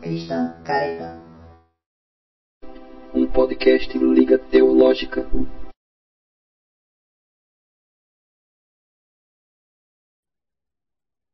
Cristão 0.00 0.54
Caretão. 0.64 1.20
Um 3.14 3.30
podcast 3.30 3.98
Liga 3.98 4.38
Teológica. 4.38 5.28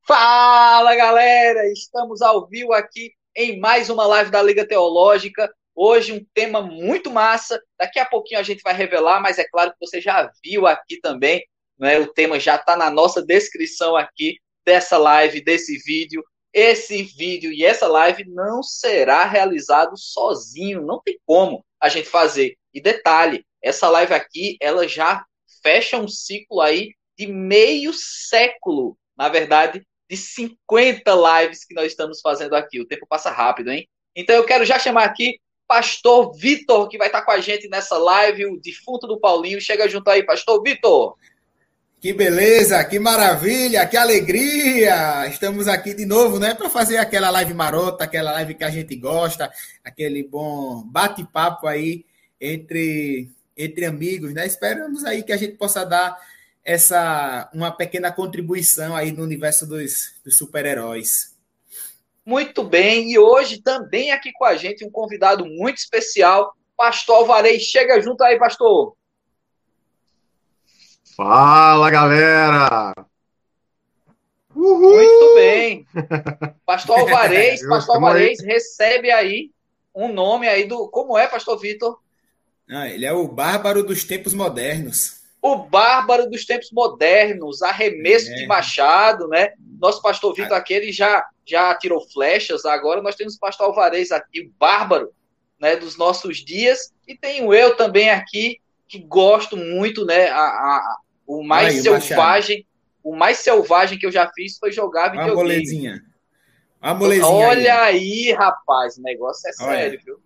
Fala 0.04 0.96
galera, 0.96 1.70
estamos 1.70 2.20
ao 2.20 2.48
vivo 2.48 2.72
aqui 2.72 3.12
em 3.36 3.60
mais 3.60 3.88
uma 3.88 4.04
live 4.04 4.32
da 4.32 4.42
Liga 4.42 4.66
Teológica. 4.66 5.48
Hoje 5.72 6.12
um 6.12 6.26
tema 6.34 6.60
muito 6.60 7.08
massa. 7.08 7.62
Daqui 7.78 8.00
a 8.00 8.04
pouquinho 8.04 8.40
a 8.40 8.42
gente 8.42 8.62
vai 8.62 8.74
revelar, 8.74 9.20
mas 9.20 9.38
é 9.38 9.44
claro 9.44 9.70
que 9.70 9.78
você 9.78 10.00
já 10.00 10.28
viu 10.42 10.66
aqui 10.66 11.00
também. 11.00 11.46
Né? 11.78 12.00
O 12.00 12.12
tema 12.12 12.40
já 12.40 12.56
está 12.56 12.76
na 12.76 12.90
nossa 12.90 13.24
descrição 13.24 13.94
aqui 13.94 14.38
dessa 14.64 14.98
live, 14.98 15.40
desse 15.40 15.78
vídeo. 15.84 16.24
Esse 16.58 17.02
vídeo 17.02 17.52
e 17.52 17.66
essa 17.66 17.86
live 17.86 18.24
não 18.24 18.62
será 18.62 19.26
realizado 19.26 19.94
sozinho, 19.94 20.80
não 20.80 21.02
tem 21.04 21.20
como 21.26 21.62
a 21.78 21.90
gente 21.90 22.08
fazer. 22.08 22.56
E 22.72 22.80
detalhe, 22.80 23.44
essa 23.62 23.90
live 23.90 24.14
aqui, 24.14 24.56
ela 24.58 24.88
já 24.88 25.22
fecha 25.62 25.98
um 25.98 26.08
ciclo 26.08 26.62
aí 26.62 26.94
de 27.14 27.26
meio 27.26 27.92
século, 27.92 28.96
na 29.14 29.28
verdade, 29.28 29.86
de 30.08 30.16
50 30.16 31.12
lives 31.14 31.62
que 31.62 31.74
nós 31.74 31.88
estamos 31.88 32.22
fazendo 32.22 32.54
aqui. 32.54 32.80
O 32.80 32.86
tempo 32.86 33.06
passa 33.06 33.30
rápido, 33.30 33.70
hein? 33.70 33.86
Então 34.14 34.34
eu 34.34 34.46
quero 34.46 34.64
já 34.64 34.78
chamar 34.78 35.04
aqui 35.04 35.38
Pastor 35.68 36.34
Vitor, 36.38 36.88
que 36.88 36.96
vai 36.96 37.08
estar 37.08 37.20
com 37.20 37.32
a 37.32 37.38
gente 37.38 37.68
nessa 37.68 37.98
live, 37.98 38.46
o 38.46 38.58
defunto 38.58 39.06
do 39.06 39.20
Paulinho. 39.20 39.60
Chega 39.60 39.86
junto 39.90 40.08
aí, 40.08 40.24
Pastor 40.24 40.62
Vitor. 40.62 41.18
Que 42.06 42.12
beleza, 42.12 42.84
que 42.84 43.00
maravilha, 43.00 43.84
que 43.84 43.96
alegria! 43.96 45.26
Estamos 45.26 45.66
aqui 45.66 45.92
de 45.92 46.06
novo, 46.06 46.38
né, 46.38 46.54
para 46.54 46.70
fazer 46.70 46.98
aquela 46.98 47.30
live 47.30 47.52
marota, 47.52 48.04
aquela 48.04 48.30
live 48.30 48.54
que 48.54 48.62
a 48.62 48.70
gente 48.70 48.94
gosta, 48.94 49.50
aquele 49.82 50.22
bom 50.22 50.84
bate-papo 50.84 51.66
aí 51.66 52.04
entre, 52.40 53.28
entre 53.56 53.86
amigos, 53.86 54.32
né? 54.32 54.46
Esperamos 54.46 55.04
aí 55.04 55.24
que 55.24 55.32
a 55.32 55.36
gente 55.36 55.56
possa 55.56 55.84
dar 55.84 56.16
essa 56.64 57.50
uma 57.52 57.72
pequena 57.72 58.12
contribuição 58.12 58.94
aí 58.94 59.10
no 59.10 59.24
universo 59.24 59.66
dos, 59.66 60.14
dos 60.24 60.38
super-heróis. 60.38 61.34
Muito 62.24 62.62
bem, 62.62 63.10
e 63.10 63.18
hoje 63.18 63.60
também 63.60 64.12
aqui 64.12 64.30
com 64.32 64.44
a 64.44 64.54
gente 64.54 64.84
um 64.84 64.90
convidado 64.92 65.44
muito 65.44 65.78
especial, 65.78 66.54
Pastor 66.76 67.16
Alvarez. 67.16 67.64
Chega 67.64 68.00
junto 68.00 68.22
aí, 68.22 68.38
pastor. 68.38 68.94
Fala, 71.16 71.90
galera! 71.90 72.92
Uhul! 74.54 74.96
Muito 74.96 75.34
bem. 75.34 75.86
Pastor 76.66 76.98
Alvarez, 76.98 77.66
Pastor 77.66 77.96
Alvarez 77.96 78.38
recebe 78.44 79.10
aí 79.10 79.50
um 79.94 80.12
nome 80.12 80.46
aí 80.46 80.64
do. 80.64 80.88
Como 80.88 81.16
é, 81.16 81.26
Pastor 81.26 81.58
Vitor? 81.58 81.98
Ah, 82.68 82.86
ele 82.86 83.06
é 83.06 83.12
o 83.14 83.26
Bárbaro 83.26 83.82
dos 83.82 84.04
Tempos 84.04 84.34
Modernos. 84.34 85.22
O 85.40 85.56
Bárbaro 85.56 86.28
dos 86.28 86.44
Tempos 86.44 86.70
Modernos, 86.70 87.62
arremesso 87.62 88.30
é. 88.30 88.34
de 88.34 88.46
machado, 88.46 89.26
né? 89.26 89.54
Nosso 89.80 90.02
pastor 90.02 90.34
Vitor 90.34 90.54
aqui, 90.54 90.74
ele 90.74 90.92
já, 90.92 91.26
já 91.46 91.74
tirou 91.76 92.06
flechas, 92.10 92.66
agora 92.66 93.00
nós 93.00 93.16
temos 93.16 93.36
o 93.36 93.40
pastor 93.40 93.68
Alvarez 93.68 94.12
aqui, 94.12 94.40
o 94.40 94.52
Bárbaro, 94.58 95.10
né, 95.58 95.76
dos 95.76 95.96
nossos 95.96 96.44
dias, 96.44 96.92
e 97.08 97.16
tenho 97.16 97.54
eu 97.54 97.74
também 97.74 98.10
aqui, 98.10 98.60
que 98.86 98.98
gosto 98.98 99.56
muito, 99.56 100.04
né, 100.04 100.28
a, 100.28 100.40
a, 100.40 100.96
o 101.26 101.42
mais 101.42 101.74
Aí, 101.74 101.82
selvagem, 101.82 102.66
o, 103.02 103.12
o 103.12 103.16
mais 103.16 103.38
selvagem 103.38 103.98
que 103.98 104.06
eu 104.06 104.12
já 104.12 104.30
fiz 104.32 104.58
foi 104.58 104.72
jogar 104.72 105.10
videogame. 105.10 105.32
Uma 105.32 105.42
molezinha. 105.42 106.04
Uma 106.82 106.94
molezinha 106.94 107.26
Olha 107.26 107.82
aí. 107.82 108.28
aí. 108.28 108.32
rapaz, 108.32 108.96
o 108.96 109.02
negócio 109.02 109.48
é 109.48 109.64
Olha. 109.64 109.76
sério, 109.76 110.00
viu? 110.04 110.20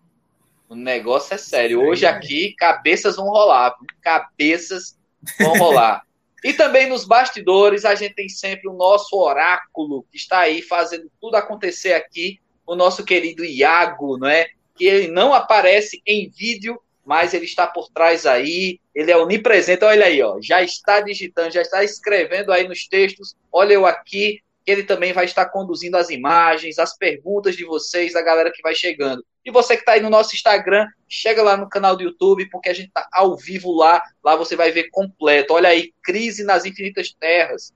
O 0.69 0.75
negócio 0.75 1.35
é 1.35 1.39
sério. 1.39 1.83
Hoje 1.83 2.07
aqui, 2.07 2.55
cabeças 2.57 3.17
vão 3.17 3.27
rolar. 3.27 3.75
Cabeças 4.01 4.97
vão 5.39 5.55
rolar. 5.55 6.03
E 6.43 6.55
também 6.55 6.89
nos 6.89 7.05
bastidores, 7.05 7.85
a 7.85 7.95
gente 7.95 8.15
tem 8.15 8.29
sempre 8.29 8.67
o 8.67 8.73
nosso 8.73 9.15
oráculo, 9.15 10.07
que 10.11 10.17
está 10.17 10.39
aí 10.39 10.63
fazendo 10.63 11.11
tudo 11.21 11.35
acontecer 11.35 11.93
aqui, 11.93 12.41
o 12.67 12.75
nosso 12.75 13.05
querido 13.05 13.45
Iago, 13.45 14.17
não 14.17 14.27
é? 14.27 14.49
Que 14.75 14.87
ele 14.87 15.09
não 15.09 15.35
aparece 15.35 16.01
em 16.07 16.31
vídeo, 16.31 16.81
mas 17.11 17.35
ele 17.35 17.45
está 17.45 17.67
por 17.67 17.89
trás 17.89 18.25
aí, 18.25 18.79
ele 18.95 19.11
é 19.11 19.17
onipresente, 19.17 19.85
olha 19.85 20.07
aí, 20.07 20.23
ó, 20.23 20.39
já 20.41 20.63
está 20.63 21.01
digitando, 21.01 21.51
já 21.51 21.61
está 21.61 21.83
escrevendo 21.83 22.53
aí 22.53 22.69
nos 22.69 22.87
textos, 22.87 23.35
olha 23.51 23.73
eu 23.73 23.85
aqui, 23.85 24.41
que 24.65 24.71
ele 24.71 24.85
também 24.85 25.13
vai 25.13 25.25
estar 25.25 25.47
conduzindo 25.47 25.97
as 25.97 26.09
imagens, 26.09 26.79
as 26.79 26.97
perguntas 26.97 27.57
de 27.57 27.65
vocês, 27.65 28.13
da 28.13 28.23
galera 28.23 28.53
que 28.55 28.63
vai 28.63 28.77
chegando. 28.77 29.27
E 29.45 29.51
você 29.51 29.75
que 29.75 29.83
está 29.83 29.95
aí 29.95 30.01
no 30.01 30.09
nosso 30.09 30.37
Instagram, 30.37 30.87
chega 31.09 31.43
lá 31.43 31.57
no 31.57 31.69
canal 31.69 31.97
do 31.97 32.05
YouTube, 32.05 32.49
porque 32.49 32.69
a 32.69 32.73
gente 32.73 32.87
está 32.87 33.09
ao 33.13 33.37
vivo 33.37 33.73
lá, 33.73 34.01
lá 34.23 34.37
você 34.37 34.55
vai 34.55 34.71
ver 34.71 34.89
completo. 34.91 35.55
Olha 35.55 35.71
aí, 35.71 35.93
Crise 36.05 36.45
nas 36.45 36.65
Infinitas 36.65 37.13
Terras, 37.13 37.73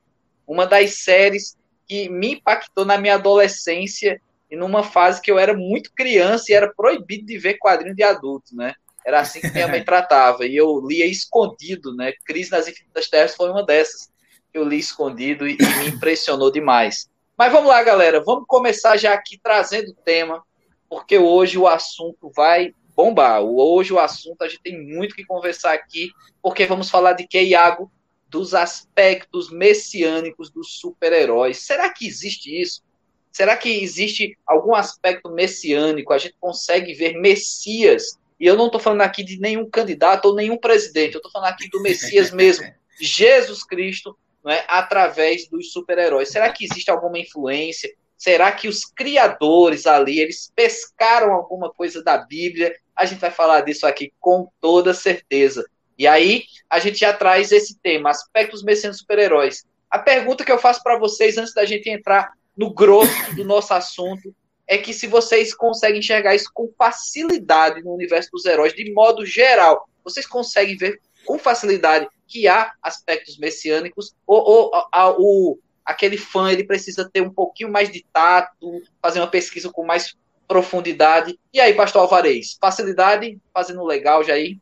uma 0.46 0.64
das 0.64 1.02
séries 1.02 1.56
que 1.88 2.08
me 2.08 2.34
impactou 2.34 2.84
na 2.84 2.96
minha 2.98 3.14
adolescência 3.14 4.22
e 4.48 4.54
numa 4.54 4.84
fase 4.84 5.20
que 5.20 5.32
eu 5.32 5.40
era 5.40 5.54
muito 5.54 5.90
criança 5.92 6.52
e 6.52 6.54
era 6.54 6.72
proibido 6.72 7.26
de 7.26 7.36
ver 7.36 7.58
quadrinho 7.58 7.96
de 7.96 8.04
adulto, 8.04 8.54
né? 8.54 8.76
Era 9.04 9.20
assim 9.20 9.40
que 9.40 9.50
minha 9.50 9.68
mãe 9.68 9.84
tratava. 9.84 10.46
E 10.46 10.56
eu 10.56 10.80
lia 10.86 11.06
escondido, 11.06 11.94
né? 11.94 12.12
Crise 12.24 12.50
nas 12.50 12.66
Infinitas 12.66 13.08
Terras 13.08 13.34
foi 13.34 13.50
uma 13.50 13.64
dessas. 13.64 14.10
Eu 14.52 14.64
li 14.64 14.78
escondido 14.78 15.46
e, 15.46 15.56
e 15.60 15.66
me 15.78 15.88
impressionou 15.88 16.50
demais. 16.50 17.08
Mas 17.36 17.52
vamos 17.52 17.68
lá, 17.68 17.82
galera. 17.82 18.22
Vamos 18.24 18.44
começar 18.46 18.96
já 18.96 19.12
aqui 19.12 19.38
trazendo 19.42 19.90
o 19.90 19.94
tema, 19.94 20.42
porque 20.88 21.18
hoje 21.18 21.58
o 21.58 21.66
assunto 21.66 22.30
vai 22.34 22.72
bombar. 22.94 23.42
Hoje 23.42 23.92
o 23.92 23.98
assunto 23.98 24.42
a 24.42 24.48
gente 24.48 24.62
tem 24.62 24.80
muito 24.80 25.14
que 25.14 25.24
conversar 25.24 25.74
aqui, 25.74 26.10
porque 26.40 26.64
vamos 26.64 26.88
falar 26.88 27.12
de 27.12 27.26
que, 27.26 27.40
Iago? 27.40 27.90
Dos 28.28 28.54
aspectos 28.54 29.50
messiânicos 29.50 30.50
dos 30.50 30.78
super-heróis. 30.78 31.58
Será 31.58 31.90
que 31.90 32.06
existe 32.06 32.60
isso? 32.60 32.82
Será 33.30 33.56
que 33.56 33.82
existe 33.82 34.38
algum 34.46 34.74
aspecto 34.74 35.28
messiânico? 35.28 36.12
A 36.12 36.18
gente 36.18 36.36
consegue 36.40 36.94
ver 36.94 37.18
Messias 37.18 38.18
e 38.38 38.46
eu 38.46 38.56
não 38.56 38.66
estou 38.66 38.80
falando 38.80 39.02
aqui 39.02 39.22
de 39.22 39.38
nenhum 39.38 39.68
candidato 39.68 40.26
ou 40.26 40.34
nenhum 40.34 40.56
presidente, 40.56 41.14
eu 41.14 41.18
estou 41.18 41.30
falando 41.30 41.50
aqui 41.50 41.68
do 41.68 41.80
Messias 41.82 42.30
mesmo, 42.30 42.66
Jesus 43.00 43.64
Cristo, 43.64 44.16
é, 44.46 44.64
através 44.68 45.48
dos 45.48 45.72
super-heróis. 45.72 46.28
Será 46.28 46.50
que 46.50 46.64
existe 46.64 46.90
alguma 46.90 47.18
influência? 47.18 47.90
Será 48.16 48.52
que 48.52 48.68
os 48.68 48.84
criadores 48.84 49.86
ali, 49.86 50.20
eles 50.20 50.52
pescaram 50.54 51.32
alguma 51.32 51.70
coisa 51.70 52.02
da 52.02 52.18
Bíblia? 52.18 52.74
A 52.94 53.06
gente 53.06 53.20
vai 53.20 53.30
falar 53.30 53.62
disso 53.62 53.86
aqui 53.86 54.12
com 54.20 54.48
toda 54.60 54.92
certeza. 54.94 55.64
E 55.98 56.06
aí, 56.06 56.44
a 56.68 56.78
gente 56.78 56.98
já 56.98 57.12
traz 57.12 57.52
esse 57.52 57.78
tema, 57.78 58.10
aspectos 58.10 58.62
messianos 58.62 58.98
super-heróis. 58.98 59.64
A 59.90 59.98
pergunta 59.98 60.44
que 60.44 60.52
eu 60.52 60.58
faço 60.58 60.82
para 60.82 60.98
vocês, 60.98 61.38
antes 61.38 61.54
da 61.54 61.64
gente 61.64 61.88
entrar 61.88 62.32
no 62.56 62.72
grosso 62.72 63.34
do 63.34 63.44
nosso 63.44 63.72
assunto, 63.72 64.34
é 64.66 64.78
que 64.78 64.92
se 64.92 65.06
vocês 65.06 65.54
conseguem 65.54 65.98
enxergar 65.98 66.34
isso 66.34 66.50
com 66.52 66.72
facilidade 66.76 67.82
no 67.82 67.92
universo 67.92 68.30
dos 68.32 68.44
heróis, 68.44 68.72
de 68.72 68.92
modo 68.92 69.24
geral, 69.24 69.88
vocês 70.02 70.26
conseguem 70.26 70.76
ver 70.76 71.00
com 71.24 71.38
facilidade 71.38 72.08
que 72.26 72.48
há 72.48 72.72
aspectos 72.82 73.38
messiânicos, 73.38 74.14
ou, 74.26 74.42
ou 74.42 74.70
a, 74.90 75.10
o, 75.10 75.58
aquele 75.84 76.16
fã 76.16 76.50
ele 76.50 76.64
precisa 76.64 77.08
ter 77.08 77.20
um 77.20 77.30
pouquinho 77.30 77.70
mais 77.70 77.90
de 77.90 78.04
tato, 78.12 78.82
fazer 79.02 79.20
uma 79.20 79.30
pesquisa 79.30 79.70
com 79.70 79.84
mais 79.84 80.16
profundidade. 80.48 81.38
E 81.52 81.60
aí, 81.60 81.74
pastor 81.74 82.02
Alvarez, 82.02 82.56
facilidade, 82.60 83.38
fazendo 83.52 83.84
legal, 83.84 84.24
Jair? 84.24 84.58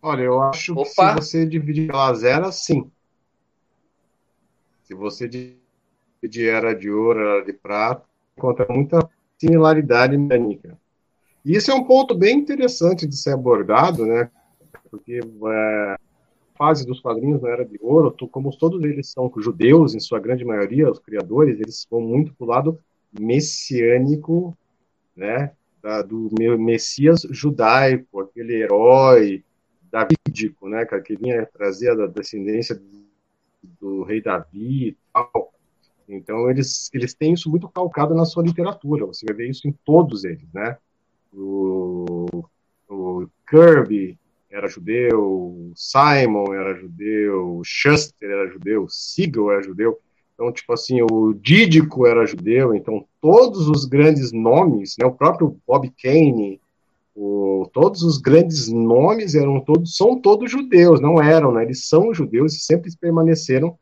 Olha, 0.00 0.22
eu 0.22 0.42
acho 0.42 0.72
Opa. 0.72 0.84
que 0.84 0.90
se 0.90 1.14
você 1.14 1.46
dividir 1.46 1.86
pelas 1.86 2.24
eras, 2.24 2.56
sim. 2.56 2.90
Se 4.92 4.94
você 4.94 5.26
de 5.26 5.56
era 6.46 6.74
de 6.74 6.90
ouro, 6.90 7.18
era 7.18 7.44
de 7.46 7.54
prata, 7.54 8.04
encontra 8.36 8.66
muita 8.68 9.08
similaridade 9.38 10.18
mecânica. 10.18 10.78
E 11.42 11.56
isso 11.56 11.70
é 11.70 11.74
um 11.74 11.84
ponto 11.84 12.14
bem 12.14 12.38
interessante 12.38 13.06
de 13.06 13.16
ser 13.16 13.30
abordado, 13.30 14.04
né? 14.04 14.30
Porque 14.90 15.14
é, 15.14 15.94
a 15.94 15.98
fase 16.54 16.84
dos 16.84 17.00
quadrinhos 17.00 17.40
na 17.40 17.48
era 17.48 17.64
de 17.64 17.78
ouro, 17.80 18.14
como 18.30 18.54
todos 18.54 18.84
eles 18.84 19.08
são 19.08 19.32
judeus, 19.38 19.94
em 19.94 19.98
sua 19.98 20.20
grande 20.20 20.44
maioria, 20.44 20.90
os 20.90 20.98
criadores, 20.98 21.58
eles 21.58 21.86
vão 21.90 22.02
muito 22.02 22.34
para 22.34 22.44
o 22.44 22.48
lado 22.48 22.78
messiânico, 23.18 24.54
né? 25.16 25.52
Da, 25.82 26.02
do 26.02 26.28
Messias 26.58 27.26
judaico, 27.30 28.20
aquele 28.20 28.56
herói 28.56 29.42
davídico, 29.90 30.68
né? 30.68 30.84
Que 30.84 31.16
vinha 31.16 31.46
trazer 31.46 31.98
a 31.98 32.06
descendência 32.06 32.78
do 33.80 34.02
rei 34.02 34.20
Davi 34.20 34.88
e 34.88 34.96
tal. 35.12 35.52
Então, 36.08 36.50
eles, 36.50 36.90
eles 36.92 37.14
têm 37.14 37.32
isso 37.32 37.50
muito 37.50 37.68
calcado 37.68 38.14
na 38.14 38.24
sua 38.24 38.42
literatura, 38.42 39.06
você 39.06 39.24
vai 39.26 39.36
ver 39.36 39.50
isso 39.50 39.66
em 39.66 39.72
todos 39.84 40.24
eles, 40.24 40.52
né? 40.52 40.76
O, 41.32 42.26
o 42.88 43.26
Kirby 43.48 44.18
era 44.50 44.68
judeu, 44.68 45.72
Simon 45.74 46.52
era 46.52 46.74
judeu, 46.74 47.62
Shuster 47.64 48.30
era 48.30 48.50
judeu, 48.50 48.86
Siegel 48.88 49.50
era 49.50 49.62
judeu. 49.62 49.98
Então, 50.34 50.52
tipo 50.52 50.72
assim, 50.72 51.00
o 51.02 51.32
Dídico 51.32 52.06
era 52.06 52.26
judeu, 52.26 52.74
então 52.74 53.06
todos 53.20 53.68
os 53.68 53.84
grandes 53.84 54.32
nomes, 54.32 54.96
né, 54.98 55.06
o 55.06 55.12
próprio 55.12 55.56
Bob 55.66 55.90
Kane, 56.02 56.60
o, 57.14 57.68
todos 57.72 58.02
os 58.02 58.18
grandes 58.18 58.68
nomes 58.68 59.34
eram 59.34 59.60
todos, 59.60 59.96
são 59.96 60.18
todos 60.18 60.50
judeus, 60.50 61.00
não 61.00 61.22
eram, 61.22 61.52
né? 61.52 61.64
Eles 61.64 61.86
são 61.86 62.12
judeus 62.14 62.54
e 62.54 62.60
sempre 62.60 62.90
permaneceram. 62.98 63.76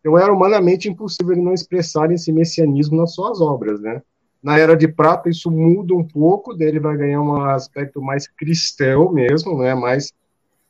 Então 0.00 0.16
era 0.16 0.32
humanamente 0.32 0.88
impossível 0.88 1.32
ele 1.32 1.42
não 1.42 1.52
expressar 1.52 2.10
esse 2.12 2.32
messianismo 2.32 2.96
nas 2.96 3.14
suas 3.14 3.40
obras, 3.40 3.80
né? 3.80 4.00
Na 4.40 4.56
Era 4.56 4.76
de 4.76 4.86
Prata 4.86 5.28
isso 5.28 5.50
muda 5.50 5.94
um 5.94 6.04
pouco, 6.04 6.54
dele 6.54 6.78
vai 6.78 6.96
ganhar 6.96 7.20
um 7.20 7.42
aspecto 7.42 8.00
mais 8.00 8.28
cristão 8.28 9.12
mesmo, 9.12 9.58
né? 9.58 9.74
Mais, 9.74 10.12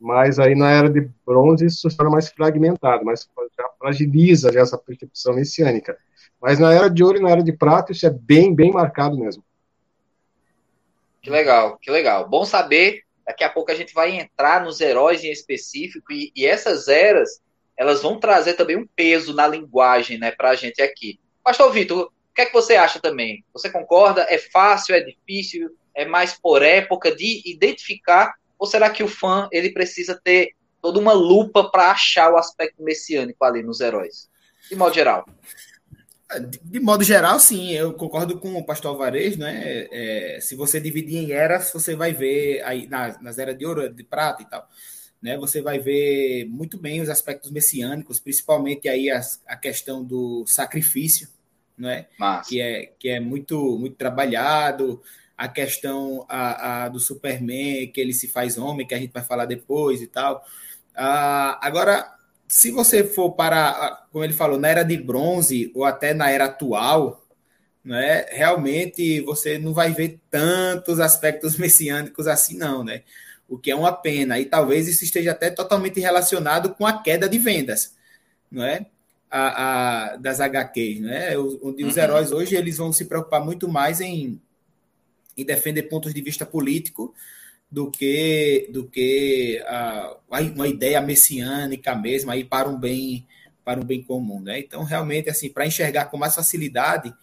mas 0.00 0.38
aí 0.38 0.54
na 0.54 0.70
Era 0.70 0.88
de 0.88 1.06
Bronze 1.26 1.66
isso 1.66 1.88
torna 1.94 2.10
mais 2.10 2.28
fragmentado, 2.28 3.04
mais 3.04 3.28
já 3.56 3.68
fragiliza 3.78 4.50
já 4.50 4.60
essa 4.60 4.78
percepção 4.78 5.34
messiânica. 5.34 5.96
Mas 6.40 6.58
na 6.58 6.72
Era 6.72 6.88
de 6.88 7.04
Ouro 7.04 7.18
e 7.18 7.20
na 7.20 7.30
Era 7.30 7.42
de 7.42 7.52
Prata 7.52 7.92
isso 7.92 8.06
é 8.06 8.10
bem, 8.10 8.54
bem 8.54 8.72
marcado 8.72 9.18
mesmo. 9.18 9.42
Que 11.22 11.30
legal, 11.30 11.78
que 11.78 11.90
legal. 11.90 12.28
Bom 12.28 12.44
saber. 12.44 13.02
Daqui 13.26 13.44
a 13.44 13.50
pouco 13.50 13.70
a 13.70 13.74
gente 13.74 13.92
vai 13.92 14.16
entrar 14.16 14.64
nos 14.64 14.80
heróis 14.80 15.22
em 15.22 15.30
específico 15.30 16.12
e, 16.12 16.32
e 16.34 16.46
essas 16.46 16.88
eras 16.88 17.40
elas 17.76 18.02
vão 18.02 18.18
trazer 18.18 18.54
também 18.54 18.76
um 18.76 18.86
peso 18.86 19.32
na 19.32 19.46
linguagem, 19.46 20.18
né, 20.18 20.32
para 20.32 20.50
a 20.50 20.54
gente 20.56 20.82
aqui. 20.82 21.20
Pastor 21.44 21.70
Vitor, 21.72 22.06
o 22.06 22.34
que 22.34 22.40
é 22.40 22.46
que 22.46 22.52
você 22.52 22.74
acha 22.74 22.98
também? 22.98 23.44
Você 23.52 23.70
concorda? 23.70 24.26
É 24.28 24.36
fácil? 24.36 24.96
É 24.96 25.00
difícil? 25.00 25.70
É 25.94 26.04
mais 26.04 26.34
por 26.34 26.62
época 26.62 27.14
de 27.14 27.40
identificar? 27.48 28.34
Ou 28.58 28.66
será 28.66 28.90
que 28.90 29.02
o 29.02 29.08
fã 29.08 29.48
ele 29.52 29.70
precisa 29.70 30.20
ter 30.22 30.54
toda 30.82 30.98
uma 30.98 31.12
lupa 31.12 31.70
para 31.70 31.92
achar 31.92 32.32
o 32.32 32.36
aspecto 32.36 32.82
messiânico 32.82 33.44
ali 33.44 33.62
nos 33.62 33.80
heróis? 33.80 34.28
De 34.68 34.74
modo 34.74 34.94
geral. 34.94 35.24
De 36.62 36.78
modo 36.78 37.02
geral, 37.02 37.40
sim, 37.40 37.72
eu 37.72 37.94
concordo 37.94 38.38
com 38.38 38.54
o 38.54 38.64
pastor 38.64 38.90
Alvarez, 38.90 39.38
né? 39.38 39.88
É, 39.90 40.38
se 40.42 40.54
você 40.54 40.78
dividir 40.78 41.16
em 41.16 41.32
eras, 41.32 41.72
você 41.72 41.96
vai 41.96 42.12
ver 42.12 42.62
aí 42.64 42.86
nas, 42.86 43.18
nas 43.22 43.38
eras 43.38 43.56
de 43.56 43.64
ouro, 43.64 43.88
de 43.88 44.04
prata 44.04 44.42
e 44.42 44.46
tal, 44.46 44.68
né? 45.22 45.38
Você 45.38 45.62
vai 45.62 45.78
ver 45.78 46.44
muito 46.44 46.76
bem 46.76 47.00
os 47.00 47.08
aspectos 47.08 47.50
messiânicos, 47.50 48.18
principalmente 48.18 48.90
aí 48.90 49.10
a, 49.10 49.22
a 49.46 49.56
questão 49.56 50.04
do 50.04 50.44
sacrifício, 50.46 51.28
né? 51.78 52.06
Que 52.46 52.60
é 52.60 52.92
que 52.98 53.08
é 53.08 53.20
muito 53.20 53.78
muito 53.78 53.96
trabalhado, 53.96 55.00
a 55.36 55.48
questão 55.48 56.26
a, 56.28 56.84
a, 56.84 56.88
do 56.90 57.00
Superman, 57.00 57.90
que 57.90 58.00
ele 58.02 58.12
se 58.12 58.28
faz 58.28 58.58
homem, 58.58 58.86
que 58.86 58.94
a 58.94 58.98
gente 58.98 59.12
vai 59.12 59.24
falar 59.24 59.46
depois 59.46 60.02
e 60.02 60.06
tal. 60.06 60.44
Ah, 60.94 61.58
agora 61.66 62.17
se 62.48 62.70
você 62.70 63.04
for 63.04 63.32
para, 63.32 64.06
como 64.10 64.24
ele 64.24 64.32
falou, 64.32 64.58
na 64.58 64.68
era 64.68 64.82
de 64.82 64.96
bronze 64.96 65.70
ou 65.74 65.84
até 65.84 66.14
na 66.14 66.30
era 66.30 66.46
atual, 66.46 67.22
né, 67.84 68.26
realmente 68.30 69.20
você 69.20 69.58
não 69.58 69.74
vai 69.74 69.92
ver 69.92 70.18
tantos 70.30 70.98
aspectos 70.98 71.56
messiânicos 71.58 72.26
assim, 72.26 72.56
não, 72.56 72.82
né? 72.82 73.02
O 73.48 73.58
que 73.58 73.70
é 73.70 73.74
uma 73.74 73.92
pena. 73.92 74.38
E 74.38 74.44
talvez 74.44 74.88
isso 74.88 75.04
esteja 75.04 75.30
até 75.32 75.50
totalmente 75.50 76.00
relacionado 76.00 76.74
com 76.74 76.86
a 76.86 77.02
queda 77.02 77.28
de 77.28 77.38
vendas, 77.38 77.94
não 78.50 78.64
é? 78.64 78.86
A, 79.30 80.12
a, 80.12 80.16
das 80.16 80.40
HQs, 80.40 81.00
né? 81.00 81.36
Os, 81.36 81.54
os 81.54 81.96
uhum. 81.96 82.02
heróis 82.02 82.32
hoje 82.32 82.56
eles 82.56 82.78
vão 82.78 82.92
se 82.92 83.04
preocupar 83.04 83.44
muito 83.44 83.68
mais 83.68 84.00
em, 84.00 84.40
em 85.36 85.44
defender 85.44 85.82
pontos 85.84 86.14
de 86.14 86.20
vista 86.22 86.46
político 86.46 87.14
do 87.70 87.90
que 87.90 88.68
do 88.72 88.86
que 88.86 89.62
uh, 89.62 90.16
uma 90.54 90.66
ideia 90.66 91.00
messiânica 91.00 91.94
mesmo 91.94 92.30
aí 92.30 92.44
para 92.44 92.68
um 92.68 92.78
bem 92.78 93.26
para 93.64 93.80
um 93.80 93.84
bem 93.84 94.02
comum, 94.02 94.40
né? 94.40 94.58
Então 94.58 94.82
realmente 94.82 95.28
assim 95.28 95.50
para 95.50 95.66
enxergar 95.66 96.06
com 96.06 96.16
mais 96.16 96.34
facilidade, 96.34 97.14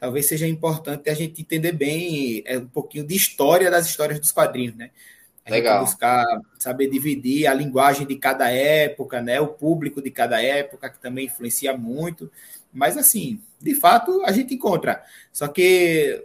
talvez 0.00 0.26
seja 0.26 0.48
importante 0.48 1.10
a 1.10 1.14
gente 1.14 1.42
entender 1.42 1.72
bem 1.72 2.42
é, 2.46 2.58
um 2.58 2.66
pouquinho 2.66 3.06
de 3.06 3.14
história 3.14 3.70
das 3.70 3.86
histórias 3.86 4.18
dos 4.18 4.32
quadrinhos, 4.32 4.74
né? 4.74 4.90
A 5.44 5.50
Legal. 5.50 5.84
buscar 5.84 6.24
saber 6.58 6.88
dividir 6.88 7.46
a 7.46 7.52
linguagem 7.52 8.06
de 8.06 8.16
cada 8.16 8.48
época, 8.48 9.20
né? 9.20 9.40
O 9.40 9.48
público 9.48 10.00
de 10.00 10.10
cada 10.10 10.40
época 10.40 10.88
que 10.88 11.00
também 11.00 11.26
influencia 11.26 11.76
muito. 11.76 12.30
Mas 12.72 12.96
assim, 12.96 13.40
de 13.60 13.74
fato, 13.74 14.22
a 14.24 14.32
gente 14.32 14.54
encontra. 14.54 15.02
Só 15.32 15.48
que 15.48 16.24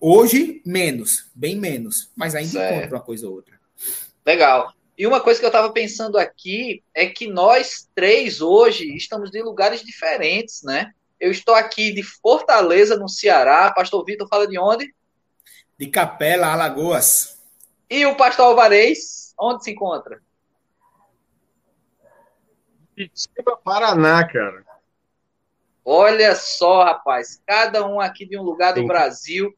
Hoje, 0.00 0.62
menos, 0.64 1.30
bem 1.34 1.56
menos, 1.56 2.10
mas 2.14 2.34
ainda 2.34 2.50
certo. 2.50 2.74
encontra 2.74 2.96
uma 2.96 3.02
coisa 3.02 3.26
ou 3.28 3.34
outra. 3.34 3.58
Legal. 4.24 4.72
E 4.96 5.06
uma 5.06 5.20
coisa 5.20 5.40
que 5.40 5.46
eu 5.46 5.48
estava 5.48 5.72
pensando 5.72 6.18
aqui 6.18 6.82
é 6.94 7.06
que 7.06 7.26
nós 7.26 7.88
três 7.94 8.40
hoje 8.40 8.94
estamos 8.94 9.34
em 9.34 9.42
lugares 9.42 9.82
diferentes, 9.82 10.62
né? 10.62 10.92
Eu 11.18 11.30
estou 11.30 11.54
aqui 11.54 11.92
de 11.92 12.02
Fortaleza, 12.02 12.96
no 12.96 13.08
Ceará. 13.08 13.72
Pastor 13.72 14.04
Vitor 14.04 14.28
fala 14.28 14.46
de 14.46 14.58
onde? 14.58 14.94
De 15.78 15.86
Capela, 15.88 16.52
Alagoas. 16.52 17.42
E 17.90 18.06
o 18.06 18.16
pastor 18.16 18.46
Alvarez, 18.46 19.34
onde 19.38 19.64
se 19.64 19.72
encontra? 19.72 20.22
Itatiba, 22.96 23.56
Paraná, 23.56 24.26
cara. 24.26 24.64
Olha 25.84 26.34
só, 26.34 26.84
rapaz, 26.84 27.42
cada 27.46 27.86
um 27.86 28.00
aqui 28.00 28.24
de 28.24 28.38
um 28.38 28.42
lugar 28.42 28.72
do 28.72 28.80
Sim. 28.80 28.86
Brasil. 28.86 29.54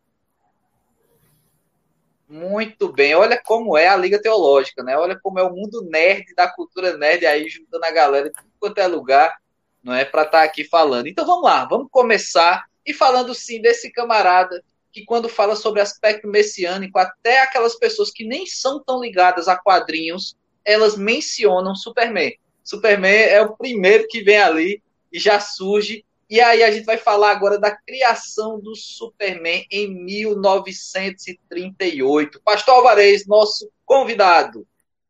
Muito 2.29 2.93
bem. 2.93 3.15
Olha 3.15 3.41
como 3.43 3.77
é 3.77 3.87
a 3.87 3.97
Liga 3.97 4.21
Teológica, 4.21 4.83
né? 4.83 4.97
Olha 4.99 5.19
como 5.23 5.39
é 5.39 5.43
o 5.43 5.53
mundo 5.53 5.83
nerd 5.83 6.35
da 6.35 6.49
cultura 6.49 6.97
nerd 6.97 7.25
aí, 7.25 7.49
juntando 7.49 7.85
a 7.85 7.91
galera 7.91 8.29
de 8.29 8.35
tudo 8.35 8.51
quanto 8.59 8.79
é 8.79 8.87
lugar, 8.87 9.37
não 9.83 9.95
é? 9.95 10.05
Para 10.05 10.23
estar 10.23 10.39
tá 10.39 10.45
aqui 10.45 10.65
falando. 10.65 11.07
Então 11.07 11.25
vamos 11.25 11.45
lá, 11.45 11.65
vamos 11.65 11.89
começar 11.91 12.65
e 12.85 12.93
falando 12.93 13.35
sim 13.35 13.61
desse 13.61 13.93
camarada 13.93 14.63
que, 14.93 15.05
quando 15.05 15.29
fala 15.29 15.55
sobre 15.55 15.81
aspecto 15.81 16.27
messiânico, 16.27 16.99
até 16.99 17.43
aquelas 17.43 17.77
pessoas 17.77 18.11
que 18.11 18.25
nem 18.25 18.47
são 18.47 18.83
tão 18.83 19.01
ligadas 19.01 19.47
a 19.47 19.57
quadrinhos, 19.57 20.37
elas 20.65 20.97
mencionam 20.97 21.75
Superman. 21.75 22.33
Superman 22.65 23.15
é 23.15 23.43
o 23.43 23.57
primeiro 23.57 24.09
que 24.09 24.23
vem 24.23 24.39
ali 24.39 24.83
e 25.13 25.19
já 25.19 25.39
surge 25.39 26.05
e 26.29 26.41
aí 26.41 26.65
a 26.65 26.73
gente 26.73 26.85
vai 26.85 26.99
falar 26.99 27.31
agora 27.31 27.57
da 27.59 27.71
criação 27.71 28.61
do 28.61 28.75
Superman 28.75 29.65
em 29.71 29.89
1938. 30.05 32.43
Pastor 32.45 32.75
Alvarez, 32.75 33.27
nosso 33.27 33.71
convidado, 33.85 34.61
o 34.61 34.67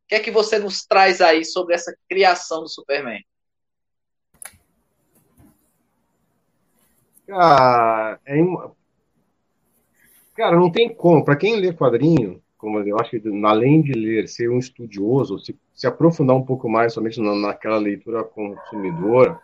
que 0.08 0.14
é 0.14 0.20
que 0.20 0.30
você 0.30 0.58
nos 0.58 0.84
traz 0.84 1.22
aí 1.22 1.44
sobre 1.44 1.74
essa 1.74 1.96
criação 2.08 2.62
do 2.62 2.68
Superman? 2.68 3.24
Cara, 7.26 8.20
é... 8.24 8.36
Cara, 10.34 10.56
não 10.56 10.70
tem 10.70 10.94
como. 10.94 11.24
Para 11.24 11.34
quem 11.34 11.56
lê 11.56 11.72
quadrinho, 11.72 12.40
como 12.58 12.78
eu 12.80 13.00
acho 13.00 13.10
que 13.10 13.22
além 13.44 13.80
de 13.80 13.92
ler, 13.92 14.28
ser 14.28 14.50
um 14.50 14.58
estudioso, 14.58 15.38
se, 15.38 15.58
se 15.74 15.86
aprofundar 15.86 16.36
um 16.36 16.44
pouco 16.44 16.68
mais 16.68 16.92
somente 16.92 17.18
na, 17.20 17.34
naquela 17.34 17.78
leitura 17.78 18.22
consumidora, 18.22 19.40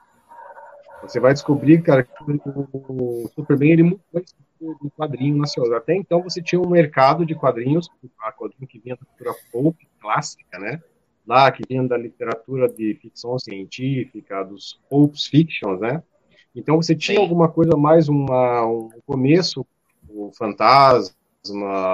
você 1.03 1.19
vai 1.19 1.33
descobrir, 1.33 1.83
cara, 1.83 2.05
que 2.05 2.11
o 2.25 3.29
Superman 3.35 3.73
ele 3.73 3.83
mudou 3.83 4.79
do 4.81 4.91
quadrinho 4.91 5.37
nacional. 5.37 5.79
Até 5.79 5.95
então 5.95 6.23
você 6.23 6.41
tinha 6.41 6.61
um 6.61 6.69
mercado 6.69 7.27
de 7.27 7.35
quadrinhos, 7.35 7.89
a 8.21 8.33
quadrinho 8.33 8.67
que 8.69 8.79
vinha 8.79 8.97
da 8.97 9.05
cultura 9.05 9.35
pulp 9.51 9.77
clássica, 10.01 10.59
né? 10.59 10.81
Lá 11.27 11.51
que 11.51 11.63
vinha 11.69 11.83
da 11.87 11.97
literatura 11.97 12.69
de 12.69 12.95
ficção 12.95 13.39
científica, 13.39 14.45
dos 14.45 14.81
pulp 14.89 15.15
fictions, 15.17 15.81
né? 15.81 16.03
Então 16.55 16.77
você 16.77 16.95
tinha 16.95 17.19
alguma 17.19 17.49
coisa 17.49 17.77
mais 17.77 18.09
uma, 18.09 18.67
um 18.67 18.91
começo, 19.07 19.67
o 20.09 20.31
Fantasma, 20.37 21.15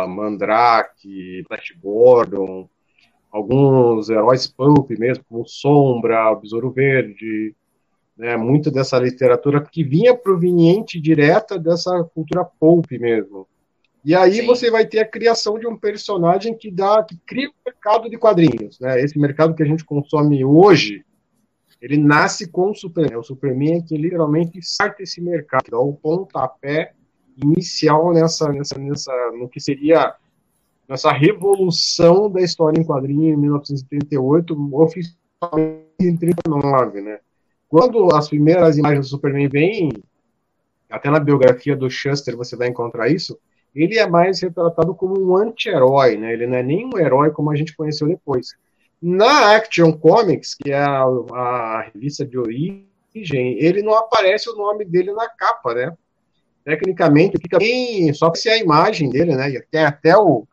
Mandrake, 0.06 1.44
Flash 1.46 1.74
Gordon, 1.80 2.68
alguns 3.30 4.10
heróis 4.10 4.46
pulp 4.46 4.90
mesmo, 4.90 5.24
como 5.28 5.46
Sombra, 5.46 6.34
Besouro 6.34 6.70
Verde, 6.70 7.54
né, 8.18 8.36
muito 8.36 8.68
dessa 8.70 8.98
literatura 8.98 9.64
que 9.64 9.84
vinha 9.84 10.14
proveniente 10.14 11.00
direta 11.00 11.56
dessa 11.56 12.02
cultura 12.12 12.44
pulp 12.44 12.90
mesmo. 12.92 13.46
E 14.04 14.14
aí 14.14 14.40
Sim. 14.40 14.46
você 14.46 14.70
vai 14.70 14.84
ter 14.86 14.98
a 15.00 15.08
criação 15.08 15.58
de 15.58 15.66
um 15.66 15.76
personagem 15.76 16.56
que 16.56 16.70
dá, 16.70 17.02
que 17.04 17.16
cria 17.24 17.48
um 17.48 17.52
mercado 17.64 18.10
de 18.10 18.18
quadrinhos, 18.18 18.80
né? 18.80 19.00
Esse 19.00 19.18
mercado 19.18 19.54
que 19.54 19.62
a 19.62 19.66
gente 19.66 19.84
consome 19.84 20.44
hoje, 20.44 21.04
ele 21.80 21.96
nasce 21.96 22.50
com 22.50 22.70
o 22.70 22.74
Superman. 22.74 23.18
O 23.18 23.22
Superman 23.22 23.78
é 23.78 23.82
que 23.82 23.96
literalmente 23.96 24.58
starta 24.58 25.02
esse 25.02 25.20
mercado, 25.20 25.70
dá 25.70 25.78
o 25.78 25.92
pontapé 25.92 26.92
inicial 27.36 28.12
nessa, 28.12 28.50
nessa, 28.52 28.78
nessa, 28.78 29.12
no 29.32 29.48
que 29.48 29.60
seria 29.60 30.14
nessa 30.88 31.12
revolução 31.12 32.30
da 32.30 32.40
história 32.40 32.80
em 32.80 32.84
quadrinho 32.84 33.34
em 33.34 33.36
1938, 33.36 34.56
oficialmente 34.72 35.86
em 36.00 36.16
39, 36.16 37.00
né? 37.00 37.20
Quando 37.68 38.14
as 38.14 38.28
primeiras 38.28 38.78
imagens 38.78 39.06
do 39.06 39.10
Superman 39.10 39.48
vêm, 39.48 39.90
até 40.90 41.10
na 41.10 41.20
biografia 41.20 41.76
do 41.76 41.90
Shuster 41.90 42.36
você 42.36 42.56
vai 42.56 42.68
encontrar 42.68 43.08
isso, 43.08 43.38
ele 43.74 43.98
é 43.98 44.08
mais 44.08 44.40
retratado 44.40 44.94
como 44.94 45.20
um 45.20 45.36
anti-herói, 45.36 46.16
né? 46.16 46.32
Ele 46.32 46.46
não 46.46 46.56
é 46.56 46.62
nem 46.62 46.86
um 46.86 46.98
herói 46.98 47.30
como 47.30 47.50
a 47.50 47.56
gente 47.56 47.76
conheceu 47.76 48.08
depois. 48.08 48.54
Na 49.00 49.54
Action 49.54 49.92
Comics, 49.92 50.54
que 50.54 50.72
é 50.72 50.78
a, 50.78 51.04
a 51.04 51.90
revista 51.92 52.24
de 52.24 52.38
origem 52.38 52.88
ele 53.14 53.82
não 53.82 53.94
aparece 53.94 54.48
o 54.48 54.56
nome 54.56 54.84
dele 54.84 55.12
na 55.12 55.28
capa, 55.28 55.74
né? 55.74 55.92
Tecnicamente, 56.64 57.38
fica 57.40 57.58
bem. 57.58 58.12
Só 58.12 58.30
que 58.30 58.38
se 58.38 58.48
a 58.48 58.58
imagem 58.58 59.10
dele, 59.10 59.34
né? 59.34 59.50
Tem 59.70 59.84
até 59.84 60.16
o, 60.16 60.46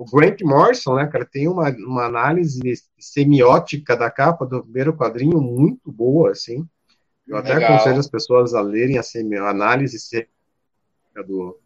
o 0.00 0.04
Grant 0.06 0.40
Morrison, 0.40 0.94
né, 0.94 1.06
cara? 1.06 1.26
Tem 1.26 1.46
uma, 1.46 1.68
uma 1.68 2.06
análise 2.06 2.58
semiótica 2.98 3.94
da 3.94 4.10
capa 4.10 4.46
do 4.46 4.62
primeiro 4.62 4.96
quadrinho 4.96 5.38
muito 5.42 5.92
boa, 5.92 6.30
assim. 6.30 6.66
Eu 7.28 7.36
até 7.36 7.52
Legal. 7.52 7.74
aconselho 7.74 8.00
as 8.00 8.08
pessoas 8.08 8.54
a 8.54 8.62
lerem 8.62 8.98
a 8.98 9.02
análise 9.50 9.98
do, 11.26 11.60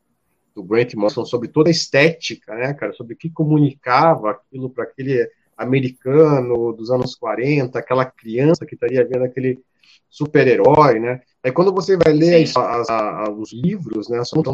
do 0.52 0.64
Grant 0.64 0.94
Morrison 0.94 1.24
sobre 1.24 1.46
toda 1.46 1.70
a 1.70 1.70
estética, 1.70 2.56
né, 2.56 2.74
cara? 2.74 2.92
Sobre 2.92 3.14
o 3.14 3.16
que 3.16 3.30
comunicava 3.30 4.32
aquilo 4.32 4.68
para 4.68 4.82
aquele 4.82 5.30
americano 5.56 6.72
dos 6.72 6.90
anos 6.90 7.14
40, 7.14 7.78
aquela 7.78 8.04
criança 8.04 8.66
que 8.66 8.74
estaria 8.74 9.06
vendo 9.06 9.22
aquele 9.22 9.62
super-herói, 10.10 10.98
né? 10.98 11.20
Aí 11.40 11.52
quando 11.52 11.72
você 11.72 11.96
vai 11.96 12.12
ler 12.12 12.42
as, 12.42 12.56
as, 12.56 12.90
as, 12.90 13.28
os 13.28 13.52
livros, 13.52 14.08
né, 14.08 14.24
sobre 14.24 14.50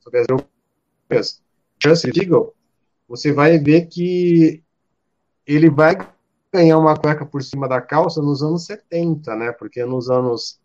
sobre 0.00 0.20
as 1.10 1.45
Chance 1.82 2.10
Eagle, 2.14 2.54
você 3.08 3.32
vai 3.32 3.58
ver 3.58 3.86
que 3.86 4.62
ele 5.46 5.70
vai 5.70 5.96
ganhar 6.52 6.78
uma 6.78 6.96
cueca 6.96 7.24
por 7.24 7.42
cima 7.42 7.68
da 7.68 7.80
calça 7.80 8.20
nos 8.20 8.42
anos 8.42 8.64
70, 8.64 9.36
né? 9.36 9.52
Porque 9.52 9.84
nos 9.84 10.10
anos 10.10 10.58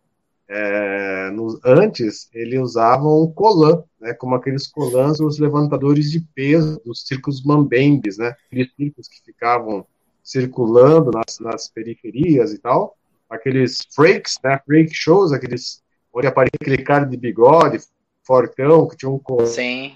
é, 0.48 1.30
nos, 1.32 1.60
antes 1.63 2.30
ele 2.34 2.58
usava 2.58 3.08
um 3.08 3.32
colã, 3.32 3.84
né? 4.00 4.13
Como 4.13 4.36
aqueles 4.36 4.68
colãs 4.68 5.20
os 5.20 5.39
levantadores 5.39 6.12
de 6.12 6.22
peso 6.34 6.82
dos 6.86 7.06
circos 7.06 7.44
mambembes, 7.44 8.18
né? 8.18 8.36
Aqueles 8.48 8.74
circos 8.75 9.08
que 9.08 9.22
ficavam 9.24 9.86
circulando 10.24 11.12
nas, 11.12 11.39
nas 11.39 11.68
periferias 11.68 12.53
e 12.53 12.58
tal 12.58 12.98
aqueles 13.32 13.88
freaks, 13.96 14.38
né? 14.44 14.60
Freak 14.65 14.94
shows, 14.94 15.32
aqueles 15.32 15.82
onde 16.13 16.27
aparecia 16.27 16.58
aquele 16.60 16.84
cara 16.84 17.06
de 17.06 17.15
bigode, 17.15 17.80
fortão, 18.24 18.88
que 18.88 18.98
tinha 18.98 19.10
um 19.10 19.22
Sim. 19.46 19.96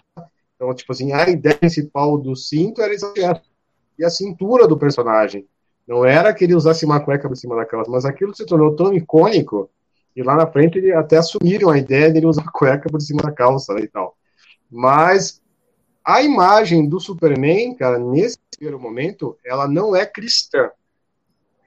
Então, 0.56 0.74
tipo 0.74 0.92
assim, 0.92 1.12
a 1.12 1.28
ideia 1.30 1.56
principal 1.56 2.18
do 2.18 2.36
cinto 2.36 2.82
era 2.82 2.94
exagerar. 2.94 3.42
E 3.98 4.06
a 4.06 4.10
cintura 4.10 4.68
do 4.68 4.78
personagem. 4.78 5.48
Não 5.88 6.04
era 6.04 6.34
que 6.34 6.44
ele 6.44 6.56
usasse 6.56 6.84
uma 6.84 7.00
cueca 7.00 7.28
por 7.28 7.36
cima 7.36 7.56
da 7.56 7.66
calça, 7.66 7.92
mas 7.92 8.06
aquilo 8.06 8.36
se 8.36 8.46
tornou 8.46 8.76
tão 8.76 8.94
icônico 8.94 9.70
e 10.16 10.24
lá 10.24 10.36
na 10.36 10.48
frente 10.48 10.78
ele 10.78 10.94
até 10.94 11.18
assumiram 11.18 11.70
a 11.70 11.78
ideia 11.78 12.12
de 12.12 12.18
ele 12.18 12.26
usar 12.26 12.46
cueca 12.54 12.90
por 12.90 13.02
cima 13.02 13.22
da 13.22 13.32
calça 13.32 13.74
né, 13.74 13.82
e 13.82 13.88
tal. 13.88 14.18
Mas 14.72 15.42
a 16.04 16.22
imagem 16.22 16.88
do 16.88 17.00
Superman, 17.00 17.76
cara, 17.76 18.00
nesse 18.00 18.40
primeiro 18.56 18.80
momento, 18.80 19.38
ela 19.46 19.68
não 19.68 19.96
é 19.96 20.06
cristã. 20.06 20.72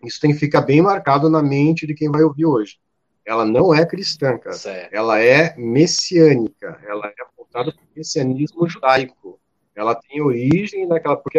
Isso 0.03 0.21
tem 0.21 0.33
que 0.33 0.39
ficar 0.39 0.63
bem 0.63 0.81
marcado 0.81 1.29
na 1.29 1.43
mente 1.43 1.87
de 1.87 1.95
quem 1.95 2.11
vai 2.11 2.23
ouvir 2.23 2.47
hoje. 2.47 2.79
Ela 3.27 3.45
não 3.45 3.75
é 3.75 3.85
cristã, 3.85 4.39
cara. 4.39 4.57
Certo. 4.57 4.93
Ela 4.93 5.21
é 5.21 5.55
messiânica. 5.57 6.81
Ela 6.87 7.09
é 7.09 7.25
voltada 7.49 7.71
o 7.71 7.97
messianismo 7.97 8.69
judaico. 8.69 9.41
Ela 9.75 9.95
tem 9.95 10.21
origem 10.21 10.87
naquela. 10.87 11.17
Porque 11.17 11.39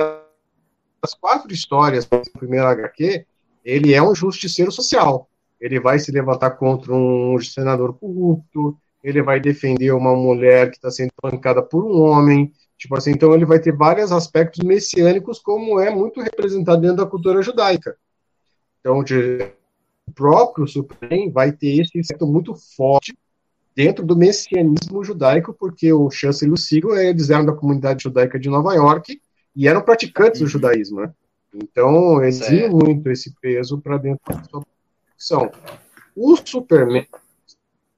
as 1.01 1.13
quatro 1.13 1.51
histórias 1.53 2.05
do 2.05 2.21
primeiro 2.37 2.67
HQ, 2.67 3.25
ele 3.63 3.93
é 3.93 4.01
um 4.01 4.15
justiceiro 4.15 4.71
social. 4.71 5.29
Ele 5.59 5.79
vai 5.79 5.99
se 5.99 6.11
levantar 6.11 6.51
contra 6.51 6.93
um 6.93 7.37
senador 7.39 7.93
corrupto, 7.97 8.77
ele 9.03 9.21
vai 9.21 9.39
defender 9.39 9.91
uma 9.91 10.15
mulher 10.15 10.69
que 10.69 10.77
está 10.77 10.89
sendo 10.89 11.11
pancada 11.21 11.61
por 11.61 11.85
um 11.85 12.01
homem. 12.01 12.51
Tipo 12.77 12.97
assim, 12.97 13.11
então 13.11 13.33
ele 13.33 13.45
vai 13.45 13.59
ter 13.59 13.75
vários 13.75 14.11
aspectos 14.11 14.63
messiânicos, 14.65 15.39
como 15.39 15.79
é 15.79 15.89
muito 15.89 16.21
representado 16.21 16.81
dentro 16.81 16.97
da 16.97 17.05
cultura 17.05 17.41
judaica. 17.41 17.97
Então, 18.79 19.03
de, 19.03 19.51
o 20.07 20.13
próprio 20.13 20.65
Superman 20.65 21.29
vai 21.29 21.51
ter 21.51 21.81
esse 21.81 21.99
efeito 21.99 22.25
muito 22.25 22.55
forte 22.55 23.13
dentro 23.79 24.05
do 24.05 24.13
messianismo 24.13 25.01
judaico, 25.05 25.55
porque 25.57 25.93
o 25.93 26.11
Chance 26.11 26.45
e 26.45 26.51
o 26.51 26.57
Siegel, 26.57 26.97
eles 26.97 27.29
eram 27.29 27.45
da 27.45 27.53
comunidade 27.53 28.03
judaica 28.03 28.37
de 28.37 28.49
Nova 28.49 28.73
York 28.73 29.21
e 29.55 29.69
eram 29.69 29.81
praticantes 29.81 30.41
uhum. 30.41 30.47
do 30.47 30.51
judaísmo, 30.51 30.99
né? 30.99 31.13
Então, 31.55 32.21
eles 32.21 32.41
tinham 32.41 32.71
muito 32.71 33.09
esse 33.09 33.33
peso 33.39 33.79
para 33.79 33.97
dentro 33.97 34.19
da 34.27 34.43
sua 34.43 34.65
produção. 35.15 35.51
O 36.13 36.35
Superman 36.35 37.07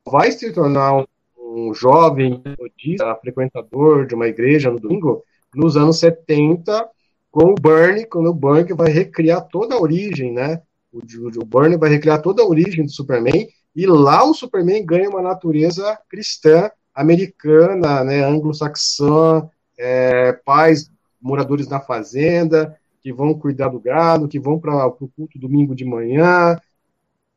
vai 0.07 0.31
se 0.31 0.53
tornar 0.53 1.03
um, 1.35 1.73
jovem 1.73 2.43
budista, 2.59 3.15
frequentador 3.15 4.05
de 4.05 4.13
uma 4.13 4.27
igreja 4.27 4.69
no 4.69 4.79
domingo, 4.79 5.23
nos 5.55 5.75
anos 5.75 5.97
70, 5.97 6.87
com 7.31 7.53
o 7.53 7.55
Bernie, 7.55 8.05
quando 8.05 8.29
o 8.29 8.35
Bernie 8.35 8.75
vai 8.75 8.91
recriar 8.91 9.47
toda 9.47 9.73
a 9.73 9.81
origem, 9.81 10.31
né? 10.31 10.61
O, 10.93 10.99
o 10.99 11.45
Byrne 11.45 11.75
vai 11.75 11.89
recriar 11.89 12.21
toda 12.21 12.43
a 12.43 12.47
origem 12.47 12.85
do 12.85 12.91
Superman, 12.91 13.47
e 13.75 13.85
lá 13.85 14.23
o 14.23 14.33
Superman 14.33 14.85
ganha 14.85 15.09
uma 15.09 15.21
natureza 15.21 15.97
cristã, 16.09 16.69
americana, 16.93 18.03
né, 18.03 18.23
anglo-saxã, 18.23 19.49
é, 19.77 20.33
pais 20.33 20.91
moradores 21.21 21.67
na 21.67 21.79
fazenda, 21.79 22.77
que 23.01 23.13
vão 23.13 23.33
cuidar 23.33 23.69
do 23.69 23.79
gado, 23.79 24.27
que 24.27 24.39
vão 24.39 24.59
para 24.59 24.87
o 24.87 25.09
culto 25.15 25.39
domingo 25.39 25.73
de 25.73 25.85
manhã, 25.85 26.57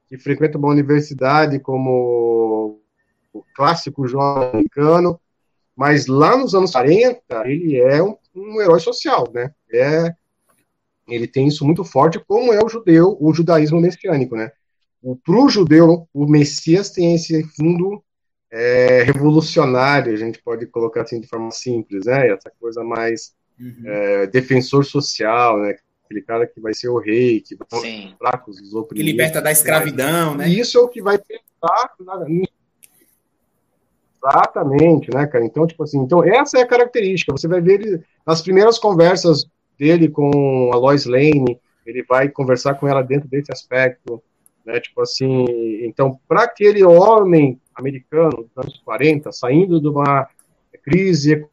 que 0.08 0.18
frequentam 0.18 0.60
uma 0.60 0.70
universidade 0.70 1.58
como 1.58 2.80
o 3.32 3.44
clássico 3.54 4.06
jovem 4.06 4.50
americano, 4.50 5.18
mas 5.76 6.06
lá 6.06 6.36
nos 6.36 6.54
anos 6.54 6.72
40 6.72 7.48
ele 7.48 7.78
é 7.78 8.02
um, 8.02 8.16
um 8.34 8.60
herói 8.60 8.80
social, 8.80 9.30
né? 9.32 9.52
É 9.72 10.14
ele 11.06 11.26
tem 11.26 11.46
isso 11.46 11.64
muito 11.66 11.84
forte, 11.84 12.18
como 12.18 12.52
é 12.52 12.64
o 12.64 12.68
judeu, 12.68 13.16
o 13.20 13.32
judaísmo 13.32 13.80
messiânico, 13.80 14.36
né? 14.36 14.50
Para 15.24 15.36
o 15.36 15.48
judeu, 15.48 16.08
o 16.14 16.26
Messias 16.26 16.90
tem 16.90 17.14
esse 17.14 17.42
fundo 17.56 18.02
é, 18.50 19.02
revolucionário, 19.02 20.12
a 20.12 20.16
gente 20.16 20.40
pode 20.42 20.66
colocar 20.66 21.02
assim 21.02 21.20
de 21.20 21.26
forma 21.26 21.50
simples, 21.50 22.06
né? 22.06 22.28
Essa 22.28 22.50
coisa 22.58 22.82
mais 22.82 23.34
uhum. 23.60 23.82
é, 23.84 24.26
defensor 24.26 24.84
social, 24.84 25.58
né? 25.60 25.76
Aquele 26.04 26.22
cara 26.22 26.46
que 26.46 26.60
vai 26.60 26.72
ser 26.72 26.88
o 26.88 26.98
rei, 26.98 27.40
que 27.40 27.56
vai 27.56 27.66
os 28.06 28.12
fracos, 28.16 28.60
os 28.60 28.74
oprimidos. 28.74 28.96
Que 28.96 29.02
liberta 29.02 29.42
da 29.42 29.50
escravidão, 29.50 30.36
né? 30.36 30.48
E 30.48 30.60
isso 30.60 30.78
é 30.78 30.80
o 30.80 30.88
que 30.88 31.02
vai 31.02 31.18
pensar 31.18 31.94
Exatamente, 34.24 35.12
né, 35.12 35.26
cara? 35.26 35.44
Então, 35.44 35.66
tipo 35.66 35.82
assim, 35.82 35.98
então 35.98 36.24
essa 36.24 36.58
é 36.58 36.62
a 36.62 36.66
característica. 36.66 37.32
Você 37.32 37.46
vai 37.46 37.60
ver 37.60 37.80
ele 37.80 38.02
nas 38.26 38.40
primeiras 38.40 38.78
conversas 38.78 39.44
dele 39.78 40.08
com 40.08 40.70
a 40.72 40.76
Lois 40.76 41.04
Lane, 41.04 41.60
ele 41.84 42.02
vai 42.04 42.28
conversar 42.28 42.74
com 42.74 42.88
ela 42.88 43.02
dentro 43.02 43.28
desse 43.28 43.52
aspecto, 43.52 44.22
né? 44.64 44.80
Tipo 44.80 45.02
assim, 45.02 45.44
então, 45.84 46.18
para 46.26 46.44
aquele 46.44 46.84
homem 46.84 47.60
americano 47.74 48.44
dos 48.44 48.56
anos 48.56 48.80
40, 48.84 49.32
saindo 49.32 49.80
de 49.80 49.88
uma 49.88 50.28
crise 50.82 51.46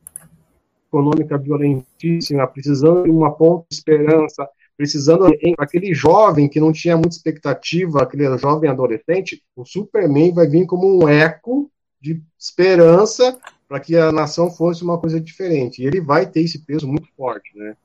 econômica 0.87 1.37
violentíssima, 1.37 2.47
precisando 2.47 3.03
de 3.03 3.09
uma 3.09 3.31
ponta 3.31 3.65
de 3.69 3.75
esperança, 3.75 4.47
precisando 4.75 5.27
aquele 5.57 5.93
jovem 5.93 6.49
que 6.49 6.59
não 6.59 6.71
tinha 6.71 6.95
muita 6.95 7.15
expectativa, 7.15 8.01
aquele 8.01 8.37
jovem 8.37 8.69
adolescente, 8.69 9.41
o 9.55 9.63
Superman 9.63 10.33
vai 10.33 10.47
vir 10.47 10.65
como 10.65 11.03
um 11.03 11.07
eco 11.07 11.71
de 11.99 12.21
esperança 12.37 13.37
para 13.69 13.79
que 13.79 13.95
a 13.95 14.11
nação 14.11 14.49
fosse 14.51 14.83
uma 14.83 14.97
coisa 14.97 15.21
diferente. 15.21 15.81
E 15.81 15.85
ele 15.85 16.01
vai 16.01 16.25
ter 16.25 16.41
esse 16.41 16.65
peso 16.65 16.87
muito 16.87 17.07
forte, 17.15 17.55
né? 17.55 17.75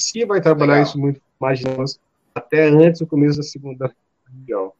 si 0.00 0.24
vai 0.24 0.40
trabalhar 0.40 0.74
Legal. 0.74 0.88
isso 0.88 0.98
muito, 0.98 1.20
imaginamos, 1.40 2.00
até 2.34 2.68
antes 2.68 3.00
do 3.00 3.06
começo 3.06 3.36
da 3.36 3.42
Segunda 3.42 3.94
Mundial. 4.32 4.76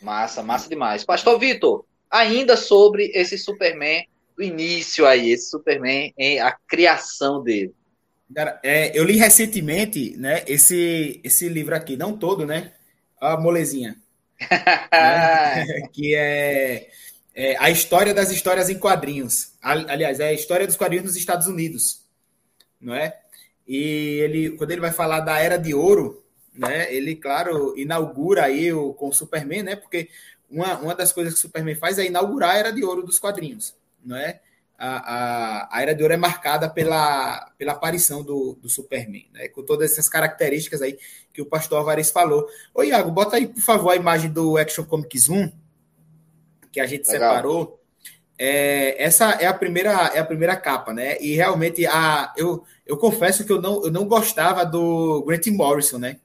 Massa, 0.00 0.42
massa 0.42 0.68
demais. 0.68 1.04
Pastor 1.04 1.38
Vitor, 1.38 1.84
ainda 2.10 2.56
sobre 2.56 3.10
esse 3.14 3.38
Superman, 3.38 4.06
o 4.38 4.42
início 4.42 5.06
aí, 5.06 5.30
esse 5.30 5.50
Superman, 5.50 6.12
em 6.16 6.40
a 6.40 6.52
criação 6.52 7.42
dele. 7.42 7.74
Cara, 8.34 8.60
é, 8.62 8.98
eu 8.98 9.04
li 9.04 9.16
recentemente, 9.16 10.16
né, 10.16 10.42
esse, 10.46 11.20
esse 11.22 11.48
livro 11.48 11.74
aqui, 11.74 11.96
não 11.96 12.16
todo, 12.16 12.44
né, 12.44 12.72
a 13.20 13.36
molezinha, 13.36 13.96
né, 14.40 15.88
que 15.92 16.14
é, 16.14 16.88
é, 17.34 17.56
a 17.58 17.70
história 17.70 18.12
das 18.12 18.30
histórias 18.30 18.68
em 18.68 18.78
quadrinhos. 18.78 19.52
Aliás, 19.62 20.18
é 20.18 20.28
a 20.28 20.32
história 20.32 20.66
dos 20.66 20.76
quadrinhos 20.76 21.06
nos 21.06 21.16
Estados 21.16 21.46
Unidos, 21.46 22.04
não 22.80 22.94
é? 22.94 23.16
E 23.66 24.20
ele, 24.22 24.50
quando 24.50 24.72
ele 24.72 24.80
vai 24.80 24.92
falar 24.92 25.20
da 25.20 25.38
Era 25.38 25.56
de 25.56 25.72
Ouro, 25.72 26.24
né, 26.56 26.92
ele, 26.92 27.16
claro, 27.16 27.76
inaugura 27.76 28.44
aí 28.44 28.72
o, 28.72 28.92
com 28.94 29.08
o 29.08 29.12
Superman, 29.12 29.62
né? 29.62 29.76
Porque 29.76 30.08
uma, 30.50 30.78
uma 30.78 30.94
das 30.94 31.12
coisas 31.12 31.34
que 31.34 31.38
o 31.38 31.42
Superman 31.42 31.74
faz 31.74 31.98
é 31.98 32.06
inaugurar 32.06 32.50
a 32.50 32.58
Era 32.58 32.72
de 32.72 32.84
Ouro 32.84 33.02
dos 33.02 33.18
quadrinhos, 33.18 33.74
não 34.04 34.16
é? 34.16 34.40
A, 34.78 34.96
a, 34.96 35.78
a, 35.78 35.82
Era 35.82 35.94
de 35.94 36.02
Ouro 36.02 36.14
é 36.14 36.18
marcada 36.18 36.68
pela, 36.68 37.50
pela 37.56 37.72
aparição 37.72 38.22
do, 38.22 38.58
do 38.60 38.68
Superman, 38.68 39.26
né? 39.32 39.48
com 39.48 39.62
todas 39.62 39.92
essas 39.92 40.08
características 40.08 40.82
aí 40.82 40.98
que 41.32 41.40
o 41.40 41.46
pastor 41.46 41.78
Alvarez 41.78 42.10
falou. 42.10 42.46
Ô, 42.74 42.82
Iago, 42.82 43.10
bota 43.10 43.36
aí, 43.36 43.46
por 43.46 43.62
favor, 43.62 43.90
a 43.90 43.96
imagem 43.96 44.30
do 44.30 44.58
Action 44.58 44.84
Comics 44.84 45.28
1, 45.30 45.50
que 46.70 46.80
a 46.80 46.86
gente 46.86 47.10
Legal. 47.10 47.30
separou. 47.30 47.80
É, 48.38 49.02
essa 49.02 49.30
é 49.40 49.46
a 49.46 49.54
primeira 49.54 49.92
é 50.14 50.18
a 50.18 50.24
primeira 50.24 50.54
capa, 50.56 50.92
né? 50.92 51.18
E 51.22 51.34
realmente 51.34 51.86
a 51.86 52.34
eu, 52.36 52.62
eu 52.84 52.98
confesso 52.98 53.46
que 53.46 53.50
eu 53.50 53.62
não, 53.62 53.82
eu 53.82 53.90
não 53.90 54.06
gostava 54.06 54.62
do 54.62 55.24
Grant 55.26 55.46
Morrison, 55.46 55.96
né? 55.96 56.18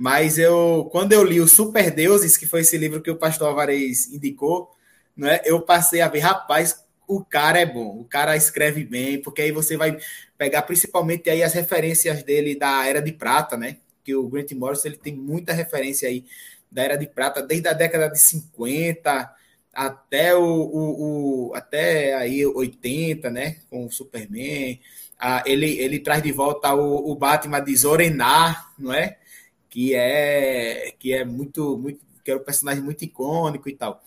Mas 0.00 0.38
eu, 0.38 0.88
quando 0.92 1.12
eu 1.12 1.24
li 1.24 1.40
o 1.40 1.48
Super 1.48 1.90
Deuses, 1.90 2.36
que 2.36 2.46
foi 2.46 2.60
esse 2.60 2.78
livro 2.78 3.02
que 3.02 3.10
o 3.10 3.16
pastor 3.16 3.48
Alvarez 3.48 4.06
indicou, 4.12 4.70
né, 5.16 5.40
eu 5.44 5.60
passei 5.60 6.00
a 6.00 6.06
ver, 6.06 6.20
rapaz, 6.20 6.84
o 7.08 7.24
cara 7.24 7.58
é 7.58 7.66
bom, 7.66 7.98
o 7.98 8.04
cara 8.04 8.36
escreve 8.36 8.84
bem, 8.84 9.20
porque 9.20 9.42
aí 9.42 9.50
você 9.50 9.76
vai 9.76 9.98
pegar 10.36 10.62
principalmente 10.62 11.28
aí 11.28 11.42
as 11.42 11.52
referências 11.52 12.22
dele 12.22 12.54
da 12.54 12.86
Era 12.86 13.02
de 13.02 13.12
Prata, 13.12 13.56
né? 13.56 13.78
Que 14.04 14.14
o 14.14 14.28
Grant 14.28 14.52
Morrison 14.52 14.86
ele 14.86 14.98
tem 14.98 15.16
muita 15.16 15.52
referência 15.52 16.08
aí 16.08 16.24
da 16.70 16.84
Era 16.84 16.96
de 16.96 17.08
Prata, 17.08 17.42
desde 17.42 17.66
a 17.66 17.72
década 17.72 18.08
de 18.08 18.20
50 18.20 19.34
até 19.72 20.36
o, 20.36 20.44
o, 20.44 21.48
o 21.48 21.54
até 21.56 22.14
aí 22.14 22.46
80, 22.46 23.30
né? 23.30 23.56
Com 23.68 23.86
o 23.86 23.90
Superman. 23.90 24.78
Ah, 25.18 25.42
ele, 25.44 25.78
ele 25.80 25.98
traz 25.98 26.22
de 26.22 26.30
volta 26.30 26.72
o, 26.72 27.10
o 27.10 27.16
Batman 27.16 27.60
de 27.60 27.76
Zorenar, 27.76 28.72
não 28.78 28.92
é? 28.92 29.18
Que 29.68 29.94
é 29.94 30.94
que 30.98 31.12
é 31.12 31.24
muito, 31.24 31.76
muito 31.78 32.00
que 32.24 32.30
é 32.30 32.36
um 32.36 32.44
personagem 32.44 32.82
muito 32.82 33.04
icônico 33.04 33.68
e 33.68 33.76
tal. 33.76 34.02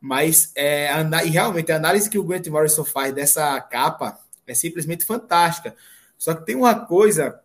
Mas 0.00 0.52
é, 0.54 0.90
e 1.24 1.28
realmente 1.28 1.72
a 1.72 1.76
análise 1.76 2.08
que 2.08 2.18
o 2.18 2.24
Grant 2.24 2.46
Morrison 2.46 2.84
faz 2.84 3.12
dessa 3.12 3.60
capa 3.60 4.20
é 4.46 4.54
simplesmente 4.54 5.04
fantástica. 5.04 5.74
Só 6.16 6.34
que 6.34 6.46
tem 6.46 6.54
uma 6.54 6.74
coisa 6.86 7.40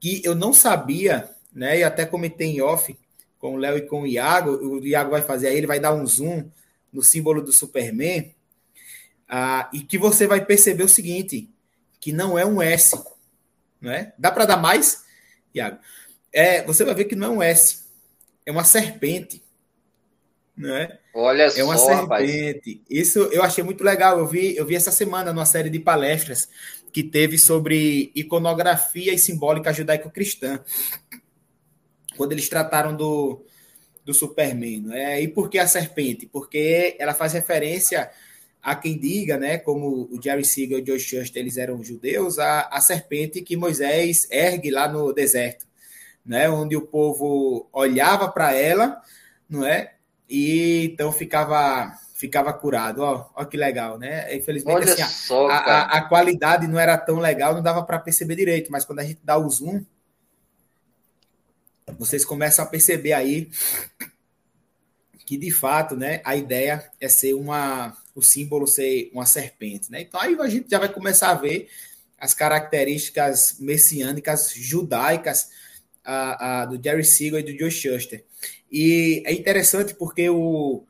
que 0.00 0.22
eu 0.24 0.34
não 0.34 0.52
sabia, 0.52 1.30
né? 1.52 1.78
E 1.78 1.84
até 1.84 2.04
comentei 2.04 2.48
em 2.48 2.60
off 2.60 2.98
com 3.38 3.54
o 3.54 3.56
Léo 3.56 3.78
e 3.78 3.82
com 3.82 4.02
o 4.02 4.06
Iago. 4.06 4.50
O 4.50 4.86
Iago 4.86 5.10
vai 5.10 5.22
fazer 5.22 5.48
aí, 5.48 5.56
ele 5.56 5.66
vai 5.66 5.80
dar 5.80 5.94
um 5.94 6.06
zoom 6.06 6.50
no 6.92 7.02
símbolo 7.02 7.42
do 7.42 7.52
Superman. 7.52 8.34
Ah, 9.28 9.68
e 9.72 9.80
que 9.80 9.98
você 9.98 10.26
vai 10.26 10.44
perceber 10.44 10.82
o 10.82 10.88
seguinte: 10.88 11.50
que 12.00 12.12
não 12.12 12.38
é 12.38 12.44
um 12.44 12.60
S. 12.60 12.96
Não 13.80 13.90
é? 13.90 14.12
Dá 14.18 14.30
para 14.30 14.46
dar 14.46 14.56
mais, 14.56 15.04
Iago? 15.54 15.78
É, 16.32 16.62
você 16.62 16.84
vai 16.84 16.94
ver 16.94 17.04
que 17.04 17.16
não 17.16 17.26
é 17.26 17.30
um 17.30 17.42
S, 17.42 17.84
é 18.44 18.52
uma 18.52 18.64
serpente. 18.64 19.42
Né? 20.56 20.98
Olha 21.14 21.44
é 21.44 21.62
uma 21.62 21.76
só, 21.76 21.86
serpente. 21.86 22.02
Rapaz. 22.02 22.80
Isso 22.90 23.20
eu 23.32 23.42
achei 23.42 23.62
muito 23.62 23.84
legal. 23.84 24.18
Eu 24.18 24.26
vi, 24.26 24.56
eu 24.56 24.66
vi 24.66 24.74
essa 24.74 24.90
semana 24.90 25.32
numa 25.32 25.46
série 25.46 25.70
de 25.70 25.78
palestras 25.78 26.48
que 26.92 27.02
teve 27.02 27.38
sobre 27.38 28.10
iconografia 28.14 29.12
e 29.12 29.18
simbólica 29.18 29.72
judaico-cristã. 29.72 30.60
Quando 32.16 32.32
eles 32.32 32.48
trataram 32.48 32.96
do, 32.96 33.44
do 34.04 34.12
Superman. 34.12 34.80
Né? 34.80 35.22
E 35.22 35.28
por 35.28 35.48
que 35.48 35.58
a 35.58 35.66
serpente? 35.66 36.26
Porque 36.26 36.96
ela 36.98 37.14
faz 37.14 37.34
referência 37.34 38.10
a 38.62 38.74
quem 38.74 38.98
diga, 38.98 39.38
né, 39.38 39.58
como 39.58 40.08
o 40.10 40.20
Jerry 40.22 40.44
Siegel 40.44 40.78
e 40.78 40.82
o 40.82 40.86
Joe 40.86 40.98
Shuster, 40.98 41.40
eles 41.40 41.56
eram 41.56 41.82
judeus, 41.82 42.38
a, 42.38 42.62
a 42.62 42.80
serpente 42.80 43.40
que 43.40 43.56
Moisés 43.56 44.26
ergue 44.30 44.70
lá 44.70 44.88
no 44.88 45.12
deserto, 45.12 45.66
né, 46.28 46.48
onde 46.48 46.76
o 46.76 46.86
povo 46.86 47.68
olhava 47.72 48.28
para 48.28 48.52
ela, 48.52 49.02
não 49.48 49.66
é? 49.66 49.94
e 50.28 50.84
então 50.92 51.10
ficava 51.10 51.92
ficava 52.14 52.52
curado. 52.52 53.00
Ó, 53.00 53.30
ó 53.34 53.44
que 53.44 53.56
legal, 53.56 53.98
né? 53.98 54.34
Infelizmente, 54.34 54.90
assim, 54.90 55.04
só, 55.04 55.48
a, 55.48 55.56
a, 55.56 55.82
a, 55.98 56.08
qualidade 56.08 56.66
não 56.66 56.78
era 56.78 56.98
tão 56.98 57.18
legal, 57.18 57.54
não 57.54 57.62
dava 57.62 57.82
para 57.84 57.98
perceber 57.98 58.36
direito, 58.36 58.70
mas 58.70 58.84
quando 58.84 58.98
a 58.98 59.04
gente 59.04 59.20
dá 59.22 59.38
o 59.38 59.48
zoom, 59.48 59.84
vocês 61.98 62.24
começam 62.24 62.64
a 62.64 62.68
perceber 62.68 63.12
aí 63.12 63.48
que 65.24 65.36
de 65.36 65.50
fato, 65.50 65.94
né, 65.94 66.20
a 66.24 66.34
ideia 66.36 66.90
é 67.00 67.08
ser 67.08 67.34
uma 67.34 67.96
o 68.14 68.22
símbolo 68.22 68.66
ser 68.66 69.10
uma 69.14 69.26
serpente, 69.26 69.90
né? 69.92 70.00
Então 70.00 70.20
aí 70.20 70.36
a 70.38 70.48
gente 70.48 70.68
já 70.68 70.78
vai 70.78 70.88
começar 70.88 71.30
a 71.30 71.34
ver 71.34 71.68
as 72.18 72.34
características 72.34 73.58
messiânicas 73.60 74.52
judaicas 74.52 75.50
a, 76.08 76.62
a, 76.62 76.64
do 76.64 76.82
Jerry 76.82 77.04
Siegel 77.04 77.40
e 77.40 77.42
do 77.42 77.58
Joe 77.58 77.70
Shuster. 77.70 78.24
E 78.72 79.22
é 79.26 79.32
interessante 79.34 79.94
porque 79.94 80.30
o, 80.30 80.82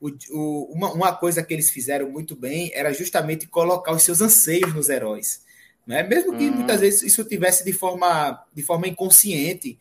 o, 0.00 0.08
o, 0.30 0.72
uma, 0.72 0.92
uma 0.92 1.14
coisa 1.14 1.42
que 1.42 1.52
eles 1.52 1.70
fizeram 1.70 2.10
muito 2.10 2.34
bem 2.34 2.70
era 2.72 2.90
justamente 2.90 3.46
colocar 3.46 3.92
os 3.92 4.02
seus 4.02 4.22
anseios 4.22 4.74
nos 4.74 4.88
heróis. 4.88 5.42
Né? 5.86 6.02
Mesmo 6.02 6.38
que 6.38 6.44
hum. 6.48 6.52
muitas 6.52 6.80
vezes 6.80 7.02
isso 7.02 7.22
tivesse 7.24 7.66
de 7.66 7.72
forma, 7.74 8.42
de 8.54 8.62
forma 8.62 8.88
inconsciente, 8.88 9.78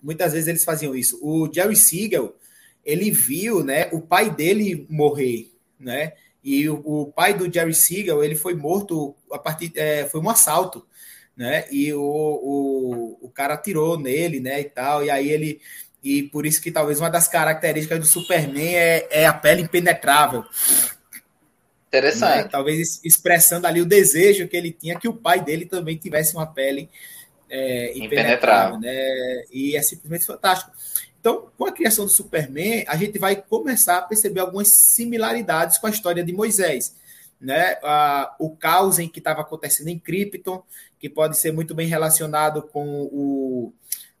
muitas 0.00 0.32
vezes 0.32 0.46
eles 0.46 0.64
faziam 0.64 0.94
isso. 0.94 1.18
O 1.20 1.52
Jerry 1.52 1.74
Siegel, 1.74 2.36
ele 2.84 3.10
viu 3.10 3.64
né, 3.64 3.88
o 3.92 4.00
pai 4.00 4.30
dele 4.30 4.86
morrer, 4.88 5.50
né? 5.78 6.12
E 6.42 6.68
o, 6.68 6.80
o 6.84 7.06
pai 7.06 7.34
do 7.34 7.52
Jerry 7.52 7.74
Siegel, 7.74 8.22
ele 8.22 8.34
foi 8.34 8.54
morto 8.54 9.14
a 9.30 9.38
partir, 9.38 9.72
é, 9.74 10.06
foi 10.06 10.20
um 10.20 10.30
assalto, 10.30 10.86
né? 11.40 11.64
E 11.70 11.90
o, 11.94 12.02
o, 12.02 13.18
o 13.22 13.30
cara 13.30 13.54
atirou 13.54 13.98
nele, 13.98 14.40
né? 14.40 14.60
E 14.60 14.64
tal. 14.64 15.02
E 15.02 15.08
aí 15.10 15.30
ele 15.30 15.58
e 16.04 16.24
por 16.24 16.44
isso 16.44 16.60
que 16.60 16.70
talvez 16.70 17.00
uma 17.00 17.08
das 17.08 17.28
características 17.28 17.98
do 17.98 18.04
Superman 18.04 18.76
é, 18.76 19.08
é 19.10 19.26
a 19.26 19.32
pele 19.32 19.62
impenetrável. 19.62 20.44
Interessante. 21.88 22.42
Né? 22.42 22.48
Talvez 22.50 23.00
expressando 23.02 23.66
ali 23.66 23.80
o 23.80 23.86
desejo 23.86 24.48
que 24.48 24.56
ele 24.56 24.70
tinha 24.70 25.00
que 25.00 25.08
o 25.08 25.14
pai 25.14 25.42
dele 25.42 25.64
também 25.64 25.96
tivesse 25.96 26.36
uma 26.36 26.46
pele 26.46 26.90
é, 27.48 27.96
impenetrável. 27.96 28.76
impenetrável. 28.76 28.80
Né? 28.80 29.44
E 29.50 29.74
é 29.74 29.80
simplesmente 29.80 30.26
fantástico. 30.26 30.70
Então, 31.18 31.48
com 31.56 31.64
a 31.64 31.72
criação 31.72 32.04
do 32.04 32.10
Superman, 32.10 32.84
a 32.86 32.96
gente 32.96 33.18
vai 33.18 33.34
começar 33.36 33.96
a 33.96 34.02
perceber 34.02 34.40
algumas 34.40 34.68
similaridades 34.68 35.78
com 35.78 35.86
a 35.86 35.90
história 35.90 36.22
de 36.22 36.34
Moisés. 36.34 36.94
Né? 37.40 37.78
Ah, 37.82 38.36
o 38.38 38.54
caos 38.54 38.98
em 38.98 39.08
que 39.08 39.20
estava 39.20 39.40
acontecendo 39.40 39.88
em 39.88 39.98
Krypton, 39.98 40.62
que 41.00 41.08
pode 41.08 41.36
ser 41.38 41.50
muito 41.50 41.74
bem 41.74 41.88
relacionado 41.88 42.62
com 42.62 43.08
o, 43.10 43.72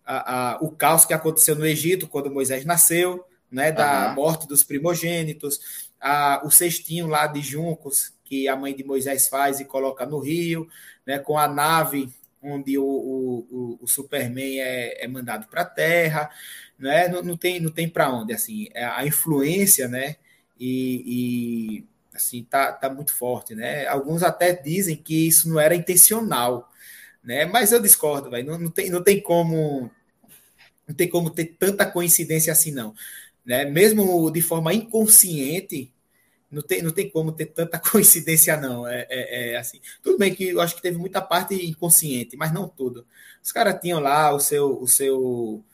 a, 0.04 0.54
a, 0.54 0.58
o 0.60 0.70
caos 0.70 1.04
que 1.04 1.14
aconteceu 1.14 1.54
no 1.54 1.66
Egito 1.66 2.08
quando 2.08 2.30
Moisés 2.30 2.64
nasceu, 2.64 3.24
né, 3.50 3.70
da 3.70 4.08
uhum. 4.08 4.14
morte 4.14 4.48
dos 4.48 4.64
primogênitos, 4.64 5.60
a, 6.00 6.40
o 6.44 6.50
cestinho 6.50 7.06
lá 7.06 7.26
de 7.26 7.42
juncos 7.42 8.14
que 8.24 8.48
a 8.48 8.56
mãe 8.56 8.74
de 8.74 8.82
Moisés 8.82 9.28
faz 9.28 9.60
e 9.60 9.64
coloca 9.64 10.06
no 10.06 10.18
rio, 10.18 10.66
né, 11.06 11.18
com 11.18 11.36
a 11.36 11.46
nave 11.46 12.10
onde 12.42 12.78
o, 12.78 12.84
o, 12.84 13.78
o 13.82 13.86
Superman 13.86 14.60
é, 14.60 15.04
é 15.04 15.06
mandado 15.06 15.46
para 15.48 15.60
a 15.60 15.66
Terra, 15.66 16.30
né, 16.78 17.08
não, 17.08 17.22
não 17.22 17.36
tem, 17.36 17.60
não 17.60 17.70
tem 17.70 17.86
para 17.86 18.10
onde, 18.10 18.32
assim, 18.32 18.68
é 18.72 18.84
a 18.84 19.04
influência, 19.04 19.86
né, 19.86 20.16
e, 20.58 21.04
e 21.06 21.84
assim, 22.14 22.42
tá, 22.42 22.72
tá 22.72 22.88
muito 22.88 23.12
forte, 23.14 23.54
né, 23.54 23.86
alguns 23.86 24.22
até 24.22 24.54
dizem 24.54 24.96
que 24.96 25.28
isso 25.28 25.50
não 25.50 25.60
era 25.60 25.74
intencional, 25.74 26.69
né, 27.22 27.44
mas 27.44 27.72
eu 27.72 27.80
discordo, 27.80 28.30
não, 28.30 28.58
não, 28.58 28.70
tem, 28.70 28.90
não 28.90 29.02
tem 29.02 29.20
como 29.20 29.90
não 30.90 30.94
tem 30.94 31.08
como 31.08 31.30
ter 31.30 31.56
tanta 31.58 31.86
coincidência 31.86 32.52
assim, 32.52 32.72
não. 32.72 32.92
Né? 33.44 33.64
Mesmo 33.64 34.30
de 34.30 34.42
forma 34.42 34.74
inconsciente, 34.74 35.92
não 36.50 36.62
tem, 36.62 36.82
não 36.82 36.90
tem 36.90 37.08
como 37.08 37.30
ter 37.30 37.46
tanta 37.46 37.78
coincidência, 37.80 38.56
não. 38.56 38.86
É, 38.86 39.06
é, 39.08 39.52
é, 39.52 39.56
assim. 39.56 39.80
Tudo 40.02 40.18
bem 40.18 40.34
que 40.34 40.48
eu 40.48 40.60
acho 40.60 40.74
que 40.74 40.82
teve 40.82 40.98
muita 40.98 41.22
parte 41.22 41.54
inconsciente, 41.54 42.36
mas 42.36 42.52
não 42.52 42.68
tudo. 42.68 43.06
Os 43.42 43.52
caras 43.52 43.80
tinham 43.80 44.00
lá 44.00 44.34
o 44.34 44.40
seu, 44.40 44.82
o 44.82 44.88
seu, 44.88 45.64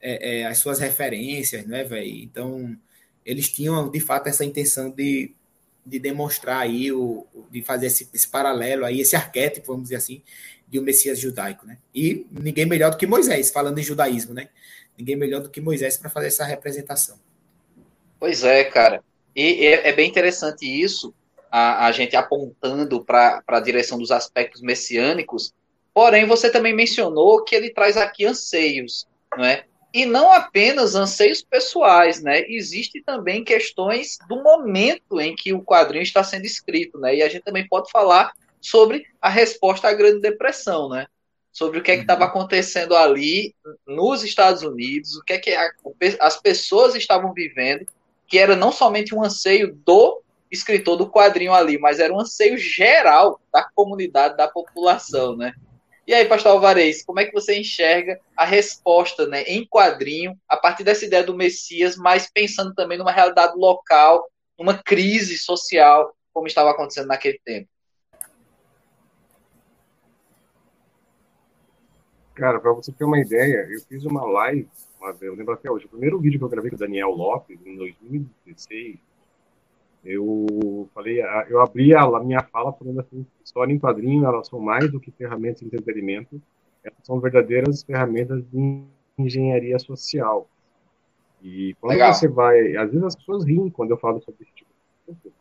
é, 0.00 0.40
é, 0.40 0.46
as 0.46 0.58
suas 0.58 0.78
referências, 0.78 1.66
né, 1.66 1.82
velho? 1.82 2.22
Então, 2.22 2.76
eles 3.24 3.48
tinham 3.48 3.90
de 3.90 3.98
fato 3.98 4.28
essa 4.28 4.44
intenção 4.44 4.90
de, 4.90 5.34
de 5.84 5.98
demonstrar 5.98 6.60
aí, 6.60 6.92
o, 6.92 7.26
de 7.50 7.62
fazer 7.62 7.86
esse, 7.86 8.08
esse 8.12 8.28
paralelo 8.28 8.84
aí, 8.84 9.00
esse 9.00 9.16
arquétipo, 9.16 9.68
vamos 9.68 9.84
dizer 9.84 9.96
assim, 9.96 10.22
de 10.68 10.78
um 10.78 10.82
Messias 10.82 11.18
judaico, 11.18 11.66
né? 11.66 11.78
E 11.94 12.26
ninguém 12.30 12.66
melhor 12.66 12.90
do 12.90 12.96
que 12.96 13.06
Moisés, 13.06 13.50
falando 13.50 13.78
em 13.78 13.82
judaísmo, 13.82 14.34
né? 14.34 14.48
Ninguém 14.98 15.16
melhor 15.16 15.40
do 15.40 15.50
que 15.50 15.60
Moisés 15.60 15.96
para 15.96 16.10
fazer 16.10 16.28
essa 16.28 16.44
representação. 16.44 17.18
Pois 18.18 18.42
é, 18.42 18.64
cara. 18.64 19.02
E 19.34 19.66
é, 19.66 19.88
é 19.88 19.92
bem 19.92 20.08
interessante 20.08 20.64
isso, 20.64 21.14
a, 21.50 21.86
a 21.86 21.92
gente 21.92 22.16
apontando 22.16 23.04
para 23.04 23.42
a 23.46 23.60
direção 23.60 23.98
dos 23.98 24.10
aspectos 24.10 24.62
messiânicos. 24.62 25.54
Porém, 25.92 26.26
você 26.26 26.50
também 26.50 26.74
mencionou 26.74 27.44
que 27.44 27.54
ele 27.54 27.70
traz 27.70 27.96
aqui 27.96 28.24
anseios, 28.24 29.06
não 29.36 29.44
é? 29.44 29.64
E 29.92 30.04
não 30.04 30.32
apenas 30.32 30.94
anseios 30.94 31.42
pessoais, 31.42 32.22
né? 32.22 32.44
Existem 32.48 33.02
também 33.02 33.44
questões 33.44 34.18
do 34.28 34.42
momento 34.42 35.20
em 35.20 35.34
que 35.34 35.54
o 35.54 35.62
quadrinho 35.62 36.02
está 36.02 36.22
sendo 36.22 36.44
escrito, 36.44 36.98
né? 36.98 37.16
E 37.16 37.22
a 37.22 37.28
gente 37.28 37.44
também 37.44 37.66
pode 37.66 37.90
falar 37.90 38.32
sobre 38.66 39.06
a 39.20 39.28
resposta 39.28 39.88
à 39.88 39.92
Grande 39.92 40.20
Depressão, 40.20 40.88
né? 40.88 41.06
Sobre 41.52 41.78
o 41.78 41.82
que 41.82 41.90
é 41.90 41.96
estava 41.96 42.24
uhum. 42.24 42.30
acontecendo 42.30 42.96
ali 42.96 43.54
nos 43.86 44.24
Estados 44.24 44.62
Unidos, 44.62 45.16
o 45.16 45.24
que 45.24 45.34
é 45.34 45.38
que 45.38 45.54
a, 45.54 45.70
as 46.20 46.36
pessoas 46.36 46.94
estavam 46.94 47.32
vivendo, 47.32 47.86
que 48.26 48.38
era 48.38 48.56
não 48.56 48.72
somente 48.72 49.14
um 49.14 49.24
anseio 49.24 49.74
do 49.74 50.20
escritor 50.50 50.96
do 50.96 51.08
quadrinho 51.08 51.54
ali, 51.54 51.78
mas 51.78 51.98
era 51.98 52.12
um 52.12 52.20
anseio 52.20 52.58
geral 52.58 53.40
da 53.52 53.64
comunidade, 53.74 54.36
da 54.36 54.48
população, 54.48 55.36
né? 55.36 55.54
E 56.06 56.14
aí, 56.14 56.24
Pastor 56.24 56.52
Alvarez, 56.52 57.04
como 57.04 57.18
é 57.18 57.24
que 57.24 57.32
você 57.32 57.58
enxerga 57.58 58.20
a 58.36 58.44
resposta 58.44 59.26
né, 59.26 59.42
em 59.42 59.66
quadrinho, 59.66 60.38
a 60.48 60.56
partir 60.56 60.84
dessa 60.84 61.04
ideia 61.04 61.24
do 61.24 61.34
Messias, 61.34 61.96
mas 61.96 62.30
pensando 62.32 62.72
também 62.74 62.96
numa 62.96 63.10
realidade 63.10 63.56
local, 63.56 64.24
numa 64.56 64.80
crise 64.80 65.36
social, 65.36 66.14
como 66.32 66.46
estava 66.46 66.70
acontecendo 66.70 67.08
naquele 67.08 67.40
tempo? 67.44 67.68
Cara, 72.36 72.60
para 72.60 72.70
você 72.72 72.92
ter 72.92 73.04
uma 73.04 73.18
ideia, 73.18 73.66
eu 73.70 73.80
fiz 73.80 74.04
uma 74.04 74.22
live, 74.22 74.68
eu 75.22 75.34
lembro 75.34 75.54
até 75.54 75.70
hoje, 75.70 75.86
o 75.86 75.88
primeiro 75.88 76.18
vídeo 76.20 76.38
que 76.38 76.44
eu 76.44 76.50
gravei 76.50 76.70
com 76.70 76.76
o 76.76 76.78
Daniel 76.78 77.08
Lopes, 77.08 77.58
em 77.64 77.76
2016, 77.76 78.98
eu 80.04 80.86
falei, 80.94 81.22
eu 81.48 81.62
abri 81.62 81.94
a, 81.94 82.06
minha 82.20 82.42
fala 82.42 82.74
falando 82.74 83.00
assim, 83.00 83.26
história 83.42 83.72
em 83.72 83.78
quadrinho, 83.78 84.26
elas 84.26 84.48
são 84.48 84.60
mais 84.60 84.92
do 84.92 85.00
que 85.00 85.10
ferramentas 85.10 85.60
de 85.60 85.66
entretenimento, 85.66 86.40
elas 86.84 86.98
são 87.02 87.18
verdadeiras 87.18 87.82
ferramentas 87.82 88.44
de 88.52 88.84
engenharia 89.18 89.78
social. 89.78 90.46
E 91.42 91.74
quando 91.80 91.92
Legal. 91.92 92.12
você 92.12 92.28
vai, 92.28 92.76
às 92.76 92.90
vezes 92.90 93.02
as 93.02 93.16
pessoas 93.16 93.46
riem 93.46 93.70
quando 93.70 93.92
eu 93.92 93.96
falo 93.96 94.20
sobre 94.20 94.42
esse 94.42 94.52
tipo 94.52 94.70
de 94.70 95.14
coisa, 95.14 95.34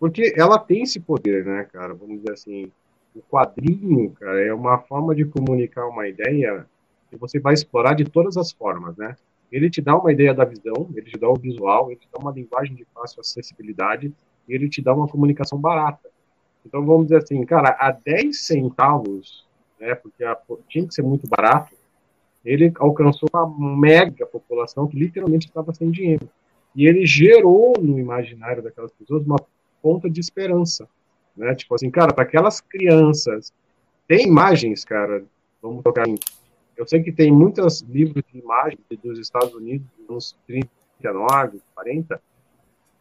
porque 0.00 0.34
ela 0.36 0.58
tem 0.58 0.82
esse 0.82 0.98
poder, 0.98 1.46
né, 1.46 1.68
cara? 1.72 1.94
Vamos 1.94 2.18
dizer 2.18 2.32
assim, 2.32 2.72
o 3.14 3.20
quadrinho, 3.22 4.10
cara, 4.12 4.40
é 4.40 4.52
uma 4.52 4.78
forma 4.78 5.14
de 5.14 5.24
comunicar 5.24 5.86
uma 5.86 6.08
ideia 6.08 6.66
que 7.10 7.16
você 7.16 7.38
vai 7.38 7.54
explorar 7.54 7.94
de 7.94 8.04
todas 8.04 8.36
as 8.36 8.52
formas, 8.52 8.96
né? 8.96 9.16
Ele 9.50 9.68
te 9.68 9.82
dá 9.82 9.96
uma 9.96 10.10
ideia 10.10 10.32
da 10.32 10.44
visão, 10.44 10.88
ele 10.94 11.10
te 11.10 11.18
dá 11.18 11.28
o 11.28 11.36
visual, 11.36 11.90
ele 11.90 12.00
te 12.00 12.08
dá 12.10 12.18
uma 12.18 12.32
linguagem 12.32 12.74
de 12.74 12.86
fácil 12.94 13.20
acessibilidade 13.20 14.12
e 14.48 14.54
ele 14.54 14.68
te 14.68 14.80
dá 14.80 14.94
uma 14.94 15.06
comunicação 15.06 15.58
barata. 15.58 16.08
Então 16.64 16.84
vamos 16.84 17.08
dizer 17.08 17.18
assim, 17.18 17.44
cara, 17.44 17.76
a 17.78 17.90
10 17.90 18.40
centavos, 18.40 19.46
né, 19.78 19.94
porque 19.94 20.24
a, 20.24 20.36
tinha 20.68 20.86
que 20.86 20.94
ser 20.94 21.02
muito 21.02 21.28
barato, 21.28 21.74
ele 22.42 22.72
alcançou 22.76 23.28
uma 23.32 23.76
mega 23.76 24.26
população 24.26 24.86
que 24.86 24.98
literalmente 24.98 25.46
estava 25.46 25.74
sem 25.74 25.90
dinheiro. 25.90 26.28
E 26.74 26.86
ele 26.86 27.04
gerou 27.04 27.74
no 27.78 27.98
imaginário 27.98 28.62
daquelas 28.62 28.92
pessoas 28.92 29.24
uma 29.24 29.38
ponta 29.82 30.08
de 30.08 30.20
esperança, 30.20 30.88
né? 31.36 31.54
Tipo 31.54 31.74
assim, 31.74 31.90
cara, 31.90 32.12
para 32.12 32.24
aquelas 32.24 32.60
crianças, 32.60 33.52
tem 34.06 34.26
imagens, 34.26 34.84
cara, 34.84 35.24
vamos 35.60 35.82
tocar 35.82 36.08
em 36.08 36.16
eu 36.76 36.88
sei 36.88 37.02
que 37.02 37.12
tem 37.12 37.30
muitos 37.30 37.80
livros 37.82 38.24
de 38.32 38.38
imagens 38.38 38.80
dos 39.02 39.18
Estados 39.18 39.54
Unidos, 39.54 39.86
nos 40.08 40.36
39, 40.46 41.60
40, 41.74 42.20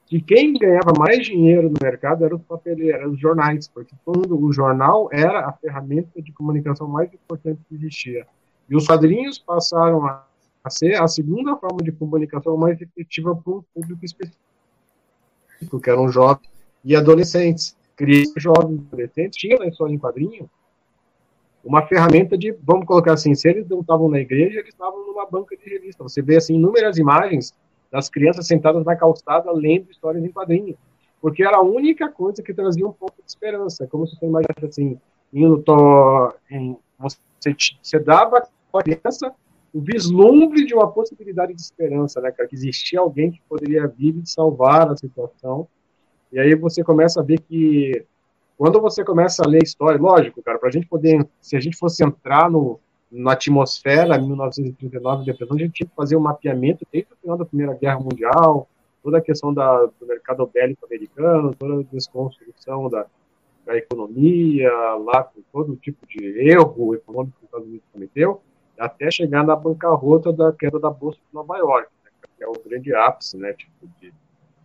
que 0.05 0.21
quem 0.21 0.53
ganhava 0.53 0.93
mais 0.97 1.25
dinheiro 1.25 1.69
no 1.69 1.77
mercado 1.81 2.25
eram 2.25 2.37
os 2.37 2.65
eram 2.65 3.11
os 3.11 3.19
jornais, 3.19 3.67
porque 3.69 3.95
todo 4.05 4.39
o 4.39 4.51
jornal 4.51 5.09
era 5.11 5.47
a 5.47 5.53
ferramenta 5.53 6.21
de 6.21 6.31
comunicação 6.33 6.87
mais 6.87 7.11
importante 7.13 7.61
que 7.67 7.75
existia. 7.75 8.27
E 8.69 8.75
os 8.75 8.85
quadrinhos 8.85 9.39
passaram 9.39 10.05
a, 10.05 10.25
a 10.63 10.69
ser 10.69 11.01
a 11.01 11.07
segunda 11.07 11.55
forma 11.55 11.81
de 11.81 11.91
comunicação 11.91 12.57
mais 12.57 12.79
efetiva 12.81 13.35
para 13.35 13.53
um 13.53 13.63
público 13.73 14.03
específico, 14.05 14.37
que 15.81 15.89
eram 15.89 16.09
jovens 16.09 16.49
e 16.83 16.95
adolescentes. 16.95 17.75
Crianças, 18.01 18.33
jovens 18.37 18.79
adolescentes 18.87 19.37
tinham 19.37 19.59
na 19.59 19.67
história 19.67 19.93
em 19.93 19.99
quadrinho 19.99 20.49
uma 21.63 21.85
ferramenta 21.85 22.35
de, 22.35 22.51
vamos 22.63 22.87
colocar 22.87 23.13
assim, 23.13 23.35
se 23.35 23.47
eles 23.47 23.69
não 23.69 23.81
estavam 23.81 24.09
na 24.09 24.19
igreja, 24.19 24.59
eles 24.59 24.73
estavam 24.73 25.05
numa 25.05 25.25
banca 25.27 25.55
de 25.55 25.69
revista. 25.69 26.01
Você 26.01 26.19
vê, 26.19 26.37
assim, 26.37 26.55
inúmeras 26.55 26.97
imagens 26.97 27.53
das 27.91 28.09
crianças 28.09 28.47
sentadas 28.47 28.83
na 28.83 28.95
calçada 28.95 29.51
lendo 29.51 29.91
histórias 29.91 30.23
em 30.23 30.31
quadrinhos. 30.31 30.77
Porque 31.21 31.43
era 31.43 31.57
a 31.57 31.61
única 31.61 32.09
coisa 32.09 32.41
que 32.41 32.53
trazia 32.53 32.87
um 32.87 32.91
pouco 32.91 33.21
de 33.23 33.29
esperança. 33.29 33.85
Como 33.85 34.07
se 34.07 34.15
você 34.15 34.25
imagina 34.25 34.55
assim, 34.63 34.99
indo, 35.31 35.61
to, 35.61 36.33
você, 36.97 37.55
você 37.79 37.99
dava 37.99 38.47
à 38.73 38.81
criança 38.81 39.31
o 39.71 39.79
vislumbre 39.79 40.65
de 40.65 40.73
uma 40.73 40.91
possibilidade 40.91 41.53
de 41.53 41.61
esperança, 41.61 42.19
né, 42.19 42.31
cara? 42.31 42.49
Que 42.49 42.55
existia 42.55 42.99
alguém 42.99 43.31
que 43.31 43.41
poderia 43.47 43.87
vir 43.87 44.17
e 44.17 44.27
salvar 44.27 44.89
a 44.89 44.97
situação. 44.97 45.67
E 46.31 46.39
aí 46.39 46.55
você 46.55 46.83
começa 46.83 47.19
a 47.19 47.23
ver 47.23 47.39
que 47.41 48.05
quando 48.57 48.79
você 48.79 49.03
começa 49.03 49.43
a 49.43 49.47
ler 49.47 49.63
história, 49.63 49.99
lógico, 49.99 50.41
cara, 50.43 50.59
para 50.59 50.69
a 50.69 50.71
gente 50.71 50.87
poder, 50.87 51.27
se 51.41 51.55
a 51.55 51.59
gente 51.59 51.77
fosse 51.77 52.03
entrar 52.03 52.49
no, 52.49 52.79
na 53.11 53.33
atmosfera 53.33 54.17
1939 54.17 55.25
depressão, 55.25 55.57
a 55.57 55.59
gente 55.59 55.73
tinha 55.73 55.89
que 55.89 55.95
fazer 55.95 56.15
um 56.15 56.21
mapeamento 56.21 56.85
desde 56.91 57.11
o 57.11 57.17
final 57.17 57.37
da 57.37 57.45
Primeira 57.45 57.73
Guerra 57.73 57.99
Mundial, 57.99 58.67
toda 59.03 59.17
a 59.17 59.21
questão 59.21 59.53
da, 59.53 59.85
do 59.99 60.05
mercado 60.05 60.45
bélico 60.45 60.85
americano, 60.85 61.55
toda 61.55 61.81
a 61.81 61.83
desconstrução 61.91 62.87
da, 62.89 63.05
da 63.65 63.75
economia, 63.75 64.71
lá 64.95 65.23
com 65.23 65.41
todo 65.51 65.75
tipo 65.75 66.05
de 66.07 66.23
erro 66.47 66.95
econômico 66.95 67.37
que 67.39 67.43
os 67.43 67.49
Estados 67.49 67.67
Unidos 67.67 67.87
cometeu, 67.91 68.41
até 68.77 69.11
chegar 69.11 69.43
na 69.43 69.55
bancarrota 69.55 70.31
da 70.31 70.51
queda 70.53 70.79
da 70.79 70.89
Bolsa 70.89 71.17
de 71.17 71.33
Nova 71.33 71.57
York, 71.57 71.89
né, 72.03 72.11
que 72.37 72.43
é 72.43 72.47
o 72.47 72.53
grande 72.63 72.93
ápice, 72.93 73.37
né, 73.37 73.53
tipo, 73.53 73.87
de, 73.99 74.13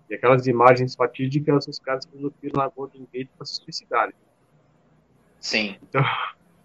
e 0.08 0.14
aquelas 0.14 0.46
imagens 0.46 0.94
fatídicas, 0.94 1.66
os 1.66 1.78
caras 1.78 2.06
tiram 2.40 2.62
na 2.62 2.68
Golden 2.68 3.06
Gate 3.12 3.28
para 3.36 3.46
se 3.46 3.56
suicidarem. 3.56 4.14
Sim. 5.40 5.76
Então, 5.82 6.04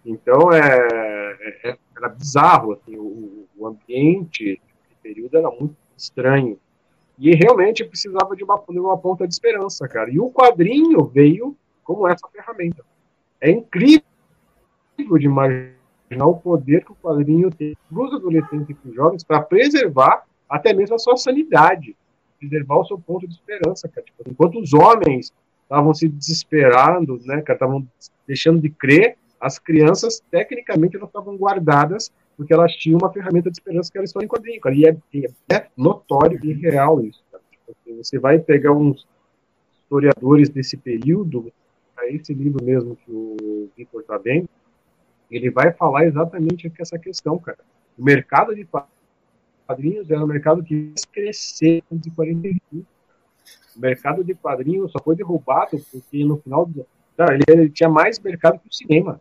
então 0.04 0.52
é, 0.52 1.36
é, 1.64 1.78
era 1.96 2.08
bizarro, 2.08 2.72
assim, 2.72 2.96
o, 2.96 3.46
o 3.56 3.66
ambiente 3.66 4.60
naquele 4.64 5.00
período 5.02 5.38
era 5.38 5.50
muito 5.50 5.76
estranho. 5.96 6.58
E 7.18 7.34
realmente 7.34 7.84
precisava 7.84 8.34
de 8.34 8.42
uma, 8.42 8.62
de 8.68 8.78
uma 8.78 8.98
ponta 8.98 9.26
de 9.26 9.34
esperança, 9.34 9.86
cara. 9.86 10.10
E 10.10 10.18
o 10.18 10.30
quadrinho 10.30 11.04
veio 11.04 11.56
como 11.84 12.08
essa 12.08 12.26
ferramenta. 12.28 12.84
É 13.40 13.50
incrível 13.50 14.02
de 14.98 15.26
imaginar 15.26 16.26
o 16.26 16.36
poder 16.36 16.84
que 16.84 16.92
o 16.92 16.96
quadrinho 16.96 17.50
tem 17.50 17.76
para 17.88 18.02
os 18.02 18.14
adolescentes 18.14 18.70
e 18.70 18.74
para 18.74 18.88
os 18.88 18.94
jovens 18.94 19.24
para 19.24 19.42
preservar 19.42 20.24
até 20.48 20.72
mesmo 20.72 20.94
a 20.96 20.98
sua 20.98 21.16
sanidade 21.16 21.96
preservar 22.48 22.78
o 22.78 22.84
seu 22.84 22.98
ponto 22.98 23.26
de 23.26 23.34
esperança, 23.34 23.88
cara. 23.88 24.04
Tipo, 24.04 24.28
enquanto 24.28 24.60
os 24.60 24.72
homens 24.72 25.32
estavam 25.62 25.94
se 25.94 26.08
desesperando, 26.08 27.18
né, 27.24 27.40
cara, 27.42 27.56
estavam 27.56 27.86
deixando 28.26 28.60
de 28.60 28.68
crer, 28.68 29.16
as 29.40 29.58
crianças, 29.58 30.22
tecnicamente, 30.30 30.96
elas 30.96 31.08
estavam 31.08 31.36
guardadas 31.36 32.12
porque 32.36 32.52
elas 32.52 32.72
tinham 32.74 32.98
uma 32.98 33.12
ferramenta 33.12 33.50
de 33.50 33.56
esperança 33.56 33.90
que 33.90 33.98
era 33.98 34.04
a 34.04 34.06
história 34.06 34.26
em 34.26 34.28
quadrinho, 34.28 34.60
cara. 34.60 34.74
E 34.74 34.86
é, 34.86 34.96
é 35.52 35.66
notório 35.76 36.38
e 36.42 36.52
real 36.52 37.00
isso, 37.04 37.22
cara. 37.30 37.42
Tipo, 37.50 37.70
assim, 37.70 37.96
você 37.96 38.18
vai 38.18 38.38
pegar 38.38 38.72
uns 38.72 39.06
historiadores 39.82 40.48
desse 40.48 40.76
período, 40.76 41.52
esse 42.04 42.34
livro 42.34 42.64
mesmo 42.64 42.96
que 42.96 43.10
o 43.10 43.68
Victor 43.76 44.00
está 44.00 44.18
vendo, 44.18 44.48
ele 45.30 45.50
vai 45.50 45.72
falar 45.72 46.04
exatamente 46.04 46.72
essa 46.78 46.98
questão, 46.98 47.38
cara. 47.38 47.58
O 47.98 48.04
mercado 48.04 48.54
de 48.54 48.64
quadrinhos 49.72 50.10
era 50.10 50.22
um 50.22 50.26
mercado 50.26 50.62
que 50.62 50.74
ia 50.74 50.94
crescer 51.10 51.82
em 51.90 51.98
45. 51.98 52.86
O 53.74 53.80
mercado 53.80 54.22
de 54.22 54.34
quadrinhos 54.34 54.92
só 54.92 54.98
foi 55.02 55.16
derrubado 55.16 55.78
porque 55.90 56.24
no 56.24 56.36
final 56.38 56.66
do. 56.66 56.86
Não, 57.16 57.26
ele, 57.28 57.44
ele 57.48 57.70
tinha 57.70 57.88
mais 57.88 58.18
mercado 58.18 58.58
que 58.58 58.68
o 58.68 58.72
cinema. 58.72 59.20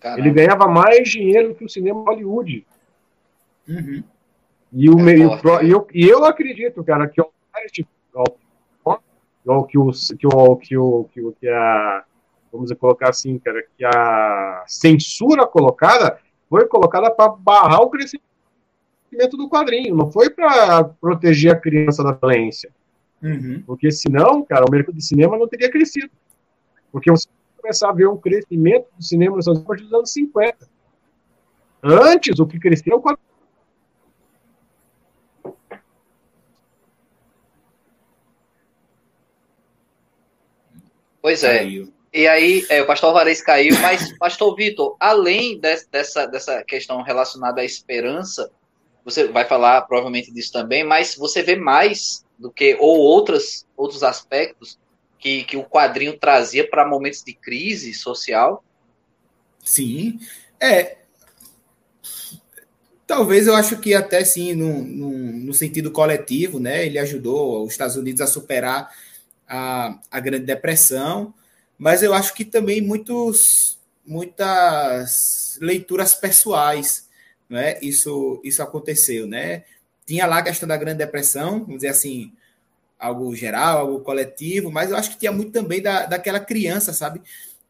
Caramba. 0.00 0.20
Ele 0.20 0.30
ganhava 0.30 0.66
mais 0.66 1.08
dinheiro 1.08 1.54
que 1.54 1.64
o 1.64 1.68
cinema 1.68 2.02
Hollywood. 2.02 2.66
Uhum. 3.68 4.04
E, 4.72 4.90
o, 4.90 5.08
é 5.08 5.16
e, 5.16 5.26
o, 5.26 5.62
e, 5.62 5.70
eu, 5.70 5.86
e 5.92 6.08
eu 6.08 6.24
acredito, 6.24 6.82
cara, 6.82 7.06
que 7.08 7.20
o 7.20 7.30
que 7.72 7.82
o 9.46 9.64
que 9.64 9.78
o 9.78 9.86
que 10.04 10.26
o 10.26 10.56
que 10.56 10.76
o 10.76 11.04
que, 11.04 11.20
o, 11.22 11.32
que 11.32 11.48
a 11.48 12.04
vamos 12.52 12.72
colocar 12.72 13.10
assim, 13.10 13.38
cara, 13.38 13.64
que 13.76 13.84
a 13.84 14.64
censura 14.66 15.46
colocada 15.46 16.18
foi 16.48 16.66
colocada 16.66 17.10
para 17.10 17.30
barrar 17.30 17.80
o 17.80 17.90
crescimento 17.90 18.33
crescimento 19.14 19.36
do 19.36 19.48
quadrinho, 19.48 19.94
não 19.94 20.10
foi 20.10 20.28
para 20.28 20.84
proteger 20.84 21.52
a 21.52 21.56
criança 21.56 22.02
da 22.02 22.12
violência. 22.12 22.70
Uhum. 23.22 23.62
Porque 23.66 23.90
senão, 23.90 24.44
cara, 24.44 24.64
o 24.68 24.70
mercado 24.70 24.94
de 24.94 25.04
cinema 25.04 25.38
não 25.38 25.48
teria 25.48 25.70
crescido. 25.70 26.10
Porque 26.92 27.10
você 27.10 27.28
começar 27.56 27.88
a 27.88 27.92
ver 27.92 28.08
um 28.08 28.16
crescimento 28.16 28.86
do 28.96 29.02
cinema 29.02 29.36
nos 29.36 29.46
Estados 29.46 29.60
Unidos 29.60 29.64
a 29.64 29.68
partir 29.68 29.84
dos 29.84 29.94
anos 29.94 30.12
50. 30.12 30.68
Antes, 31.82 32.38
o 32.38 32.46
que 32.46 32.58
cresceu 32.58 32.92
é 32.92 32.96
o 32.96 33.00
quadrinho. 33.00 33.24
Pois 41.22 41.42
é. 41.42 41.66
E 42.12 42.28
aí, 42.28 42.64
é, 42.68 42.82
o 42.82 42.86
pastor 42.86 43.08
Alvarez 43.08 43.42
caiu, 43.42 43.74
mas, 43.80 44.16
pastor 44.18 44.54
Vitor, 44.54 44.94
além 45.00 45.58
de, 45.58 45.86
dessa, 45.90 46.26
dessa 46.26 46.62
questão 46.62 47.02
relacionada 47.02 47.62
à 47.62 47.64
esperança, 47.64 48.52
você 49.04 49.28
vai 49.28 49.44
falar 49.44 49.82
provavelmente 49.82 50.32
disso 50.32 50.52
também, 50.52 50.82
mas 50.82 51.14
você 51.14 51.42
vê 51.42 51.56
mais 51.56 52.24
do 52.38 52.50
que, 52.50 52.76
ou 52.80 52.98
outras, 52.98 53.66
outros 53.76 54.02
aspectos 54.02 54.78
que, 55.18 55.44
que 55.44 55.56
o 55.56 55.64
quadrinho 55.64 56.18
trazia 56.18 56.68
para 56.68 56.86
momentos 56.86 57.22
de 57.22 57.34
crise 57.34 57.92
social? 57.94 58.64
Sim, 59.62 60.18
é. 60.60 60.98
Talvez 63.06 63.46
eu 63.46 63.54
acho 63.54 63.78
que 63.78 63.94
até 63.94 64.24
sim, 64.24 64.54
no, 64.54 64.82
no, 64.82 65.10
no 65.10 65.54
sentido 65.54 65.90
coletivo, 65.90 66.58
né? 66.58 66.86
Ele 66.86 66.98
ajudou 66.98 67.64
os 67.64 67.72
Estados 67.72 67.96
Unidos 67.96 68.22
a 68.22 68.26
superar 68.26 68.90
a, 69.46 69.98
a 70.10 70.20
Grande 70.20 70.46
Depressão, 70.46 71.34
mas 71.78 72.02
eu 72.02 72.14
acho 72.14 72.34
que 72.34 72.44
também 72.44 72.80
muitos, 72.80 73.78
muitas 74.06 75.58
leituras 75.60 76.14
pessoais 76.14 77.08
né? 77.48 77.78
Isso, 77.80 78.40
isso 78.44 78.62
aconteceu, 78.62 79.26
né? 79.26 79.64
Tinha 80.06 80.26
lá 80.26 80.38
a 80.38 80.42
questão 80.42 80.68
da 80.68 80.76
Grande 80.76 80.98
Depressão, 80.98 81.60
vamos 81.60 81.76
dizer 81.76 81.88
assim, 81.88 82.32
algo 82.98 83.34
geral, 83.34 83.78
algo 83.78 84.00
coletivo, 84.00 84.70
mas 84.70 84.90
eu 84.90 84.96
acho 84.96 85.10
que 85.10 85.18
tinha 85.18 85.32
muito 85.32 85.52
também 85.52 85.82
da, 85.82 86.06
daquela 86.06 86.40
criança, 86.40 86.92
sabe? 86.92 87.22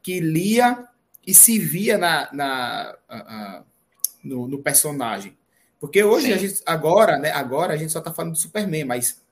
Que 0.03 0.21
lia 0.21 0.87
e 1.27 1.33
se 1.33 1.59
via 1.59 1.97
na, 1.97 2.29
na 2.33 2.97
a, 3.09 3.17
a, 3.17 3.63
no, 4.23 4.47
no, 4.47 4.63
personagem. 4.63 5.37
Porque 5.81 6.03
hoje, 6.03 6.33
a 6.33 6.37
gente, 6.37 6.63
agora, 6.67 7.19
né, 7.19 7.31
agora 7.31 7.75
a 7.75 7.77
gente 7.77 7.93
só 7.93 7.99
está 7.99 8.13
falando 8.13 8.33
do 8.33 8.39
Superman, 8.39 8.85
mas 8.85 9.23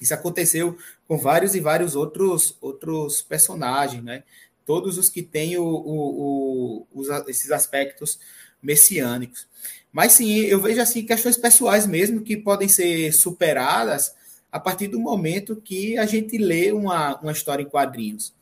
isso 0.00 0.14
aconteceu 0.14 0.76
com 1.06 1.16
vários 1.16 1.54
e 1.54 1.60
vários 1.60 1.94
outros, 1.94 2.56
outros 2.60 3.22
personagens, 3.22 4.02
né? 4.02 4.24
Todos 4.64 4.96
os 4.96 5.08
que 5.08 5.22
têm 5.22 5.56
o, 5.58 5.64
o, 5.64 6.86
o, 6.92 7.00
os, 7.00 7.08
esses 7.28 7.50
aspectos 7.50 8.18
messiânicos. 8.62 9.46
Mas 9.92 10.12
sim, 10.12 10.38
eu 10.40 10.60
vejo 10.60 10.80
assim 10.80 11.04
questões 11.04 11.36
pessoais 11.36 11.86
mesmo 11.86 12.22
que 12.22 12.36
podem 12.36 12.68
ser 12.68 13.12
superadas 13.12 14.14
a 14.50 14.60
partir 14.60 14.88
do 14.88 15.00
momento 15.00 15.56
que 15.56 15.98
a 15.98 16.06
gente 16.06 16.38
lê 16.38 16.72
uma, 16.72 17.18
uma 17.20 17.32
história 17.32 17.62
em 17.62 17.68
quadrinhos. 17.68 18.34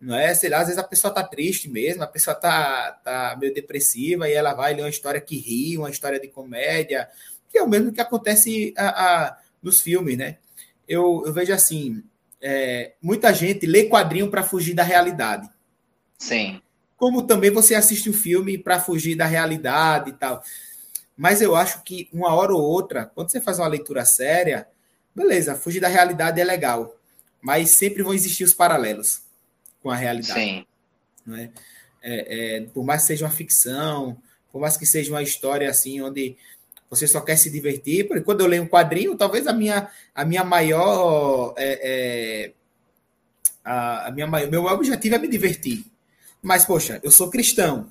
Não 0.00 0.14
é? 0.14 0.34
Sei 0.34 0.50
lá, 0.50 0.58
às 0.60 0.66
vezes 0.66 0.78
a 0.78 0.86
pessoa 0.86 1.12
tá 1.12 1.22
triste 1.22 1.68
mesmo, 1.68 2.02
a 2.02 2.06
pessoa 2.06 2.34
tá, 2.34 2.92
tá 3.02 3.36
meio 3.40 3.54
depressiva 3.54 4.28
e 4.28 4.32
ela 4.32 4.52
vai 4.52 4.74
ler 4.74 4.82
uma 4.82 4.90
história 4.90 5.20
que 5.20 5.36
ri, 5.36 5.78
uma 5.78 5.90
história 5.90 6.20
de 6.20 6.28
comédia, 6.28 7.08
que 7.50 7.58
é 7.58 7.62
o 7.62 7.68
mesmo 7.68 7.92
que 7.92 8.00
acontece 8.00 8.74
a, 8.76 8.88
a 8.88 9.38
nos 9.62 9.80
filmes, 9.80 10.18
né? 10.18 10.36
Eu, 10.86 11.22
eu 11.24 11.32
vejo 11.32 11.52
assim, 11.54 12.02
é, 12.40 12.92
muita 13.00 13.32
gente 13.32 13.64
lê 13.64 13.84
quadrinho 13.84 14.30
para 14.30 14.42
fugir 14.42 14.74
da 14.74 14.82
realidade. 14.82 15.48
Sim. 16.18 16.60
Como 16.96 17.22
também 17.22 17.50
você 17.50 17.74
assiste 17.74 18.08
o 18.08 18.12
um 18.12 18.16
filme 18.16 18.56
para 18.56 18.80
fugir 18.80 19.16
da 19.16 19.26
realidade 19.26 20.10
e 20.10 20.12
tal. 20.14 20.42
Mas 21.16 21.40
eu 21.40 21.54
acho 21.54 21.82
que 21.82 22.08
uma 22.12 22.34
hora 22.34 22.52
ou 22.52 22.62
outra, 22.62 23.06
quando 23.14 23.30
você 23.30 23.40
faz 23.40 23.58
uma 23.58 23.68
leitura 23.68 24.04
séria, 24.04 24.66
beleza, 25.14 25.54
fugir 25.54 25.80
da 25.80 25.88
realidade 25.88 26.40
é 26.40 26.44
legal. 26.44 26.96
Mas 27.40 27.70
sempre 27.70 28.02
vão 28.02 28.14
existir 28.14 28.44
os 28.44 28.54
paralelos 28.54 29.22
com 29.82 29.90
a 29.90 29.96
realidade. 29.96 30.40
Sim. 30.40 30.66
Não 31.26 31.36
é? 31.36 31.50
É, 32.02 32.66
por 32.74 32.84
mais 32.84 33.02
que 33.02 33.08
seja 33.08 33.24
uma 33.24 33.30
ficção, 33.30 34.16
por 34.52 34.60
mais 34.60 34.76
que 34.76 34.84
seja 34.84 35.10
uma 35.10 35.22
história 35.22 35.68
assim, 35.70 36.00
onde 36.02 36.36
você 36.88 37.06
só 37.06 37.20
quer 37.20 37.36
se 37.36 37.50
divertir. 37.50 38.06
Porque 38.06 38.22
quando 38.22 38.40
eu 38.40 38.46
leio 38.46 38.62
um 38.62 38.68
quadrinho, 38.68 39.16
talvez 39.16 39.46
a 39.46 39.52
minha, 39.52 39.88
a 40.14 40.24
minha 40.24 40.44
maior. 40.44 41.54
É, 41.56 41.80
é, 41.82 42.52
a, 43.64 44.08
a 44.08 44.10
minha 44.10 44.26
meu 44.26 44.64
objetivo 44.66 45.14
é 45.14 45.18
me 45.18 45.28
divertir. 45.28 45.84
Mas, 46.44 46.66
poxa, 46.66 47.00
eu 47.02 47.10
sou 47.10 47.30
cristão, 47.30 47.88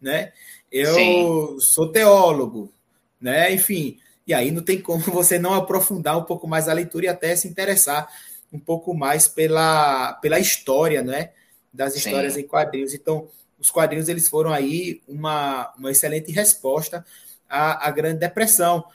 né? 0.00 0.32
Eu 0.72 0.94
Sim. 0.94 1.56
sou 1.60 1.92
teólogo, 1.92 2.72
né? 3.20 3.52
Enfim, 3.52 3.98
e 4.26 4.32
aí 4.32 4.50
não 4.50 4.62
tem 4.62 4.80
como 4.80 5.02
você 5.12 5.38
não 5.38 5.52
aprofundar 5.52 6.16
um 6.16 6.22
pouco 6.22 6.48
mais 6.48 6.70
a 6.70 6.72
leitura 6.72 7.04
e 7.04 7.08
até 7.08 7.36
se 7.36 7.46
interessar 7.46 8.08
um 8.50 8.58
pouco 8.58 8.94
mais 8.94 9.28
pela, 9.28 10.14
pela 10.14 10.40
história, 10.40 11.02
né? 11.02 11.32
Das 11.70 11.94
histórias 11.94 12.32
Sim. 12.32 12.40
em 12.40 12.46
quadrinhos. 12.46 12.94
Então, 12.94 13.28
os 13.58 13.70
quadrinhos 13.70 14.08
eles 14.08 14.26
foram 14.26 14.54
aí 14.54 15.02
uma, 15.06 15.70
uma 15.76 15.90
excelente 15.90 16.32
resposta 16.32 17.04
à, 17.46 17.86
à 17.86 17.90
Grande 17.90 18.20
Depressão. 18.20 18.86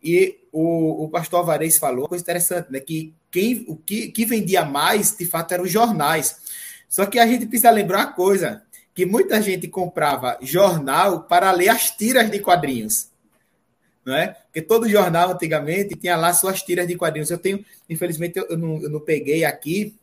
E 0.00 0.38
o, 0.52 1.06
o 1.06 1.08
pastor 1.08 1.40
Alvarez 1.40 1.76
falou 1.76 2.02
uma 2.02 2.08
coisa 2.08 2.22
interessante, 2.22 2.70
né? 2.70 2.78
Que 2.78 3.12
quem 3.32 3.64
o 3.66 3.74
que, 3.74 4.12
que 4.12 4.24
vendia 4.24 4.64
mais, 4.64 5.16
de 5.16 5.26
fato, 5.26 5.52
eram 5.52 5.64
os 5.64 5.72
jornais. 5.72 6.36
Só 6.88 7.06
que 7.06 7.18
a 7.18 7.26
gente 7.26 7.46
precisa 7.46 7.70
lembrar 7.70 8.06
uma 8.06 8.12
coisa: 8.12 8.62
que 8.94 9.06
muita 9.06 9.40
gente 9.40 9.68
comprava 9.68 10.38
jornal 10.40 11.22
para 11.22 11.52
ler 11.52 11.68
as 11.68 11.90
tiras 11.90 12.30
de 12.30 12.40
quadrinhos. 12.40 13.08
Não 14.04 14.16
é? 14.16 14.28
Porque 14.28 14.62
todo 14.62 14.88
jornal 14.88 15.30
antigamente 15.30 15.94
tinha 15.94 16.16
lá 16.16 16.32
suas 16.32 16.62
tiras 16.62 16.88
de 16.88 16.96
quadrinhos. 16.96 17.30
Eu 17.30 17.38
tenho, 17.38 17.64
infelizmente, 17.88 18.38
eu 18.38 18.56
não, 18.56 18.82
eu 18.82 18.88
não 18.88 19.00
peguei 19.00 19.44
aqui, 19.44 19.94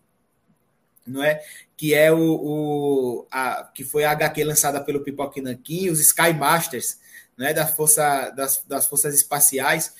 não 1.05 1.23
é? 1.23 1.41
Que 1.75 1.93
é 1.93 2.11
o, 2.11 2.19
o 2.19 3.27
a, 3.31 3.69
que 3.73 3.83
foi 3.83 4.05
a 4.05 4.11
HQ 4.11 4.43
lançada 4.43 4.79
pelo 4.79 5.01
Pipoque 5.01 5.41
Nankin, 5.41 5.89
os 5.89 5.99
Sky 5.99 6.33
Masters, 6.33 6.99
né? 7.37 7.51
Da 7.51 7.65
força, 7.65 8.29
das, 8.29 8.63
das 8.67 8.87
forças 8.87 9.13
espaciais, 9.15 9.93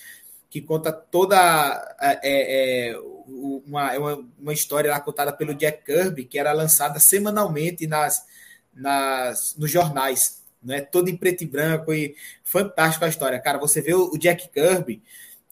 que 0.48 0.60
conta 0.60 0.92
toda 0.92 1.96
é, 2.00 2.20
é, 2.22 2.90
é 2.90 2.98
uma, 3.28 3.92
uma, 3.98 4.28
uma 4.38 4.52
história 4.52 4.90
lá 4.90 5.00
contada 5.00 5.32
pelo 5.32 5.54
Jack 5.54 5.84
Kirby, 5.84 6.24
que 6.24 6.38
era 6.38 6.52
lançada 6.52 6.98
semanalmente 6.98 7.86
nas 7.86 8.24
nas, 8.76 9.56
nos 9.56 9.70
jornais, 9.70 10.42
né? 10.62 10.82
Todo 10.82 11.08
em 11.08 11.16
preto 11.16 11.42
e 11.42 11.46
branco 11.46 11.92
e 11.94 12.14
fantástico 12.44 13.04
a 13.04 13.08
história. 13.08 13.40
Cara, 13.40 13.58
você 13.58 13.80
vê 13.80 13.94
o 13.94 14.16
Jack 14.18 14.50
Kirby, 14.50 15.02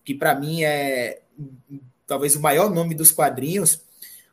que 0.05 0.15
para 0.15 0.35
mim 0.35 0.63
é 0.63 1.23
talvez 2.07 2.37
o 2.37 2.41
maior 2.41 2.71
nome 2.71 2.95
dos 2.95 3.11
quadrinhos, 3.11 3.83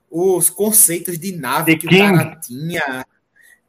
os 0.09 0.49
conceitos 0.49 1.17
de 1.17 1.31
nave 1.31 1.73
The 1.73 1.79
que 1.79 1.87
King. 1.87 2.01
o 2.01 2.17
cara 2.17 2.35
tinha, 2.35 3.07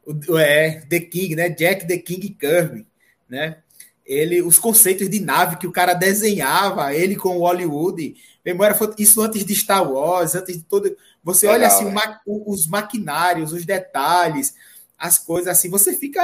o, 0.05 0.37
é, 0.37 0.81
The 0.81 0.99
King, 0.99 1.35
né? 1.35 1.49
Jack 1.49 1.87
The 1.87 1.97
King 1.97 2.29
Kirby, 2.29 2.85
né? 3.29 3.63
Ele, 4.05 4.41
os 4.41 4.59
conceitos 4.59 5.09
de 5.09 5.19
nave 5.19 5.57
que 5.57 5.67
o 5.67 5.71
cara 5.71 5.93
desenhava, 5.93 6.93
ele 6.93 7.15
com 7.15 7.37
o 7.37 7.39
Hollywood, 7.39 8.15
memória 8.43 8.77
isso 8.97 9.21
antes 9.21 9.45
de 9.45 9.55
Star 9.55 9.89
Wars, 9.89 10.35
antes 10.35 10.57
de 10.57 10.63
todo. 10.63 10.95
Você 11.23 11.47
Legal, 11.47 11.59
olha 11.59 11.67
assim, 11.67 11.87
é. 11.87 12.21
os 12.25 12.67
maquinários, 12.67 13.53
os 13.53 13.65
detalhes, 13.65 14.55
as 14.97 15.17
coisas 15.17 15.47
assim, 15.47 15.69
você 15.69 15.93
fica 15.93 16.21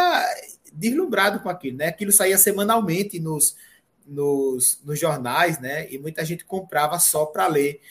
deslumbrado 0.73 1.39
com 1.39 1.49
aquilo, 1.49 1.77
né? 1.77 1.87
Aquilo 1.87 2.11
saía 2.11 2.37
semanalmente 2.37 3.19
nos, 3.19 3.55
nos, 4.05 4.79
nos 4.83 4.99
jornais, 4.99 5.59
né? 5.59 5.89
E 5.91 5.97
muita 5.97 6.25
gente 6.25 6.45
comprava 6.45 6.99
só 6.99 7.25
para 7.25 7.47
ler 7.47 7.81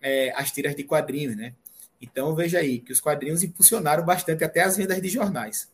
é, 0.00 0.32
as 0.34 0.50
tiras 0.50 0.74
de 0.74 0.84
quadrinhos, 0.84 1.36
né? 1.36 1.54
Então 2.00 2.34
veja 2.34 2.58
aí 2.58 2.78
que 2.78 2.92
os 2.92 3.00
quadrinhos 3.00 3.42
impulsionaram 3.42 4.04
bastante 4.04 4.44
até 4.44 4.62
as 4.62 4.76
vendas 4.76 5.00
de 5.00 5.08
jornais. 5.08 5.68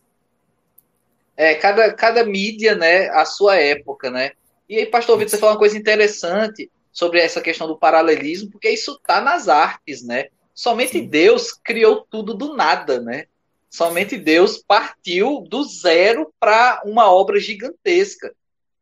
É, 1.35 1.55
cada, 1.55 1.93
cada 1.93 2.23
mídia, 2.23 2.75
né, 2.75 3.09
a 3.09 3.25
sua 3.25 3.55
época, 3.55 4.11
né? 4.11 4.33
E 4.69 4.77
aí, 4.77 4.85
pastor 4.85 5.17
Vitor, 5.17 5.31
você 5.31 5.37
falou 5.37 5.53
uma 5.53 5.59
coisa 5.59 5.77
interessante 5.77 6.71
sobre 6.91 7.19
essa 7.19 7.41
questão 7.41 7.67
do 7.67 7.77
paralelismo, 7.77 8.51
porque 8.51 8.69
isso 8.69 8.99
tá 9.05 9.19
nas 9.19 9.49
artes, 9.49 10.03
né? 10.03 10.27
Somente 10.53 10.93
Sim. 10.93 11.07
Deus 11.07 11.51
criou 11.51 12.05
tudo 12.09 12.33
do 12.33 12.55
nada, 12.55 12.99
né? 13.01 13.25
Somente 13.69 14.15
Deus 14.15 14.59
partiu 14.59 15.41
do 15.49 15.63
zero 15.63 16.31
para 16.39 16.83
uma 16.85 17.11
obra 17.11 17.39
gigantesca. 17.39 18.33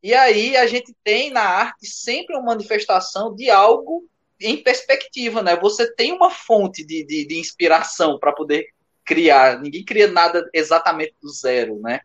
E 0.04 0.14
aí 0.14 0.58
a 0.58 0.68
gente 0.68 0.94
tem 1.04 1.30
na 1.30 1.44
arte 1.44 1.88
sempre 1.88 2.36
uma 2.36 2.48
manifestação 2.48 3.34
de 3.34 3.50
algo 3.50 4.06
em 4.40 4.58
perspectiva, 4.58 5.42
né? 5.42 5.56
Você 5.56 5.94
tem 5.94 6.12
uma 6.12 6.30
fonte 6.30 6.84
de, 6.84 7.06
de, 7.06 7.26
de 7.26 7.40
inspiração 7.40 8.20
para 8.20 8.34
poder 8.34 8.68
criar. 9.06 9.62
Ninguém 9.62 9.86
cria 9.86 10.08
nada 10.08 10.50
exatamente 10.54 11.14
do 11.22 11.30
zero, 11.30 11.80
né? 11.80 12.02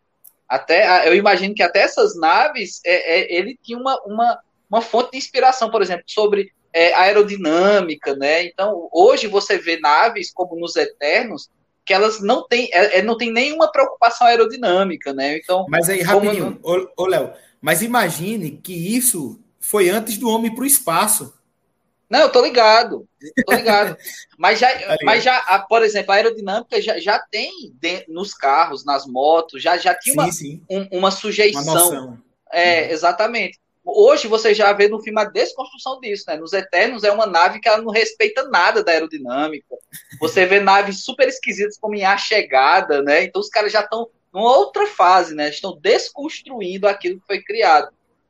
Até 0.49 1.09
eu 1.09 1.15
imagino 1.15 1.55
que 1.55 1.63
até 1.63 1.81
essas 1.81 2.17
naves 2.17 2.81
é, 2.85 3.21
é, 3.21 3.35
ele 3.35 3.59
tinha 3.63 3.79
uma, 3.79 4.01
uma, 4.05 4.39
uma 4.71 4.81
fonte 4.81 5.13
de 5.13 5.19
inspiração, 5.19 5.71
por 5.71 5.83
exemplo, 5.83 6.05
sobre 6.07 6.53
é, 6.73 6.95
aerodinâmica, 6.95 8.15
né? 8.15 8.45
Então 8.45 8.89
hoje 8.93 9.27
você 9.27 9.59
vê 9.59 9.79
naves 9.81 10.33
como 10.33 10.59
nos 10.59 10.77
Eternos 10.77 11.49
que 11.85 11.95
elas 11.95 12.21
não 12.21 12.47
têm, 12.47 12.69
é, 12.73 12.99
é, 12.99 13.03
não 13.03 13.17
tem 13.17 13.33
nenhuma 13.33 13.71
preocupação 13.71 14.27
aerodinâmica, 14.27 15.13
né? 15.13 15.39
Então, 15.39 15.65
mas 15.69 15.89
aí 15.89 16.03
rapidinho, 16.03 16.59
como... 16.61 16.91
ô, 16.97 17.05
ô 17.05 17.07
Léo, 17.07 17.33
mas 17.61 17.81
imagine 17.81 18.61
que 18.63 18.73
isso 18.73 19.41
foi 19.61 19.89
antes 19.89 20.19
do 20.19 20.29
homem 20.29 20.53
para 20.53 20.65
o 20.65 20.67
espaço. 20.67 21.33
Não, 22.09 22.21
eu 22.21 22.31
tô 22.31 22.41
ligado, 22.41 23.07
tô 23.47 23.55
ligado. 23.55 23.97
mas 24.39 24.59
já, 24.59 24.73
tá 24.73 24.97
mas 25.03 25.25
já, 25.25 25.67
por 25.69 25.83
exemplo, 25.83 26.13
a 26.13 26.15
aerodinâmica 26.15 26.81
já, 26.81 26.99
já 27.01 27.19
tem 27.19 27.73
de, 27.75 28.05
nos 28.09 28.33
carros, 28.33 28.85
nas 28.85 29.07
motos, 29.07 29.63
já, 29.63 29.77
já 29.77 29.95
tinha 29.95 30.15
sim, 30.15 30.21
uma, 30.21 30.33
sim. 30.33 30.63
Um, 30.71 30.99
uma 30.99 31.11
sujeição. 31.11 32.09
Uma 32.09 32.23
é, 32.53 32.93
exatamente. 32.93 33.59
Hoje 33.85 34.27
você 34.27 34.53
já 34.53 34.73
vê 34.73 34.89
no 34.89 35.01
filme 35.01 35.21
a 35.21 35.25
desconstrução 35.25 36.01
disso, 36.01 36.25
né? 36.27 36.37
Nos 36.37 36.53
Eternos 36.53 37.05
é 37.05 37.13
uma 37.13 37.27
nave 37.27 37.61
que 37.61 37.69
ela 37.69 37.81
não 37.81 37.93
respeita 37.93 38.49
nada 38.49 38.83
da 38.83 38.91
aerodinâmica. 38.91 39.77
Você 40.19 40.45
vê 40.45 40.59
naves 40.59 41.05
super 41.05 41.29
esquisitas 41.29 41.79
como 41.79 41.95
em 41.95 42.05
A 42.05 42.17
Chegada, 42.17 43.01
né? 43.01 43.23
Então 43.23 43.41
os 43.41 43.49
caras 43.49 43.73
já 43.73 43.81
estão 43.81 44.09
numa 44.33 44.57
outra 44.57 44.89
fase, 44.89 45.35
né? 45.35 45.51
Estão 45.51 45.79
desconstruindo 45.81 46.89
aquilo 46.89 47.21
que 47.21 47.27
foi 47.27 47.41
criado. 47.41 47.89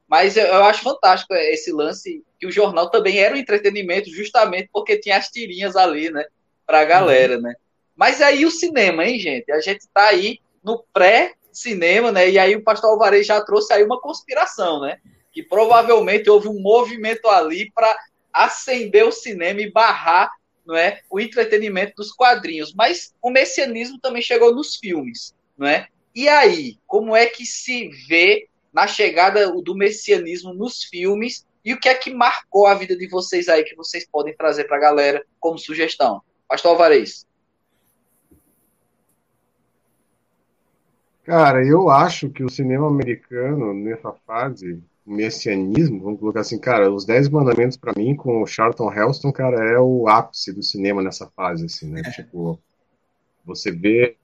Mas 0.09 0.37
eu, 0.37 0.45
eu, 0.45 0.65
acho 0.65 0.83
fantástico 0.83 1.35
esse 1.35 1.73
lance 1.73 2.23
que 2.39 2.47
o 2.47 2.53
jornal 2.53 2.91
também 2.91 3.19
era 3.19 3.35
um 3.35 3.39
entretenimento 3.39 4.11
justamente 4.11 4.69
porque 4.73 4.99
tinha 4.99 5.17
as 5.17 5.29
tirinhas 5.29 5.77
ali, 5.77 6.11
né? 6.11 6.25
Pra 6.65 6.85
galera, 6.85 7.37
uhum. 7.37 7.43
né? 7.43 7.55
Mas 7.95 8.21
aí 8.21 8.45
o 8.45 8.51
cinema, 8.51 9.05
hein, 9.05 9.19
gente? 9.19 9.51
A 9.51 9.61
gente 9.61 9.87
tá 9.93 10.09
aí 10.09 10.39
no 10.63 10.85
pré-cinema, 10.93 12.13
né? 12.13 12.31
E 12.31 12.39
aí 12.39 12.55
o 12.55 12.63
pastor 12.63 12.91
Alvarez 12.91 13.27
já 13.27 13.41
trouxe 13.41 13.73
aí 13.73 13.83
uma 13.83 14.01
conspiração, 14.01 14.81
né? 14.81 14.99
que 15.37 15.43
provavelmente 15.43 16.31
houve 16.31 16.49
um 16.49 16.59
movimento 16.59 17.29
ali 17.29 17.71
para 17.73 17.95
acender 18.33 19.05
o 19.05 19.13
cinema 19.13 19.61
e 19.61 19.71
barrar 19.71 20.33
não 20.65 20.75
é, 20.75 21.03
o 21.11 21.21
entretenimento 21.21 21.93
dos 21.95 22.11
quadrinhos. 22.11 22.73
Mas 22.73 23.15
o 23.21 23.29
messianismo 23.29 24.01
também 24.01 24.23
chegou 24.23 24.55
nos 24.55 24.77
filmes. 24.77 25.35
Não 25.59 25.67
é? 25.67 25.89
E 26.15 26.27
aí, 26.27 26.79
como 26.87 27.15
é 27.15 27.27
que 27.27 27.45
se 27.45 27.91
vê 28.09 28.49
na 28.77 28.87
chegada 28.87 29.51
do 29.63 29.75
messianismo 29.75 30.53
nos 30.53 30.85
filmes 30.85 31.47
e 31.65 31.73
o 31.73 31.81
que 31.81 31.89
é 31.89 31.95
que 31.95 32.13
marcou 32.13 32.67
a 32.67 32.75
vida 32.75 32.95
de 32.95 33.09
vocês 33.09 33.49
aí 33.49 33.65
que 33.65 33.75
vocês 33.75 34.07
podem 34.07 34.37
trazer 34.37 34.65
para 34.65 34.77
a 34.77 34.81
galera 34.81 35.25
como 35.41 35.57
sugestão? 35.59 36.21
Pastor 36.47 36.73
Alvarez. 36.73 37.27
Cara, 41.25 41.67
eu 41.67 41.89
acho 41.89 42.29
que 42.29 42.45
o 42.45 42.51
cinema 42.51 42.87
americano, 42.87 43.73
nessa 43.73 44.13
fase, 44.27 44.79
o 45.07 45.11
messianismo, 45.11 46.03
vamos 46.03 46.21
colocar 46.21 46.41
assim, 46.41 46.59
cara, 46.61 46.93
os 46.93 47.07
Dez 47.07 47.31
Mandamentos, 47.31 47.79
para 47.79 47.95
mim, 47.97 48.15
com 48.15 48.43
o 48.43 48.47
Charlton 48.47 48.93
Heston, 48.93 49.33
cara, 49.33 49.57
é 49.73 49.79
o 49.79 50.07
ápice 50.07 50.53
do 50.53 50.63
cinema 50.63 51.03
nessa 51.03 51.27
fase, 51.31 51.65
assim, 51.65 51.91
né? 51.91 52.03
Tipo, 52.15 52.61
você 53.43 53.73
vê. 53.73 54.19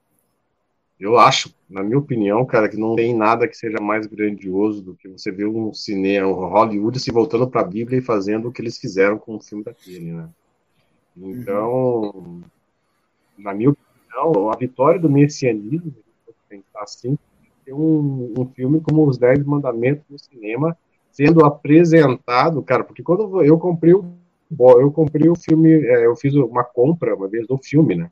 Eu 1.02 1.18
acho, 1.18 1.52
na 1.68 1.82
minha 1.82 1.98
opinião, 1.98 2.46
cara, 2.46 2.68
que 2.68 2.76
não 2.76 2.94
tem 2.94 3.12
nada 3.12 3.48
que 3.48 3.56
seja 3.56 3.80
mais 3.80 4.06
grandioso 4.06 4.80
do 4.80 4.94
que 4.94 5.08
você 5.08 5.32
ver 5.32 5.48
um 5.48 5.74
cinema, 5.74 6.28
um 6.28 6.48
Hollywood 6.48 7.00
se 7.00 7.10
voltando 7.10 7.50
para 7.50 7.62
a 7.62 7.64
Bíblia 7.64 7.98
e 7.98 8.02
fazendo 8.02 8.48
o 8.48 8.52
que 8.52 8.62
eles 8.62 8.78
fizeram 8.78 9.18
com 9.18 9.34
o 9.34 9.40
filme 9.40 9.64
daquele, 9.64 10.12
né? 10.12 10.28
Então, 11.16 12.40
na 13.36 13.52
minha 13.52 13.70
opinião, 13.70 14.48
a 14.48 14.56
vitória 14.56 15.00
do 15.00 15.10
messianismo 15.10 15.92
assim, 16.76 17.18
ter 17.64 17.72
um, 17.72 18.32
um 18.38 18.46
filme 18.54 18.80
como 18.80 19.04
Os 19.04 19.18
Dez 19.18 19.42
Mandamentos 19.44 20.04
no 20.08 20.16
cinema 20.16 20.78
sendo 21.10 21.44
apresentado, 21.44 22.62
cara, 22.62 22.84
porque 22.84 23.02
quando 23.02 23.42
eu 23.42 23.58
comprei 23.58 23.92
o 23.92 24.04
eu 24.78 24.92
comprei 24.92 25.28
o 25.28 25.34
filme, 25.34 25.72
é, 25.72 26.06
eu 26.06 26.14
fiz 26.14 26.34
uma 26.34 26.62
compra 26.62 27.16
uma 27.16 27.26
vez 27.26 27.44
do 27.46 27.58
filme, 27.58 27.96
né? 27.96 28.08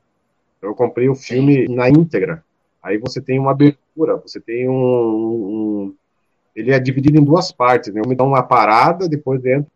Eu 0.61 0.75
comprei 0.75 1.07
o 1.07 1.15
filme 1.15 1.67
Sim. 1.67 1.75
na 1.75 1.87
íntegra. 1.87 2.43
Aí 2.81 2.97
você 2.97 3.21
tem 3.21 3.39
uma 3.39 3.51
abertura, 3.51 4.17
você 4.17 4.39
tem 4.39 4.67
um, 4.67 4.73
um, 4.73 5.95
ele 6.55 6.71
é 6.71 6.79
dividido 6.79 7.19
em 7.19 7.23
duas 7.23 7.51
partes, 7.51 7.93
né? 7.93 8.01
Me 8.07 8.15
dá 8.15 8.23
uma 8.23 8.43
parada, 8.43 9.07
depois 9.07 9.41
dentro 9.41 9.69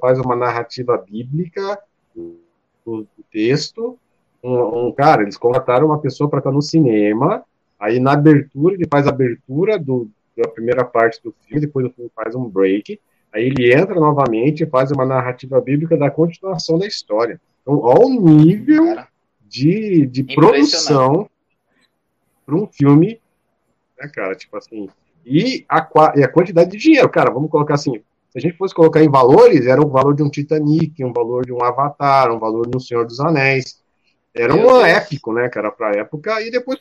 faz 0.00 0.18
uma 0.18 0.36
narrativa 0.36 0.96
bíblica 0.98 1.78
do 2.84 3.06
texto. 3.30 3.98
Um, 4.42 4.86
um 4.86 4.92
cara, 4.92 5.22
eles 5.22 5.36
contrataram 5.36 5.86
uma 5.86 5.98
pessoa 5.98 6.30
para 6.30 6.38
estar 6.38 6.52
no 6.52 6.62
cinema 6.62 7.44
Aí 7.78 8.00
na 8.00 8.12
abertura, 8.12 8.74
ele 8.74 8.86
faz 8.90 9.06
a 9.06 9.10
abertura 9.10 9.78
do, 9.78 10.08
da 10.36 10.48
primeira 10.48 10.84
parte 10.84 11.22
do 11.22 11.34
filme, 11.44 11.60
depois 11.60 11.86
o 11.86 11.90
filme 11.90 12.10
faz 12.14 12.34
um 12.34 12.48
break. 12.48 12.98
Aí 13.32 13.44
ele 13.44 13.72
entra 13.72 13.94
novamente 13.94 14.62
e 14.62 14.66
faz 14.66 14.90
uma 14.90 15.04
narrativa 15.04 15.60
bíblica 15.60 15.96
da 15.96 16.10
continuação 16.10 16.78
da 16.78 16.86
história. 16.86 17.40
Então, 17.60 17.84
ao 17.84 18.08
nível 18.08 18.94
Cara, 18.94 19.08
de, 19.46 20.06
de 20.06 20.24
produção 20.34 21.28
para 22.46 22.54
um 22.54 22.66
filme, 22.66 23.20
né, 23.98 24.08
cara? 24.08 24.34
Tipo 24.34 24.56
assim. 24.56 24.88
E 25.24 25.66
a, 25.68 25.88
e 26.14 26.22
a 26.22 26.28
quantidade 26.28 26.70
de 26.70 26.78
dinheiro, 26.78 27.08
cara, 27.10 27.30
vamos 27.32 27.50
colocar 27.50 27.74
assim. 27.74 28.00
Se 28.30 28.38
a 28.38 28.40
gente 28.40 28.56
fosse 28.56 28.74
colocar 28.74 29.02
em 29.02 29.10
valores, 29.10 29.66
era 29.66 29.84
o 29.84 29.88
valor 29.88 30.14
de 30.14 30.22
um 30.22 30.30
Titanic, 30.30 31.02
um 31.04 31.12
valor 31.12 31.44
de 31.44 31.52
um 31.52 31.62
Avatar, 31.62 32.30
um 32.30 32.38
valor 32.38 32.68
de 32.68 32.76
um 32.76 32.80
Senhor 32.80 33.04
dos 33.04 33.18
Anéis. 33.18 33.82
Era 34.32 34.54
um 34.54 34.84
épico, 34.84 35.32
né, 35.32 35.48
cara, 35.48 35.72
pra 35.72 35.92
época. 35.92 36.40
E 36.42 36.50
depois 36.50 36.78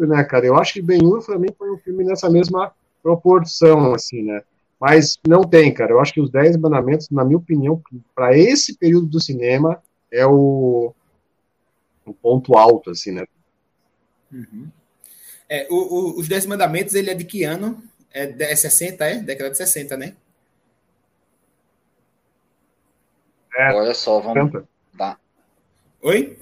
né, 0.00 0.24
cara? 0.24 0.46
Eu 0.46 0.56
acho 0.56 0.74
que 0.74 0.82
Ben-Hur 0.82 1.24
também 1.24 1.50
foi 1.56 1.70
um 1.70 1.78
filme 1.78 2.04
nessa 2.04 2.28
mesma 2.28 2.72
proporção, 3.02 3.94
assim, 3.94 4.22
né? 4.22 4.42
Mas 4.80 5.18
não 5.26 5.42
tem, 5.42 5.72
cara. 5.72 5.92
Eu 5.92 6.00
acho 6.00 6.12
que 6.12 6.20
os 6.20 6.30
Dez 6.30 6.56
Mandamentos, 6.56 7.08
na 7.10 7.24
minha 7.24 7.38
opinião, 7.38 7.80
para 8.14 8.36
esse 8.36 8.76
período 8.76 9.06
do 9.06 9.22
cinema, 9.22 9.82
é 10.10 10.26
o, 10.26 10.92
o 12.04 12.12
ponto 12.12 12.56
alto, 12.56 12.90
assim, 12.90 13.12
né? 13.12 13.24
Uhum. 14.32 14.68
É, 15.48 15.66
o, 15.70 15.74
o, 15.74 16.18
os 16.18 16.28
Dez 16.28 16.46
Mandamentos, 16.46 16.94
ele 16.94 17.10
é 17.10 17.14
de 17.14 17.24
que 17.24 17.44
ano? 17.44 17.82
É, 18.12 18.34
é 18.52 18.56
60, 18.56 19.04
é? 19.04 19.16
Década 19.18 19.50
de 19.50 19.56
60, 19.56 19.96
né? 19.96 20.14
É, 23.56 23.72
Olha 23.72 23.94
só, 23.94 24.20
vamos. 24.20 24.50
60. 24.50 24.68
Tá. 24.96 25.18
Oi? 26.02 26.38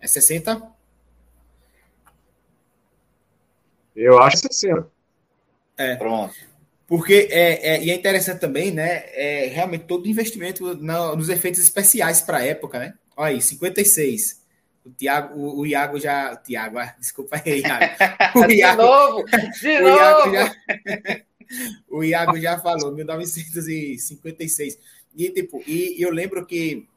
É 0.00 0.06
60? 0.06 0.62
Eu 3.94 4.18
acho 4.20 4.38
60. 4.38 4.88
É. 5.76 5.96
Pronto. 5.96 6.34
Porque 6.86 7.28
é, 7.30 7.74
é, 7.74 7.84
e 7.84 7.90
é 7.90 7.94
interessante 7.94 8.40
também, 8.40 8.72
né? 8.72 9.04
É 9.12 9.46
realmente 9.46 9.84
todo 9.84 10.08
investimento 10.08 10.74
no, 10.74 11.14
nos 11.14 11.28
efeitos 11.28 11.60
especiais 11.60 12.20
para 12.20 12.38
a 12.38 12.44
época, 12.44 12.78
né? 12.78 12.94
Olha 13.16 13.34
aí, 13.34 13.40
56. 13.40 14.39
O 14.84 14.90
Tiago, 14.90 15.38
o, 15.38 15.60
o 15.60 15.66
Iago 15.66 15.98
já. 15.98 16.32
O 16.32 16.36
Tiago, 16.36 16.78
ah, 16.78 16.94
desculpa 16.98 17.40
aí, 17.44 17.60
Iago. 17.60 17.84
O 18.46 18.50
Iago, 18.50 18.82
de 18.82 18.88
novo! 18.88 19.24
De 19.60 19.80
novo! 19.80 19.96
Iago 19.96 20.32
já, 20.32 20.56
o 21.90 22.04
Iago 22.04 22.40
já 22.40 22.58
falou, 22.58 22.92
1956. 22.94 24.78
E, 25.16 25.30
tipo, 25.30 25.62
e 25.66 26.00
eu 26.00 26.10
lembro 26.10 26.46
que 26.46 26.88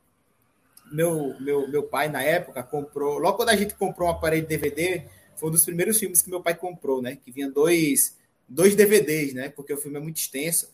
meu, 0.92 1.36
meu, 1.40 1.68
meu 1.68 1.84
pai, 1.84 2.08
na 2.08 2.22
época, 2.22 2.62
comprou. 2.62 3.18
Logo 3.18 3.38
quando 3.38 3.50
a 3.50 3.56
gente 3.56 3.74
comprou 3.74 4.08
um 4.08 4.12
aparelho 4.12 4.46
DVD, 4.46 5.04
foi 5.36 5.50
um 5.50 5.52
dos 5.52 5.66
primeiros 5.66 5.98
filmes 5.98 6.22
que 6.22 6.30
meu 6.30 6.42
pai 6.42 6.54
comprou, 6.54 7.02
né? 7.02 7.16
Que 7.16 7.32
vinha 7.32 7.50
dois, 7.50 8.16
dois 8.48 8.76
DVDs, 8.76 9.34
né? 9.34 9.50
Porque 9.50 9.74
o 9.74 9.78
filme 9.78 9.98
é 9.98 10.02
muito 10.02 10.18
extenso. 10.18 10.70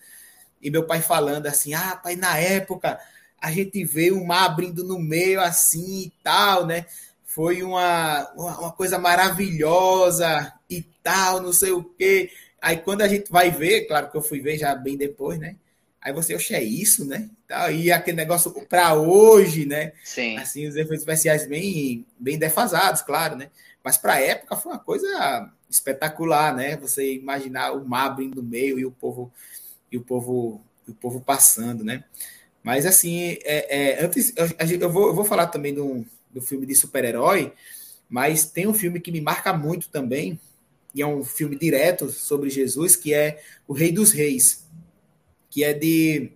E 0.61 0.69
meu 0.69 0.85
pai 0.85 1.01
falando 1.01 1.47
assim: 1.47 1.73
ah, 1.73 1.95
pai, 1.95 2.17
na 2.17 2.37
época 2.37 2.99
a 3.41 3.51
gente 3.51 3.83
vê 3.83 4.11
o 4.11 4.25
mar 4.25 4.45
abrindo 4.45 4.83
no 4.83 4.99
meio 4.99 5.41
assim 5.41 6.03
e 6.03 6.13
tal, 6.23 6.65
né? 6.65 6.85
Foi 7.25 7.63
uma, 7.63 8.29
uma 8.35 8.71
coisa 8.71 8.97
maravilhosa 8.97 10.53
e 10.69 10.81
tal, 11.03 11.41
não 11.41 11.53
sei 11.53 11.71
o 11.71 11.83
quê. 11.83 12.31
Aí 12.61 12.77
quando 12.77 13.01
a 13.01 13.07
gente 13.07 13.31
vai 13.31 13.49
ver, 13.51 13.87
claro 13.87 14.09
que 14.09 14.17
eu 14.17 14.21
fui 14.21 14.39
ver 14.39 14.57
já 14.57 14.75
bem 14.75 14.97
depois, 14.97 15.39
né? 15.39 15.55
Aí 16.01 16.13
você, 16.13 16.33
oxe, 16.33 16.55
é 16.55 16.63
isso, 16.63 17.05
né? 17.05 17.29
E 17.73 17.91
aquele 17.91 18.17
negócio 18.17 18.51
para 18.67 18.93
hoje, 18.93 19.65
né? 19.65 19.91
Sim. 20.03 20.37
Assim, 20.37 20.67
os 20.67 20.75
efeitos 20.75 20.99
especiais 20.99 21.45
bem, 21.45 22.05
bem 22.17 22.37
defasados, 22.37 23.01
claro, 23.01 23.35
né? 23.35 23.49
Mas 23.83 23.97
para 23.97 24.13
a 24.13 24.21
época 24.21 24.55
foi 24.55 24.71
uma 24.71 24.79
coisa 24.79 25.51
espetacular, 25.69 26.55
né? 26.55 26.77
Você 26.77 27.15
imaginar 27.15 27.71
o 27.73 27.85
mar 27.87 28.07
abrindo 28.07 28.41
no 28.41 28.43
meio 28.43 28.79
e 28.79 28.85
o 28.85 28.91
povo 28.91 29.31
e 29.91 29.97
o 29.97 30.01
povo 30.01 30.61
e 30.87 30.91
o 30.91 30.95
povo 30.95 31.21
passando, 31.21 31.83
né? 31.83 32.03
Mas 32.69 32.85
assim, 32.85 33.37
é, 33.43 33.97
é 33.97 34.05
antes 34.05 34.31
eu, 34.35 34.47
eu, 34.79 34.89
vou, 34.89 35.07
eu 35.07 35.15
vou 35.15 35.25
falar 35.25 35.47
também 35.47 35.73
do, 35.73 36.05
do 36.31 36.39
filme 36.39 36.67
de 36.67 36.75
super-herói, 36.75 37.51
mas 38.07 38.45
tem 38.45 38.67
um 38.67 38.73
filme 38.73 38.99
que 38.99 39.11
me 39.11 39.21
marca 39.21 39.51
muito 39.51 39.89
também, 39.89 40.39
e 40.93 41.01
é 41.01 41.07
um 41.07 41.23
filme 41.23 41.55
direto 41.55 42.11
sobre 42.11 42.49
Jesus, 42.49 42.95
que 42.95 43.13
é 43.13 43.41
O 43.67 43.73
Rei 43.73 43.91
dos 43.91 44.11
Reis 44.11 44.69
que 45.49 45.63
é 45.63 45.73
de 45.73 46.29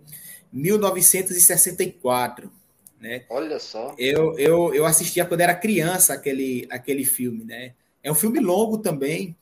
1964. 0.51 2.51
Né? 2.99 3.23
Olha 3.29 3.59
só. 3.59 3.93
Eu, 3.97 4.37
eu, 4.39 4.73
eu 4.73 4.85
assistia 4.85 5.25
quando 5.25 5.41
era 5.41 5.53
criança 5.53 6.13
aquele, 6.13 6.65
aquele 6.69 7.05
filme. 7.05 7.43
Né? 7.43 7.73
É 8.01 8.11
um 8.11 8.15
filme 8.15 8.39
longo 8.39 8.79
também. 8.79 9.35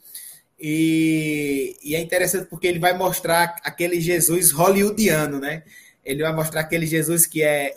E, 0.59 1.77
e, 1.83 1.95
é 1.95 2.01
interessante 2.01 2.47
porque 2.47 2.67
ele 2.67 2.77
vai 2.77 2.95
mostrar 2.95 3.55
aquele 3.63 3.99
Jesus 3.99 4.51
hollywoodiano, 4.51 5.39
né? 5.39 5.63
Ele 6.03 6.23
vai 6.23 6.33
mostrar 6.33 6.61
aquele 6.61 6.85
Jesus 6.85 7.25
que 7.25 7.43
é. 7.43 7.73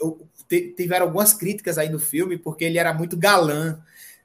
Tiveram 0.76 1.06
algumas 1.06 1.32
críticas 1.32 1.78
aí 1.78 1.88
no 1.88 1.98
filme 1.98 2.38
porque 2.38 2.64
ele 2.64 2.78
era 2.78 2.92
muito 2.92 3.16
galã, 3.16 3.82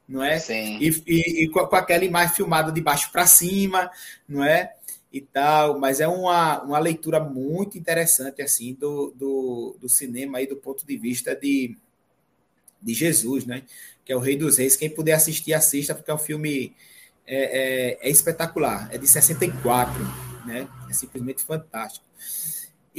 não 0.08 0.24
é? 0.24 0.38
Sim. 0.38 0.78
E, 0.80 1.04
e, 1.08 1.44
e 1.46 1.50
com, 1.50 1.60
aquela 1.60 2.04
imagem 2.04 2.36
filmada 2.36 2.72
de 2.72 2.82
baixo 2.82 3.12
para 3.12 3.26
cima, 3.26 3.90
não 4.28 4.44
é? 4.44 4.74
e 5.12 5.22
tal, 5.22 5.80
mas 5.80 6.00
é 6.00 6.08
uma, 6.08 6.62
uma 6.62 6.80
leitura 6.80 7.20
muito 7.20 7.78
interessante 7.78 8.42
assim 8.42 8.76
do, 8.76 9.12
do, 9.16 9.76
do 9.82 9.90
cinema 9.90 10.38
aí 10.38 10.46
do 10.46 10.56
ponto 10.56 10.86
de 10.86 10.98
vista 10.98 11.36
de, 11.36 11.76
de 12.82 12.94
Jesus, 12.94 13.46
né? 13.46 13.64
Que 14.06 14.14
é 14.14 14.16
o 14.16 14.20
Rei 14.20 14.38
dos 14.38 14.58
Reis. 14.58 14.76
Quem 14.76 14.90
puder 14.90 15.14
assistir, 15.14 15.54
assista, 15.54 15.96
porque 15.96 16.12
é 16.12 16.14
um 16.14 16.20
filme 16.20 16.76
é, 17.26 17.98
é, 18.02 18.08
é 18.08 18.10
espetacular. 18.10 18.88
É 18.92 18.98
de 18.98 19.08
64, 19.08 19.94
né? 20.46 20.68
É 20.90 20.94
simplesmente 20.94 21.44
fantástico. 21.44 22.06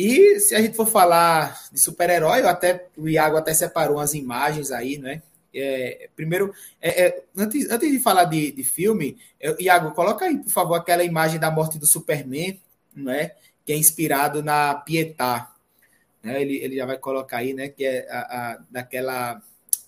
E 0.02 0.40
se 0.40 0.54
a 0.54 0.62
gente 0.62 0.74
for 0.74 0.86
falar 0.86 1.68
de 1.70 1.78
super-herói, 1.78 2.40
até 2.46 2.86
o 2.96 3.06
Iago 3.06 3.36
até 3.36 3.52
separou 3.52 3.98
umas 3.98 4.14
imagens 4.14 4.70
aí, 4.70 4.96
né? 4.96 5.20
É, 5.54 6.08
primeiro, 6.16 6.54
é, 6.80 7.02
é, 7.02 7.22
antes, 7.36 7.68
antes 7.68 7.92
de 7.92 7.98
falar 7.98 8.24
de, 8.24 8.50
de 8.50 8.64
filme, 8.64 9.18
Iago, 9.58 9.90
coloca 9.90 10.24
aí, 10.24 10.38
por 10.38 10.48
favor, 10.48 10.76
aquela 10.76 11.04
imagem 11.04 11.38
da 11.38 11.50
morte 11.50 11.78
do 11.78 11.84
Superman, 11.84 12.58
né, 12.96 13.32
que 13.62 13.74
é 13.74 13.76
inspirado 13.76 14.42
na 14.42 14.74
Pietà. 14.74 15.52
Né, 16.22 16.40
ele, 16.40 16.56
ele 16.56 16.76
já 16.76 16.86
vai 16.86 16.96
colocar 16.96 17.36
aí, 17.36 17.52
né, 17.52 17.68
que 17.68 17.84
é 17.84 18.08
a, 18.10 18.20
a 18.20 18.58
daquela 18.70 19.42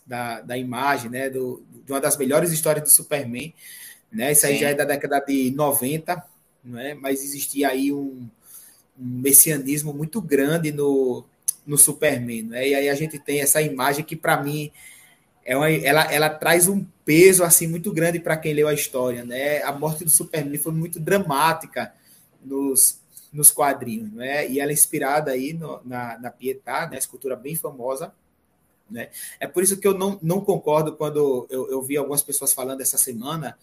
da, 0.05 0.43
da 0.43 0.59
imagem, 0.59 1.11
né, 1.11 1.31
do, 1.31 1.65
de 1.87 1.91
uma 1.91 2.03
das 2.03 2.19
melhores 2.19 2.53
histórias 2.53 2.85
do 2.85 2.91
Superman. 2.91 3.55
Né, 4.13 4.33
isso 4.33 4.45
aí 4.45 4.57
Sim. 4.57 4.61
já 4.61 4.69
é 4.69 4.75
da 4.75 4.85
década 4.85 5.21
de 5.21 5.51
90, 5.53 6.23
né, 6.65 6.93
mas 6.93 7.25
existia 7.25 7.69
aí 7.69 7.91
um, 7.91 8.29
um 8.99 9.21
messianismo 9.21 9.93
muito 9.93 10.21
grande 10.21 10.73
no, 10.73 11.25
no 11.67 11.79
Superman. 11.79 12.45
Né, 12.45 12.69
e 12.69 12.75
aí 12.75 12.89
a 12.89 12.95
gente 12.95 13.19
tem 13.19 13.41
essa 13.41 13.61
imagem 13.63 14.05
que, 14.05 14.17
para 14.17 14.43
mim, 14.43 14.71
é 15.45 15.57
uma, 15.57 15.71
ela, 15.71 16.13
ela 16.13 16.31
traz 16.31 16.69
um 16.69 16.85
peso 17.05 17.43
assim 17.43 17.67
muito 17.67 17.93
grande 17.93 18.21
para 18.21 18.37
quem 18.37 18.55
leu 18.55 18.69
a 18.69 18.75
história, 18.75 19.25
né? 19.25 19.63
A 19.63 19.73
morte 19.73 20.05
do 20.05 20.11
Superman 20.11 20.59
foi 20.59 20.73
muito 20.73 21.01
dramática 21.01 21.93
nos, 22.45 23.01
nos 23.33 23.51
quadrinhos, 23.51 24.13
né? 24.13 24.49
E 24.49 24.61
ela 24.61 24.71
é 24.71 24.75
inspirada 24.75 25.33
aí 25.33 25.53
no, 25.53 25.81
na, 25.85 26.19
na 26.19 26.31
Pietà, 26.31 26.87
né? 26.87 26.97
Escultura 26.97 27.35
bem 27.35 27.57
famosa, 27.57 28.15
Né? 28.91 29.09
É 29.41 29.49
por 29.49 29.63
isso 29.63 29.79
que 29.79 29.87
eu 29.87 29.95
não, 29.95 30.19
não 30.23 30.41
concordo 30.41 30.95
quando 30.97 31.47
eu, 31.51 31.69
eu 31.71 31.83
vi 31.83 31.97
algumas 31.97 32.23
pessoas 32.23 32.53
falando 32.53 32.81
essa 32.83 32.99
semana 32.99 33.57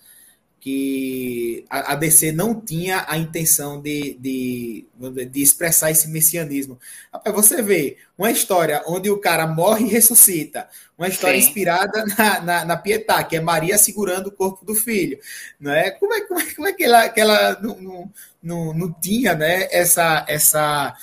que 0.60 1.66
a, 1.70 1.95
DC 1.95 2.34
não 2.34 2.60
tinha 2.60 3.05
a 3.07 3.18
intenção 3.18 3.82
de, 3.82 4.18
de, 4.20 4.86
de 5.32 5.41
expressar 5.41 5.89
esse 5.89 6.10
messianismo. 6.10 6.78
Rapaz, 7.14 7.34
você 7.34 7.62
vê 7.62 7.97
uma 8.18 8.30
história 8.30 8.84
onde 8.86 9.10
o 9.10 9.20
cara 9.20 9.47
morre 9.47 9.86
e 9.86 9.89
ressuscita, 9.89 10.68
uma 10.97 11.07
história 11.07 11.39
Sim. 11.39 11.47
inspirada 11.47 12.05
na, 12.18 12.41
na, 12.41 12.66
na, 12.66 12.78
Pietà, 12.78 13.24
que 13.24 13.38
é 13.38 13.41
Maria 13.41 13.78
segurando 13.78 14.28
o 14.28 14.32
corpo 14.32 14.66
do 14.66 14.76
filho. 14.76 15.18
Não 15.60 15.72
é? 15.72 15.91
Como, 15.91 16.14
é, 16.14 16.22
como, 16.22 16.39
é, 16.41 16.53
como 16.53 16.68
é 16.68 16.74
que 16.74 16.84
ela, 16.84 17.10
que 17.10 17.22
ela 17.22 17.60
não, 17.62 17.82
não, 17.82 18.12
não, 18.43 18.74
não 18.74 18.91
tinha 18.91 19.34
né, 19.36 19.70
essa, 19.72 20.26
essa, 20.28 20.93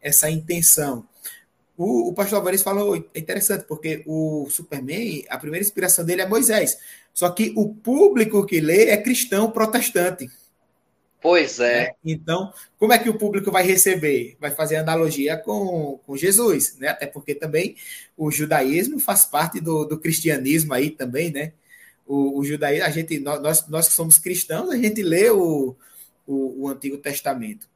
essa 0.00 0.30
intenção? 0.30 1.06
O, 1.76 2.10
o 2.10 2.14
pastor 2.14 2.38
Alvarez 2.38 2.62
falou, 2.62 2.96
é 2.96 3.18
interessante, 3.18 3.64
porque 3.64 4.02
o 4.06 4.46
Superman, 4.48 5.24
a 5.28 5.36
primeira 5.36 5.64
inspiração 5.64 6.04
dele 6.04 6.22
é 6.22 6.26
Moisés. 6.26 6.78
Só 7.12 7.30
que 7.30 7.52
o 7.56 7.74
público 7.74 8.44
que 8.46 8.60
lê 8.60 8.86
é 8.86 8.96
cristão 8.96 9.50
protestante. 9.50 10.30
Pois 11.22 11.60
é. 11.60 11.84
Né? 11.84 11.94
Então, 12.04 12.52
como 12.76 12.92
é 12.92 12.98
que 12.98 13.08
o 13.08 13.16
público 13.16 13.50
vai 13.52 13.62
receber? 13.62 14.36
Vai 14.40 14.50
fazer 14.50 14.76
analogia 14.76 15.36
com, 15.36 16.00
com 16.04 16.16
Jesus, 16.16 16.76
né? 16.78 16.88
Até 16.88 17.06
porque 17.06 17.32
também 17.32 17.76
o 18.16 18.30
judaísmo 18.30 18.98
faz 18.98 19.24
parte 19.24 19.60
do, 19.60 19.84
do 19.84 19.98
cristianismo 19.98 20.74
aí 20.74 20.90
também, 20.90 21.30
né? 21.30 21.52
O, 22.04 22.40
o 22.40 22.44
judaísmo, 22.44 22.86
a 22.86 22.90
gente, 22.90 23.20
nós, 23.20 23.68
nós 23.68 23.86
que 23.86 23.94
somos 23.94 24.18
cristãos, 24.18 24.70
a 24.70 24.76
gente 24.76 25.00
lê 25.00 25.30
o, 25.30 25.76
o, 26.26 26.64
o 26.64 26.68
Antigo 26.68 26.98
Testamento. 26.98 27.68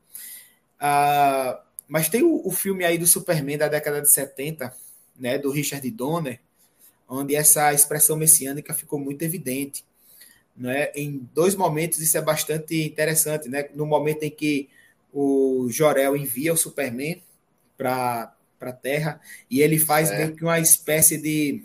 Ah, 0.81 1.63
mas 1.87 2.09
tem 2.09 2.25
o, 2.25 2.43
o, 2.45 2.51
filme 2.51 2.85
aí 2.85 2.99
do 2.99 3.07
Superman 3.07 3.59
da 3.59 3.69
década 3.69 4.03
de 4.03 4.11
70, 4.11 4.75
né? 5.17 5.39
Do 5.39 5.53
Richard 5.53 5.89
Donner, 5.93 6.41
onde 7.09 7.35
essa 7.35 7.73
expressão 7.73 8.17
messiânica 8.17 8.75
ficou 8.75 8.99
muito 8.99 9.23
evidente. 9.23 9.85
Né? 10.57 10.91
Em 10.95 11.29
dois 11.35 11.55
momentos 11.55 12.01
isso 12.01 12.17
é 12.17 12.23
bastante 12.23 12.85
interessante. 12.85 13.49
Né? 13.49 13.69
No 13.75 13.87
momento 13.87 14.23
em 14.23 14.31
que 14.31 14.69
o 15.13 15.67
Jorel 15.71 16.17
envia 16.17 16.53
o 16.53 16.57
Superman 16.57 17.23
para 17.77 18.35
a 18.61 18.73
Terra 18.73 19.21
e 19.51 19.61
ele 19.61 19.79
faz 19.79 20.11
é. 20.11 20.19
meio 20.19 20.37
que 20.37 20.45
uma 20.45 20.59
espécie 20.59 21.17
de. 21.19 21.65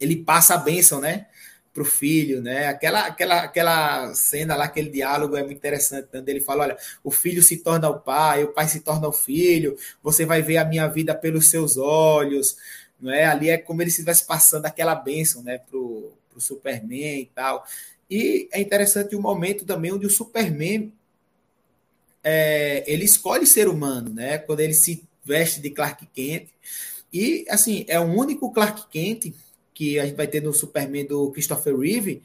Ele 0.00 0.16
passa 0.16 0.54
a 0.54 0.58
bênção, 0.58 1.00
né? 1.00 1.26
para 1.74 1.82
o 1.82 1.84
filho, 1.84 2.40
né? 2.40 2.68
Aquela, 2.68 3.00
aquela, 3.00 3.42
aquela 3.42 4.14
cena 4.14 4.54
lá, 4.54 4.66
aquele 4.66 4.88
diálogo 4.88 5.36
é 5.36 5.42
muito 5.42 5.58
interessante, 5.58 6.08
onde 6.14 6.30
ele 6.30 6.40
fala: 6.40 6.62
olha, 6.62 6.76
o 7.02 7.10
filho 7.10 7.42
se 7.42 7.56
torna 7.56 7.90
o 7.90 7.98
pai, 7.98 8.44
o 8.44 8.52
pai 8.52 8.68
se 8.68 8.78
torna 8.78 9.08
o 9.08 9.12
filho, 9.12 9.76
você 10.00 10.24
vai 10.24 10.40
ver 10.40 10.58
a 10.58 10.64
minha 10.64 10.86
vida 10.86 11.16
pelos 11.16 11.48
seus 11.50 11.76
olhos, 11.76 12.56
não 13.04 13.12
é? 13.12 13.26
Ali 13.26 13.50
é 13.50 13.58
como 13.58 13.82
ele 13.82 13.90
estivesse 13.90 14.26
passando 14.26 14.64
aquela 14.64 14.94
bênção, 14.94 15.42
né, 15.42 15.58
pro, 15.58 16.12
pro 16.30 16.40
Superman 16.40 17.20
e 17.20 17.26
tal. 17.26 17.66
E 18.10 18.48
é 18.50 18.60
interessante 18.60 19.14
o 19.14 19.20
momento 19.20 19.64
também 19.64 19.92
onde 19.92 20.06
o 20.06 20.10
Superman 20.10 20.90
é, 22.22 22.82
ele 22.86 23.04
escolhe 23.04 23.46
ser 23.46 23.68
humano, 23.68 24.08
né? 24.08 24.38
Quando 24.38 24.60
ele 24.60 24.72
se 24.72 25.04
veste 25.22 25.60
de 25.60 25.70
Clark 25.70 26.06
Kent. 26.06 26.48
E 27.12 27.44
assim, 27.48 27.84
é 27.88 28.00
o 28.00 28.04
único 28.04 28.50
Clark 28.50 28.88
Kent 28.90 29.34
que 29.74 29.98
a 29.98 30.06
gente 30.06 30.16
vai 30.16 30.26
ter 30.26 30.40
no 30.40 30.52
Superman 30.52 31.04
do 31.04 31.30
Christopher 31.32 31.76
Reeve, 31.76 32.22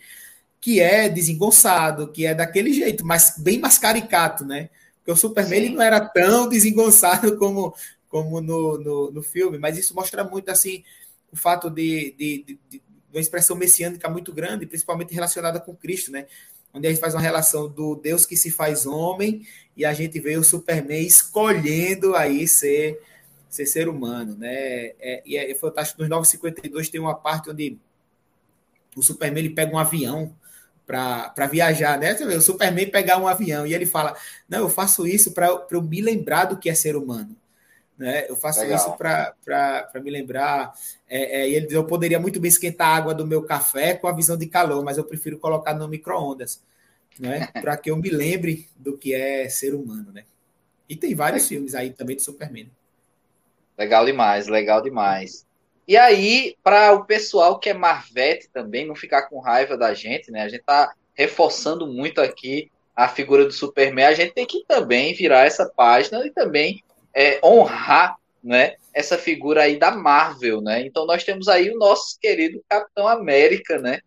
que 0.62 0.80
é 0.80 1.10
desengonçado, 1.10 2.12
que 2.12 2.26
é 2.26 2.34
daquele 2.36 2.72
jeito, 2.72 3.06
mas 3.06 3.34
bem 3.38 3.60
mais 3.60 3.78
caricato, 3.78 4.46
né? 4.46 4.70
Porque 4.98 5.12
o 5.12 5.16
Superman 5.16 5.60
ele 5.60 5.70
não 5.76 5.82
era 5.82 6.00
tão 6.00 6.48
desengonçado 6.48 7.38
como 7.38 7.74
como 8.10 8.42
no, 8.42 8.78
no, 8.78 9.12
no, 9.12 9.22
filme, 9.22 9.58
mas 9.58 9.78
isso 9.78 9.96
mostra 9.96 10.24
muito 10.24 10.50
assim 10.50 10.84
o 11.32 11.38
fato 11.38 11.70
de, 11.70 12.16
de, 12.18 12.44
de, 12.44 12.60
de, 12.70 12.82
uma 13.14 13.22
expressão 13.22 13.56
messiânica 13.56 14.10
muito 14.10 14.34
grande, 14.34 14.66
principalmente 14.66 15.14
relacionada 15.14 15.60
com 15.60 15.76
Cristo, 15.76 16.12
né? 16.12 16.26
Onde 16.74 16.88
a 16.88 16.90
gente 16.90 17.00
faz 17.00 17.14
uma 17.14 17.22
relação 17.22 17.68
do 17.70 17.96
Deus 17.96 18.26
que 18.26 18.36
se 18.36 18.52
faz 18.52 18.86
homem 18.86 19.46
e 19.78 19.86
a 19.86 19.94
gente 19.94 20.20
vê 20.20 20.38
o 20.38 20.44
Superman 20.44 21.06
escolhendo 21.06 22.16
aí 22.16 22.48
ser, 22.48 23.00
ser 23.50 23.66
ser 23.66 23.88
humano, 23.88 24.36
né? 24.36 24.54
É, 25.00 25.24
e 25.26 25.38
é, 25.38 25.54
fantástico. 25.56 26.02
Nos 26.02 26.10
952 26.10 26.90
tem 26.90 27.00
uma 27.00 27.16
parte 27.16 27.50
onde 27.50 27.78
o 28.96 29.02
Superman 29.02 29.46
ele 29.46 29.54
pega 29.54 29.74
um 29.74 29.80
avião 29.80 30.36
para 30.86 31.46
viajar, 31.46 32.00
né? 32.00 32.14
O 32.36 32.42
Superman 32.42 32.90
pegar 32.90 33.20
um 33.20 33.28
avião 33.28 33.66
e 33.66 33.74
ele 33.74 33.86
fala: 33.86 34.16
Não, 34.48 34.60
eu 34.60 34.70
faço 34.70 35.06
isso 35.06 35.32
para 35.32 35.48
eu 35.70 35.82
me 35.82 36.02
lembrar 36.02 36.46
do 36.46 36.58
que 36.58 36.70
é 36.70 36.74
ser 36.74 36.96
humano. 36.96 37.36
Né? 38.00 38.26
Eu 38.30 38.38
faço 38.38 38.62
Legal. 38.62 38.78
isso 38.78 38.96
para 38.96 39.86
me 40.02 40.10
lembrar. 40.10 40.74
É, 41.06 41.42
é, 41.42 41.50
ele 41.50 41.68
eu 41.70 41.84
poderia 41.84 42.18
muito 42.18 42.40
bem 42.40 42.48
esquentar 42.48 42.88
a 42.88 42.96
água 42.96 43.14
do 43.14 43.28
meu 43.28 43.44
café 43.44 43.94
com 43.94 44.08
a 44.08 44.14
visão 44.14 44.38
de 44.38 44.48
calor, 44.48 44.82
mas 44.86 44.98
eu 44.98 45.04
prefiro 45.04 45.38
colocar 45.38 45.74
no 45.74 45.86
micro-ondas, 45.86 46.64
né? 47.20 47.50
para 47.62 47.76
que 47.76 47.92
eu 47.92 47.98
me 47.98 48.10
lembre 48.10 48.70
do 48.78 48.98
que 48.98 49.14
é 49.14 49.50
ser 49.50 49.76
humano. 49.76 50.14
Né? 50.14 50.24
E 50.88 50.96
tem 50.96 51.14
vários 51.14 51.44
é. 51.44 51.48
filmes 51.50 51.76
aí 51.76 51.92
também 51.92 52.16
de 52.16 52.22
Superman. 52.22 52.72
Legal 53.78 54.06
demais, 54.06 54.48
legal 54.48 54.82
demais. 54.82 55.46
E 55.86 55.98
aí, 55.98 56.56
para 56.64 56.94
o 56.94 57.04
pessoal 57.04 57.60
que 57.60 57.70
é 57.70 57.74
Marvete 57.74 58.48
também 58.48 58.88
não 58.88 58.96
ficar 58.96 59.24
com 59.24 59.40
raiva 59.40 59.76
da 59.76 59.94
gente, 59.94 60.32
né? 60.32 60.44
A 60.44 60.48
gente 60.48 60.64
tá 60.64 60.94
reforçando 61.14 61.86
muito 61.86 62.22
aqui 62.22 62.72
a 62.96 63.10
figura 63.10 63.44
do 63.44 63.52
Superman. 63.52 64.06
A 64.06 64.14
gente 64.14 64.34
tem 64.34 64.46
que 64.46 64.64
também 64.66 65.14
virar 65.14 65.46
essa 65.46 65.66
página 65.66 66.26
e 66.26 66.32
também 66.32 66.82
é, 67.14 67.40
honrar 67.44 68.18
né, 68.44 68.76
essa 68.94 69.18
figura 69.18 69.64
aí 69.64 69.78
da 69.78 69.92
Marvel, 69.92 70.62
né? 70.62 70.86
Então 70.86 71.06
nós 71.06 71.24
temos 71.24 71.48
aí 71.48 71.70
o 71.70 71.78
nosso 71.78 72.18
querido 72.20 72.64
Capitão 72.68 73.08
América, 73.08 73.78
né? 73.78 74.00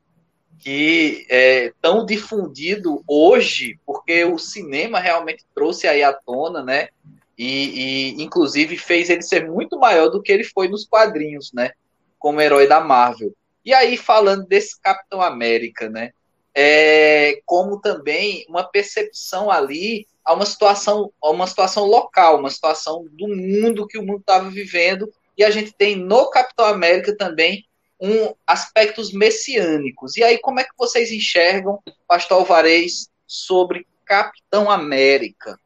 Que 0.58 1.26
é 1.28 1.72
tão 1.80 2.04
difundido 2.06 3.02
hoje, 3.06 3.78
porque 3.84 4.24
o 4.24 4.38
cinema 4.38 4.98
realmente 4.98 5.44
trouxe 5.54 5.86
aí 5.86 6.02
à 6.02 6.12
tona, 6.12 6.62
né? 6.62 6.88
E, 7.36 8.14
e 8.16 8.22
inclusive 8.22 8.76
fez 8.76 9.10
ele 9.10 9.22
ser 9.22 9.48
muito 9.48 9.78
maior 9.78 10.08
do 10.08 10.22
que 10.22 10.32
ele 10.32 10.44
foi 10.44 10.68
nos 10.68 10.84
quadrinhos, 10.84 11.52
né? 11.52 11.72
Como 12.18 12.40
herói 12.40 12.66
da 12.66 12.80
Marvel. 12.80 13.34
E 13.64 13.72
aí, 13.72 13.96
falando 13.96 14.46
desse 14.46 14.80
Capitão 14.80 15.22
América, 15.22 15.88
né? 15.88 16.12
É, 16.54 17.40
como 17.46 17.80
também 17.80 18.44
uma 18.48 18.64
percepção 18.64 19.50
ali 19.50 20.06
a 20.24 20.34
uma 20.34 20.46
situação, 20.46 21.12
a 21.22 21.30
uma 21.30 21.46
situação 21.46 21.84
local, 21.84 22.38
uma 22.38 22.50
situação 22.50 23.06
do 23.12 23.28
mundo 23.28 23.86
que 23.86 23.98
o 23.98 24.02
mundo 24.02 24.20
estava 24.20 24.48
vivendo, 24.50 25.12
e 25.36 25.44
a 25.44 25.50
gente 25.50 25.72
tem 25.72 25.96
no 25.96 26.30
Capitão 26.30 26.66
América 26.66 27.16
também 27.16 27.64
um 28.00 28.34
aspectos 28.46 29.12
messiânicos. 29.12 30.16
E 30.16 30.24
aí, 30.24 30.38
como 30.38 30.60
é 30.60 30.64
que 30.64 30.76
vocês 30.76 31.12
enxergam, 31.12 31.80
Pastor 32.06 32.38
Alvarez, 32.38 33.08
sobre 33.26 33.86
Capitão 34.04 34.70
América? 34.70 35.56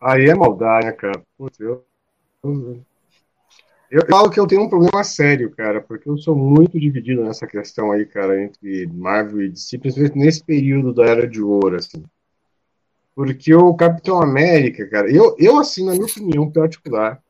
Aí 0.00 0.28
é 0.28 0.34
maldade, 0.34 0.86
né, 0.86 0.92
cara? 0.92 1.22
Putz, 1.38 1.60
eu, 1.60 1.84
eu, 3.92 4.06
falo 4.08 4.30
que 4.30 4.40
eu 4.40 4.46
tenho 4.46 4.62
um 4.62 4.70
problema 4.70 5.04
sério, 5.04 5.50
cara, 5.50 5.82
porque 5.82 6.08
eu 6.08 6.16
sou 6.16 6.34
muito 6.34 6.80
dividido 6.80 7.22
nessa 7.22 7.46
questão 7.46 7.92
aí, 7.92 8.06
cara, 8.06 8.42
entre 8.42 8.86
Marvel 8.86 9.42
e 9.42 9.50
DC, 9.50 9.78
principalmente 9.78 10.18
nesse 10.18 10.42
período 10.42 10.94
da 10.94 11.04
Era 11.04 11.28
de 11.28 11.42
Ouro, 11.42 11.76
assim. 11.76 12.02
Porque 13.14 13.54
o 13.54 13.74
Capitão 13.74 14.22
América, 14.22 14.88
cara, 14.88 15.12
eu, 15.12 15.36
eu 15.38 15.58
assim, 15.58 15.84
na 15.84 15.92
minha 15.92 16.06
opinião 16.06 16.50
particular, 16.50 17.22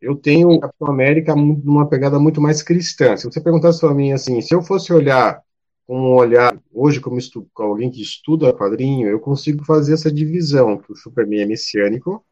eu 0.00 0.16
tenho 0.16 0.48
o 0.48 0.60
Capitão 0.60 0.88
América 0.88 1.36
numa 1.36 1.86
pegada 1.86 2.18
muito 2.18 2.40
mais 2.40 2.62
cristã. 2.62 3.14
Se 3.14 3.26
você 3.26 3.38
perguntasse 3.38 3.78
para 3.78 3.92
mim 3.92 4.12
assim, 4.12 4.40
se 4.40 4.54
eu 4.54 4.62
fosse 4.62 4.94
olhar 4.94 5.42
com 5.86 5.94
um 5.94 6.14
olhar, 6.14 6.58
hoje, 6.72 7.00
como 7.00 7.18
estu, 7.18 7.46
alguém 7.54 7.90
que 7.90 8.00
estuda 8.00 8.54
quadrinho, 8.54 9.08
eu 9.08 9.20
consigo 9.20 9.62
fazer 9.62 9.92
essa 9.92 10.10
divisão, 10.10 10.78
que 10.78 10.90
o 10.90 10.96
Superman 10.96 11.42
é 11.42 11.46
messiânico, 11.46 12.24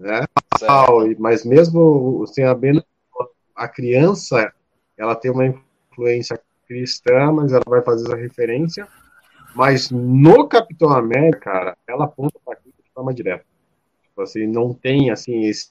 né? 0.00 0.24
Mas 1.18 1.44
mesmo 1.44 2.26
sem 2.26 2.44
a 2.44 2.56
a 3.54 3.68
criança, 3.68 4.52
ela 4.96 5.14
tem 5.14 5.30
uma 5.30 5.46
influência 5.46 6.40
cristã, 6.66 7.30
mas 7.32 7.52
ela 7.52 7.62
vai 7.66 7.82
fazer 7.82 8.06
essa 8.06 8.16
referência. 8.16 8.88
Mas 9.54 9.90
no 9.90 10.48
Capitão 10.48 10.90
América, 10.90 11.40
cara, 11.40 11.76
ela 11.86 12.04
aponta 12.04 12.38
para 12.44 12.54
aquilo 12.54 12.74
de 12.82 12.90
forma 12.92 13.12
direta. 13.12 13.44
Tipo 14.02 14.22
assim, 14.22 14.46
não 14.46 14.72
tem 14.72 15.10
assim 15.10 15.44
esse, 15.44 15.70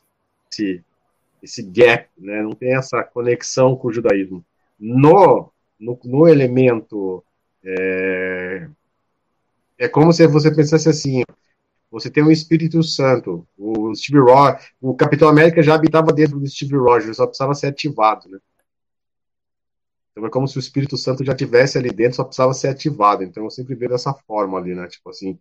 esse 1.42 1.64
gap, 1.64 2.08
né? 2.18 2.42
Não 2.44 2.52
tem 2.52 2.76
essa 2.76 3.04
conexão 3.04 3.76
com 3.76 3.88
o 3.88 3.94
judaísmo. 3.94 4.46
No 4.80 5.52
no, 5.80 5.98
no 6.04 6.28
elemento 6.28 7.24
é, 7.64 8.68
é 9.78 9.88
como 9.88 10.12
se 10.12 10.28
você 10.28 10.54
pensasse 10.54 10.90
assim, 10.90 11.24
você 11.92 12.10
tem 12.10 12.24
o 12.24 12.32
Espírito 12.32 12.84
Santo, 12.84 13.48
o 13.58 13.94
Steve 13.96 14.20
Rogers, 14.20 14.72
o 14.80 14.96
Capitão 14.96 15.28
América 15.28 15.64
já 15.64 15.74
habitava 15.74 16.14
dentro 16.14 16.40
do 16.40 16.48
Steve 16.48 16.78
Rogers, 16.78 17.18
só 17.18 17.26
precisava 17.26 17.56
ser 17.56 17.68
ativado, 17.68 18.30
né? 18.30 18.38
Então 20.12 20.26
é 20.26 20.30
como 20.30 20.48
se 20.48 20.58
o 20.58 20.60
Espírito 20.60 20.98
Santo 20.98 21.24
já 21.24 21.34
tivesse 21.34 21.78
ali 21.78 21.90
dentro, 21.90 22.18
só 22.18 22.24
precisava 22.24 22.54
ser 22.54 22.68
ativado. 22.68 23.24
Então 23.24 23.44
eu 23.44 23.50
sempre 23.50 23.74
vejo 23.74 23.92
dessa 23.92 24.14
forma 24.14 24.58
ali, 24.58 24.76
né? 24.76 24.88
Tipo 24.88 25.10
assim, 25.10 25.40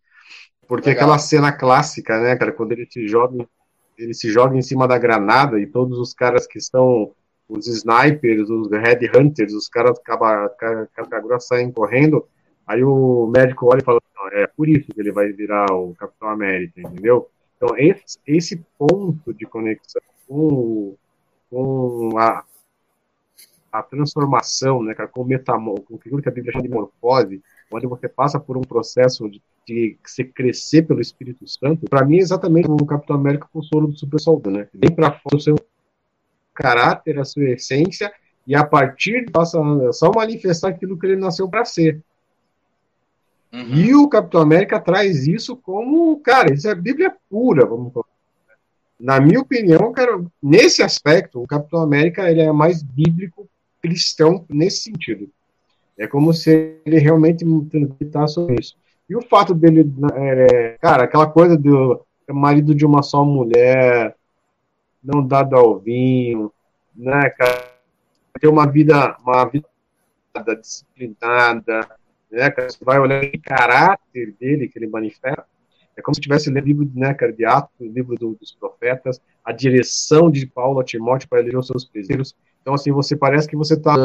porque 0.66 0.90
Legal. 0.90 1.05
aquela 1.05 1.18
cena 1.18 1.53
clássica, 1.53 2.20
né, 2.20 2.36
cara, 2.36 2.53
quando 2.53 2.72
ele 2.72 2.86
se 2.90 3.09
joga, 3.09 3.49
ele 3.96 4.14
se 4.14 4.30
joga 4.30 4.57
em 4.57 4.62
cima 4.62 4.86
da 4.86 4.99
granada 4.99 5.59
e 5.59 5.66
todos 5.66 5.99
os 5.99 6.14
caras 6.14 6.46
que 6.46 6.61
são 6.61 7.12
os 7.49 7.66
snipers, 7.66 8.51
os 8.51 8.70
red 8.70 9.11
hunters, 9.14 9.55
os 9.55 9.68
caras 9.68 9.99
grossa 11.22 11.46
saem 11.49 11.72
correndo, 11.72 12.26
aí 12.66 12.84
o 12.84 13.26
médico 13.26 13.66
olha 13.66 13.80
e 13.80 13.84
fala, 13.84 14.01
é 14.32 14.46
por 14.46 14.68
isso 14.68 14.92
que 14.92 15.00
ele 15.00 15.12
vai 15.12 15.32
virar 15.32 15.66
o 15.72 15.94
Capitão 15.94 16.28
América, 16.28 16.80
entendeu? 16.80 17.28
Então, 17.56 17.76
esse, 17.76 18.18
esse 18.26 18.64
ponto 18.78 19.34
de 19.34 19.44
conexão 19.44 20.00
com, 20.26 20.94
com 21.50 22.18
a, 22.18 22.44
a 23.72 23.82
transformação, 23.82 24.82
né, 24.82 24.94
com, 24.94 25.24
metamor, 25.24 25.80
com 25.80 25.96
aquilo 25.96 26.22
que 26.22 26.28
a 26.28 26.32
Bíblia 26.32 26.52
chama 26.52 26.62
de 26.62 26.70
morfose, 26.70 27.42
onde 27.70 27.86
você 27.86 28.08
passa 28.08 28.38
por 28.38 28.56
um 28.56 28.62
processo 28.62 29.28
de, 29.28 29.42
de 29.66 29.96
se 30.04 30.24
crescer 30.24 30.82
pelo 30.82 31.00
Espírito 31.00 31.46
Santo, 31.46 31.86
para 31.88 32.04
mim 32.04 32.16
é 32.16 32.20
exatamente 32.20 32.70
o 32.70 32.86
Capitão 32.86 33.16
América 33.16 33.48
com 33.52 33.58
o 33.58 33.64
solo 33.64 33.88
do 33.88 33.98
super 33.98 34.20
soldado, 34.20 34.56
né? 34.56 34.68
Vem 34.72 34.94
para 34.94 35.12
fora 35.12 35.36
o 35.36 35.40
seu 35.40 35.56
caráter, 36.54 37.18
a 37.18 37.24
sua 37.24 37.50
essência, 37.50 38.12
e 38.46 38.54
a 38.54 38.64
partir 38.64 39.30
passa 39.30 39.58
só 39.92 40.10
manifestar 40.10 40.68
aquilo 40.68 40.98
que 40.98 41.06
ele 41.06 41.16
nasceu 41.16 41.48
para 41.48 41.64
ser. 41.64 42.02
Uhum. 43.53 43.74
E 43.74 43.94
o 43.94 44.09
Capitão 44.09 44.40
América 44.40 44.78
traz 44.78 45.26
isso 45.26 45.57
como, 45.57 46.18
cara, 46.20 46.53
isso 46.53 46.68
é 46.68 46.74
Bíblia 46.74 47.14
pura, 47.30 47.64
vamos 47.64 47.92
falar. 47.92 48.07
Na 49.01 49.20
minha 49.20 49.40
opinião, 49.40 49.92
cara, 49.92 50.20
nesse 50.42 50.82
aspecto, 50.82 51.40
o 51.40 51.46
Capitão 51.46 51.80
América 51.80 52.30
ele 52.30 52.40
é 52.40 52.51
mais 52.53 52.82
bíblico 52.82 53.49
cristão 53.80 54.44
nesse 54.49 54.82
sentido. 54.82 55.30
É 55.96 56.07
como 56.07 56.32
se 56.32 56.80
ele 56.84 56.99
realmente 56.99 57.44
transmitasse 57.70 58.34
sobre 58.34 58.57
isso. 58.61 58.76
E 59.09 59.16
o 59.16 59.22
fato 59.22 59.55
dele, 59.55 59.90
é, 60.14 60.76
cara, 60.80 61.05
aquela 61.05 61.26
coisa 61.26 61.57
do 61.57 62.05
marido 62.28 62.74
de 62.74 62.84
uma 62.84 63.03
só 63.03 63.24
mulher, 63.24 64.14
não 65.03 65.26
dado 65.26 65.57
ao 65.57 65.78
vinho, 65.78 66.53
né, 66.94 67.30
cara, 67.30 67.72
ter 68.38 68.49
uma 68.49 68.66
vida, 68.66 69.16
uma 69.24 69.44
vida 69.46 69.66
disciplinada, 70.61 71.88
né, 72.30 72.50
cara, 72.50 72.68
você 72.68 72.84
vai 72.84 72.98
olhar 72.98 73.24
o 73.24 73.42
caráter 73.42 74.34
dele 74.38 74.68
que 74.68 74.78
ele 74.78 74.88
manifesta, 74.88 75.46
é 75.96 76.02
como 76.02 76.14
se 76.14 76.20
tivesse 76.20 76.48
lido 76.48 76.64
o 76.64 76.68
livro 76.68 76.90
né, 76.94 77.12
cara, 77.12 77.32
de 77.32 77.44
Atos, 77.44 77.74
o 77.80 77.84
livro 77.84 78.14
do, 78.14 78.36
dos 78.36 78.52
profetas, 78.52 79.20
a 79.44 79.50
direção 79.50 80.30
de 80.30 80.46
Paulo 80.46 80.78
a 80.78 80.84
Timóteo 80.84 81.28
para 81.28 81.40
eleger 81.40 81.58
os 81.58 81.66
seus 81.66 81.84
presbíteros. 81.84 82.36
Então, 82.62 82.74
assim, 82.74 82.92
você 82.92 83.16
parece 83.16 83.48
que 83.48 83.56
você 83.56 83.74
está 83.74 83.96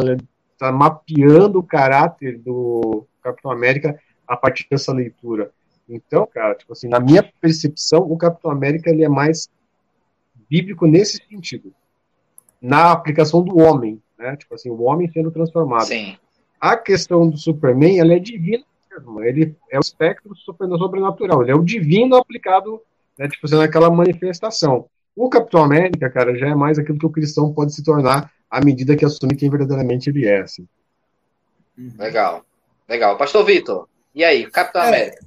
tá 0.58 0.72
mapeando 0.72 1.60
o 1.60 1.64
caráter 1.64 2.40
do 2.40 3.06
Capitão 3.22 3.52
América 3.52 4.00
a 4.28 4.36
partir 4.36 4.66
dessa 4.70 4.92
leitura. 4.92 5.52
Então, 5.88 6.26
cara, 6.26 6.56
tipo 6.56 6.74
assim, 6.74 6.88
na 6.88 7.00
minha 7.00 7.22
percepção, 7.40 8.00
o 8.00 8.18
Capitão 8.18 8.50
América 8.50 8.90
ele 8.90 9.04
é 9.04 9.10
mais 9.10 9.50
bíblico 10.50 10.88
nesse 10.88 11.18
sentido. 11.30 11.74
Na 12.62 12.92
aplicação 12.92 13.44
do 13.44 13.58
homem, 13.60 14.02
né? 14.18 14.36
Tipo 14.36 14.56
assim, 14.56 14.70
o 14.70 14.82
homem 14.82 15.12
sendo 15.12 15.30
transformado. 15.30 15.86
Sim. 15.86 16.18
A 16.64 16.78
questão 16.78 17.30
do 17.30 17.36
Superman, 17.38 18.00
ela 18.00 18.14
é 18.14 18.20
divina 18.20 18.64
ele 19.26 19.54
é 19.70 19.78
o 19.78 19.82
espectro 19.82 20.34
sobrenatural, 20.38 21.42
ele 21.42 21.52
é 21.52 21.56
o 21.56 21.62
divino 21.62 22.16
aplicado, 22.16 22.82
né, 23.20 23.28
tipo, 23.28 23.46
sendo 23.50 23.64
aquela 23.64 23.90
manifestação. 23.90 24.88
O 25.14 25.28
Capitão 25.30 25.62
América, 25.62 26.10
cara, 26.10 26.38
já 26.38 26.48
é 26.48 26.56
mais 26.56 26.80
aquilo 26.80 26.98
que 26.98 27.06
o 27.06 27.10
cristão 27.10 27.54
pode 27.54 27.74
se 27.76 27.84
tornar 27.84 28.32
à 28.50 28.64
medida 28.64 28.96
que 28.96 29.04
assume 29.04 29.36
quem 29.36 29.50
verdadeiramente 29.50 30.10
ele 30.10 30.26
é. 30.26 30.40
Assim. 30.40 30.66
Uhum. 31.78 31.92
Legal, 32.00 32.46
legal. 32.88 33.18
Pastor 33.18 33.44
Vitor, 33.44 33.90
e 34.16 34.24
aí, 34.24 34.50
Capitão 34.50 34.84
é, 34.84 34.88
América? 34.88 35.26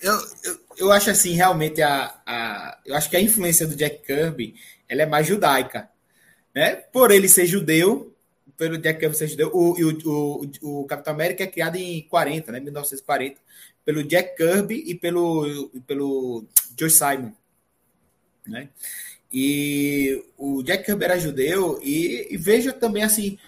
Eu, 0.00 0.14
eu, 0.44 0.58
eu, 0.76 0.92
acho 0.92 1.10
assim, 1.10 1.32
realmente, 1.32 1.82
a, 1.82 2.14
a, 2.24 2.78
eu 2.86 2.94
acho 2.94 3.10
que 3.10 3.16
a 3.16 3.20
influência 3.20 3.66
do 3.66 3.74
Jack 3.74 4.06
Kirby 4.06 4.54
ela 4.88 5.02
é 5.02 5.06
mais 5.06 5.26
judaica. 5.26 5.88
Né? 6.54 6.76
Por 6.76 7.10
ele 7.10 7.28
ser 7.28 7.46
judeu, 7.46 8.11
pelo 8.56 8.78
Jack 8.78 9.00
Kirby 9.00 9.16
ser 9.16 9.28
judeu. 9.28 9.50
O, 9.52 9.72
o, 9.72 10.50
o, 10.62 10.80
o 10.80 10.84
Capitão 10.86 11.12
América 11.12 11.44
é 11.44 11.46
criado 11.46 11.76
em 11.76 12.02
40, 12.02 12.52
né? 12.52 12.60
1940, 12.60 13.40
pelo 13.84 14.04
Jack 14.04 14.36
Kirby 14.36 14.84
e 14.86 14.94
pelo, 14.94 15.70
pelo 15.86 16.44
Joe 16.78 16.90
Simon. 16.90 17.32
Né? 18.46 18.68
E 19.32 20.24
o 20.36 20.62
Jack 20.62 20.84
Kirby 20.84 21.04
era 21.04 21.18
judeu, 21.18 21.80
e, 21.82 22.28
e 22.30 22.36
veja 22.36 22.72
também 22.72 23.02
assim 23.02 23.38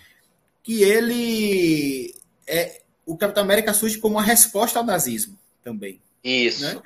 que 0.63 0.83
ele 0.83 2.15
é 2.47 2.81
o 3.07 3.17
Capitão 3.17 3.43
América 3.43 3.75
surge 3.75 3.99
como 3.99 4.17
uma 4.17 4.23
resposta 4.23 4.79
ao 4.79 4.85
nazismo 4.85 5.39
também. 5.63 6.01
Isso. 6.23 6.65
Né? 6.65 6.83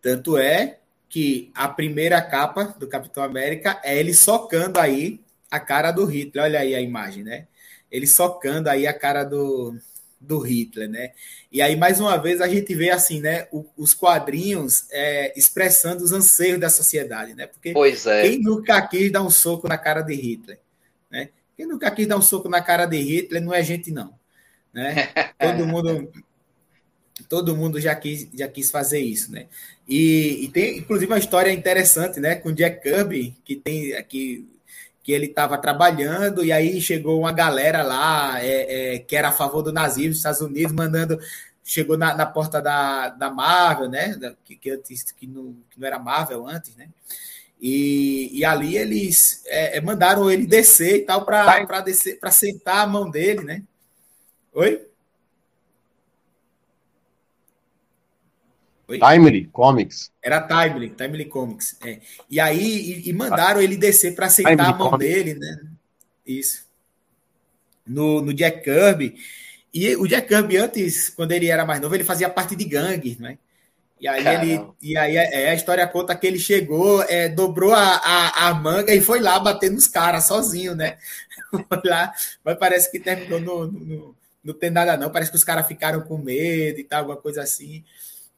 Tanto 0.00 0.38
é 0.38 0.78
que 1.08 1.50
a 1.54 1.68
primeira 1.68 2.20
capa 2.22 2.64
do 2.78 2.86
Capitão 2.86 3.22
América 3.22 3.80
é 3.82 3.98
ele 3.98 4.14
socando 4.14 4.78
aí 4.78 5.20
a 5.50 5.58
cara 5.58 5.90
do 5.90 6.04
Hitler. 6.04 6.44
Olha 6.44 6.60
aí 6.60 6.74
a 6.74 6.80
imagem, 6.80 7.24
né? 7.24 7.46
Ele 7.96 8.06
socando 8.06 8.68
aí 8.68 8.86
a 8.86 8.92
cara 8.92 9.24
do, 9.24 9.74
do 10.20 10.38
Hitler, 10.38 10.88
né? 10.88 11.12
E 11.50 11.62
aí, 11.62 11.74
mais 11.76 11.98
uma 11.98 12.16
vez, 12.18 12.42
a 12.42 12.48
gente 12.48 12.74
vê 12.74 12.90
assim, 12.90 13.20
né? 13.20 13.48
O, 13.50 13.64
os 13.76 13.94
quadrinhos 13.94 14.86
é, 14.90 15.32
expressando 15.38 16.04
os 16.04 16.12
anseios 16.12 16.60
da 16.60 16.68
sociedade, 16.68 17.34
né? 17.34 17.46
Porque 17.46 17.72
pois 17.72 18.06
é. 18.06 18.22
quem 18.22 18.42
nunca 18.42 18.86
quis 18.86 19.10
dar 19.10 19.22
um 19.22 19.30
soco 19.30 19.66
na 19.66 19.78
cara 19.78 20.02
de 20.02 20.14
Hitler, 20.14 20.58
né? 21.10 21.30
Quem 21.56 21.66
nunca 21.66 21.90
quis 21.90 22.06
dar 22.06 22.18
um 22.18 22.22
soco 22.22 22.50
na 22.50 22.60
cara 22.60 22.84
de 22.84 22.98
Hitler 22.98 23.42
não 23.42 23.54
é 23.54 23.62
gente, 23.62 23.90
não. 23.90 24.12
Né? 24.74 25.08
Todo 25.40 25.66
mundo. 25.66 26.12
Todo 27.30 27.56
mundo 27.56 27.80
já 27.80 27.94
quis, 27.94 28.28
já 28.34 28.46
quis 28.46 28.70
fazer 28.70 29.00
isso, 29.00 29.32
né? 29.32 29.46
E, 29.88 30.44
e 30.44 30.48
tem, 30.48 30.78
inclusive, 30.78 31.10
uma 31.10 31.18
história 31.18 31.50
interessante, 31.50 32.20
né? 32.20 32.34
Com 32.34 32.52
Jack 32.52 32.82
Kirby, 32.82 33.34
que 33.42 33.56
tem 33.56 33.94
aqui 33.94 34.46
que 35.06 35.12
ele 35.12 35.26
estava 35.26 35.56
trabalhando, 35.56 36.44
e 36.44 36.50
aí 36.50 36.80
chegou 36.80 37.20
uma 37.20 37.30
galera 37.30 37.80
lá 37.84 38.42
é, 38.42 38.94
é, 38.96 38.98
que 38.98 39.14
era 39.14 39.28
a 39.28 39.32
favor 39.32 39.62
do 39.62 39.72
nazismo 39.72 40.08
dos 40.08 40.16
Estados 40.16 40.40
Unidos, 40.40 40.72
mandando. 40.72 41.16
Chegou 41.64 41.96
na, 41.96 42.12
na 42.12 42.26
porta 42.26 42.60
da, 42.60 43.10
da 43.10 43.30
Marvel, 43.30 43.88
né? 43.88 44.16
Da, 44.16 44.34
que, 44.44 44.56
que, 44.56 44.68
antes, 44.68 45.12
que, 45.12 45.28
não, 45.28 45.54
que 45.70 45.78
não 45.78 45.86
era 45.86 46.00
Marvel 46.00 46.44
antes, 46.44 46.74
né? 46.74 46.88
E, 47.60 48.36
e 48.36 48.44
ali 48.44 48.76
eles 48.76 49.44
é, 49.46 49.76
é 49.78 49.80
mandaram 49.80 50.28
ele 50.28 50.44
descer 50.44 50.96
e 50.96 51.02
tal 51.02 51.24
para 51.24 51.80
descer 51.82 52.18
para 52.18 52.32
sentar 52.32 52.78
a 52.78 52.86
mão 52.88 53.08
dele, 53.08 53.44
né? 53.44 53.62
Oi? 54.52 54.88
Oi? 58.88 58.98
Timely 58.98 59.46
Comics. 59.52 60.12
Era 60.22 60.40
Timely, 60.40 60.90
Timely 60.90 61.24
Comics. 61.26 61.76
É. 61.84 61.98
E 62.30 62.38
aí 62.38 63.02
e, 63.04 63.08
e 63.08 63.12
mandaram 63.12 63.60
ele 63.60 63.76
descer 63.76 64.14
para 64.14 64.26
aceitar 64.26 64.50
Timely 64.50 64.68
a 64.68 64.76
mão 64.76 64.90
Comics. 64.90 65.08
dele, 65.08 65.34
né? 65.34 65.60
Isso. 66.26 66.66
No, 67.86 68.20
no 68.20 68.32
Jack 68.32 68.62
Kirby. 68.62 69.16
E 69.72 69.94
o 69.96 70.06
Jack 70.06 70.28
Kirby, 70.28 70.56
antes, 70.56 71.10
quando 71.10 71.32
ele 71.32 71.48
era 71.48 71.64
mais 71.64 71.80
novo, 71.80 71.94
ele 71.94 72.04
fazia 72.04 72.30
parte 72.30 72.54
de 72.54 72.64
gangue, 72.64 73.16
né? 73.20 73.38
E 74.00 74.06
aí 74.06 74.22
Caramba. 74.22 74.44
ele. 74.44 74.66
E 74.82 74.96
aí 74.96 75.16
é, 75.16 75.50
a 75.50 75.54
história 75.54 75.86
conta 75.86 76.14
que 76.14 76.26
ele 76.26 76.38
chegou, 76.38 77.02
é, 77.04 77.28
dobrou 77.28 77.72
a, 77.72 77.96
a, 77.96 78.48
a, 78.48 78.54
manga 78.54 78.94
e 78.94 79.00
foi 79.00 79.20
lá 79.20 79.38
bater 79.38 79.70
nos 79.70 79.86
caras 79.88 80.26
sozinho, 80.26 80.74
né? 80.74 80.98
lá, 81.84 82.12
mas 82.44 82.58
parece 82.58 82.90
que 82.90 83.00
terminou 83.00 83.40
no, 83.40 83.66
no, 83.66 83.84
no, 83.84 84.16
não 84.44 84.54
tem 84.54 84.70
nada, 84.70 84.96
não. 84.96 85.10
Parece 85.10 85.30
que 85.30 85.36
os 85.36 85.44
caras 85.44 85.66
ficaram 85.66 86.02
com 86.02 86.18
medo 86.18 86.78
e 86.78 86.84
tal, 86.84 87.00
alguma 87.00 87.16
coisa 87.16 87.42
assim. 87.42 87.84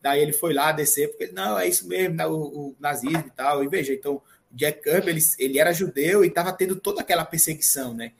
Daí 0.00 0.20
ele 0.20 0.32
foi 0.32 0.54
lá 0.54 0.70
descer, 0.70 1.08
porque 1.08 1.28
não, 1.32 1.58
é 1.58 1.66
isso 1.66 1.88
mesmo, 1.88 2.14
né, 2.14 2.26
o, 2.26 2.36
o 2.36 2.76
nazismo 2.78 3.24
e 3.26 3.30
tal. 3.30 3.64
E 3.64 3.68
veja, 3.68 3.92
então, 3.92 4.22
Jack 4.50 4.82
Kirby, 4.82 5.10
ele, 5.10 5.20
ele 5.38 5.58
era 5.58 5.72
judeu 5.72 6.24
e 6.24 6.28
estava 6.28 6.52
tendo 6.52 6.76
toda 6.76 7.00
aquela 7.00 7.24
perseguição, 7.24 7.92
né, 7.94 8.12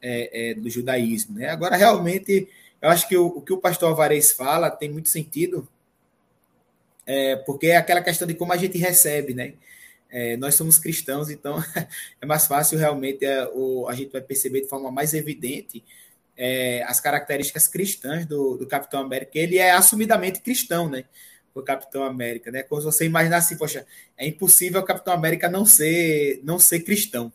é, 0.00 0.50
é, 0.50 0.54
do 0.54 0.70
judaísmo, 0.70 1.38
né. 1.38 1.50
Agora, 1.50 1.76
realmente, 1.76 2.48
eu 2.80 2.88
acho 2.88 3.06
que 3.06 3.16
o, 3.16 3.26
o 3.26 3.42
que 3.42 3.52
o 3.52 3.58
pastor 3.58 3.90
Alvarez 3.90 4.32
fala 4.32 4.70
tem 4.70 4.90
muito 4.90 5.10
sentido, 5.10 5.68
é, 7.06 7.36
porque 7.36 7.66
é 7.66 7.76
aquela 7.76 8.00
questão 8.00 8.26
de 8.26 8.34
como 8.34 8.52
a 8.52 8.56
gente 8.56 8.78
recebe, 8.78 9.34
né. 9.34 9.54
É, 10.12 10.36
nós 10.38 10.56
somos 10.56 10.78
cristãos, 10.78 11.30
então 11.30 11.62
é 12.20 12.26
mais 12.26 12.46
fácil 12.46 12.78
realmente 12.78 13.24
é, 13.24 13.46
o, 13.52 13.86
a 13.88 13.94
gente 13.94 14.10
vai 14.10 14.20
perceber 14.20 14.62
de 14.62 14.68
forma 14.68 14.90
mais 14.90 15.14
evidente 15.14 15.84
é, 16.36 16.82
as 16.84 17.00
características 17.00 17.68
cristãs 17.68 18.26
do, 18.26 18.56
do 18.56 18.66
Capitão 18.66 19.00
América. 19.00 19.38
Ele 19.38 19.58
é 19.58 19.72
assumidamente 19.72 20.40
cristão, 20.40 20.88
né? 20.88 21.04
O 21.54 21.62
Capitão 21.62 22.04
América, 22.04 22.50
né? 22.50 22.62
Quando 22.62 22.84
você 22.84 23.04
imaginar 23.04 23.38
assim, 23.38 23.56
poxa, 23.56 23.86
é 24.16 24.26
impossível 24.26 24.80
o 24.80 24.84
Capitão 24.84 25.12
América 25.12 25.48
não 25.48 25.64
ser, 25.64 26.40
não 26.44 26.58
ser 26.58 26.80
cristão, 26.80 27.32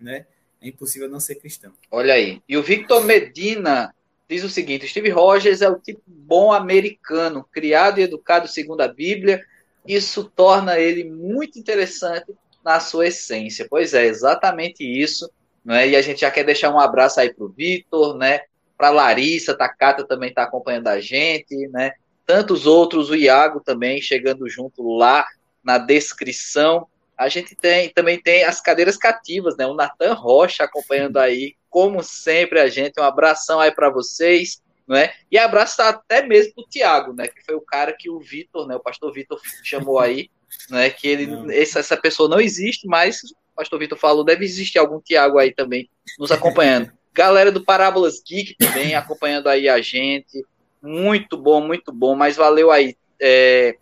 né? 0.00 0.26
É 0.60 0.68
impossível 0.68 1.08
não 1.08 1.20
ser 1.20 1.36
cristão. 1.36 1.72
Olha 1.90 2.14
aí. 2.14 2.42
E 2.48 2.56
o 2.56 2.62
Victor 2.62 3.04
Medina 3.04 3.94
diz 4.28 4.44
o 4.44 4.48
seguinte: 4.48 4.88
Steve 4.88 5.10
Rogers 5.10 5.62
é 5.62 5.68
o 5.68 5.78
tipo 5.78 6.02
bom 6.06 6.52
americano, 6.52 7.46
criado 7.50 7.98
e 7.98 8.02
educado 8.02 8.48
segundo 8.48 8.80
a 8.80 8.88
Bíblia. 8.88 9.44
Isso 9.86 10.24
torna 10.24 10.78
ele 10.78 11.04
muito 11.04 11.58
interessante 11.58 12.32
na 12.64 12.80
sua 12.80 13.06
essência. 13.06 13.66
Pois 13.68 13.94
é, 13.94 14.06
exatamente 14.06 14.84
isso. 14.84 15.30
Né? 15.64 15.88
E 15.88 15.96
a 15.96 16.02
gente 16.02 16.20
já 16.20 16.30
quer 16.30 16.44
deixar 16.44 16.70
um 16.70 16.78
abraço 16.78 17.20
aí 17.20 17.32
para 17.32 17.44
o 17.44 17.48
Vitor, 17.48 18.16
né? 18.16 18.40
Para 18.76 18.90
Larissa, 18.90 19.56
Takata 19.56 20.06
também 20.06 20.30
está 20.30 20.44
acompanhando 20.44 20.88
a 20.88 21.00
gente, 21.00 21.54
né? 21.68 21.92
Tantos 22.24 22.66
outros, 22.66 23.10
o 23.10 23.16
Iago 23.16 23.60
também 23.60 24.00
chegando 24.00 24.48
junto 24.48 24.96
lá 24.96 25.26
na 25.62 25.78
descrição. 25.78 26.86
a 27.16 27.28
gente 27.28 27.56
tem 27.56 27.90
também 27.90 28.20
tem 28.20 28.44
as 28.44 28.60
cadeiras 28.60 28.96
cativas, 28.96 29.56
né? 29.56 29.66
O 29.66 29.74
Natan 29.74 30.14
Rocha 30.14 30.64
acompanhando 30.64 31.18
aí, 31.18 31.54
como 31.68 32.02
sempre, 32.02 32.60
a 32.60 32.68
gente. 32.68 33.00
Um 33.00 33.02
abração 33.02 33.58
aí 33.58 33.72
para 33.72 33.90
vocês, 33.90 34.62
né? 34.86 35.12
E 35.30 35.36
abraço 35.36 35.82
até 35.82 36.22
mesmo 36.22 36.54
pro 36.54 36.68
Tiago, 36.68 37.12
né? 37.12 37.26
Que 37.26 37.44
foi 37.44 37.54
o 37.54 37.60
cara 37.60 37.92
que 37.92 38.08
o 38.08 38.20
Vitor, 38.20 38.66
né? 38.66 38.76
O 38.76 38.80
pastor 38.80 39.12
Vitor 39.12 39.40
chamou 39.64 39.98
aí, 39.98 40.30
né? 40.70 40.90
Que 40.90 41.08
ele, 41.08 41.54
essa, 41.54 41.80
essa 41.80 41.96
pessoa 41.96 42.28
não 42.28 42.40
existe, 42.40 42.86
mas 42.86 43.22
o 43.22 43.56
pastor 43.56 43.78
Vitor 43.78 43.98
falou, 43.98 44.24
deve 44.24 44.44
existir 44.44 44.78
algum 44.78 45.00
Tiago 45.00 45.38
aí 45.38 45.52
também 45.52 45.88
nos 46.18 46.30
acompanhando. 46.30 46.92
Galera 47.12 47.50
do 47.50 47.64
Parábolas 47.64 48.22
Geek 48.22 48.54
também 48.56 48.94
acompanhando 48.94 49.48
aí 49.48 49.68
a 49.68 49.80
gente. 49.80 50.44
Muito 50.80 51.36
bom, 51.36 51.60
muito 51.60 51.92
bom, 51.92 52.14
mas 52.14 52.36
valeu 52.36 52.70
aí. 52.70 52.96
É, 53.20 53.76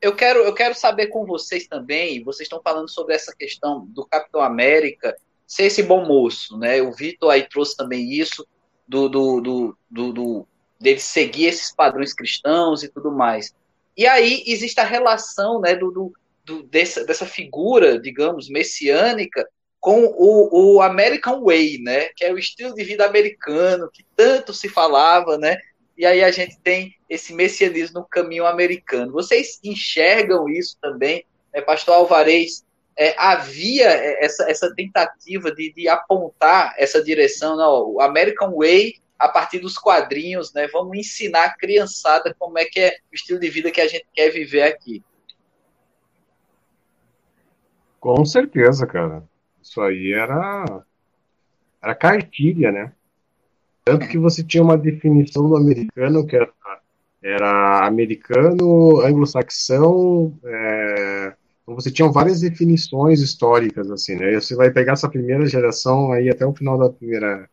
eu 0.00 0.14
quero, 0.14 0.40
eu 0.40 0.54
quero 0.54 0.74
saber 0.74 1.08
com 1.08 1.26
vocês 1.26 1.66
também, 1.66 2.24
vocês 2.24 2.46
estão 2.46 2.60
falando 2.62 2.88
sobre 2.88 3.14
essa 3.14 3.34
questão 3.36 3.86
do 3.88 4.06
Capitão 4.06 4.40
América 4.40 5.14
ser 5.46 5.64
esse 5.64 5.82
bom 5.82 6.06
moço, 6.06 6.56
né? 6.56 6.80
O 6.80 6.92
Vitor 6.92 7.30
aí 7.30 7.42
trouxe 7.46 7.76
também 7.76 8.10
isso, 8.10 8.46
do, 8.88 9.08
do, 9.08 9.40
do, 9.40 9.78
do, 9.90 10.12
do 10.12 10.46
dele 10.80 10.98
seguir 10.98 11.46
esses 11.46 11.72
padrões 11.72 12.14
cristãos 12.14 12.82
e 12.82 12.88
tudo 12.88 13.12
mais. 13.12 13.54
E 14.00 14.06
aí 14.06 14.42
existe 14.46 14.80
a 14.80 14.84
relação 14.84 15.60
né, 15.60 15.74
do, 15.74 15.90
do, 15.90 16.12
do 16.42 16.62
dessa, 16.62 17.04
dessa 17.04 17.26
figura, 17.26 18.00
digamos, 18.00 18.48
messiânica 18.48 19.46
com 19.78 20.04
o, 20.04 20.76
o 20.76 20.80
American 20.80 21.44
Way, 21.44 21.78
né? 21.82 22.08
Que 22.16 22.24
é 22.24 22.32
o 22.32 22.38
estilo 22.38 22.74
de 22.74 22.82
vida 22.82 23.04
americano 23.04 23.90
que 23.92 24.02
tanto 24.16 24.54
se 24.54 24.70
falava, 24.70 25.36
né? 25.36 25.58
e 26.00 26.06
aí 26.06 26.24
a 26.24 26.30
gente 26.30 26.58
tem 26.60 26.94
esse 27.10 27.34
messianismo 27.34 28.00
no 28.00 28.06
caminho 28.06 28.46
americano. 28.46 29.12
Vocês 29.12 29.60
enxergam 29.62 30.48
isso 30.48 30.78
também? 30.80 31.26
É, 31.52 31.60
Pastor 31.60 31.94
Alvarez, 31.94 32.64
é, 32.96 33.14
havia 33.18 33.86
essa, 34.18 34.50
essa 34.50 34.74
tentativa 34.74 35.54
de, 35.54 35.74
de, 35.74 35.88
apontar 35.88 36.74
essa 36.78 37.04
direção, 37.04 37.54
não, 37.54 37.92
o 37.92 38.00
American 38.00 38.56
Way 38.56 38.94
a 39.20 39.28
partir 39.28 39.58
dos 39.58 39.76
quadrinhos, 39.76 40.52
né? 40.54 40.66
Vamos 40.72 40.96
ensinar 40.96 41.44
a 41.44 41.54
criançada 41.54 42.34
como 42.38 42.58
é 42.58 42.64
que 42.64 42.80
é 42.80 42.96
o 43.12 43.14
estilo 43.14 43.38
de 43.38 43.50
vida 43.50 43.70
que 43.70 43.80
a 43.80 43.86
gente 43.86 44.06
quer 44.14 44.30
viver 44.30 44.62
aqui. 44.62 45.04
Com 48.00 48.24
certeza, 48.24 48.86
cara. 48.86 49.22
Isso 49.62 49.78
aí 49.82 50.14
era 50.14 50.82
era 51.82 51.94
cartilha, 51.94 52.72
né? 52.72 52.92
Tanto 53.84 54.08
que 54.08 54.18
você 54.18 54.42
tinha 54.42 54.62
uma 54.62 54.76
definição 54.76 55.48
do 55.48 55.56
americano 55.56 56.26
que 56.26 56.36
era, 56.36 56.50
era 57.22 57.86
americano, 57.86 59.00
anglo-saxão, 59.00 60.38
é, 60.44 61.34
então 61.62 61.74
você 61.74 61.90
tinha 61.90 62.08
várias 62.10 62.40
definições 62.40 63.20
históricas, 63.20 63.90
assim, 63.90 64.16
né? 64.16 64.32
E 64.32 64.40
você 64.40 64.54
vai 64.56 64.70
pegar 64.70 64.94
essa 64.94 65.08
primeira 65.08 65.46
geração 65.46 66.12
aí 66.12 66.28
até 66.28 66.44
o 66.44 66.54
final 66.54 66.76
da 66.78 66.90
primeira, 66.90 67.48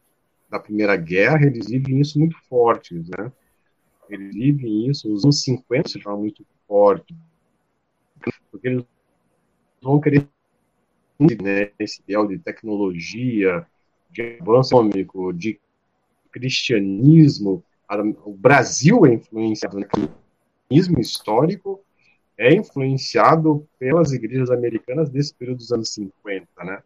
da 0.50 0.60
primeira 0.60 0.96
guerra, 0.96 1.46
eles 1.46 1.68
vivem 1.68 2.00
isso 2.00 2.18
muito 2.20 2.38
fortes, 2.48 3.08
né? 3.10 3.32
Eles 4.10 4.34
vivem 4.34 4.90
isso, 4.90 5.12
os 5.12 5.24
anos 5.24 5.42
50 5.42 6.00
já 6.00 6.16
muito 6.16 6.46
forte, 6.68 7.16
porque 8.52 8.68
eles 8.68 8.86
vão 9.82 10.00
querer 10.00 10.28
né, 11.42 11.72
esse 11.80 12.02
ideal 12.02 12.28
de 12.28 12.38
tecnologia, 12.38 13.66
de 14.10 14.38
avanço 14.40 14.76
econômico, 14.76 15.34
de 15.34 15.60
cristianismo, 16.32 17.64
o 18.26 18.34
Brasil 18.34 19.06
é 19.06 19.14
influenciado 19.14 19.80
no 19.80 19.86
cristianismo 19.88 21.00
histórico, 21.00 21.84
é 22.38 22.54
influenciado 22.54 23.68
pelas 23.80 24.12
igrejas 24.12 24.52
americanas 24.52 25.10
desse 25.10 25.34
período 25.34 25.58
dos 25.58 25.72
anos 25.72 25.94
50, 25.94 26.48
né? 26.64 26.84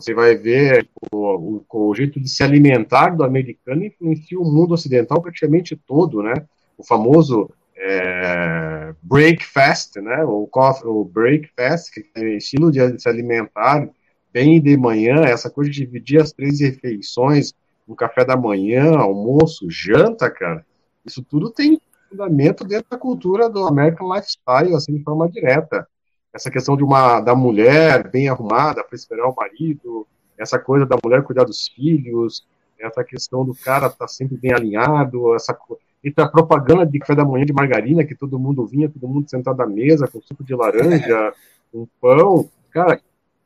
Você 0.00 0.14
vai 0.14 0.34
ver 0.34 0.88
o, 1.12 1.62
o, 1.68 1.88
o 1.90 1.94
jeito 1.94 2.18
de 2.18 2.28
se 2.28 2.42
alimentar 2.42 3.10
do 3.10 3.22
americano 3.22 3.84
influencia 3.84 4.38
o 4.38 4.44
mundo 4.44 4.72
ocidental 4.72 5.20
praticamente 5.20 5.76
todo, 5.76 6.22
né? 6.22 6.34
O 6.78 6.84
famoso 6.84 7.50
é, 7.76 8.94
breakfast, 9.02 9.96
né? 9.96 10.24
O, 10.24 10.46
coffee, 10.46 10.88
o 10.88 11.04
breakfast, 11.04 11.92
que 11.92 12.04
é 12.16 12.36
estilo 12.36 12.72
de 12.72 12.98
se 12.98 13.08
alimentar 13.08 13.88
bem 14.32 14.60
de 14.60 14.76
manhã, 14.76 15.22
essa 15.24 15.50
coisa 15.50 15.70
de 15.70 15.84
dividir 15.84 16.20
as 16.20 16.32
três 16.32 16.60
refeições, 16.60 17.52
no 17.86 17.96
café 17.96 18.24
da 18.24 18.36
manhã, 18.36 18.96
almoço, 18.96 19.68
janta, 19.68 20.30
cara, 20.30 20.64
isso 21.04 21.24
tudo 21.24 21.50
tem 21.50 21.80
fundamento 22.08 22.64
dentro 22.64 22.88
da 22.88 22.96
cultura 22.96 23.48
do 23.48 23.66
American 23.66 24.12
Lifestyle, 24.14 24.74
assim, 24.74 24.94
de 24.94 25.02
forma 25.02 25.28
direta. 25.28 25.88
Essa 26.32 26.50
questão 26.50 26.76
de 26.76 26.84
uma 26.84 27.20
da 27.20 27.34
mulher 27.34 28.08
bem 28.08 28.28
arrumada 28.28 28.84
para 28.84 28.96
esperar 28.96 29.26
o 29.28 29.34
marido, 29.34 30.06
essa 30.38 30.58
coisa 30.58 30.86
da 30.86 30.96
mulher 31.02 31.22
cuidar 31.22 31.44
dos 31.44 31.68
filhos, 31.68 32.46
essa 32.78 33.04
questão 33.04 33.44
do 33.44 33.54
cara 33.54 33.86
estar 33.86 33.98
tá 33.98 34.08
sempre 34.08 34.36
bem 34.36 34.52
alinhado, 34.52 35.34
essa 35.34 35.56
e 36.02 36.12
a 36.16 36.26
propaganda 36.26 36.86
de 36.86 36.98
café 36.98 37.14
da 37.14 37.24
manhã 37.24 37.44
de 37.44 37.52
margarina, 37.52 38.04
que 38.04 38.14
todo 38.14 38.38
mundo 38.38 38.66
vinha, 38.66 38.88
todo 38.88 39.06
mundo 39.06 39.28
sentado 39.28 39.60
à 39.60 39.66
mesa, 39.66 40.08
com 40.08 40.20
suco 40.22 40.42
de 40.42 40.54
laranja, 40.54 41.34
com 41.70 41.86
pão, 42.00 42.48
cara, 42.70 42.98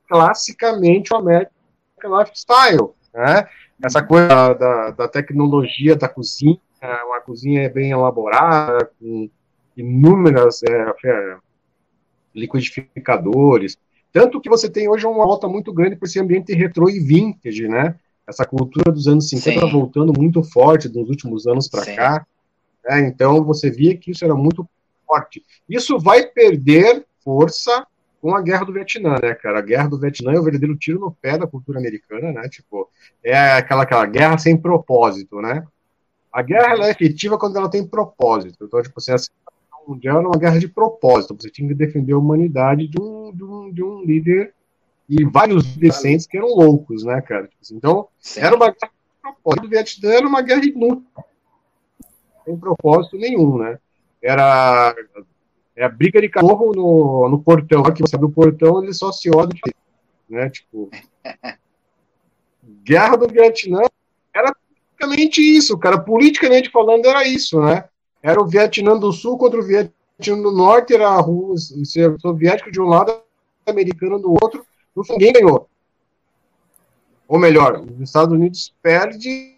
classicamente 0.09 1.12
o 1.12 1.16
American 1.16 1.51
Lifestyle, 2.05 2.91
né? 3.12 3.49
essa 3.82 4.03
coisa 4.03 4.55
da, 4.55 4.91
da, 4.91 5.09
tecnologia 5.09 5.97
da 5.97 6.09
cozinha, 6.09 6.61
uma 7.07 7.20
cozinha 7.20 7.68
bem 7.68 7.91
elaborada, 7.91 8.89
com 9.01 9.28
inúmeras 9.76 10.62
é, 10.62 10.95
é, 11.05 11.37
liquidificadores. 12.35 13.78
Tanto 14.12 14.41
que 14.41 14.49
você 14.49 14.68
tem 14.68 14.89
hoje 14.89 15.07
uma 15.07 15.24
volta 15.24 15.49
muito 15.49 15.72
grande 15.72 15.97
por 15.97 16.07
esse 16.07 16.20
ambiente 16.20 16.53
retrô 16.55 16.89
e 16.89 17.01
vintage, 17.01 17.68
né? 17.68 17.97
Essa 18.26 18.45
cultura 18.45 18.91
dos 18.91 19.07
anos 19.07 19.28
50 19.28 19.61
Sim. 19.61 19.72
voltando 19.72 20.12
muito 20.16 20.43
forte 20.43 20.89
dos 20.89 21.09
últimos 21.09 21.47
anos 21.47 21.68
para 21.68 21.85
cá. 21.95 22.26
Né? 22.85 23.09
Então 23.09 23.45
você 23.45 23.70
via 23.70 23.97
que 23.97 24.11
isso 24.12 24.24
era 24.24 24.35
muito 24.35 24.66
forte. 25.07 25.43
Isso 25.68 25.99
vai 25.99 26.26
perder 26.26 27.05
força 27.22 27.87
com 28.20 28.35
a 28.35 28.41
guerra 28.41 28.64
do 28.64 28.72
Vietnã, 28.72 29.18
né, 29.22 29.35
cara? 29.35 29.59
A 29.59 29.62
guerra 29.62 29.89
do 29.89 29.99
Vietnã 29.99 30.32
é 30.32 30.39
o 30.39 30.43
verdadeiro 30.43 30.76
tiro 30.76 30.99
no 30.99 31.12
pé 31.12 31.37
da 31.37 31.47
cultura 31.47 31.78
americana, 31.78 32.32
né? 32.32 32.49
Tipo, 32.49 32.89
é 33.22 33.37
aquela, 33.53 33.82
aquela 33.82 34.07
guerra 34.07 34.39
sem 34.39 34.57
propósito, 34.57 35.43
né? 35.43 35.62
A 36.32 36.41
guerra 36.41 36.72
ela 36.72 36.87
é 36.87 36.91
efetiva 36.91 37.39
quando 37.39 37.57
ela 37.59 37.68
tem 37.68 37.87
propósito. 37.87 38.64
Então, 38.64 38.82
tipo 38.82 38.95
assim, 38.99 39.12
Mundial 39.89 40.18
era 40.18 40.28
uma 40.28 40.39
guerra 40.39 40.59
de 40.59 40.68
propósito. 40.68 41.37
Você 41.39 41.51
tinha 41.51 41.68
que 41.68 41.74
defender 41.74 42.12
a 42.12 42.18
humanidade 42.18 42.89
de 42.89 43.01
um, 43.01 43.32
de 43.32 43.45
um, 43.45 43.72
de 43.72 43.82
um 43.82 44.05
líder 44.05 44.55
e 45.09 45.24
vários 45.24 45.76
decentes 45.76 46.26
que 46.26 46.37
eram 46.37 46.49
loucos, 46.49 47.05
né, 47.05 47.20
cara? 47.20 47.47
Tipo 47.47 47.59
assim, 47.62 47.76
então, 47.76 48.09
era 48.37 48.55
uma 48.55 48.66
guerra 48.66 48.93
de 48.93 49.20
propósito. 49.20 49.66
O 49.66 49.68
Vietnã 49.68 50.11
era 50.12 50.26
uma 50.26 50.43
guerra 50.43 50.64
inútil. 50.64 51.05
Sem 52.45 52.57
propósito 52.57 53.16
nenhum, 53.16 53.59
né? 53.59 53.78
Era 54.22 54.95
é 55.76 55.85
a 55.85 55.89
briga 55.89 56.20
de 56.20 56.28
cachorro 56.28 56.72
no, 56.74 57.28
no 57.28 57.43
portão. 57.43 57.82
Que 57.82 58.03
você 58.03 58.16
abre 58.16 58.26
o 58.26 58.32
portão, 58.32 58.82
ele 58.82 58.95
só 58.95 59.12
se 59.12 59.30
olha, 59.35 59.51
né? 60.28 60.49
Tipo. 60.51 60.91
Guerra 62.82 63.16
do 63.16 63.28
Vietnã 63.28 63.80
era 64.32 64.55
praticamente 64.97 65.41
isso, 65.41 65.76
cara. 65.78 65.99
Politicamente 65.99 66.70
falando, 66.70 67.07
era 67.07 67.26
isso, 67.26 67.61
né? 67.61 67.89
Era 68.25 68.41
o 68.41 68.47
Vietnã 68.47 68.99
do 68.99 69.12
Sul 69.12 69.37
contra 69.37 69.61
o 69.61 69.62
Vietnã 69.62 69.93
do 70.43 70.51
Norte, 70.51 70.95
era 70.95 71.09
a 71.09 71.20
Rússia, 71.20 72.16
soviético 72.18 72.72
de 72.72 72.81
um 72.81 72.87
lado, 72.87 73.20
americano 73.66 74.18
do 74.18 74.31
outro. 74.31 74.64
Ninguém 75.11 75.35
ganhou. 75.35 75.68
Ou 77.29 77.39
melhor, 77.39 77.83
os 77.83 78.01
Estados 78.01 78.33
Unidos 78.33 78.75
perde 78.81 79.53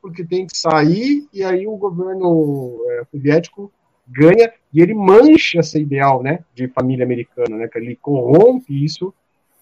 porque 0.00 0.24
tem 0.24 0.46
que 0.46 0.56
sair, 0.56 1.26
e 1.32 1.42
aí 1.42 1.66
o 1.66 1.76
governo 1.76 2.78
é, 2.88 3.04
soviético 3.10 3.72
ganha 4.06 4.52
e 4.72 4.80
ele 4.80 4.94
mancha 4.94 5.58
esse 5.58 5.80
ideal, 5.80 6.22
né, 6.22 6.44
de 6.54 6.68
família 6.68 7.04
americana, 7.04 7.56
né, 7.56 7.66
que 7.66 7.78
ele 7.78 7.96
corrompe 7.96 8.84
isso, 8.84 9.12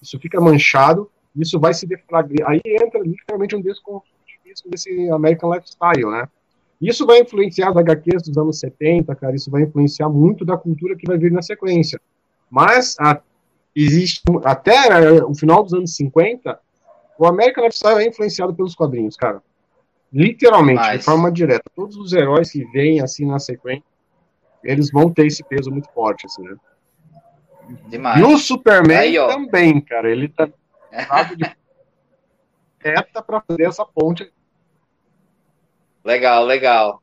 isso 0.03 0.21
fica 0.21 0.39
manchado, 0.39 1.11
isso 1.35 1.59
vai 1.59 1.73
se 1.73 1.87
deflagrar, 1.87 2.51
aí 2.51 2.61
entra 2.67 3.01
literalmente 3.01 3.57
um 3.57 3.63
desconstrutismo 3.63 4.71
desse 4.71 5.09
American 5.09 5.55
Lifestyle, 5.55 6.11
né, 6.11 6.29
isso 6.81 7.07
vai 7.07 7.21
influenciar 7.21 7.71
as 7.71 7.77
HQs 7.77 8.23
dos 8.23 8.39
anos 8.39 8.59
70, 8.59 9.15
cara, 9.15 9.35
isso 9.35 9.51
vai 9.51 9.63
influenciar 9.63 10.09
muito 10.09 10.45
da 10.45 10.57
cultura 10.57 10.97
que 10.97 11.07
vai 11.07 11.19
vir 11.19 11.31
na 11.31 11.43
sequência, 11.43 12.01
mas 12.51 12.97
a, 12.99 13.21
existe, 13.75 14.23
até 14.45 15.23
o 15.25 15.35
final 15.35 15.63
dos 15.63 15.75
anos 15.75 15.95
50, 15.97 16.59
o 17.19 17.27
American 17.27 17.65
Lifestyle 17.65 17.99
é 17.99 18.09
influenciado 18.09 18.55
pelos 18.55 18.75
quadrinhos, 18.75 19.17
cara, 19.17 19.43
literalmente, 20.13 20.81
mas... 20.81 20.99
de 20.99 21.05
forma 21.05 21.31
direta, 21.31 21.65
todos 21.75 21.97
os 21.97 22.13
heróis 22.13 22.51
que 22.51 22.65
vêm 22.73 23.01
assim 23.01 23.27
na 23.27 23.39
sequência, 23.39 23.85
eles 24.63 24.91
vão 24.91 25.11
ter 25.11 25.27
esse 25.27 25.43
peso 25.43 25.71
muito 25.71 25.89
forte, 25.93 26.27
assim, 26.27 26.43
né? 26.43 26.57
Demais. 27.89 28.21
E 28.21 28.25
o 28.25 28.37
Superman 28.37 28.99
Aí, 28.99 29.15
também, 29.15 29.81
cara. 29.81 30.11
Ele 30.11 30.29
tá 30.29 30.49
de 31.37 31.57
reta 32.79 33.23
para 33.23 33.41
fazer 33.41 33.65
essa 33.65 33.85
ponte. 33.85 34.31
Legal, 36.11 36.45
legal. 36.45 37.03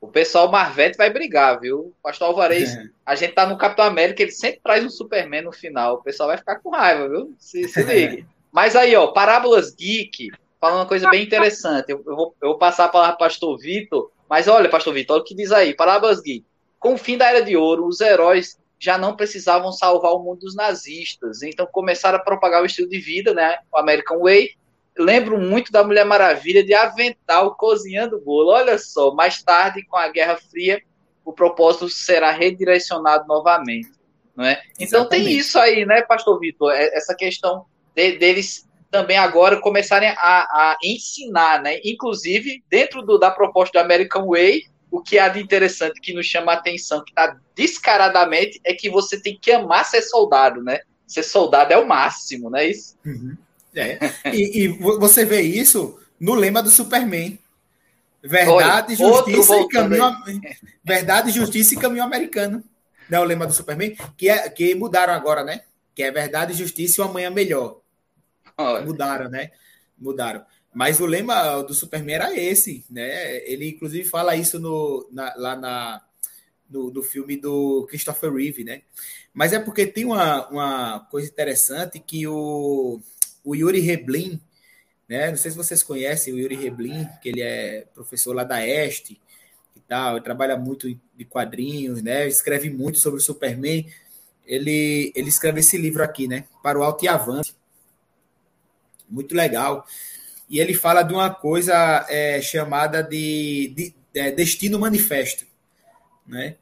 O 0.00 0.08
pessoal 0.08 0.50
Marvete 0.50 0.96
vai 0.96 1.10
brigar, 1.10 1.60
viu? 1.60 1.92
Pastor 2.02 2.28
Alvarez, 2.28 2.74
a 3.04 3.14
gente 3.14 3.34
tá 3.34 3.44
no 3.46 3.58
Capitão 3.58 3.84
América, 3.84 4.22
ele 4.22 4.30
sempre 4.30 4.60
traz 4.64 4.82
um 4.82 4.88
Superman 4.88 5.42
no 5.42 5.52
final. 5.52 5.96
O 5.96 6.02
pessoal 6.02 6.30
vai 6.30 6.38
ficar 6.38 6.60
com 6.60 6.70
raiva, 6.70 7.06
viu? 7.06 7.34
Se, 7.38 7.68
se 7.68 7.82
ligue. 7.82 8.26
Mas 8.50 8.74
aí, 8.74 8.96
ó, 8.96 9.08
Parábolas 9.08 9.74
Geek, 9.74 10.30
falando 10.58 10.78
uma 10.78 10.86
coisa 10.86 11.10
bem 11.10 11.22
interessante. 11.22 11.90
Eu, 11.90 12.02
eu, 12.06 12.16
vou, 12.16 12.34
eu 12.40 12.48
vou 12.48 12.58
passar 12.58 12.86
a 12.86 12.88
palavra 12.88 13.16
para 13.18 13.26
Pastor 13.26 13.58
Vitor, 13.58 14.10
mas 14.26 14.48
olha, 14.48 14.70
Pastor 14.70 14.94
Vitor, 14.94 15.16
olha 15.16 15.22
o 15.22 15.26
que 15.26 15.34
diz 15.34 15.52
aí. 15.52 15.74
Parábolas 15.74 16.22
Geek. 16.22 16.46
Com 16.78 16.94
o 16.94 16.98
fim 16.98 17.18
da 17.18 17.28
Era 17.28 17.42
de 17.42 17.58
Ouro, 17.58 17.86
os 17.86 18.00
heróis 18.00 18.58
já 18.78 18.96
não 18.96 19.16
precisavam 19.16 19.70
salvar 19.70 20.12
o 20.12 20.22
mundo 20.22 20.40
dos 20.40 20.54
nazistas. 20.54 21.42
Então 21.42 21.66
começaram 21.66 22.16
a 22.16 22.22
propagar 22.22 22.62
o 22.62 22.66
estilo 22.66 22.88
de 22.88 22.98
vida, 22.98 23.34
né? 23.34 23.58
O 23.70 23.76
American 23.76 24.20
Way, 24.20 24.50
lembro 24.96 25.38
muito 25.38 25.70
da 25.70 25.84
Mulher 25.84 26.04
Maravilha 26.04 26.64
de 26.64 26.74
avental 26.74 27.54
cozinhando 27.54 28.20
bolo. 28.20 28.50
Olha 28.50 28.78
só, 28.78 29.12
mais 29.12 29.42
tarde, 29.42 29.84
com 29.84 29.96
a 29.96 30.08
Guerra 30.08 30.36
Fria, 30.36 30.80
o 31.24 31.32
propósito 31.32 31.88
será 31.88 32.30
redirecionado 32.30 33.26
novamente. 33.26 33.90
Não 34.34 34.44
é? 34.44 34.62
Então 34.78 35.00
Exatamente. 35.00 35.24
tem 35.24 35.36
isso 35.38 35.58
aí, 35.58 35.86
né, 35.86 36.02
Pastor 36.02 36.38
Vitor? 36.38 36.72
É, 36.72 36.94
essa 36.94 37.14
questão 37.14 37.64
de, 37.94 38.12
deles 38.18 38.66
também 38.90 39.16
agora 39.16 39.60
começarem 39.60 40.10
a, 40.10 40.14
a, 40.18 40.76
ensinar, 40.82 41.62
né? 41.62 41.80
Inclusive, 41.84 42.62
dentro 42.70 43.02
do, 43.02 43.18
da 43.18 43.30
proposta 43.30 43.78
do 43.78 43.84
American 43.84 44.26
Way, 44.28 44.64
o 44.90 45.02
que 45.02 45.18
há 45.18 45.28
de 45.28 45.40
interessante 45.40 46.00
que 46.00 46.14
nos 46.14 46.26
chama 46.26 46.52
a 46.52 46.56
atenção, 46.56 47.02
que 47.02 47.10
está 47.10 47.36
descaradamente, 47.54 48.60
é 48.64 48.72
que 48.72 48.88
você 48.88 49.20
tem 49.20 49.38
que 49.40 49.50
amar 49.52 49.84
ser 49.84 50.02
soldado, 50.02 50.62
né? 50.62 50.80
Ser 51.06 51.22
soldado 51.22 51.72
é 51.72 51.76
o 51.76 51.86
máximo, 51.86 52.50
não 52.50 52.58
é 52.58 52.68
isso? 52.68 52.96
Uhum. 53.04 53.36
É. 53.76 53.98
E, 54.32 54.64
e, 54.64 54.68
você 54.68 55.24
vê 55.24 55.42
isso 55.42 55.98
no 56.18 56.34
lema 56.34 56.62
do 56.62 56.70
Superman. 56.70 57.38
Verdade, 58.22 58.96
Olha, 59.00 59.24
justiça 59.24 59.56
e 59.56 59.68
caminho. 59.68 60.16
Verdade, 60.82 61.30
justiça 61.30 61.74
e 61.74 61.78
caminho 61.78 62.02
americano. 62.02 62.64
Não 63.08 63.18
é 63.18 63.20
o 63.20 63.24
lema 63.24 63.46
do 63.46 63.52
Superman? 63.52 63.96
Que, 64.16 64.28
é, 64.28 64.48
que 64.48 64.74
mudaram 64.74 65.12
agora, 65.12 65.44
né? 65.44 65.62
Que 65.94 66.02
é 66.02 66.10
verdade, 66.10 66.52
justiça 66.52 67.00
e 67.00 67.04
o 67.04 67.08
amanhã 67.08 67.30
melhor. 67.30 67.80
Olha. 68.58 68.84
Mudaram, 68.84 69.28
né? 69.28 69.52
Mudaram. 69.96 70.44
Mas 70.74 71.00
o 71.00 71.06
lema 71.06 71.62
do 71.62 71.72
Superman 71.72 72.16
era 72.16 72.36
esse, 72.38 72.84
né? 72.90 73.36
Ele 73.50 73.68
inclusive 73.68 74.08
fala 74.08 74.36
isso 74.36 74.58
no, 74.58 75.08
na, 75.10 75.34
lá 75.36 75.56
na, 75.56 76.02
no, 76.68 76.90
no, 76.90 77.02
filme 77.02 77.36
do 77.36 77.86
Christopher 77.88 78.32
Reeve, 78.32 78.64
né? 78.64 78.82
Mas 79.32 79.52
é 79.52 79.58
porque 79.58 79.86
tem 79.86 80.04
uma, 80.04 80.46
uma 80.48 81.00
coisa 81.10 81.28
interessante 81.28 81.98
que 81.98 82.26
o 82.26 83.00
o 83.46 83.54
Yuri 83.54 83.78
Reblin, 83.78 84.40
né? 85.08 85.30
Não 85.30 85.36
sei 85.36 85.52
se 85.52 85.56
vocês 85.56 85.80
conhecem 85.80 86.34
o 86.34 86.38
Yuri 86.38 86.56
Reblin, 86.56 87.08
que 87.22 87.28
ele 87.28 87.40
é 87.40 87.86
professor 87.94 88.34
lá 88.34 88.42
da 88.42 88.66
Este 88.66 89.18
e 89.76 89.80
tal, 89.80 90.20
trabalha 90.20 90.56
muito 90.56 90.88
de 91.16 91.24
quadrinhos, 91.24 92.02
né? 92.02 92.26
Escreve 92.26 92.68
muito 92.68 92.98
sobre 92.98 93.20
o 93.20 93.22
Superman. 93.22 93.86
Ele, 94.44 95.12
ele 95.14 95.28
escreve 95.28 95.60
esse 95.60 95.78
livro 95.78 96.02
aqui, 96.02 96.26
né? 96.26 96.44
Para 96.60 96.78
o 96.78 96.82
Alto 96.82 97.04
e 97.04 97.08
Avante. 97.08 97.54
Muito 99.08 99.32
legal. 99.32 99.86
E 100.50 100.58
ele 100.58 100.74
fala 100.74 101.04
de 101.04 101.14
uma 101.14 101.30
coisa 101.30 102.04
é, 102.08 102.40
chamada 102.42 103.00
de, 103.00 103.72
de 103.76 103.94
é, 104.12 104.32
Destino 104.32 104.78
Manifesto, 104.78 105.46
né? 106.26 106.56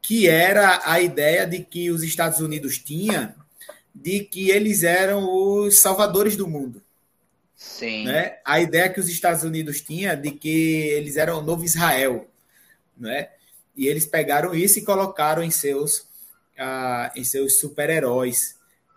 Que 0.00 0.28
era 0.28 0.80
a 0.84 0.98
ideia 0.98 1.46
de 1.46 1.62
que 1.62 1.90
os 1.90 2.02
Estados 2.02 2.40
Unidos 2.40 2.78
tinham 2.78 3.34
de 3.94 4.20
que 4.20 4.50
eles 4.50 4.82
eram 4.82 5.28
os 5.30 5.80
salvadores 5.80 6.36
do 6.36 6.48
mundo. 6.48 6.82
Sim. 7.54 8.06
Né? 8.06 8.38
A 8.44 8.60
ideia 8.60 8.88
que 8.88 9.00
os 9.00 9.08
Estados 9.08 9.44
Unidos 9.44 9.80
tinham 9.80 10.20
de 10.20 10.30
que 10.32 10.88
eles 10.88 11.16
eram 11.16 11.38
o 11.38 11.42
novo 11.42 11.64
Israel, 11.64 12.26
né? 12.96 13.28
E 13.76 13.86
eles 13.86 14.04
pegaram 14.04 14.54
isso 14.54 14.78
e 14.78 14.84
colocaram 14.84 15.42
em 15.42 15.50
seus 15.50 16.00
uh, 16.58 17.10
em 17.16 17.24
seus 17.24 17.58
super-heróis, 17.58 18.56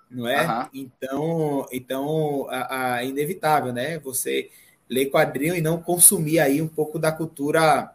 não 0.09 0.27
é? 0.27 0.45
Uhum. 0.45 0.69
Então, 0.73 1.65
então 1.71 2.47
a, 2.49 2.95
a, 2.95 3.03
inevitável, 3.03 3.71
né? 3.71 3.99
Você 3.99 4.49
ler 4.89 5.09
quadrinho 5.09 5.55
e 5.55 5.61
não 5.61 5.81
consumir 5.81 6.39
aí 6.39 6.61
um 6.61 6.67
pouco 6.67 6.99
da 6.99 7.11
cultura 7.11 7.91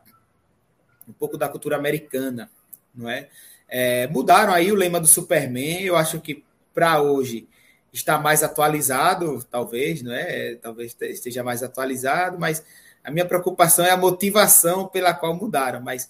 um 1.08 1.12
pouco 1.12 1.36
da 1.36 1.48
cultura 1.48 1.76
americana, 1.76 2.48
não 2.94 3.10
é? 3.10 3.28
é 3.68 4.06
mudaram 4.06 4.52
aí 4.52 4.70
o 4.70 4.76
lema 4.76 5.00
do 5.00 5.08
Superman, 5.08 5.82
eu 5.82 5.96
acho 5.96 6.20
que 6.20 6.44
para 6.80 7.02
hoje 7.02 7.46
está 7.92 8.18
mais 8.18 8.42
atualizado, 8.42 9.44
talvez, 9.50 10.00
não 10.00 10.14
é? 10.14 10.54
Talvez 10.54 10.96
esteja 10.98 11.44
mais 11.44 11.62
atualizado, 11.62 12.38
mas 12.38 12.64
a 13.04 13.10
minha 13.10 13.26
preocupação 13.26 13.84
é 13.84 13.90
a 13.90 13.98
motivação 13.98 14.88
pela 14.88 15.12
qual 15.12 15.34
mudaram, 15.34 15.82
mas, 15.82 16.08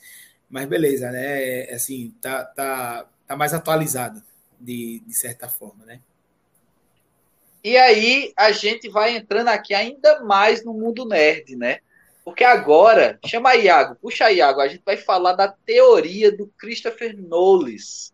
mas 0.49 0.67
beleza, 0.67 1.11
né? 1.11 1.43
É, 1.43 1.75
assim, 1.75 2.15
tá, 2.21 2.45
tá, 2.45 3.07
tá 3.27 3.37
mais 3.37 3.53
atualizado 3.53 4.23
de, 4.61 5.01
de 5.01 5.13
certa 5.13 5.49
forma, 5.49 5.85
né? 5.85 6.01
E 7.65 7.77
aí 7.77 8.33
a 8.37 8.53
gente 8.53 8.89
vai 8.89 9.17
entrando 9.17 9.49
aqui 9.49 9.75
ainda 9.75 10.23
mais 10.23 10.65
no 10.65 10.73
mundo 10.73 11.05
nerd, 11.05 11.57
né? 11.57 11.81
Porque 12.25 12.45
agora, 12.45 13.19
chama 13.27 13.57
Iago, 13.57 13.97
puxa 13.97 14.31
Iago, 14.31 14.61
a 14.61 14.69
gente 14.69 14.83
vai 14.87 14.97
falar 14.97 15.33
da 15.33 15.49
teoria 15.49 16.31
do 16.31 16.47
Christopher 16.57 17.17
Knowles. 17.17 18.13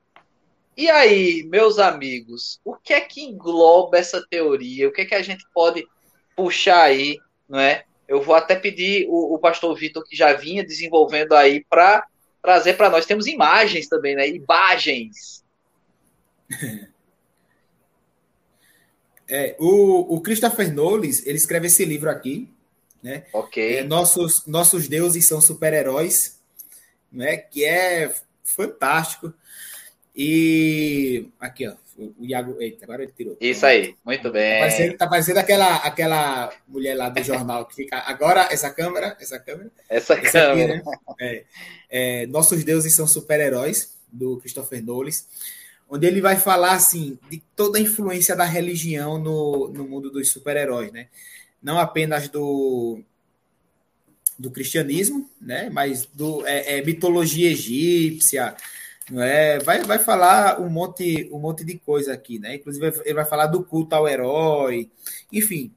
E 0.77 0.91
aí, 0.91 1.43
meus 1.45 1.79
amigos, 1.79 2.61
o 2.63 2.75
que 2.75 2.93
é 2.93 3.01
que 3.01 3.23
engloba 3.23 3.97
essa 3.97 4.25
teoria? 4.29 4.89
O 4.89 4.93
que 4.93 5.03
é 5.03 5.07
que 5.07 5.15
a 5.15 5.23
gente 5.23 5.45
pode 5.55 5.87
puxar 6.37 6.83
aí, 6.83 7.19
não 7.49 7.59
é? 7.59 7.85
Eu 8.07 8.21
vou 8.23 8.35
até 8.35 8.55
pedir 8.55 9.07
o, 9.09 9.35
o 9.35 9.39
pastor 9.39 9.75
Vitor, 9.75 10.05
que 10.05 10.15
já 10.15 10.35
vinha 10.35 10.65
desenvolvendo 10.65 11.33
aí, 11.33 11.65
para 11.65 12.07
trazer 12.43 12.75
para 12.75 12.91
nós. 12.91 13.07
Temos 13.07 13.27
imagens 13.27 13.89
também, 13.89 14.15
né? 14.15 14.29
Imagens. 14.29 15.45
É, 19.29 19.57
o, 19.59 20.15
o 20.15 20.21
Christopher 20.21 20.73
Knowles, 20.73 21.27
ele 21.27 21.37
escreve 21.37 21.67
esse 21.67 21.85
livro 21.85 22.09
aqui, 22.09 22.49
né? 23.03 23.27
Ok. 23.33 23.79
É, 23.79 23.83
nossos, 23.83 24.47
nossos 24.47 24.87
deuses 24.87 25.27
são 25.27 25.41
super-heróis, 25.41 26.41
né? 27.11 27.37
Que 27.37 27.65
é 27.65 28.15
fantástico. 28.45 29.35
E 30.17 31.29
aqui, 31.39 31.69
ó, 31.69 31.75
o 32.19 32.25
Iago. 32.25 32.57
Eita, 32.61 32.85
agora 32.85 33.03
ele 33.03 33.13
tirou. 33.15 33.37
Isso 33.41 33.67
aí, 33.67 33.95
muito 34.05 34.31
bem. 34.31 34.55
Tá 34.55 34.61
parecendo, 34.61 34.97
tá 34.97 35.07
parecendo 35.07 35.41
aquela, 35.41 35.77
aquela 35.77 36.53
mulher 36.67 36.95
lá 36.95 37.11
do 37.11 37.23
jornal 37.23 37.67
que 37.67 37.75
fica. 37.75 37.99
Agora, 37.99 38.49
essa 38.51 38.71
câmera, 38.71 39.17
essa 39.21 39.39
câmera. 39.39 39.71
Essa, 39.89 40.15
essa 40.15 40.41
câmera. 40.41 40.77
Aqui, 40.77 40.85
né? 40.87 40.93
é, 41.21 41.45
é, 41.91 42.27
Nossos 42.29 42.65
deuses 42.65 42.95
são 42.95 43.07
super-heróis, 43.07 43.95
do 44.11 44.39
Christopher 44.39 44.83
Knowles, 44.83 45.27
onde 45.89 46.07
ele 46.07 46.21
vai 46.21 46.37
falar 46.37 46.73
assim 46.73 47.19
de 47.31 47.43
toda 47.55 47.79
a 47.79 47.83
influência 47.83 48.35
da 48.35 48.45
religião 48.45 49.19
no, 49.19 49.69
no 49.69 49.87
mundo 49.87 50.11
dos 50.11 50.31
super-heróis, 50.31 50.91
né? 50.93 51.09
Não 51.63 51.79
apenas 51.79 52.29
do 52.29 53.03
do 54.39 54.51
cristianismo, 54.51 55.31
né? 55.41 55.71
Mas 55.71 56.07
do 56.07 56.47
é, 56.47 56.79
é 56.79 56.83
mitologia 56.83 57.51
egípcia, 57.51 58.55
é, 59.15 59.59
vai, 59.61 59.83
vai 59.85 59.99
falar 59.99 60.61
um 60.61 60.69
monte, 60.69 61.29
um 61.33 61.39
monte 61.39 61.65
de 61.65 61.79
coisa 61.79 62.13
aqui, 62.13 62.39
né? 62.39 62.57
Inclusive, 62.57 63.01
ele 63.05 63.15
vai 63.15 63.25
falar 63.25 63.47
do 63.47 63.63
culto 63.63 63.95
ao 63.95 64.09
herói, 64.09 64.91
enfim. 65.33 65.73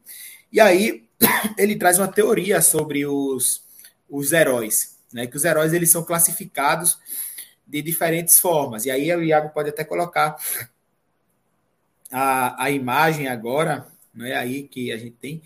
E 0.51 0.59
aí, 0.59 1.07
ele 1.57 1.75
traz 1.75 1.99
uma 1.99 2.07
teoria 2.07 2.61
sobre 2.61 3.05
os, 3.05 3.63
os 4.09 4.31
heróis, 4.31 4.97
né? 5.13 5.27
Que 5.27 5.37
os 5.37 5.45
heróis 5.45 5.73
eles 5.73 5.91
são 5.91 6.03
classificados 6.03 6.97
de 7.67 7.81
diferentes 7.83 8.39
formas. 8.39 8.85
E 8.85 8.91
aí, 8.91 9.13
o 9.15 9.23
Iago 9.23 9.49
pode 9.49 9.69
até 9.69 9.83
colocar 9.83 10.35
a, 12.11 12.63
a 12.63 12.71
imagem 12.71 13.27
agora, 13.27 13.87
né? 14.13 14.35
Aí 14.35 14.63
que 14.63 14.91
a 14.91 14.97
gente 14.97 15.17
tem, 15.17 15.41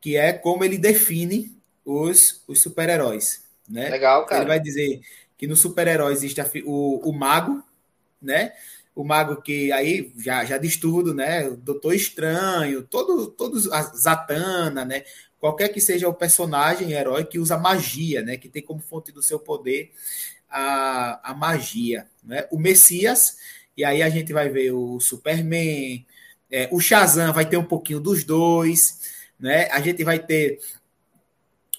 que 0.00 0.16
é 0.16 0.32
como 0.32 0.64
ele 0.64 0.78
define 0.78 1.54
os, 1.84 2.42
os 2.48 2.62
super-heróis. 2.62 3.44
Né? 3.68 3.90
Legal, 3.90 4.24
cara. 4.24 4.40
Ele 4.40 4.48
vai 4.48 4.60
dizer 4.60 5.00
que 5.38 5.46
no 5.46 5.56
super-herói 5.56 6.12
existe 6.12 6.42
o, 6.66 7.08
o 7.08 7.12
mago, 7.12 7.62
né? 8.20 8.52
O 8.94 9.04
mago 9.04 9.40
que 9.40 9.70
aí 9.70 10.12
já, 10.18 10.44
já 10.44 10.58
diz 10.58 10.76
tudo, 10.76 11.14
né? 11.14 11.48
O 11.48 11.56
Doutor 11.56 11.94
Estranho, 11.94 12.82
todo, 12.82 13.28
todos 13.28 13.70
a 13.70 13.82
Zatanna, 13.82 14.84
né? 14.84 15.04
Qualquer 15.38 15.68
que 15.68 15.80
seja 15.80 16.08
o 16.08 16.14
personagem, 16.14 16.92
herói 16.92 17.24
que 17.24 17.38
usa 17.38 17.56
magia, 17.56 18.20
né? 18.20 18.36
Que 18.36 18.48
tem 18.48 18.60
como 18.60 18.80
fonte 18.80 19.12
do 19.12 19.22
seu 19.22 19.38
poder 19.38 19.92
a, 20.50 21.30
a 21.30 21.34
magia, 21.34 22.08
né? 22.24 22.48
O 22.50 22.58
Messias, 22.58 23.36
e 23.76 23.84
aí 23.84 24.02
a 24.02 24.08
gente 24.08 24.32
vai 24.32 24.48
ver 24.48 24.72
o 24.72 24.98
Superman, 24.98 26.04
é, 26.50 26.68
o 26.72 26.80
Shazam 26.80 27.32
vai 27.32 27.46
ter 27.46 27.56
um 27.56 27.64
pouquinho 27.64 28.00
dos 28.00 28.24
dois, 28.24 28.98
né? 29.38 29.68
A 29.70 29.80
gente 29.80 30.02
vai 30.02 30.18
ter 30.18 30.58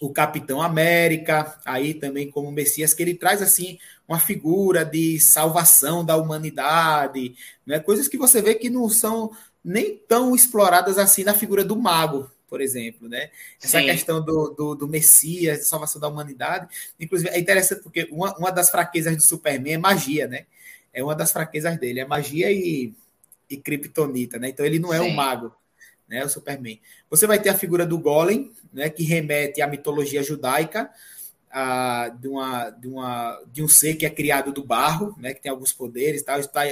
o 0.02 0.10
Capitão 0.12 0.62
América, 0.62 1.60
aí 1.66 1.94
também 1.94 2.32
como 2.32 2.52
Messias, 2.52 2.94
que 2.94 3.04
ele 3.04 3.16
traz 3.16 3.42
assim 3.42 3.78
uma 4.08 4.20
figura 4.20 4.86
de 4.86 5.20
salvação 5.20 6.06
da 6.06 6.16
humanidade, 6.16 7.36
né? 7.66 7.80
coisas 7.80 8.08
que 8.08 8.18
você 8.18 8.42
vê 8.42 8.56
que 8.56 8.70
não 8.70 8.90
são 8.90 9.32
nem 9.64 9.98
tão 9.98 10.34
exploradas 10.34 10.98
assim 10.98 11.24
na 11.24 11.34
figura 11.34 11.64
do 11.64 11.76
mago, 11.76 12.32
por 12.50 12.62
exemplo, 12.62 13.08
né? 13.08 13.30
Essa 13.62 13.80
Sim. 13.80 13.86
questão 13.86 14.24
do, 14.24 14.50
do, 14.50 14.76
do 14.76 14.88
Messias, 14.88 15.68
salvação 15.68 16.02
da 16.02 16.08
humanidade. 16.08 16.68
Inclusive, 17.00 17.30
é 17.30 17.40
interessante 17.40 17.84
porque 17.84 18.08
uma, 18.12 18.36
uma 18.38 18.52
das 18.52 18.72
fraquezas 18.72 19.16
do 19.16 19.22
Superman 19.22 19.74
é 19.74 19.78
magia, 19.78 20.28
né? 20.28 20.46
É 20.92 21.04
uma 21.04 21.14
das 21.14 21.32
fraquezas 21.32 21.78
dele, 21.78 22.00
é 22.00 22.06
magia 22.06 22.52
e, 22.52 22.94
e 23.50 23.58
kryptonita, 23.58 24.40
né? 24.40 24.50
Então 24.50 24.66
ele 24.66 24.80
não 24.80 24.92
é 24.92 25.00
Sim. 25.00 25.06
um 25.06 25.14
mago, 25.14 25.54
né? 26.10 26.26
O 26.26 26.30
Superman. 26.30 26.82
Você 27.10 27.28
vai 27.28 27.40
ter 27.40 27.50
a 27.50 27.58
figura 27.58 27.86
do 27.86 28.00
Golem, 28.00 28.52
né? 28.74 28.90
Que 28.90 29.04
remete 29.04 29.62
à 29.62 29.68
mitologia 29.68 30.24
judaica, 30.24 30.90
a, 31.52 32.10
de, 32.10 32.28
uma, 32.28 32.70
de, 32.72 32.88
uma, 32.88 33.42
de 33.52 33.64
um 33.64 33.68
ser 33.68 33.96
que 33.96 34.06
é 34.06 34.10
criado 34.10 34.52
do 34.52 34.64
barro, 34.64 35.16
né? 35.20 35.34
Que 35.34 35.42
tem 35.42 35.52
alguns 35.52 35.72
poderes, 35.72 36.24
tal. 36.24 36.40
Isso, 36.40 36.50
tá, 36.50 36.64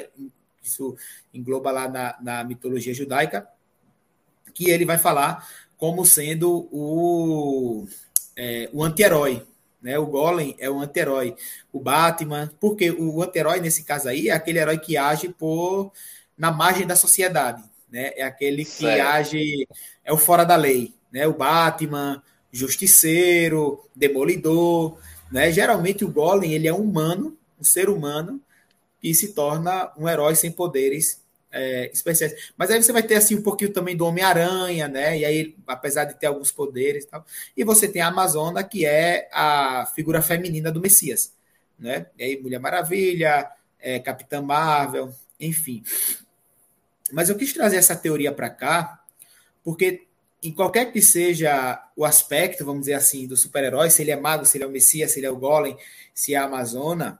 isso 0.61 0.97
engloba 1.33 1.71
lá 1.71 1.87
na, 1.87 2.17
na 2.19 2.43
mitologia 2.43 2.93
judaica, 2.93 3.47
que 4.53 4.69
ele 4.71 4.85
vai 4.85 4.97
falar 4.97 5.47
como 5.77 6.03
sendo 6.03 6.67
o, 6.71 7.87
é, 8.35 8.69
o 8.73 8.83
anti-herói. 8.83 9.45
Né? 9.79 9.97
O 9.99 10.07
Golem 10.07 10.55
é 10.57 10.67
o 10.67 10.79
anti-herói. 10.79 11.35
O 11.71 11.79
Batman, 11.79 12.51
porque 12.59 12.89
o 12.89 13.21
anti-herói, 13.21 13.59
nesse 13.59 13.83
caso 13.83 14.09
aí, 14.09 14.29
é 14.29 14.31
aquele 14.31 14.57
herói 14.57 14.79
que 14.79 14.97
age 14.97 15.29
por 15.29 15.91
na 16.35 16.51
margem 16.51 16.87
da 16.87 16.95
sociedade. 16.95 17.63
Né? 17.91 18.11
É 18.15 18.23
aquele 18.23 18.63
que 18.63 18.71
certo. 18.71 19.07
age, 19.07 19.67
é 20.03 20.11
o 20.11 20.17
fora 20.17 20.43
da 20.43 20.55
lei. 20.55 20.93
Né? 21.11 21.27
O 21.27 21.33
Batman, 21.33 22.21
Justiceiro, 22.51 23.83
Demolidor. 23.95 24.97
Né? 25.31 25.51
Geralmente 25.51 26.05
o 26.05 26.11
Golem 26.11 26.53
ele 26.53 26.67
é 26.67 26.73
um 26.73 26.81
humano, 26.81 27.37
um 27.59 27.63
ser 27.63 27.89
humano, 27.89 28.41
que 29.01 29.13
se 29.13 29.33
torna 29.33 29.91
um 29.97 30.07
herói 30.07 30.35
sem 30.35 30.51
poderes 30.51 31.21
é, 31.51 31.89
especiais. 31.91 32.51
Mas 32.57 32.69
aí 32.69 32.81
você 32.81 32.91
vai 32.91 33.03
ter 33.03 33.15
assim 33.15 33.35
um 33.35 33.41
pouquinho 33.41 33.71
também 33.71 33.95
do 33.95 34.05
Homem-Aranha, 34.05 34.87
né? 34.87 35.17
E 35.17 35.25
aí, 35.25 35.55
apesar 35.65 36.05
de 36.05 36.19
ter 36.19 36.27
alguns 36.27 36.51
poderes 36.51 37.03
e 37.03 37.07
tal. 37.07 37.25
E 37.55 37.63
você 37.63 37.87
tem 37.87 38.01
a 38.01 38.07
Amazona, 38.07 38.63
que 38.63 38.85
é 38.85 39.29
a 39.31 39.85
figura 39.95 40.21
feminina 40.21 40.71
do 40.71 40.81
Messias, 40.81 41.33
né? 41.79 42.07
E 42.17 42.23
aí, 42.23 42.41
Mulher 42.41 42.59
Maravilha, 42.59 43.49
é, 43.79 43.99
Capitã 43.99 44.41
Marvel, 44.41 45.13
enfim. 45.39 45.83
Mas 47.11 47.29
eu 47.29 47.37
quis 47.37 47.53
trazer 47.53 47.77
essa 47.77 47.95
teoria 47.95 48.31
para 48.31 48.49
cá, 48.49 49.03
porque 49.63 50.07
em 50.43 50.51
qualquer 50.53 50.91
que 50.91 51.01
seja 51.01 51.83
o 51.95 52.05
aspecto, 52.05 52.63
vamos 52.63 52.81
dizer 52.81 52.93
assim, 52.93 53.27
do 53.27 53.35
super-herói, 53.35 53.89
se 53.89 54.01
ele 54.01 54.11
é 54.11 54.15
mago, 54.15 54.45
se 54.45 54.57
ele 54.57 54.63
é 54.63 54.67
o 54.67 54.71
Messias, 54.71 55.11
se 55.11 55.19
ele 55.19 55.25
é 55.25 55.31
o 55.31 55.37
Golem, 55.37 55.77
se 56.13 56.33
é 56.33 56.37
a 56.37 56.43
Amazona, 56.43 57.19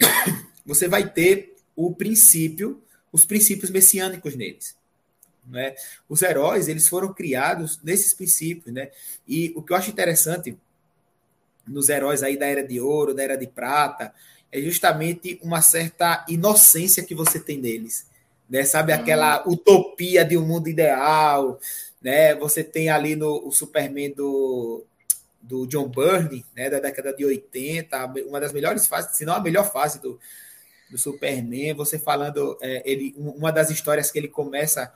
você 0.66 0.88
vai 0.88 1.08
ter 1.08 1.56
o 1.74 1.94
princípio 1.94 2.82
os 3.12 3.24
princípios 3.24 3.70
messiânicos 3.70 4.34
neles. 4.36 4.76
Né? 5.46 5.74
Os 6.08 6.22
heróis 6.22 6.68
eles 6.68 6.88
foram 6.88 7.12
criados 7.12 7.80
nesses 7.82 8.12
princípios, 8.12 8.72
né? 8.72 8.90
E 9.26 9.52
o 9.56 9.62
que 9.62 9.72
eu 9.72 9.76
acho 9.76 9.90
interessante 9.90 10.56
nos 11.66 11.88
heróis 11.88 12.22
aí 12.22 12.36
da 12.36 12.46
era 12.46 12.62
de 12.62 12.80
ouro, 12.80 13.14
da 13.14 13.22
era 13.22 13.36
de 13.36 13.46
prata, 13.46 14.12
é 14.52 14.60
justamente 14.60 15.38
uma 15.42 15.62
certa 15.62 16.24
inocência 16.28 17.02
que 17.02 17.14
você 17.14 17.40
tem 17.40 17.58
neles, 17.58 18.06
né? 18.48 18.64
Sabe 18.64 18.92
aquela 18.92 19.42
hum. 19.46 19.52
utopia 19.52 20.24
de 20.24 20.36
um 20.36 20.46
mundo 20.46 20.68
ideal, 20.68 21.58
né? 22.00 22.34
Você 22.36 22.64
tem 22.64 22.88
ali 22.88 23.16
no 23.16 23.46
o 23.46 23.52
Superman 23.52 24.12
do 24.12 24.84
do 25.40 25.66
John 25.66 25.88
Byrne, 25.88 26.44
né, 26.54 26.68
da 26.68 26.78
década 26.78 27.14
de 27.14 27.24
80, 27.24 27.96
uma 28.26 28.38
das 28.38 28.52
melhores 28.52 28.86
fases, 28.86 29.16
se 29.16 29.24
não 29.24 29.32
a 29.32 29.40
melhor 29.40 29.72
fase 29.72 29.98
do, 29.98 30.20
do 30.90 30.98
Superman, 30.98 31.72
você 31.72 31.98
falando, 31.98 32.58
é, 32.60 32.82
ele, 32.84 33.14
uma 33.16 33.50
das 33.50 33.70
histórias 33.70 34.10
que 34.10 34.18
ele 34.18 34.28
começa 34.28 34.92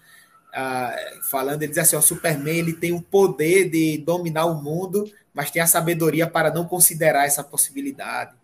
falando, 1.31 1.63
ele 1.63 1.71
diz 1.71 1.79
assim, 1.79 1.97
o 1.97 2.03
Superman 2.03 2.59
ele 2.59 2.75
tem 2.75 2.93
o 2.93 3.01
poder 3.01 3.71
de 3.71 3.97
dominar 3.99 4.45
o 4.45 4.63
mundo, 4.63 5.11
mas 5.33 5.51
tem 5.51 5.63
a 5.63 5.67
sabedoria 5.67 6.27
para 6.27 6.53
não 6.53 6.67
considerar 6.67 7.25
essa 7.25 7.43
possibilidade, 7.43 8.35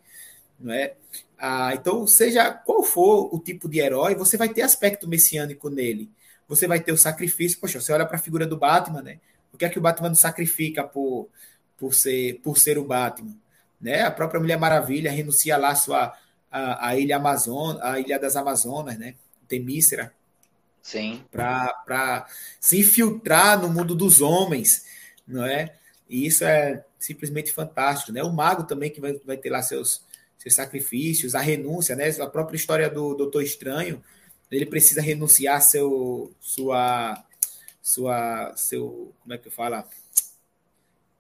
não 0.59 0.73
é? 0.73 0.95
Ah, 1.39 1.73
então, 1.73 2.07
seja 2.07 2.51
qual 2.51 2.83
for 2.83 3.33
o 3.33 3.39
tipo 3.39 3.69
de 3.69 3.79
herói, 3.79 4.15
você 4.15 4.37
vai 4.37 4.49
ter 4.49 4.63
aspecto 4.63 5.07
messiânico 5.07 5.71
nele. 5.71 6.11
Você 6.49 6.67
vai 6.67 6.81
ter 6.81 6.93
o 6.93 6.99
sacrifício. 6.99 7.59
Poxa, 7.61 7.81
você 7.81 7.93
olha 7.93 8.07
para 8.07 8.17
a 8.17 8.21
figura 8.21 8.47
do 8.47 8.57
Batman, 8.57 9.03
né? 9.03 9.21
O 9.53 9.57
que 9.57 9.65
é 9.65 9.69
que 9.69 9.79
o 9.79 9.83
Batman 9.83 10.15
sacrifica 10.15 10.83
por, 10.83 11.29
por, 11.77 11.95
ser, 11.95 12.41
por 12.43 12.59
ser 12.59 12.79
o 12.79 12.85
Batman? 12.85 13.37
Né? 13.81 14.03
A 14.03 14.11
própria 14.11 14.41
Mulher 14.41 14.59
Maravilha 14.59 15.11
renuncia 15.11 15.57
lá 15.57 15.75
sua 15.75 16.15
a, 16.51 16.89
a 16.89 16.97
ilha 16.97 17.17
Amazon, 17.17 17.77
a 17.81 18.01
ilha 18.01 18.19
das 18.19 18.35
Amazonas, 18.35 18.99
né? 18.99 19.15
Temícera. 19.47 20.13
Sim. 20.83 21.23
Para 21.31 22.27
se 22.59 22.81
infiltrar 22.81 23.61
no 23.61 23.69
mundo 23.69 23.95
dos 23.95 24.21
homens, 24.21 24.87
não 25.27 25.45
é? 25.45 25.75
E 26.09 26.27
isso 26.27 26.45
é 26.45 26.85
simplesmente 26.99 27.53
fantástico, 27.53 28.13
né? 28.13 28.23
O 28.23 28.33
mago 28.33 28.65
também 28.65 28.91
que 28.91 29.01
vai, 29.01 29.13
vai 29.25 29.37
ter 29.37 29.51
lá 29.51 29.61
seus, 29.63 30.03
seus 30.49 30.55
sacrifícios, 30.55 31.35
a 31.35 31.41
renúncia, 31.41 31.95
né? 31.95 32.09
A 32.21 32.27
própria 32.27 32.57
história 32.57 32.89
do 32.89 33.15
Doutor 33.15 33.43
Estranho, 33.43 34.03
ele 34.51 34.67
precisa 34.67 35.01
renunciar 35.01 35.61
seu 35.63 36.33
sua 36.41 37.25
sua 37.83 38.55
seu 38.57 39.13
como 39.23 39.35
é 39.35 39.39
que 39.39 39.51
fala? 39.51 39.87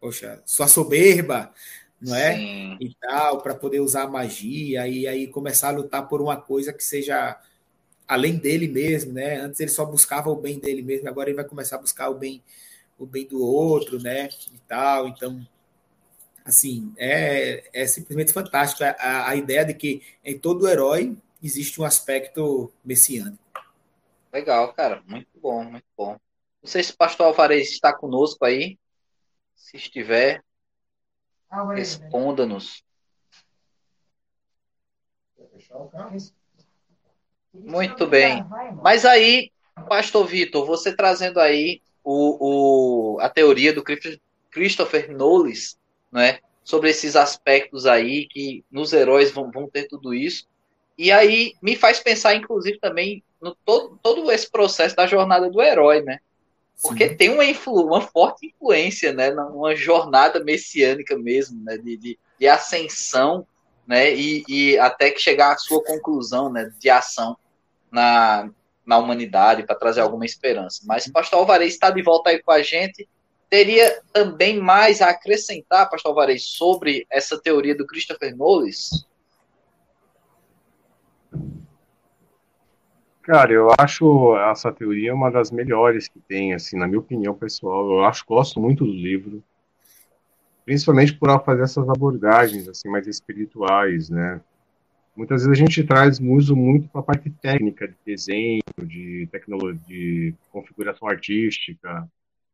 Poxa, 0.01 0.43
sua 0.47 0.69
soberba, 0.69 1.53
não 2.01 2.15
é? 2.15 2.37
Sim. 2.37 2.77
E 2.81 2.95
tal, 3.01 3.43
para 3.43 3.55
poder 3.55 3.81
usar 3.81 4.03
a 4.05 4.09
magia 4.09 4.87
e 4.87 5.07
aí 5.07 5.27
começar 5.27 5.69
a 5.69 5.73
lutar 5.73 6.09
por 6.09 6.21
uma 6.23 6.37
coisa 6.37 6.73
que 6.73 6.85
seja 6.85 7.39
além 8.07 8.37
dele 8.37 8.69
mesmo, 8.69 9.13
né? 9.13 9.37
Antes 9.41 9.61
ele 9.61 9.71
só 9.71 9.85
buscava 9.85 10.31
o 10.31 10.37
bem 10.37 10.59
dele 10.59 10.83
mesmo, 10.83 11.09
agora 11.09 11.29
ele 11.29 11.37
vai 11.37 11.45
começar 11.45 11.77
a 11.77 11.81
buscar 11.81 12.09
o 12.09 12.15
bem 12.15 12.43
o 12.99 13.07
bem 13.07 13.27
do 13.27 13.41
outro, 13.43 14.01
né? 14.01 14.29
E 14.53 14.59
tal, 14.67 15.09
então 15.09 15.47
assim, 16.49 16.93
é, 16.97 17.69
é 17.73 17.87
simplesmente 17.87 18.33
fantástico 18.33 18.83
a, 18.85 19.29
a 19.29 19.37
ideia 19.37 19.65
de 19.65 19.75
que 19.75 20.03
em 20.25 20.39
todo 20.39 20.69
herói 20.69 21.17
existe 21.43 21.81
um 21.81 21.85
aspecto 21.85 22.73
messiânico. 22.85 23.39
Legal, 24.33 24.73
cara, 24.73 25.03
muito 25.07 25.29
bom, 25.41 25.65
muito 25.65 25.87
bom. 25.97 26.19
Não 26.63 26.69
sei 26.69 26.83
se 26.83 26.93
o 26.93 26.97
pastor 26.97 27.27
Alvarez 27.27 27.71
está 27.71 27.93
conosco 27.93 28.45
aí. 28.45 28.79
Se 29.55 29.77
estiver, 29.77 30.43
Responda-nos. 31.75 32.85
Muito 37.55 38.07
bem. 38.07 38.45
Mas 38.83 39.05
aí, 39.05 39.51
Pastor 39.89 40.27
Vitor, 40.27 40.67
você 40.67 40.95
trazendo 40.95 41.41
aí 41.41 41.81
o, 42.05 43.15
o, 43.17 43.21
a 43.21 43.29
teoria 43.31 43.73
do 43.73 43.83
Christopher 44.51 45.11
Knowles, 45.11 45.79
né, 46.11 46.39
sobre 46.65 46.91
esses 46.91 47.17
aspectos 47.17 47.87
aí 47.87 48.27
que 48.27 48.65
nos 48.71 48.93
heróis 48.93 49.31
vão, 49.31 49.51
vão 49.51 49.69
ter 49.69 49.85
tudo 49.85 50.15
isso. 50.15 50.47
E 50.97 51.13
aí 51.13 51.55
me 51.63 51.77
faz 51.77 52.01
pensar, 52.01 52.35
inclusive, 52.35 52.79
também 52.79 53.23
no 53.41 53.55
todo, 53.55 53.99
todo 54.03 54.31
esse 54.31 54.51
processo 54.51 54.97
da 54.97 55.07
jornada 55.07 55.49
do 55.49 55.63
herói, 55.63 56.03
né? 56.03 56.19
Porque 56.83 57.09
Sim. 57.09 57.17
tem 57.17 57.31
uma, 57.31 57.45
influ, 57.45 57.87
uma 57.87 58.01
forte 58.01 58.47
influência, 58.47 59.13
né? 59.13 59.31
Uma 59.33 59.75
jornada 59.75 60.43
messiânica 60.43 61.17
mesmo, 61.17 61.63
né? 61.65 61.77
De, 61.77 61.97
de, 61.97 62.19
de 62.39 62.49
ascensão, 62.49 63.47
né? 63.87 64.15
E, 64.15 64.45
e, 64.49 64.79
até 64.79 65.11
que 65.11 65.21
chegar 65.21 65.53
à 65.53 65.59
sua 65.59 65.83
conclusão, 65.83 66.53
né? 66.53 66.73
De 66.79 66.89
ação 66.91 67.37
na, 67.91 68.51
na 68.87 68.99
humanidade 68.99 69.65
para 69.65 69.77
trazer 69.77 70.01
alguma 70.01 70.25
esperança. 70.25 70.83
Mas 70.87 71.07
o 71.07 71.13
pastor 71.13 71.41
Alvarez 71.41 71.75
está 71.75 71.91
de 71.91 72.03
volta 72.03 72.31
aí 72.31 72.41
com 72.41 72.53
a 72.53 72.63
gente. 72.63 73.09
Teria 73.51 74.03
também 74.13 74.61
mais 74.61 75.01
a 75.01 75.11
acrescentar, 75.11 75.89
pastor 75.89 76.11
Alvarez, 76.11 76.45
sobre 76.45 77.07
essa 77.11 77.41
teoria 77.41 77.75
do 77.75 77.87
Christopher 77.87 78.37
Knowles? 78.37 79.07
Cara, 83.23 83.53
eu 83.53 83.69
acho 83.79 84.37
essa 84.39 84.73
teoria 84.73 85.15
uma 85.15 85.31
das 85.31 85.51
melhores 85.51 86.09
que 86.09 86.19
tem, 86.19 86.55
assim, 86.55 86.79
na 86.79 86.87
minha 86.87 86.99
opinião 86.99 87.35
pessoal. 87.35 87.87
Eu 87.91 88.05
acho, 88.05 88.25
gosto 88.27 88.59
muito 88.59 88.87
do 88.87 88.93
livro, 88.93 89.45
principalmente 90.65 91.15
por 91.15 91.29
ela 91.29 91.39
fazer 91.39 91.63
essas 91.63 91.89
abordagens, 91.89 92.67
assim, 92.69 92.89
mais 92.89 93.07
espirituais, 93.07 94.09
né? 94.09 94.41
Muitas 95.15 95.43
vezes 95.43 95.61
a 95.61 95.63
gente 95.63 95.85
traz 95.85 96.21
uso 96.21 96.55
muito 96.55 96.89
para 96.89 97.01
a 97.01 97.05
parte 97.05 97.29
técnica 97.29 97.89
de 97.89 97.97
desenho, 98.05 98.63
de 98.83 99.29
tecnologia, 99.33 99.85
de 99.87 100.35
configuração 100.51 101.09
artística, 101.09 102.09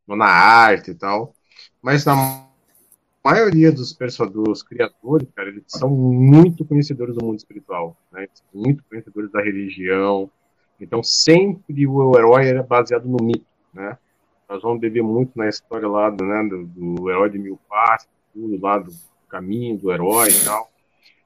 na 0.07 0.25
arte 0.25 0.91
e 0.91 0.95
tal, 0.95 1.33
mas 1.81 2.03
na 2.05 2.45
maioria 3.23 3.71
dos, 3.71 3.97
dos 4.31 4.63
criadores, 4.63 5.27
cara, 5.35 5.49
eles 5.49 5.63
são 5.67 5.89
muito 5.89 6.65
conhecedores 6.65 7.15
do 7.15 7.25
mundo 7.25 7.37
espiritual, 7.37 7.97
né? 8.11 8.27
Muito 8.53 8.83
conhecedores 8.89 9.31
da 9.31 9.41
religião, 9.41 10.29
então, 10.79 11.01
sempre 11.01 11.87
o 11.87 12.17
herói 12.17 12.47
era 12.47 12.63
baseado 12.63 13.05
no 13.05 13.23
mito, 13.23 13.45
né? 13.73 13.97
Nós 14.47 14.61
vamos 14.61 14.79
beber 14.79 15.01
muito 15.01 15.31
na 15.35 15.47
história 15.47 15.87
lá 15.87 16.09
do, 16.09 16.23
né, 16.23 16.43
do, 16.47 16.65
do 16.65 17.09
herói 17.09 17.29
de 17.29 17.39
mil 17.39 17.59
passos, 17.67 18.07
tudo 18.33 18.61
lá 18.61 18.77
do 18.77 18.91
caminho 19.27 19.77
do 19.77 19.91
herói 19.91 20.29
e 20.29 20.45
tal. 20.45 20.69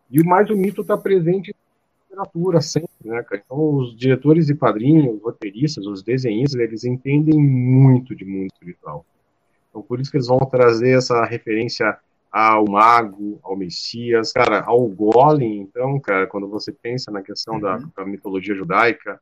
E 0.09 0.23
mais 0.23 0.49
o 0.49 0.55
mito 0.55 0.82
está 0.82 0.97
presente 0.97 1.53
literatura 2.20 2.61
sempre, 2.61 2.89
né, 3.03 3.24
cara? 3.24 3.41
Então, 3.43 3.76
os 3.76 3.95
diretores 3.95 4.49
e 4.49 4.55
padrinhos, 4.55 5.15
os 5.15 5.22
roteiristas, 5.22 5.86
os 5.86 6.03
desenhistas, 6.03 6.59
eles 6.59 6.84
entendem 6.84 7.39
muito 7.39 8.15
de 8.15 8.26
mundo 8.26 8.47
espiritual. 8.53 9.05
Então, 9.70 9.82
por 9.82 9.99
isso 9.99 10.11
que 10.11 10.17
eles 10.17 10.28
vão 10.28 10.39
trazer 10.39 10.97
essa 10.97 11.24
referência 11.26 11.97
ao 12.32 12.65
mago, 12.67 13.39
ao 13.41 13.55
Messias, 13.55 14.32
cara, 14.32 14.63
ao 14.63 14.88
Golem, 14.88 15.61
então, 15.61 15.99
cara, 15.99 16.28
quando 16.28 16.47
você 16.47 16.72
pensa 16.72 17.09
na 17.09 17.22
questão 17.22 17.55
uhum. 17.55 17.61
da, 17.61 17.78
da, 17.97 18.05
mitologia 18.05 18.53
judaica, 18.53 19.20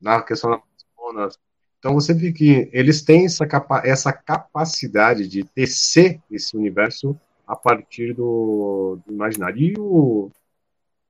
na 0.00 0.20
questão 0.20 0.50
das 0.50 0.60
personas, 0.60 1.38
então 1.78 1.94
você 1.94 2.12
vê 2.12 2.32
que 2.32 2.68
eles 2.72 3.00
têm 3.00 3.24
essa, 3.24 3.46
capa 3.46 3.80
essa 3.82 4.12
capacidade 4.12 5.26
de 5.26 5.42
tecer 5.44 6.20
esse 6.30 6.54
universo 6.54 7.18
a 7.46 7.56
partir 7.56 8.12
do, 8.12 8.98
do 9.06 9.12
imaginário. 9.12 9.58
E, 9.58 9.74
o, 9.78 10.30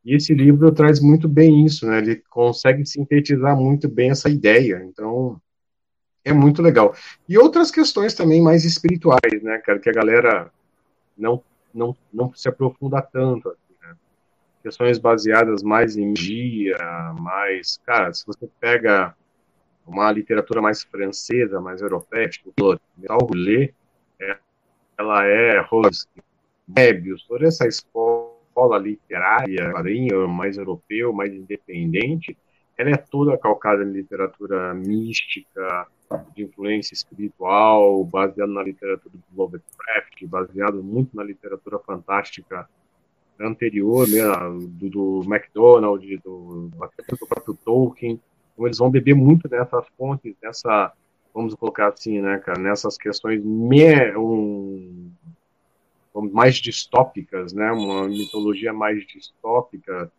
e 0.05 0.15
esse 0.15 0.33
livro 0.33 0.73
traz 0.73 1.01
muito 1.01 1.29
bem 1.29 1.65
isso, 1.65 1.87
né? 1.87 1.99
Ele 1.99 2.17
consegue 2.31 2.87
sintetizar 2.87 3.57
muito 3.57 3.89
bem 3.89 4.11
essa 4.11 4.31
ideia. 4.31 4.83
Então, 4.85 5.41
é 6.25 6.33
muito 6.33 6.63
legal. 6.63 6.95
E 7.29 7.37
outras 7.39 7.71
questões 7.71 8.15
também 8.15 8.43
mais 8.43 8.65
espirituais, 8.65 9.43
né, 9.43 9.59
que 9.59 9.91
a 9.91 9.93
galera 9.93 10.51
não, 11.17 11.43
não, 11.73 11.97
não 12.13 12.35
se 12.35 12.49
aprofunda 12.49 13.03
tanto. 13.03 13.51
Assim, 13.51 13.75
né? 13.83 13.95
Questões 14.63 14.99
baseadas 14.99 15.63
mais 15.63 15.97
em 15.97 16.13
dia, 16.15 16.79
mais. 17.19 17.79
Cara, 17.85 18.13
se 18.15 18.27
você 18.27 18.49
pega 18.59 19.15
uma 19.87 20.11
literatura 20.11 20.63
mais 20.63 20.83
francesa, 20.83 21.61
mais 21.61 21.83
europeia, 21.83 22.29
tipo, 22.29 22.55
Roulet, 23.09 23.75
é, 24.21 24.39
ela 24.97 25.27
é 25.27 25.61
Rosky, 25.61 26.23
Mebius, 26.67 27.25
toda 27.27 27.47
essa 27.47 27.67
escola 27.67 28.20
literária, 28.79 29.71
quadrinho 29.73 30.29
mais 30.29 30.57
europeu, 30.57 31.13
mais 31.13 31.33
independente, 31.33 32.37
ela 32.77 32.91
é 32.91 32.97
toda 32.97 33.37
calcada 33.37 33.85
em 33.85 33.93
literatura 33.93 34.73
mística, 34.75 35.87
de 36.35 36.43
influência 36.43 36.95
espiritual, 36.95 38.03
baseado 38.05 38.53
na 38.53 38.63
literatura 38.63 39.15
do 39.15 39.37
Lovecraft, 39.37 40.27
baseado 40.27 40.83
muito 40.83 41.17
na 41.17 41.23
literatura 41.23 41.79
fantástica 41.79 42.69
anterior, 43.39 44.09
né, 44.09 44.23
do, 44.69 44.91
do 44.91 45.23
MacDonald, 45.29 46.17
do, 46.19 46.69
do 46.69 47.27
próprio 47.29 47.55
Tolkien. 47.65 48.21
Então, 48.53 48.67
eles 48.67 48.79
vão 48.79 48.91
beber 48.91 49.15
muito 49.15 49.49
nessas 49.49 49.87
fontes, 49.97 50.35
nessa, 50.43 50.93
vamos 51.33 51.55
colocar 51.55 51.89
assim, 51.89 52.21
né, 52.21 52.39
cara, 52.39 52.59
nessas 52.59 52.99
questões 52.99 53.43
me, 53.43 54.17
um, 54.17 55.11
mais 56.21 56.57
distópicas, 56.57 57.53
né, 57.53 57.71
uma 57.73 58.09
mitologia 58.09 58.73
mais 58.73 59.07
distópica, 59.07 60.11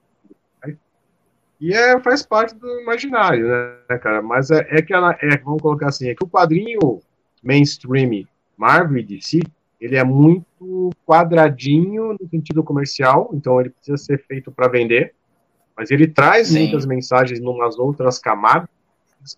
e 1.61 1.75
é, 1.75 1.99
faz 1.99 2.25
parte 2.25 2.55
do 2.55 2.67
imaginário, 2.81 3.47
né, 3.47 3.97
cara? 3.99 4.19
Mas 4.19 4.49
é, 4.49 4.65
é 4.71 4.81
que 4.81 4.91
ela, 4.91 5.15
é, 5.21 5.37
vamos 5.37 5.61
colocar 5.61 5.89
assim, 5.89 6.09
é 6.09 6.15
que 6.15 6.23
o 6.23 6.27
quadrinho 6.27 6.99
mainstream 7.43 8.25
Marvel 8.57 8.97
e 8.97 9.03
DC, 9.03 9.41
ele 9.79 9.95
é 9.95 10.03
muito 10.03 10.89
quadradinho 11.05 12.17
no 12.19 12.29
sentido 12.29 12.63
comercial, 12.63 13.29
então 13.33 13.59
ele 13.59 13.69
precisa 13.69 13.97
ser 13.97 14.17
feito 14.25 14.51
para 14.51 14.67
vender, 14.67 15.13
mas 15.77 15.91
ele 15.91 16.07
traz 16.07 16.47
Sim. 16.47 16.61
muitas 16.61 16.83
mensagens 16.83 17.39
em 17.39 17.47
umas 17.47 17.77
outras 17.77 18.17
camadas, 18.17 18.67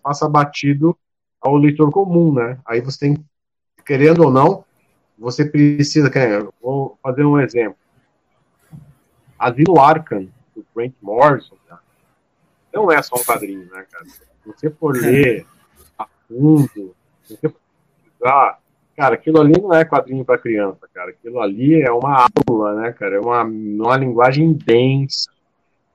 passa 0.01 0.27
batido 0.29 0.97
ao 1.41 1.57
leitor 1.57 1.91
comum, 1.91 2.33
né? 2.33 2.57
Aí 2.65 2.79
você 2.79 2.99
tem, 2.99 3.25
querendo 3.85 4.23
ou 4.23 4.31
não, 4.31 4.63
você 5.23 5.45
precisa, 5.45 6.11
vou 6.61 6.99
fazer 7.01 7.23
um 7.23 7.39
exemplo. 7.39 7.77
Asilo 9.39 9.79
Arkham, 9.79 10.27
do 10.53 10.65
Grant 10.75 10.93
Morrison, 11.01 11.55
cara, 11.65 11.81
não 12.73 12.91
é 12.91 13.01
só 13.01 13.15
um 13.15 13.23
quadrinho, 13.23 13.65
né, 13.71 13.85
cara? 13.89 14.05
Se 14.05 14.21
você 14.45 14.69
for 14.69 14.93
ler 14.93 15.45
a 15.97 16.05
fundo, 16.27 16.93
se 17.23 17.37
você 17.37 17.47
for 17.47 17.59
pesquisar, 18.03 18.59
cara, 18.97 19.15
aquilo 19.15 19.39
ali 19.39 19.53
não 19.61 19.73
é 19.73 19.85
quadrinho 19.85 20.25
para 20.25 20.37
criança, 20.37 20.89
cara. 20.93 21.11
Aquilo 21.11 21.39
ali 21.39 21.81
é 21.81 21.91
uma 21.91 22.27
aula, 22.49 22.81
né, 22.81 22.91
cara? 22.91 23.15
É 23.15 23.19
uma, 23.19 23.43
uma 23.43 23.95
linguagem 23.95 24.51
densa. 24.51 25.31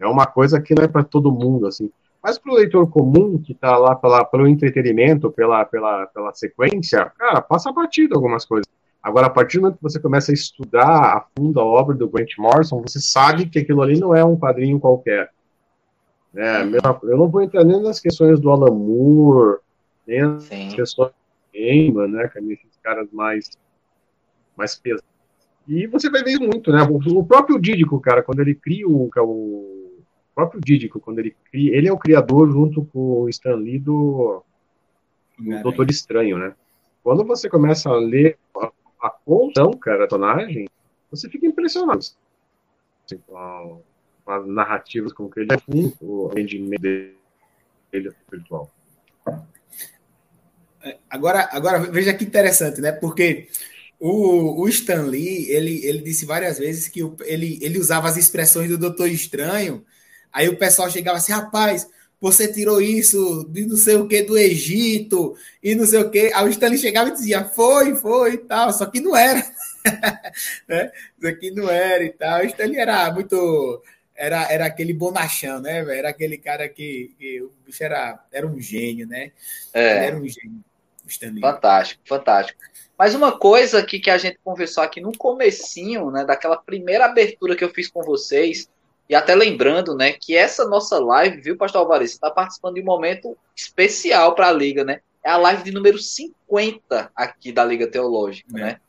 É 0.01 0.07
uma 0.07 0.27
coisa 0.27 0.59
que 0.59 0.75
não 0.75 0.85
é 0.85 0.89
para 0.89 1.05
todo 1.05 1.31
mundo, 1.31 1.67
assim. 1.67 1.91
Mas 2.23 2.39
para 2.39 2.53
o 2.53 2.57
leitor 2.57 2.89
comum, 2.89 3.37
que 3.39 3.53
está 3.53 3.77
lá 3.77 3.95
pela, 3.95 4.25
pelo 4.25 4.49
entretenimento, 4.49 5.31
pela, 5.31 5.67
pela, 5.67 6.07
pela 6.07 6.33
sequência, 6.33 7.13
cara, 7.19 7.43
passa 7.43 7.71
batido 7.71 8.15
algumas 8.15 8.47
coisas. 8.47 8.78
Agora, 9.09 9.27
a 9.27 9.31
partir 9.31 9.57
do 9.57 9.63
momento 9.63 9.79
que 9.79 9.83
você 9.83 9.99
começa 9.99 10.31
a 10.31 10.35
estudar 10.35 10.87
a 10.87 11.27
fundo 11.35 11.59
a 11.59 11.65
obra 11.65 11.97
do 11.97 12.07
Grant 12.11 12.37
Morrison, 12.37 12.83
você 12.83 13.01
sabe 13.01 13.49
que 13.49 13.59
aquilo 13.59 13.81
ali 13.81 13.99
não 13.99 14.15
é 14.15 14.23
um 14.23 14.37
quadrinho 14.37 14.79
qualquer. 14.79 15.31
É, 16.37 16.61
eu 17.05 17.17
não 17.17 17.27
vou 17.27 17.41
entrar 17.41 17.65
nem 17.65 17.83
nas 17.83 17.99
questões 18.01 18.39
do 18.39 18.51
Alan 18.51 18.71
Moore, 18.71 19.61
nem 20.07 20.21
nas 20.25 20.43
Sim. 20.43 20.69
questões 20.77 21.09
do 21.09 21.59
Gaiman, 21.59 22.09
né, 22.09 22.29
que 22.29 22.39
esses 22.53 22.77
caras 22.83 23.09
mais, 23.11 23.51
mais 24.55 24.75
pesados. 24.79 25.09
E 25.67 25.87
você 25.87 26.11
vai 26.11 26.23
ver 26.23 26.39
muito, 26.39 26.71
né, 26.71 26.83
o 26.83 27.25
próprio 27.25 27.59
Dídico, 27.59 27.99
cara, 28.01 28.23
quando 28.23 28.41
ele 28.41 28.55
cria 28.55 28.87
o, 28.87 29.09
é 29.17 29.21
o 29.23 30.03
próprio 30.35 30.61
Dídico, 30.61 31.01
quando 31.01 31.19
ele 31.21 31.35
cria, 31.51 31.75
ele 31.75 31.89
é 31.89 31.93
o 31.93 31.99
criador 31.99 32.53
junto 32.53 32.85
com 32.85 33.23
o 33.23 33.29
Stan 33.31 33.55
Lee 33.55 33.79
do, 33.79 34.43
do 35.39 35.63
Doutor 35.63 35.89
Estranho, 35.89 36.37
né. 36.37 36.53
Quando 37.03 37.25
você 37.25 37.49
começa 37.49 37.89
a 37.89 37.97
ler 37.97 38.37
a, 39.01 39.11
conção, 39.11 39.73
cara, 39.73 40.05
a 40.05 40.09
personagem, 40.09 40.69
você 41.11 41.29
fica 41.29 41.47
impressionado. 41.47 42.01
Assim, 43.05 43.21
as 44.27 44.47
narrativas 44.47 45.13
com 45.13 45.29
que 45.29 45.41
ele 45.41 45.53
é 45.53 45.57
o 46.01 46.29
rendimento 46.29 46.81
dele 46.81 47.17
é 47.93 48.11
virtual. 48.31 48.71
Agora, 51.11 51.49
agora 51.53 51.79
veja 51.79 52.15
que 52.15 52.25
interessante, 52.25 52.81
né? 52.81 52.93
Porque 52.93 53.49
o, 53.99 54.63
o 54.63 54.69
Stan 54.69 55.03
Lee, 55.03 55.51
ele, 55.51 55.85
ele 55.85 56.01
disse 56.01 56.25
várias 56.25 56.59
vezes 56.59 56.89
que 56.89 57.03
o, 57.03 57.17
ele, 57.25 57.59
ele 57.63 57.79
usava 57.79 58.09
as 58.09 58.17
expressões 58.17 58.69
do 58.69 58.79
Doutor 58.79 59.09
Estranho, 59.09 59.85
aí 60.33 60.49
o 60.49 60.59
pessoal 60.59 60.91
chegava 60.91 61.19
assim, 61.19 61.33
rapaz, 61.33 61.89
você 62.21 62.53
tirou 62.53 62.81
isso 62.81 63.45
de 63.51 63.67
não 63.67 63.77
sei 63.77 63.97
o 63.97 64.09
que 64.09 64.23
do 64.23 64.37
Egito 64.37 65.37
e 65.63 65.75
não 65.75 65.87
sei 65.87 66.01
o 66.01 66.11
que. 66.11 66.33
Aí 66.35 66.45
o 66.45 66.49
Stanley 66.49 66.79
chegava 66.79 67.11
e 67.11 67.13
dizia, 67.13 67.45
foi, 67.45 67.95
foi 67.95 68.35
e 68.35 68.39
tal, 68.39 68.73
só 68.73 68.87
que 68.87 69.01
não 69.01 69.17
era. 69.17 69.45
né? 70.69 70.91
Isso 71.17 71.29
aqui 71.29 71.51
não 71.51 71.69
era 71.69 72.05
e 72.05 72.11
tal. 72.11 72.41
O 72.41 72.45
Stanley 72.45 72.79
era 72.79 73.13
muito 73.13 73.83
era, 74.19 74.53
era 74.53 74.67
aquele 74.67 74.93
bonachão, 74.93 75.61
né, 75.61 75.85
velho? 75.85 75.99
Era 75.99 76.09
aquele 76.09 76.37
cara 76.37 76.69
que, 76.69 77.15
que, 77.17 77.41
o 77.41 77.53
bicho 77.65 77.85
era, 77.85 78.19
era 78.33 78.47
um 78.47 78.61
gênio, 78.61 79.07
né? 79.07 79.31
É. 79.73 80.07
Era 80.07 80.17
um 80.17 80.27
gênio. 80.27 80.65
Fantástico, 81.41 82.03
fantástico. 82.05 82.61
Mas 82.99 83.15
uma 83.15 83.39
coisa 83.39 83.83
que, 83.83 84.01
que 84.01 84.11
a 84.11 84.19
gente 84.19 84.39
conversou 84.43 84.83
aqui 84.83 85.01
no 85.01 85.17
comecinho, 85.17 86.11
né, 86.11 86.25
daquela 86.25 86.57
primeira 86.57 87.07
abertura 87.07 87.57
que 87.57 87.65
eu 87.65 87.71
fiz 87.71 87.89
com 87.89 88.03
vocês, 88.03 88.69
e 89.09 89.15
até 89.15 89.35
lembrando, 89.35 89.95
né, 89.97 90.13
que 90.13 90.37
essa 90.37 90.67
nossa 90.67 90.99
live, 90.99 91.41
viu, 91.41 91.57
Pastor 91.57 91.81
Alvarez, 91.81 92.11
está 92.11 92.31
participando 92.31 92.75
de 92.75 92.83
um 92.83 92.85
momento 92.85 93.37
especial 93.57 94.35
para 94.35 94.49
a 94.49 94.53
Liga, 94.53 94.85
né? 94.85 95.01
É 95.25 95.31
a 95.31 95.37
live 95.37 95.63
de 95.63 95.73
número 95.73 95.99
50 95.99 97.11
aqui 97.17 97.51
da 97.51 97.65
Liga 97.65 97.87
Teológica, 97.87 98.51
é. 98.59 98.61
né? 98.61 98.81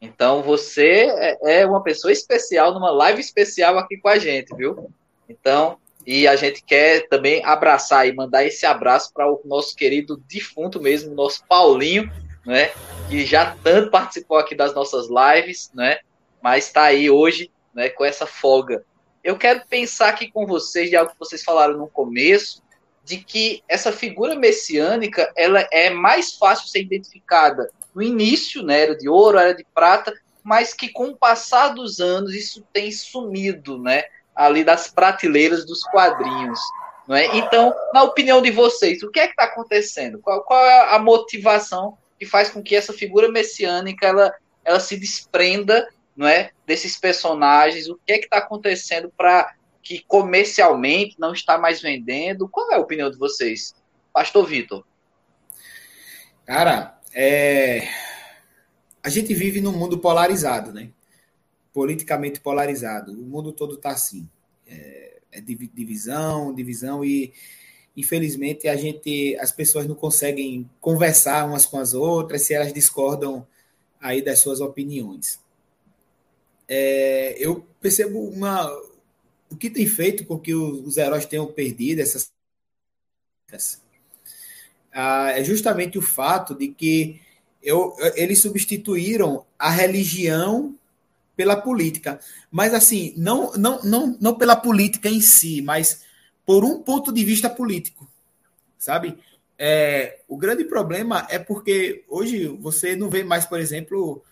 Então 0.00 0.42
você 0.42 1.06
é, 1.10 1.60
é 1.60 1.66
uma 1.66 1.82
pessoa 1.82 2.12
especial 2.12 2.72
numa 2.72 2.90
live 2.90 3.20
especial 3.20 3.78
aqui 3.78 3.96
com 3.98 4.08
a 4.08 4.18
gente, 4.18 4.54
viu? 4.54 4.90
Então, 5.28 5.78
e 6.06 6.28
a 6.28 6.36
gente 6.36 6.62
quer 6.62 7.08
também 7.08 7.44
abraçar 7.44 8.06
e 8.06 8.14
mandar 8.14 8.44
esse 8.44 8.64
abraço 8.64 9.12
para 9.12 9.30
o 9.30 9.40
nosso 9.44 9.74
querido 9.74 10.22
defunto 10.28 10.80
mesmo, 10.80 11.14
nosso 11.14 11.44
Paulinho, 11.46 12.10
né? 12.46 12.70
Que 13.10 13.26
já 13.26 13.56
tanto 13.62 13.90
participou 13.90 14.38
aqui 14.38 14.54
das 14.54 14.74
nossas 14.74 15.08
lives, 15.08 15.70
né? 15.74 15.98
Mas 16.40 16.66
está 16.66 16.84
aí 16.84 17.10
hoje, 17.10 17.50
né? 17.74 17.88
Com 17.88 18.04
essa 18.04 18.26
folga. 18.26 18.84
Eu 19.26 19.36
quero 19.36 19.60
pensar 19.68 20.10
aqui 20.10 20.30
com 20.30 20.46
vocês 20.46 20.88
de 20.88 20.94
algo 20.94 21.10
que 21.10 21.18
vocês 21.18 21.42
falaram 21.42 21.76
no 21.76 21.88
começo, 21.88 22.62
de 23.04 23.16
que 23.16 23.60
essa 23.68 23.90
figura 23.90 24.36
messiânica 24.36 25.32
ela 25.36 25.66
é 25.72 25.90
mais 25.90 26.34
fácil 26.34 26.68
ser 26.68 26.82
identificada 26.82 27.68
no 27.92 28.00
início, 28.00 28.62
né, 28.62 28.82
era 28.82 28.96
de 28.96 29.08
ouro, 29.08 29.36
era 29.36 29.52
de 29.52 29.66
prata, 29.74 30.14
mas 30.44 30.72
que 30.72 30.90
com 30.90 31.08
o 31.08 31.16
passar 31.16 31.70
dos 31.70 31.98
anos 31.98 32.36
isso 32.36 32.64
tem 32.72 32.92
sumido, 32.92 33.82
né, 33.82 34.04
ali 34.32 34.62
das 34.62 34.92
prateleiras 34.92 35.66
dos 35.66 35.82
quadrinhos. 35.82 36.60
É? 37.10 37.36
Então, 37.36 37.74
na 37.92 38.04
opinião 38.04 38.40
de 38.40 38.52
vocês, 38.52 39.02
o 39.02 39.10
que 39.10 39.18
é 39.18 39.26
que 39.26 39.32
está 39.32 39.44
acontecendo? 39.44 40.20
Qual, 40.20 40.44
qual, 40.44 40.64
é 40.64 40.94
a 40.94 41.00
motivação 41.00 41.98
que 42.16 42.24
faz 42.24 42.48
com 42.48 42.62
que 42.62 42.76
essa 42.76 42.92
figura 42.92 43.28
messiânica 43.28 44.06
ela, 44.06 44.32
ela 44.64 44.78
se 44.78 44.96
desprenda 44.96 45.84
não 46.16 46.26
é, 46.26 46.50
desses 46.66 46.96
personagens? 46.96 47.88
O 47.88 47.98
que 48.06 48.12
é 48.12 48.18
que 48.18 48.24
está 48.24 48.38
acontecendo 48.38 49.12
para 49.16 49.54
que 49.82 50.02
comercialmente 50.08 51.16
não 51.18 51.32
está 51.32 51.58
mais 51.58 51.80
vendendo? 51.80 52.48
Qual 52.48 52.72
é 52.72 52.76
a 52.76 52.80
opinião 52.80 53.10
de 53.10 53.18
vocês? 53.18 53.74
Pastor 54.12 54.46
Vitor. 54.46 54.84
Cara, 56.44 56.98
é, 57.14 57.88
a 59.02 59.08
gente 59.08 59.34
vive 59.34 59.60
num 59.60 59.72
mundo 59.72 59.98
polarizado, 59.98 60.72
né? 60.72 60.90
Politicamente 61.72 62.40
polarizado. 62.40 63.12
O 63.12 63.26
mundo 63.26 63.52
todo 63.52 63.74
está 63.74 63.90
assim. 63.90 64.28
É, 64.66 65.18
é 65.30 65.40
divisão, 65.40 66.54
divisão 66.54 67.04
e 67.04 67.32
infelizmente 67.96 68.68
a 68.68 68.76
gente, 68.76 69.36
as 69.40 69.52
pessoas 69.52 69.86
não 69.86 69.94
conseguem 69.94 70.68
conversar 70.80 71.46
umas 71.46 71.66
com 71.66 71.78
as 71.78 71.94
outras. 71.94 72.42
Se 72.42 72.54
elas 72.54 72.72
discordam 72.72 73.46
aí 74.00 74.22
das 74.22 74.38
suas 74.38 74.60
opiniões. 74.60 75.40
É, 76.68 77.36
eu 77.38 77.66
percebo 77.80 78.20
uma 78.20 78.66
o 79.50 79.56
que 79.56 79.70
tem 79.70 79.86
feito 79.86 80.24
com 80.24 80.38
que 80.38 80.54
os, 80.54 80.96
heróis 80.96 81.24
tenham 81.24 81.46
perdido 81.46 82.00
essas 82.00 82.32
ah, 84.92 85.30
é 85.30 85.44
justamente 85.44 85.98
o 85.98 86.02
fato 86.02 86.54
de 86.54 86.68
que 86.68 87.20
eu, 87.62 87.94
eles 88.14 88.40
substituíram 88.40 89.44
a 89.58 89.70
religião 89.70 90.74
pela 91.36 91.54
política. 91.54 92.18
Mas 92.50 92.72
assim, 92.72 93.12
não, 93.16 93.52
não, 93.52 93.82
não, 93.82 94.16
não 94.20 94.34
pela 94.34 94.56
política 94.56 95.08
em 95.08 95.20
si, 95.20 95.60
mas 95.60 96.02
por 96.46 96.64
um 96.64 96.80
ponto 96.82 97.12
de 97.12 97.24
vista 97.24 97.50
político. 97.50 98.10
Sabe? 98.78 99.18
É, 99.58 100.20
o 100.28 100.36
grande 100.36 100.64
problema 100.64 101.26
é 101.30 101.38
porque 101.38 102.04
hoje 102.08 102.46
você 102.46 102.96
não 102.96 103.10
vê 103.10 103.22
mais, 103.22 103.44
por 103.44 103.60
exemplo, 103.60 104.24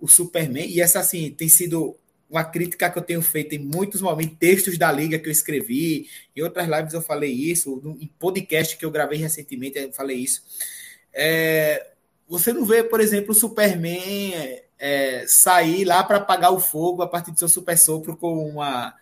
o 0.00 0.08
Superman, 0.08 0.68
e 0.68 0.80
essa 0.80 1.00
assim 1.00 1.30
tem 1.30 1.48
sido 1.48 1.96
uma 2.30 2.44
crítica 2.44 2.90
que 2.90 2.98
eu 2.98 3.02
tenho 3.02 3.22
feito 3.22 3.54
em 3.54 3.58
muitos 3.58 4.02
momentos, 4.02 4.36
textos 4.38 4.76
da 4.76 4.92
liga 4.92 5.18
que 5.18 5.28
eu 5.28 5.32
escrevi, 5.32 6.08
em 6.36 6.42
outras 6.42 6.68
lives 6.68 6.92
eu 6.92 7.00
falei 7.00 7.32
isso, 7.32 7.80
em 7.98 8.06
podcast 8.18 8.76
que 8.76 8.84
eu 8.84 8.90
gravei 8.90 9.18
recentemente 9.18 9.78
eu 9.78 9.92
falei 9.92 10.18
isso. 10.18 10.42
É, 11.12 11.92
você 12.28 12.52
não 12.52 12.64
vê, 12.64 12.84
por 12.84 13.00
exemplo, 13.00 13.32
o 13.32 13.34
Superman 13.34 14.60
é, 14.78 15.24
sair 15.26 15.84
lá 15.84 16.04
para 16.04 16.18
apagar 16.18 16.52
o 16.52 16.60
fogo 16.60 17.02
a 17.02 17.08
partir 17.08 17.32
do 17.32 17.38
seu 17.38 17.48
super 17.48 17.76
sopro 17.76 18.16
com 18.16 18.46
uma 18.46 18.94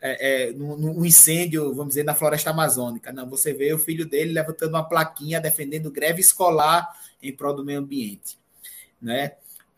é, 0.00 0.48
é, 0.48 0.52
um, 0.52 1.04
incêndio, 1.04 1.74
vamos 1.74 1.88
dizer, 1.88 2.04
na 2.04 2.14
floresta 2.14 2.50
amazônica. 2.50 3.12
Não, 3.12 3.28
você 3.28 3.52
vê 3.52 3.72
o 3.72 3.78
filho 3.78 4.08
dele 4.08 4.32
levantando 4.32 4.74
uma 4.74 4.88
plaquinha 4.88 5.40
defendendo 5.40 5.90
greve 5.90 6.20
escolar 6.20 6.88
em 7.22 7.32
prol 7.32 7.54
do 7.54 7.64
meio 7.64 7.80
ambiente, 7.80 8.38
né? 9.00 9.32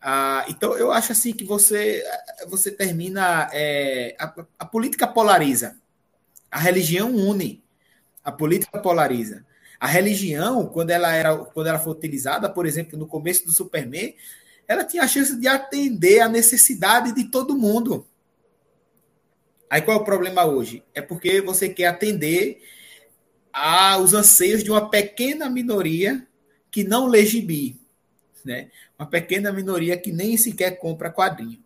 Ah, 0.05 0.45
então 0.49 0.77
eu 0.77 0.91
acho 0.91 1.13
assim 1.13 1.31
que 1.31 1.45
você 1.45 2.03
você 2.47 2.69
termina 2.69 3.49
é, 3.53 4.13
a, 4.19 4.45
a 4.59 4.65
política 4.65 5.07
polariza, 5.07 5.77
a 6.51 6.59
religião 6.59 7.15
une, 7.15 7.63
a 8.21 8.29
política 8.29 8.79
polariza. 8.79 9.45
A 9.79 9.87
religião, 9.87 10.65
quando 10.67 10.89
ela 10.89 11.13
era 11.13 11.37
quando 11.37 11.67
ela 11.67 11.79
foi 11.79 11.93
utilizada, 11.93 12.49
por 12.49 12.65
exemplo, 12.65 12.99
no 12.99 13.07
começo 13.07 13.45
do 13.45 13.53
Superman, 13.53 14.13
ela 14.67 14.83
tinha 14.83 15.03
a 15.03 15.07
chance 15.07 15.39
de 15.39 15.47
atender 15.47 16.19
a 16.19 16.27
necessidade 16.27 17.13
de 17.13 17.25
todo 17.25 17.57
mundo. 17.57 18.05
Aí 19.69 19.81
qual 19.81 19.97
é 19.97 20.01
o 20.01 20.05
problema 20.05 20.43
hoje? 20.45 20.83
É 20.93 21.01
porque 21.01 21.39
você 21.39 21.69
quer 21.69 21.87
atender 21.87 22.61
aos 23.53 24.13
anseios 24.13 24.63
de 24.63 24.69
uma 24.69 24.89
pequena 24.89 25.49
minoria 25.49 26.27
que 26.69 26.83
não 26.83 27.07
lê 27.07 27.23
né? 28.43 28.69
Uma 29.03 29.09
pequena 29.09 29.51
minoria 29.51 29.97
que 29.97 30.13
nem 30.13 30.37
sequer 30.37 30.77
compra 30.77 31.11
quadrinho. 31.11 31.59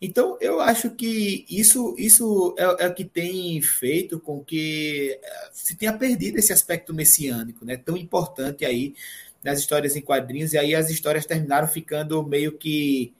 Então, 0.00 0.38
eu 0.40 0.60
acho 0.60 0.90
que 0.90 1.44
isso, 1.48 1.94
isso 1.98 2.54
é, 2.58 2.84
é, 2.84 2.88
o 2.88 2.94
que 2.94 3.04
tem 3.04 3.60
feito 3.60 4.20
com 4.20 4.44
que 4.44 5.18
eh, 5.20 5.50
se 5.52 5.74
tenha 5.76 5.92
perdido 5.92 6.38
esse 6.38 6.52
aspecto 6.52 6.92
messiânico, 6.94 7.64
né? 7.64 7.76
Tão 7.76 7.96
importante 7.96 8.64
aí 8.64 8.94
nas 9.42 9.58
histórias 9.58 9.96
em 9.96 10.00
quadrinhos, 10.00 10.52
e 10.52 10.58
aí 10.58 10.74
as 10.74 10.90
histórias 10.90 11.26
terminaram 11.26 11.66
ficando 11.66 12.22
meio 12.22 12.52
que, 12.56 13.12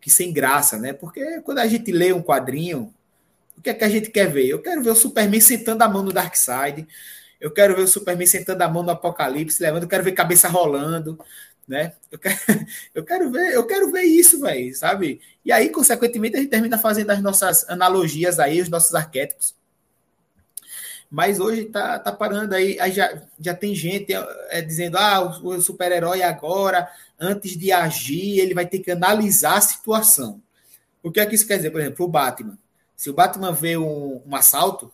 que 0.00 0.10
sem 0.10 0.32
graça, 0.32 0.78
né? 0.78 0.92
Porque 0.92 1.40
quando 1.42 1.58
a 1.58 1.66
gente 1.66 1.90
lê 1.92 2.12
um 2.12 2.22
quadrinho, 2.22 2.92
o 3.56 3.62
que 3.62 3.70
é 3.70 3.74
que 3.74 3.84
a 3.84 3.88
gente 3.88 4.10
quer 4.10 4.30
ver? 4.30 4.46
Eu 4.48 4.60
quero 4.60 4.82
ver 4.82 4.90
o 4.90 4.94
Superman 4.96 5.40
sentando 5.40 5.82
a 5.82 5.88
mão 5.88 6.02
no 6.02 6.12
Darkseid, 6.12 6.86
eu 7.40 7.50
quero 7.50 7.74
ver 7.74 7.82
o 7.82 7.88
Superman 7.88 8.26
sentando 8.26 8.62
a 8.62 8.68
mão 8.68 8.82
no 8.82 8.90
Apocalipse, 8.90 9.62
levando, 9.62 9.84
eu 9.84 9.88
quero 9.88 10.04
ver 10.04 10.12
cabeça 10.12 10.48
rolando, 10.48 11.18
né? 11.66 11.92
Eu 12.10 12.18
quero, 12.18 12.36
eu 12.94 13.04
quero 13.04 13.30
ver, 13.30 13.54
eu 13.54 13.66
quero 13.66 13.90
ver 13.90 14.02
isso, 14.02 14.40
velho, 14.40 14.74
sabe? 14.74 15.20
E 15.44 15.52
aí, 15.52 15.70
consequentemente, 15.70 16.36
a 16.36 16.40
gente 16.40 16.50
termina 16.50 16.78
fazendo 16.78 17.10
as 17.10 17.22
nossas 17.22 17.68
analogias 17.68 18.38
aí, 18.38 18.60
os 18.60 18.68
nossos 18.68 18.94
arquétipos 18.94 19.54
mas 21.12 21.38
hoje 21.38 21.66
tá, 21.66 21.98
tá 21.98 22.10
parando 22.10 22.54
aí, 22.54 22.80
aí 22.80 22.90
já, 22.90 23.22
já 23.38 23.52
tem 23.52 23.74
gente 23.74 24.14
é, 24.48 24.62
dizendo, 24.62 24.96
ah, 24.96 25.20
o, 25.42 25.48
o 25.48 25.60
super-herói 25.60 26.22
agora, 26.22 26.90
antes 27.20 27.54
de 27.54 27.70
agir, 27.70 28.38
ele 28.40 28.54
vai 28.54 28.64
ter 28.64 28.78
que 28.78 28.90
analisar 28.90 29.58
a 29.58 29.60
situação. 29.60 30.42
O 31.02 31.12
que 31.12 31.20
é 31.20 31.26
que 31.26 31.34
isso 31.34 31.46
quer 31.46 31.56
dizer? 31.56 31.70
Por 31.70 31.82
exemplo, 31.82 32.06
o 32.06 32.08
Batman. 32.08 32.56
Se 32.96 33.10
o 33.10 33.12
Batman 33.12 33.52
vê 33.52 33.76
um, 33.76 34.22
um 34.24 34.34
assalto, 34.34 34.90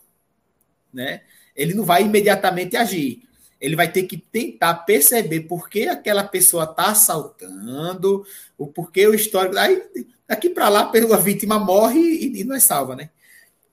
né, 0.93 1.21
ele 1.55 1.73
não 1.73 1.85
vai 1.85 2.03
imediatamente 2.03 2.75
agir. 2.75 3.25
Ele 3.59 3.75
vai 3.75 3.91
ter 3.91 4.03
que 4.03 4.17
tentar 4.17 4.73
perceber 4.73 5.41
por 5.41 5.69
que 5.69 5.87
aquela 5.87 6.23
pessoa 6.23 6.63
está 6.63 6.91
assaltando, 6.91 8.25
o 8.57 8.67
porquê 8.67 9.05
o 9.07 9.13
histórico. 9.13 9.57
Aí, 9.57 9.83
daqui 10.27 10.49
para 10.49 10.69
lá, 10.69 10.91
a 10.91 11.17
vítima 11.17 11.59
morre 11.59 11.99
e, 11.99 12.41
e 12.41 12.43
não 12.43 12.55
é 12.55 12.59
salva, 12.59 12.95
né? 12.95 13.09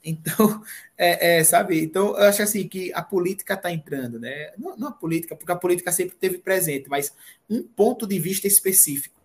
Então, 0.05 0.63
é, 0.97 1.39
é, 1.39 1.45
sabe? 1.45 1.83
Então, 1.83 2.09
eu 2.17 2.25
acho 2.25 2.43
assim 2.43 2.67
que 2.67 2.93
a 2.95 3.03
política 3.03 3.55
está 3.55 3.71
entrando, 3.73 4.19
né? 4.19 4.53
Não, 4.57 4.77
não, 4.77 4.89
a 4.89 4.93
política, 4.93 5.37
porque 5.37 5.53
a 5.53 5.57
política 5.57 5.93
sempre 5.93 6.17
teve 6.17 6.39
presente, 6.39 6.89
mas 6.89 7.13
um 7.51 7.63
ponto 7.63 8.07
de 8.07 8.19
vista 8.19 8.47
específico 8.47 9.21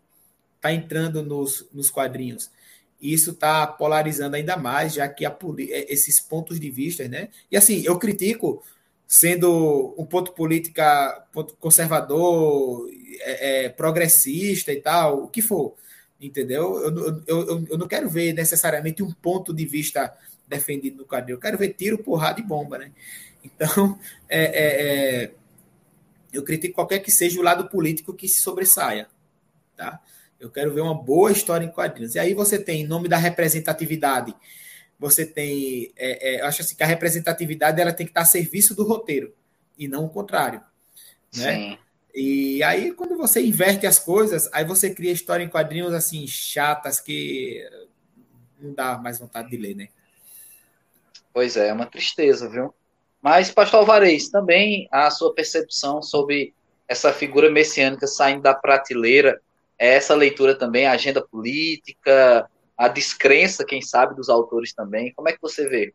está 0.58 0.74
entrando 0.74 1.24
nos, 1.24 1.68
nos 1.74 1.90
quadrinhos. 1.90 2.52
E 3.00 3.14
isso 3.14 3.32
está 3.32 3.66
polarizando 3.66 4.36
ainda 4.36 4.56
mais, 4.56 4.94
já 4.94 5.08
que 5.08 5.26
a, 5.26 5.36
é, 5.70 5.92
esses 5.92 6.20
pontos 6.20 6.60
de 6.60 6.70
vista, 6.70 7.08
né? 7.08 7.30
E 7.50 7.58
assim, 7.58 7.82
eu 7.84 7.98
critico 7.98 8.64
sendo 9.12 9.94
um 9.98 10.06
ponto 10.06 10.32
política 10.32 11.28
ponto 11.34 11.54
conservador, 11.58 12.90
é, 13.20 13.66
é, 13.66 13.70
progressista 13.70 14.72
e 14.72 14.80
tal, 14.80 15.24
o 15.24 15.28
que 15.28 15.42
for, 15.42 15.76
entendeu? 16.20 16.80
Eu, 16.80 16.98
eu, 16.98 17.24
eu, 17.28 17.68
eu 17.72 17.78
não 17.78 17.90
quero 17.90 18.10
ver 18.10 18.32
necessariamente 18.32 19.04
um 19.04 19.12
ponto 19.12 19.54
de 19.54 19.66
vista 19.66 20.18
defendido 20.48 21.00
no 21.00 21.06
quadril. 21.06 21.36
Eu 21.36 21.42
quero 21.42 21.58
ver 21.58 21.74
tiro, 21.74 21.98
porrada 21.98 22.40
e 22.40 22.44
bomba, 22.44 22.78
né? 22.78 22.94
Então, 23.44 24.00
é, 24.30 24.44
é, 24.44 25.24
é, 25.24 25.32
eu 26.32 26.42
critico 26.42 26.76
qualquer 26.76 27.00
que 27.00 27.12
seja 27.12 27.38
o 27.38 27.44
lado 27.44 27.68
político 27.68 28.14
que 28.14 28.30
se 28.30 28.42
sobressaia, 28.42 29.10
tá? 29.76 30.00
Eu 30.40 30.50
quero 30.50 30.74
ver 30.74 30.80
uma 30.80 30.96
boa 30.96 31.34
história 31.34 31.66
em 31.66 31.72
quadrinhos. 31.72 32.16
E 32.16 32.20
aí 32.20 32.34
você 32.34 32.58
tem, 32.58 32.84
em 32.84 32.88
nome 32.88 33.10
da 33.10 33.18
representatividade, 33.18 34.34
você 35.02 35.26
tem, 35.26 35.92
é, 35.98 36.36
é, 36.36 36.42
eu 36.42 36.46
acho 36.46 36.62
assim 36.62 36.76
que 36.76 36.84
a 36.84 36.86
representatividade 36.86 37.82
ela 37.82 37.92
tem 37.92 38.06
que 38.06 38.12
estar 38.12 38.22
a 38.22 38.26
serviço 38.26 38.76
do 38.76 38.84
roteiro 38.84 39.34
e 39.76 39.88
não 39.88 40.06
o 40.06 40.10
contrário, 40.10 40.62
né? 41.36 41.56
Sim. 41.56 41.78
E 42.14 42.62
aí 42.62 42.92
quando 42.92 43.18
você 43.18 43.42
inverte 43.42 43.88
as 43.88 43.98
coisas, 43.98 44.48
aí 44.54 44.64
você 44.64 44.94
cria 44.94 45.12
história 45.12 45.44
em 45.44 45.50
quadrinhos 45.50 45.92
assim 45.92 46.28
chatas 46.28 47.00
que 47.00 47.68
não 48.60 48.76
dá 48.76 48.96
mais 49.00 49.18
vontade 49.18 49.50
de 49.50 49.58
ler, 49.58 49.76
né? 49.76 49.88
Pois 51.34 51.58
é, 51.58 51.70
é 51.70 51.74
uma 51.74 51.88
tristeza, 51.88 52.48
viu? 52.48 52.72
Mas, 53.20 53.50
pastor 53.50 53.80
Alvarez, 53.80 54.30
também 54.30 54.88
a 54.92 55.10
sua 55.10 55.34
percepção 55.34 56.00
sobre 56.04 56.54
essa 56.88 57.12
figura 57.12 57.50
messiânica 57.50 58.06
saindo 58.06 58.44
da 58.44 58.54
prateleira, 58.54 59.42
é 59.80 59.96
essa 59.96 60.14
leitura 60.14 60.54
também, 60.54 60.86
a 60.86 60.92
agenda 60.92 61.26
política, 61.26 62.48
a 62.82 62.88
descrença, 62.88 63.64
quem 63.64 63.80
sabe, 63.80 64.16
dos 64.16 64.28
autores 64.28 64.74
também. 64.74 65.14
Como 65.14 65.30
é 65.30 65.34
que 65.34 65.42
você 65.42 65.70
vê? 65.70 65.94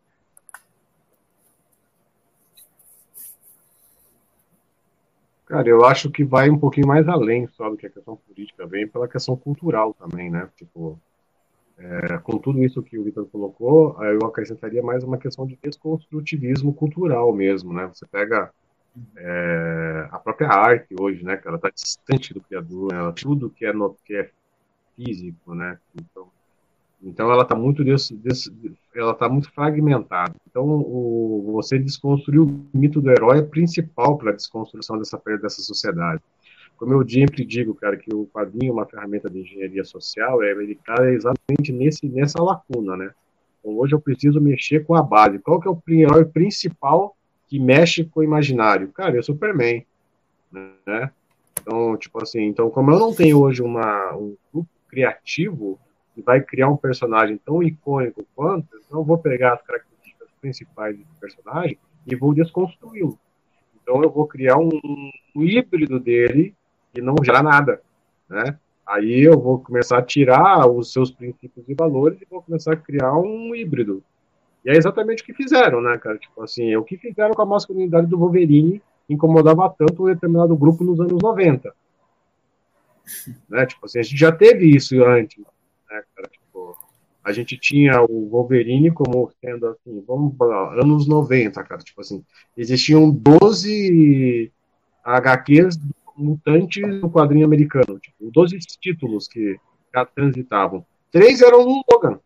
Cara, 5.46 5.68
eu 5.68 5.84
acho 5.84 6.10
que 6.12 6.22
vai 6.24 6.48
um 6.48 6.58
pouquinho 6.58 6.86
mais 6.86 7.08
além 7.08 7.48
só 7.48 7.68
do 7.68 7.76
que 7.76 7.88
a 7.88 7.90
questão 7.90 8.16
política, 8.16 8.66
vem 8.66 8.86
pela 8.86 9.08
questão 9.08 9.36
cultural 9.36 9.94
também, 9.94 10.30
né? 10.30 10.48
Tipo, 10.56 10.96
é, 11.76 12.18
com 12.18 12.38
tudo 12.38 12.62
isso 12.62 12.80
que 12.82 12.96
o 12.96 13.02
Vitor 13.02 13.26
colocou, 13.26 14.00
eu 14.04 14.24
acrescentaria 14.24 14.82
mais 14.82 15.02
uma 15.02 15.18
questão 15.18 15.44
de 15.44 15.58
desconstrutivismo 15.60 16.72
cultural 16.72 17.32
mesmo, 17.32 17.72
né? 17.72 17.90
Você 17.92 18.06
pega 18.06 18.52
é, 19.16 20.08
a 20.12 20.20
própria 20.20 20.50
arte 20.50 20.94
hoje, 20.98 21.24
né? 21.24 21.40
Ela 21.44 21.56
está 21.56 21.68
distante 21.68 22.32
do 22.32 22.40
criador, 22.40 22.92
ela, 22.94 23.12
tudo 23.12 23.50
que 23.50 23.66
é, 23.66 23.72
no, 23.72 23.96
que 24.04 24.14
é 24.14 24.30
físico, 24.94 25.52
né? 25.52 25.78
Então, 26.00 26.35
então 27.02 27.30
ela 27.30 27.42
está 27.42 27.54
muito 27.54 27.84
des, 27.84 28.10
des, 28.10 28.50
ela 28.94 29.14
tá 29.14 29.28
muito 29.28 29.50
fragmentada. 29.52 30.34
Então 30.50 30.64
o, 30.64 31.52
você 31.54 31.78
desconstruiu 31.78 32.44
o 32.44 32.78
mito 32.78 33.00
do 33.00 33.10
herói 33.10 33.38
é 33.38 33.42
principal 33.42 34.16
para 34.16 34.30
a 34.30 34.34
desconstrução 34.34 34.98
dessa 34.98 35.20
dessa 35.40 35.62
sociedade 35.62 36.22
como 36.76 36.92
eu 36.92 37.08
sempre 37.08 37.44
digo, 37.44 37.74
cara, 37.74 37.96
que 37.96 38.14
o 38.14 38.26
quadrinho, 38.26 38.72
uma 38.72 38.86
ferramenta 38.86 39.30
de 39.30 39.40
engenharia 39.40 39.84
social, 39.84 40.42
é, 40.42 40.50
ele 40.50 40.72
está 40.72 41.10
exatamente 41.10 41.72
nesse, 41.72 42.06
nessa 42.08 42.42
lacuna, 42.42 42.96
né? 42.96 43.10
Então, 43.60 43.76
hoje 43.78 43.94
eu 43.94 44.00
preciso 44.00 44.40
mexer 44.40 44.84
com 44.84 44.94
a 44.94 45.02
base. 45.02 45.38
Qual 45.38 45.60
que 45.60 45.68
é 45.68 45.70
o 45.70 45.82
herói 45.88 46.24
principal 46.24 47.16
que 47.48 47.58
mexe 47.58 48.04
com 48.04 48.20
o 48.20 48.24
imaginário? 48.24 48.88
Cara, 48.88 49.16
é 49.16 49.20
o 49.20 49.22
Superman, 49.22 49.84
né? 50.52 51.10
Então, 51.60 51.96
tipo 51.96 52.22
assim, 52.22 52.42
então 52.42 52.70
como 52.70 52.92
eu 52.92 52.98
não 52.98 53.14
tenho 53.14 53.40
hoje 53.40 53.62
uma, 53.62 54.14
um 54.14 54.36
grupo 54.52 54.68
criativo 54.88 55.80
que 56.16 56.22
vai 56.22 56.40
criar 56.40 56.70
um 56.70 56.78
personagem 56.78 57.36
tão 57.36 57.62
icônico 57.62 58.24
quanto, 58.34 58.66
então 58.74 59.00
eu 59.00 59.04
vou 59.04 59.18
pegar 59.18 59.52
as 59.52 59.62
características 59.62 60.28
principais 60.40 60.96
do 60.96 61.04
personagem 61.20 61.78
e 62.06 62.16
vou 62.16 62.32
desconstruí-lo. 62.32 63.18
Então 63.82 64.02
eu 64.02 64.08
vou 64.08 64.26
criar 64.26 64.56
um, 64.56 64.70
um 65.34 65.42
híbrido 65.42 66.00
dele 66.00 66.54
e 66.94 67.02
não 67.02 67.16
gera 67.22 67.42
nada, 67.42 67.82
né? 68.30 68.58
Aí 68.86 69.20
eu 69.20 69.38
vou 69.38 69.58
começar 69.58 69.98
a 69.98 70.02
tirar 70.02 70.66
os 70.66 70.90
seus 70.90 71.10
princípios 71.10 71.68
e 71.68 71.74
valores 71.74 72.18
e 72.22 72.26
vou 72.30 72.40
começar 72.40 72.72
a 72.72 72.76
criar 72.76 73.12
um 73.12 73.54
híbrido. 73.54 74.02
E 74.64 74.70
é 74.70 74.76
exatamente 74.76 75.22
o 75.22 75.26
que 75.26 75.34
fizeram, 75.34 75.82
né, 75.82 75.98
cara? 75.98 76.16
Tipo 76.16 76.42
assim, 76.42 76.74
o 76.76 76.82
que 76.82 76.96
fizeram 76.96 77.34
com 77.34 77.42
a 77.42 77.46
masculinidade 77.46 78.06
do 78.06 78.16
Wolverine 78.16 78.80
incomodava 79.06 79.68
tanto 79.68 80.04
um 80.04 80.06
determinado 80.06 80.56
grupo 80.56 80.82
nos 80.82 80.98
anos 80.98 81.20
90. 81.22 81.74
Né? 83.50 83.66
Tipo 83.66 83.84
assim, 83.84 83.98
a 83.98 84.02
gente 84.02 84.16
já 84.16 84.32
teve 84.32 84.74
isso 84.74 85.04
antes, 85.04 85.44
né, 85.90 86.02
cara? 86.14 86.28
Tipo, 86.28 86.76
a 87.24 87.32
gente 87.32 87.56
tinha 87.58 88.02
o 88.02 88.28
Wolverine 88.28 88.90
como 88.90 89.32
sendo 89.40 89.66
assim, 89.66 90.02
vamos 90.06 90.36
falar, 90.36 90.80
anos 90.80 91.08
90, 91.08 91.62
cara. 91.64 91.82
Tipo 91.82 92.00
assim, 92.00 92.24
existiam 92.56 93.10
12 93.10 94.52
HQs 95.04 95.78
mutantes 96.16 96.82
no 97.00 97.10
quadrinho 97.10 97.44
americano. 97.44 97.98
Tipo, 97.98 98.30
12 98.30 98.58
títulos 98.80 99.28
que 99.28 99.58
transitavam. 100.14 100.84
Três 101.10 101.40
eram 101.40 101.64
no 101.64 101.82
Logan. 101.90 102.20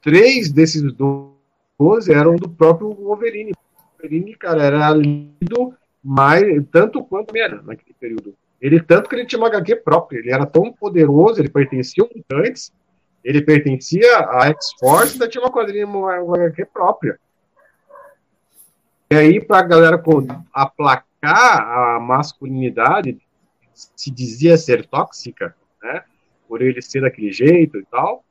Três 0.00 0.50
desses 0.50 0.82
12 0.92 2.12
eram 2.12 2.36
do 2.36 2.48
próprio 2.48 2.92
Wolverine. 2.92 3.52
O 3.52 4.02
Wolverine, 4.02 4.34
cara, 4.36 4.64
era 4.64 4.90
lido 4.90 5.74
mais, 6.02 6.42
tanto 6.72 7.04
quanto 7.04 7.36
era 7.36 7.62
naquele 7.62 7.94
período. 7.94 8.34
Ele, 8.62 8.80
tanto 8.80 9.10
que 9.10 9.16
ele 9.16 9.26
tinha 9.26 9.40
uma 9.40 9.48
HQ 9.48 9.76
própria, 9.76 10.20
ele 10.20 10.30
era 10.30 10.46
tão 10.46 10.72
poderoso, 10.72 11.40
ele 11.40 11.50
pertencia 11.50 12.04
aos 12.04 12.14
mutantes, 12.14 12.72
ele 13.24 13.42
pertencia 13.42 14.18
à 14.18 14.46
X-Force, 14.50 15.14
ainda 15.14 15.28
tinha 15.28 15.42
uma 15.42 15.50
quadrinha, 15.50 15.84
uma, 15.84 16.20
uma 16.20 16.36
HQ 16.36 16.66
própria. 16.66 17.18
E 19.10 19.16
aí, 19.16 19.44
para 19.44 19.58
a 19.58 19.62
galera 19.68 20.02
aplacar 20.54 21.60
a 21.60 22.00
masculinidade, 22.00 23.20
se 23.74 24.12
dizia 24.12 24.56
ser 24.56 24.86
tóxica, 24.86 25.56
né? 25.82 26.04
Por 26.48 26.62
ele 26.62 26.80
ser 26.80 27.00
daquele 27.00 27.32
jeito 27.32 27.78
e 27.78 27.84
tal, 27.86 28.24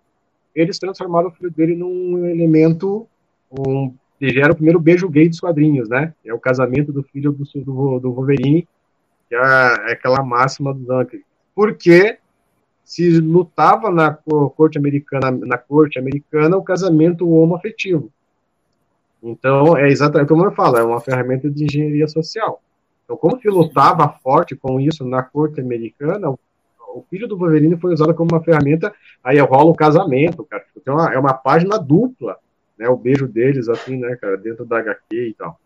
eles 0.56 0.80
transformaram 0.80 1.28
o 1.28 1.32
filho 1.32 1.52
dele 1.52 1.76
num 1.76 2.26
elemento, 2.26 3.06
um, 3.52 3.94
já 4.22 4.44
era 4.44 4.54
o 4.54 4.56
primeiro 4.56 4.80
beijo 4.80 5.10
gay 5.10 5.28
dos 5.28 5.42
quadrinhos, 5.42 5.90
né? 5.90 6.14
É 6.24 6.34
o 6.34 6.40
casamento 6.40 6.94
do 6.94 7.04
filho 7.04 7.34
do, 7.34 7.44
do, 7.44 8.00
do 8.00 8.14
Wolverine, 8.14 8.66
que 9.32 9.36
é, 9.36 9.40
é 9.40 9.94
aquela 9.94 10.22
máxima 10.22 10.74
do 10.74 10.82
Duncan. 10.82 11.20
Porque 11.56 12.18
se 12.84 13.18
lutava 13.22 13.90
na 13.90 14.14
corte 14.14 14.78
americana, 14.78 15.32
na 15.32 15.58
corte 15.58 15.98
americana, 15.98 16.58
o 16.58 16.64
casamento 16.64 17.30
homoafetivo. 17.30 18.12
Então, 19.24 19.78
é 19.78 19.88
exatamente 19.88 20.28
como 20.28 20.44
eu 20.44 20.52
falo, 20.52 20.76
é 20.76 20.84
uma 20.84 21.00
ferramenta 21.00 21.50
de 21.50 21.64
engenharia 21.64 22.10
social. 22.10 22.62
Então, 23.06 23.16
como 23.16 23.40
se 23.40 23.48
lutava 23.48 24.10
forte 24.22 24.54
com 24.54 24.82
isso 24.82 25.06
na 25.06 25.24
corte 25.24 25.62
americana, 25.62 26.30
o 26.30 27.06
filho 27.10 27.26
do 27.26 27.38
Wolverine 27.38 27.78
foi 27.78 27.94
usado 27.94 28.14
como 28.14 28.32
uma 28.34 28.44
ferramenta, 28.44 28.94
aí 29.24 29.40
rola 29.40 29.72
o 29.72 29.76
casamento, 29.76 30.44
cara. 30.44 30.66
Então, 30.76 31.00
é 31.00 31.18
uma 31.18 31.34
página 31.34 31.80
dupla, 31.80 32.38
né? 32.78 32.90
O 32.90 32.98
beijo 32.98 33.30
deles, 33.30 33.70
assim, 33.70 33.96
né, 33.96 34.18
cara, 34.18 34.36
dentro 34.36 34.66
da 34.66 34.80
HQ 34.80 35.30
e 35.30 35.34
tal. 35.36 35.58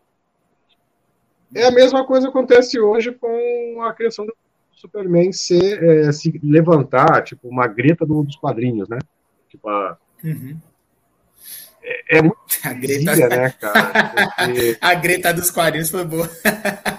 É 1.56 1.68
a 1.68 1.72
mesma 1.72 2.06
coisa 2.06 2.28
que 2.28 2.38
acontece 2.38 2.78
hoje 2.78 3.14
com 3.14 3.82
a 3.82 3.94
criação 3.94 4.26
do 4.26 4.36
Superman 4.74 5.32
ser, 5.32 5.82
é, 5.82 6.12
se 6.12 6.38
levantar, 6.44 7.24
tipo, 7.24 7.48
uma 7.48 7.66
greta 7.66 8.06
do, 8.06 8.24
dos 8.24 8.36
quadrinhos, 8.36 8.90
né? 8.90 9.00
Tipo, 9.48 9.70
a, 9.70 9.98
uhum. 10.22 10.60
é, 11.82 12.18
é, 12.18 12.22
muito 12.22 12.36
a 12.62 12.74
Greta, 12.74 13.16
né, 13.16 13.50
cara? 13.58 14.36
Porque... 14.36 14.78
a 14.82 14.94
Greta 14.96 15.34
dos 15.34 15.50
quadrinhos 15.50 15.90
foi 15.90 16.04
boa. 16.04 16.30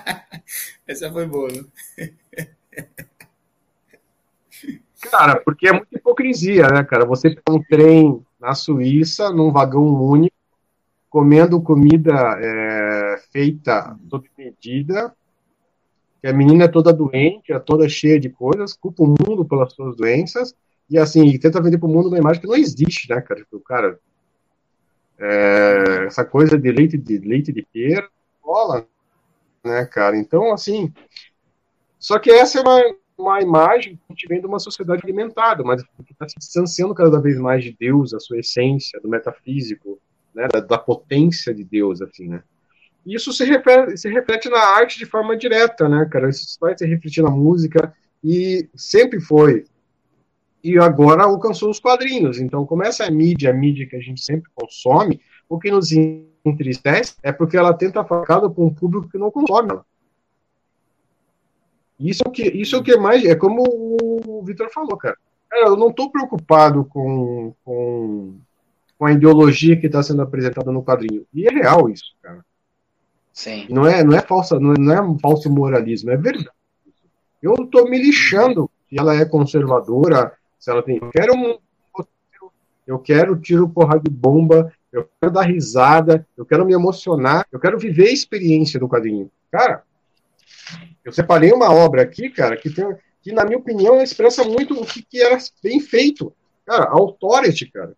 Essa 0.88 1.12
foi 1.12 1.26
boa. 1.26 1.48
Né? 1.52 1.64
Cara, 5.10 5.36
porque 5.36 5.68
é 5.68 5.72
muita 5.72 5.98
hipocrisia, 5.98 6.68
né, 6.68 6.82
cara? 6.82 7.04
Você 7.04 7.28
tem 7.28 7.42
um 7.54 7.62
trem 7.62 8.24
na 8.40 8.54
Suíça, 8.54 9.30
num 9.30 9.52
vagão 9.52 9.84
único, 9.84 10.35
comendo 11.16 11.62
comida 11.62 12.12
é, 12.38 13.16
feita 13.32 13.98
sob 14.10 14.30
medida, 14.36 15.16
que 16.20 16.26
a 16.26 16.32
menina 16.34 16.64
é 16.64 16.68
toda 16.68 16.92
doente, 16.92 17.54
é 17.54 17.58
toda 17.58 17.88
cheia 17.88 18.20
de 18.20 18.28
coisas, 18.28 18.74
culpa 18.74 19.02
o 19.02 19.06
mundo 19.06 19.42
pelas 19.42 19.72
suas 19.72 19.96
doenças, 19.96 20.54
e 20.90 20.98
assim, 20.98 21.38
tenta 21.38 21.62
vender 21.62 21.78
para 21.78 21.88
o 21.88 21.90
mundo 21.90 22.08
uma 22.08 22.18
imagem 22.18 22.42
que 22.42 22.46
não 22.46 22.54
existe, 22.54 23.08
né, 23.08 23.18
cara? 23.22 23.40
Tipo, 23.40 23.58
cara, 23.60 23.98
é, 25.18 26.04
essa 26.06 26.22
coisa 26.22 26.58
de 26.58 26.70
leite 26.70 26.98
de 26.98 27.16
leite 27.16 27.50
de 27.50 27.62
pera, 27.72 28.06
bola, 28.44 28.86
né, 29.64 29.86
cara? 29.86 30.18
Então, 30.18 30.52
assim, 30.52 30.92
só 31.98 32.18
que 32.18 32.30
essa 32.30 32.58
é 32.58 32.60
uma, 32.60 32.94
uma 33.16 33.40
imagem 33.40 33.96
que 33.96 34.02
a 34.10 34.12
gente 34.12 34.28
vem 34.28 34.40
de 34.42 34.46
uma 34.46 34.58
sociedade 34.58 35.00
alimentada, 35.02 35.64
mas 35.64 35.82
que 35.82 36.12
está 36.12 36.28
se 36.28 36.38
distanciando 36.38 36.94
cada 36.94 37.18
vez 37.18 37.38
mais 37.38 37.64
de 37.64 37.74
Deus, 37.74 38.12
a 38.12 38.20
sua 38.20 38.38
essência, 38.38 39.00
do 39.00 39.08
metafísico, 39.08 39.98
né, 40.36 40.46
da, 40.52 40.60
da 40.60 40.78
potência 40.78 41.54
de 41.54 41.64
Deus, 41.64 42.02
assim, 42.02 42.28
né? 42.28 42.42
E 43.06 43.14
isso 43.14 43.32
se 43.32 43.44
reflete, 43.44 43.96
se 43.96 44.08
reflete 44.10 44.50
na 44.50 44.58
arte 44.58 44.98
de 44.98 45.06
forma 45.06 45.36
direta, 45.36 45.88
né, 45.88 46.06
cara? 46.10 46.28
Isso 46.28 46.58
vai 46.60 46.76
se 46.76 46.84
refletir 46.84 47.22
na 47.22 47.30
música 47.30 47.94
e 48.22 48.68
sempre 48.74 49.18
foi. 49.18 49.64
E 50.62 50.78
agora 50.78 51.24
alcançou 51.24 51.70
os 51.70 51.80
quadrinhos. 51.80 52.38
Então, 52.38 52.66
como 52.66 52.82
essa 52.82 53.04
é 53.04 53.10
mídia, 53.10 53.50
a 53.50 53.54
mídia 53.54 53.86
que 53.88 53.96
a 53.96 54.00
gente 54.00 54.20
sempre 54.20 54.50
consome, 54.54 55.20
o 55.48 55.58
que 55.58 55.70
nos 55.70 55.90
entristece 56.44 57.14
é 57.22 57.32
porque 57.32 57.56
ela 57.56 57.72
tenta 57.72 58.04
facada 58.04 58.50
para 58.50 58.64
um 58.64 58.74
público 58.74 59.08
que 59.08 59.18
não 59.18 59.30
consome 59.30 59.70
ela. 59.70 59.86
Isso 61.98 62.22
é 62.26 62.28
o 62.28 62.32
que, 62.32 62.42
isso 62.42 62.76
é 62.76 62.78
o 62.78 62.82
que 62.82 62.92
é 62.92 62.98
mais. 62.98 63.24
É 63.24 63.34
como 63.34 63.62
o 64.26 64.42
Vitor 64.44 64.68
falou, 64.70 64.98
cara. 64.98 65.16
cara. 65.48 65.68
eu 65.68 65.76
não 65.76 65.88
estou 65.88 66.10
preocupado 66.10 66.84
com, 66.84 67.54
com, 67.64 68.38
com, 68.98 69.06
a 69.06 69.12
ideologia 69.12 69.78
que 69.78 69.86
está 69.86 70.02
sendo 70.02 70.22
apresentada 70.22 70.70
no 70.72 70.82
quadrinho. 70.82 71.26
E 71.32 71.46
é 71.46 71.50
real 71.50 71.88
isso, 71.88 72.14
cara. 72.22 72.44
Sim. 73.32 73.66
Não 73.68 73.86
é, 73.86 74.02
não 74.02 74.16
é 74.16 74.20
falsa, 74.20 74.58
não 74.58 74.72
é, 74.72 74.78
não 74.78 74.92
é 74.92 75.02
um 75.02 75.18
falso 75.18 75.50
moralismo, 75.50 76.10
é 76.10 76.16
verdade. 76.16 76.48
Eu 77.42 77.54
estou 77.54 77.88
me 77.88 77.98
lixando 77.98 78.70
se 78.88 78.98
ela 78.98 79.14
é 79.14 79.24
conservadora, 79.24 80.32
se 80.58 80.70
ela 80.70 80.82
tem. 80.82 80.98
Eu 81.00 81.10
quero 81.10 81.34
um 81.34 81.58
eu 82.86 83.00
quero 83.00 83.36
tiro 83.36 83.68
porra 83.68 83.98
de 83.98 84.08
bomba, 84.08 84.72
eu 84.92 85.08
quero 85.20 85.32
dar 85.32 85.42
risada, 85.42 86.26
eu 86.36 86.46
quero 86.46 86.64
me 86.64 86.72
emocionar, 86.72 87.44
eu 87.50 87.58
quero 87.58 87.78
viver 87.78 88.08
a 88.08 88.12
experiência 88.12 88.78
do 88.78 88.88
quadrinho. 88.88 89.30
Cara, 89.50 89.82
eu 91.04 91.12
separei 91.12 91.52
uma 91.52 91.72
obra 91.72 92.02
aqui, 92.02 92.30
cara, 92.30 92.56
que, 92.56 92.70
tem, 92.70 92.96
que 93.20 93.32
na 93.32 93.44
minha 93.44 93.58
opinião 93.58 94.00
expressa 94.00 94.44
muito 94.44 94.80
o 94.80 94.86
que, 94.86 95.02
que 95.02 95.20
era 95.20 95.36
bem 95.62 95.80
feito. 95.80 96.32
Cara, 96.64 96.84
Authority, 96.90 97.70
cara. 97.70 97.94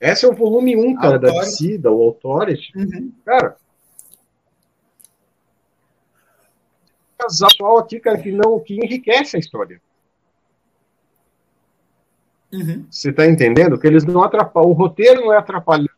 Esse 0.00 0.26
é 0.26 0.28
o 0.28 0.34
volume 0.34 0.76
1, 0.76 0.96
cara, 0.96 1.14
Authority. 1.14 1.34
da 1.34 1.40
DC, 1.40 1.78
da 1.78 1.90
Authority. 1.90 2.72
Uhum. 2.76 3.12
Cara, 3.24 3.56
casal 7.18 7.78
aqui, 7.78 7.98
cara, 7.98 8.18
que 8.18 8.30
não 8.30 8.60
que 8.60 8.74
enriquece 8.74 9.36
a 9.36 9.40
história. 9.40 9.80
Uhum. 12.52 12.86
Você 12.90 13.10
está 13.10 13.26
entendendo? 13.26 13.78
Que 13.78 13.86
eles 13.86 14.04
não 14.04 14.22
atrapalham. 14.22 14.70
O 14.70 14.72
roteiro 14.72 15.22
não 15.22 15.32
é 15.32 15.38
atrapalhado 15.38 15.90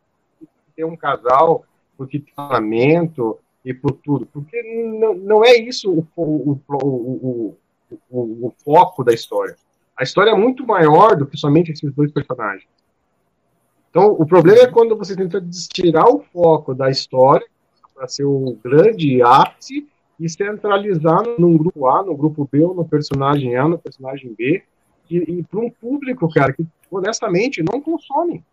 ter 0.74 0.84
um 0.84 0.96
casal, 0.96 1.64
porque 1.96 2.20
tem 2.20 2.32
lamento 2.36 3.38
e 3.64 3.74
por 3.74 3.92
tudo. 3.92 4.26
Porque 4.26 4.62
não, 4.98 5.14
não 5.14 5.44
é 5.44 5.56
isso 5.56 5.90
o, 5.92 6.06
o, 6.16 6.60
o, 6.68 7.56
o, 8.10 8.46
o 8.46 8.54
foco 8.64 9.02
da 9.02 9.12
história. 9.12 9.56
A 9.96 10.04
história 10.04 10.30
é 10.30 10.34
muito 10.34 10.64
maior 10.64 11.16
do 11.16 11.26
que 11.26 11.36
somente 11.36 11.72
esses 11.72 11.92
dois 11.92 12.12
personagens. 12.12 12.68
Então, 13.90 14.12
o 14.12 14.26
problema 14.26 14.60
é 14.60 14.66
quando 14.66 14.96
você 14.96 15.16
tenta 15.16 15.42
tirar 15.72 16.08
o 16.08 16.20
foco 16.20 16.74
da 16.74 16.90
história 16.90 17.46
para 17.94 18.06
ser 18.06 18.24
o 18.24 18.58
grande 18.62 19.22
ápice 19.22 19.88
e 20.20 20.28
centralizar 20.28 21.22
num 21.38 21.56
grupo 21.56 21.86
A, 21.86 22.02
no 22.02 22.14
grupo 22.16 22.46
B, 22.50 22.64
ou 22.64 22.74
no 22.74 22.84
personagem 22.84 23.56
A, 23.56 23.66
no 23.66 23.78
personagem 23.78 24.34
B, 24.36 24.62
e, 25.10 25.16
e 25.16 25.42
para 25.42 25.60
um 25.60 25.70
público, 25.70 26.28
cara, 26.28 26.52
que 26.52 26.66
honestamente 26.90 27.62
não 27.62 27.80
consome. 27.80 28.44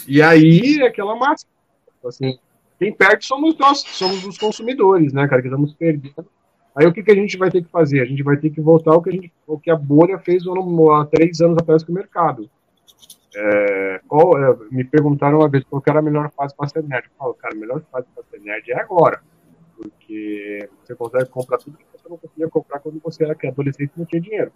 E 0.08 0.22
aí, 0.22 0.82
aquela 0.84 1.16
massa. 1.16 1.46
Assim, 2.06 2.38
quem 2.78 2.94
perde 2.94 3.26
somos 3.26 3.58
nós, 3.58 3.80
somos 3.80 4.24
os 4.26 4.38
consumidores, 4.38 5.12
né, 5.12 5.28
cara, 5.28 5.42
que 5.42 5.48
estamos 5.48 5.74
perdendo. 5.74 6.28
Aí 6.76 6.86
o 6.86 6.94
que, 6.94 7.02
que 7.02 7.12
a 7.12 7.16
gente 7.16 7.38
vai 7.38 7.50
ter 7.50 7.64
que 7.64 7.70
fazer? 7.70 8.02
A 8.02 8.06
gente 8.06 8.22
vai 8.22 8.36
ter 8.38 8.50
que 8.50 8.60
voltar 8.60 8.92
ao 8.92 9.02
que, 9.02 9.10
a, 9.10 9.14
gente, 9.14 9.32
ao 9.48 9.58
que 9.58 9.72
a 9.72 9.76
bolha 9.76 10.20
fez 10.20 10.46
ano, 10.46 10.92
há 10.92 11.06
três 11.06 11.40
anos 11.40 11.58
atrás 11.58 11.84
com 11.84 11.92
o 11.92 11.96
mercado. 11.96 12.50
é, 13.36 14.02
qual, 14.08 14.38
é, 14.38 14.58
me 14.70 14.84
perguntaram 14.84 15.40
uma 15.40 15.50
vez 15.50 15.64
qual 15.64 15.82
era 15.88 16.00
a 16.00 16.02
melhor 16.02 16.30
fase 16.32 16.54
para 16.56 16.68
ser 16.68 16.84
nerd. 16.84 17.06
Eu 17.06 17.12
falo, 17.18 17.34
cara, 17.34 17.56
a 17.56 17.58
melhor 17.58 17.82
fase 17.92 18.08
para 18.14 18.24
ser 18.30 18.40
nerd 18.42 18.72
é 18.72 18.80
agora. 18.80 19.22
Porque 19.76 20.70
você 20.84 20.96
consegue 20.96 21.30
comprar 21.30 21.58
tudo 21.58 21.78
que 21.78 21.86
você 21.92 22.10
não 22.10 22.18
conseguia 22.18 22.50
comprar 22.50 22.80
quando 22.80 23.00
você 23.04 23.24
era 23.24 23.38
adolescente 23.48 23.92
e 23.96 24.00
não 24.00 24.06
tinha 24.06 24.22
dinheiro. 24.22 24.52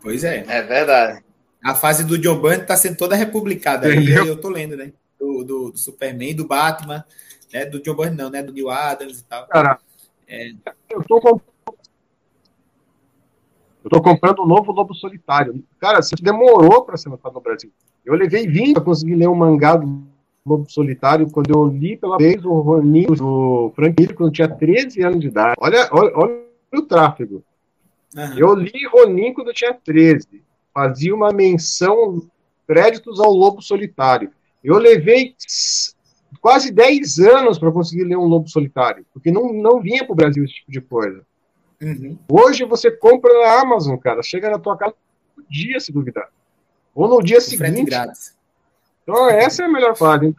Pois 0.00 0.24
é. 0.24 0.44
É 0.48 0.62
verdade. 0.62 1.24
A 1.62 1.74
fase 1.74 2.04
do 2.04 2.18
John 2.18 2.40
Byrne 2.40 2.62
está 2.62 2.76
sendo 2.76 2.96
toda 2.96 3.14
republicada. 3.14 3.86
Aí 3.86 4.10
eu 4.10 4.40
tô 4.40 4.48
lendo, 4.48 4.76
né? 4.76 4.92
Do, 5.18 5.44
do, 5.44 5.70
do, 5.70 5.78
Superman, 5.78 6.34
do 6.34 6.46
Batman, 6.46 7.04
né? 7.52 7.66
Do 7.66 7.80
John 7.80 7.94
Byrne 7.94 8.16
não, 8.16 8.30
né? 8.30 8.42
Do 8.42 8.52
Neil 8.52 8.70
Adams 8.70 9.20
e 9.20 9.24
tal. 9.24 9.46
Cara, 9.46 9.78
é... 10.26 10.50
eu 10.90 11.04
tô 11.04 11.20
comprando 11.20 11.52
eu 13.84 13.90
tô 13.90 14.00
comprando 14.00 14.38
o 14.38 14.44
um 14.44 14.46
novo 14.46 14.70
Lobo 14.70 14.94
Solitário. 14.94 15.62
Cara, 15.80 15.98
isso 15.98 16.14
demorou 16.22 16.84
para 16.84 16.96
ser 16.96 17.08
lançado 17.08 17.34
no 17.34 17.40
Brasil. 17.40 17.72
Eu 18.04 18.14
levei 18.14 18.46
20 18.46 18.74
para 18.74 18.84
conseguir 18.84 19.16
ler 19.16 19.28
um 19.28 19.34
mangá 19.34 19.76
do 19.76 20.06
Lobo 20.44 20.68
Solitário 20.68 21.30
quando 21.30 21.50
eu 21.50 21.64
li 21.64 21.96
pela 21.96 22.16
vez 22.16 22.44
o 22.44 22.60
Roninho 22.60 23.14
do 23.14 23.72
Frank 23.76 23.94
Miller 23.98 24.16
quando 24.16 24.30
eu 24.30 24.32
tinha 24.32 24.48
13 24.48 25.02
anos 25.02 25.20
de 25.20 25.28
idade. 25.28 25.54
Olha, 25.58 25.88
olha, 25.92 26.12
olha 26.14 26.42
o 26.74 26.82
tráfego. 26.82 27.44
Uhum. 28.16 28.38
Eu 28.38 28.54
li 28.54 28.86
Ronin 28.92 29.32
quando 29.32 29.48
eu 29.48 29.54
tinha 29.54 29.72
13. 29.72 30.42
Fazia 30.74 31.14
uma 31.14 31.32
menção, 31.32 32.20
créditos 32.66 33.20
ao 33.20 33.32
Lobo 33.32 33.62
Solitário. 33.62 34.30
Eu 34.64 34.78
levei 34.78 35.34
quase 36.40 36.72
10 36.72 37.18
anos 37.20 37.58
para 37.58 37.70
conseguir 37.70 38.04
ler 38.04 38.16
um 38.16 38.24
Lobo 38.24 38.48
Solitário, 38.48 39.06
porque 39.12 39.30
não, 39.30 39.52
não 39.52 39.80
vinha 39.80 40.04
para 40.04 40.12
o 40.12 40.16
Brasil 40.16 40.44
esse 40.44 40.54
tipo 40.54 40.72
de 40.72 40.80
coisa. 40.80 41.22
Uhum. 41.80 42.18
Hoje 42.28 42.64
você 42.64 42.90
compra 42.90 43.32
na 43.32 43.60
Amazon, 43.60 43.96
cara, 43.96 44.22
chega 44.22 44.50
na 44.50 44.58
tua 44.58 44.76
casa 44.76 44.94
no 45.36 45.44
dia, 45.48 45.78
se 45.80 45.92
duvidar. 45.92 46.28
Ou 46.94 47.08
no 47.08 47.22
dia 47.22 47.38
o 47.38 47.40
seguinte. 47.40 47.84
Grátis. 47.84 48.36
Então, 49.12 49.28
essa 49.28 49.62
é 49.62 49.66
a 49.66 49.68
melhor 49.68 49.94
fase. 49.94 50.34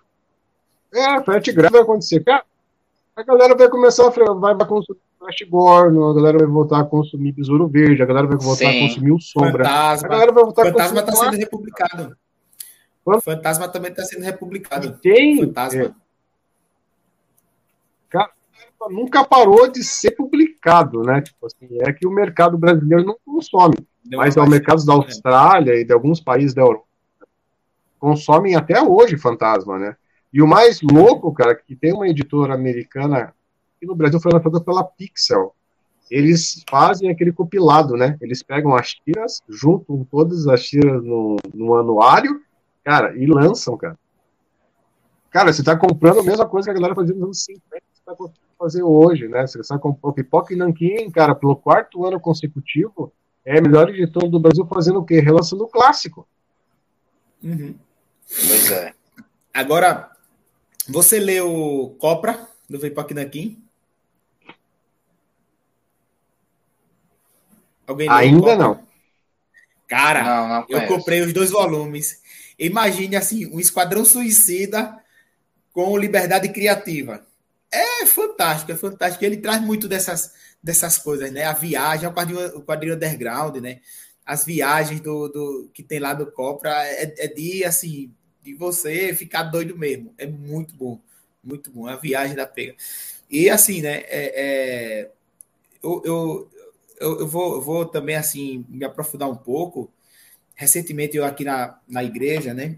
É, 0.92 1.22
frete 1.22 1.52
grátis 1.52 1.74
vai 1.74 1.82
acontecer. 1.82 2.24
Cara, 2.24 2.44
a 3.16 3.22
galera 3.22 3.56
vai 3.56 3.70
começar 3.70 4.08
a 4.08 4.10
vai, 4.10 4.56
vai 4.56 4.68
consumir 4.68 5.00
Flash 5.20 5.48
Gordon, 5.48 6.10
a 6.10 6.14
galera 6.16 6.40
vai 6.40 6.48
voltar 6.48 6.80
a 6.80 6.84
consumir 6.84 7.34
Besouro 7.34 7.68
Verde, 7.68 8.02
a 8.02 8.06
galera 8.06 8.26
vai 8.26 8.38
voltar 8.38 8.72
Sim. 8.72 8.78
a 8.78 8.88
consumir 8.88 9.12
o 9.12 9.20
Sombra. 9.20 9.64
Fantasma. 9.64 10.08
A 10.08 10.12
galera 10.12 10.32
vai 10.32 10.44
voltar 10.44 10.66
Fantasma 10.66 11.00
está 11.02 11.12
sendo 11.12 11.38
republicado. 11.38 12.18
Fantasma 13.22 13.68
também 13.68 13.92
está 13.92 14.04
sendo 14.06 14.24
republicado. 14.24 14.88
E 14.88 14.92
tem. 14.92 15.38
Fantasma. 15.40 15.82
É. 15.84 15.92
Cara, 18.10 18.32
nunca 18.90 19.24
parou 19.24 19.68
de 19.68 19.84
ser 19.84 20.12
publicado, 20.12 21.04
né? 21.04 21.22
Tipo 21.22 21.46
assim, 21.46 21.78
é 21.80 21.94
que 21.94 22.08
o 22.08 22.12
mercado 22.12 22.58
brasileiro 22.58 23.06
não 23.06 23.18
consome. 23.24 23.76
Não 24.04 24.18
mas 24.18 24.36
é 24.36 24.42
o 24.42 24.50
mercado 24.50 24.84
da 24.84 24.94
Austrália 24.94 25.76
e 25.76 25.86
de 25.86 25.94
alguns 25.94 26.20
países 26.20 26.56
da 26.56 26.64
Europa 26.64 26.93
consomem 28.04 28.54
até 28.54 28.82
hoje 28.82 29.18
Fantasma, 29.18 29.80
né? 29.80 29.96
E 30.34 30.42
o 30.42 30.48
mais 30.48 30.82
louco, 30.82 31.32
cara, 31.32 31.56
que 31.56 31.74
tem 31.74 31.94
uma 31.94 32.06
editora 32.06 32.54
americana 32.54 33.34
que 33.80 33.88
no 33.88 33.96
Brasil 33.96 34.20
foi 34.20 34.34
lançada 34.34 34.60
pela 34.60 34.84
Pixel. 34.84 35.56
Eles 36.12 36.66
fazem 36.70 37.10
aquele 37.10 37.32
compilado, 37.32 37.96
né? 37.96 38.18
Eles 38.20 38.44
pegam 38.44 38.76
as 38.76 38.96
tiras, 38.96 39.42
juntam 39.48 40.06
todas 40.12 40.48
as 40.50 40.66
tiras 40.66 41.02
no, 41.02 41.38
no 41.54 41.76
anuário, 41.76 42.42
cara, 42.84 43.16
e 43.18 43.26
lançam, 43.26 43.78
cara. 43.78 43.98
Cara, 45.32 45.54
você 45.54 45.64
tá 45.64 45.78
comprando 45.78 46.20
a 46.20 46.24
mesma 46.24 46.46
coisa 46.46 46.66
que 46.66 46.72
a 46.72 46.74
galera 46.74 46.96
fazia 46.96 47.16
nos 47.16 47.24
anos 47.24 47.46
50, 47.46 47.84
você 47.94 48.02
tá 48.06 48.16
fazer 48.60 48.84
hoje, 48.84 49.30
né? 49.30 49.48
Você 49.48 49.62
está 49.62 49.80
comprando 49.80 50.12
o 50.12 50.14
Pipoca 50.14 50.54
e 50.54 50.58
Nanquim, 50.58 51.10
cara, 51.10 51.34
pelo 51.34 51.56
quarto 51.56 52.06
ano 52.06 52.20
consecutivo, 52.20 53.14
é 53.46 53.60
a 53.60 53.62
melhor 53.62 53.88
editora 53.88 54.28
do 54.28 54.42
Brasil 54.42 54.66
fazendo 54.66 55.00
o 55.00 55.06
quê? 55.06 55.22
Relançando 55.22 55.64
o 55.64 55.70
clássico. 55.70 56.28
Uhum. 57.42 57.76
Pois 58.30 58.72
é. 58.72 58.94
Agora, 59.54 60.12
você 60.88 61.20
leu 61.20 61.96
Copra, 62.00 62.48
do 62.70 62.80
Pipoca 62.80 63.14
e 63.14 63.16
Nanquim? 63.16 63.64
Alguém 67.86 68.10
Ainda 68.10 68.56
não. 68.56 68.88
Cara, 69.88 70.24
não, 70.24 70.48
não 70.48 70.66
eu 70.70 70.88
comprei 70.88 71.22
os 71.22 71.34
dois 71.34 71.52
volumes. 71.52 72.22
Imagine 72.58 73.16
assim, 73.16 73.46
um 73.48 73.60
Esquadrão 73.60 74.06
Suicida 74.06 74.98
com 75.72 75.98
liberdade 75.98 76.50
criativa. 76.50 77.26
É 77.72 78.06
fantástico, 78.06 78.72
é 78.72 78.76
fantástico. 78.76 79.26
Ele 79.26 79.38
traz 79.38 79.62
muito 79.62 79.88
dessas, 79.88 80.34
dessas 80.62 80.98
coisas, 80.98 81.32
né? 81.32 81.44
A 81.46 81.54
viagem, 81.54 82.08
o 82.08 82.14
quadrinho, 82.14 82.58
o 82.58 82.62
quadrinho 82.62 82.96
underground, 82.96 83.58
né? 83.58 83.82
As 84.26 84.46
viagens 84.46 85.02
do, 85.02 85.28
do 85.28 85.70
que 85.74 85.84
tem 85.84 86.00
lá 86.00 86.14
do 86.14 86.32
Copra 86.32 86.72
é, 86.86 87.14
é 87.18 87.28
de 87.28 87.64
assim 87.66 88.12
de 88.42 88.54
você 88.54 89.14
ficar 89.16 89.44
doido 89.44 89.78
mesmo. 89.78 90.14
É 90.18 90.28
muito 90.28 90.76
bom, 90.76 91.00
muito 91.44 91.72
bom. 91.72 91.88
A 91.88 91.96
viagem 91.96 92.36
da 92.36 92.46
pega. 92.46 92.76
E 93.30 93.50
assim, 93.50 93.82
né? 93.82 94.04
É, 94.08 95.04
é 95.06 95.12
eu, 95.82 96.02
eu, 96.06 96.52
eu, 97.00 97.20
eu, 97.20 97.28
vou, 97.28 97.56
eu 97.56 97.62
vou 97.62 97.86
também 97.86 98.16
assim 98.16 98.66
me 98.70 98.86
aprofundar 98.86 99.30
um 99.30 99.36
pouco. 99.36 99.92
Recentemente 100.56 101.18
eu 101.18 101.26
aqui 101.26 101.44
na, 101.44 101.80
na 101.88 102.04
igreja, 102.04 102.54
né? 102.54 102.78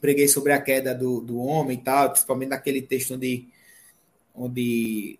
Preguei 0.00 0.28
sobre 0.28 0.52
a 0.52 0.60
queda 0.60 0.94
do, 0.94 1.20
do 1.20 1.38
homem 1.38 1.76
e 1.76 1.82
tal, 1.82 2.10
principalmente 2.10 2.50
naquele 2.50 2.80
texto 2.80 3.14
onde, 3.14 3.48
onde 4.34 5.18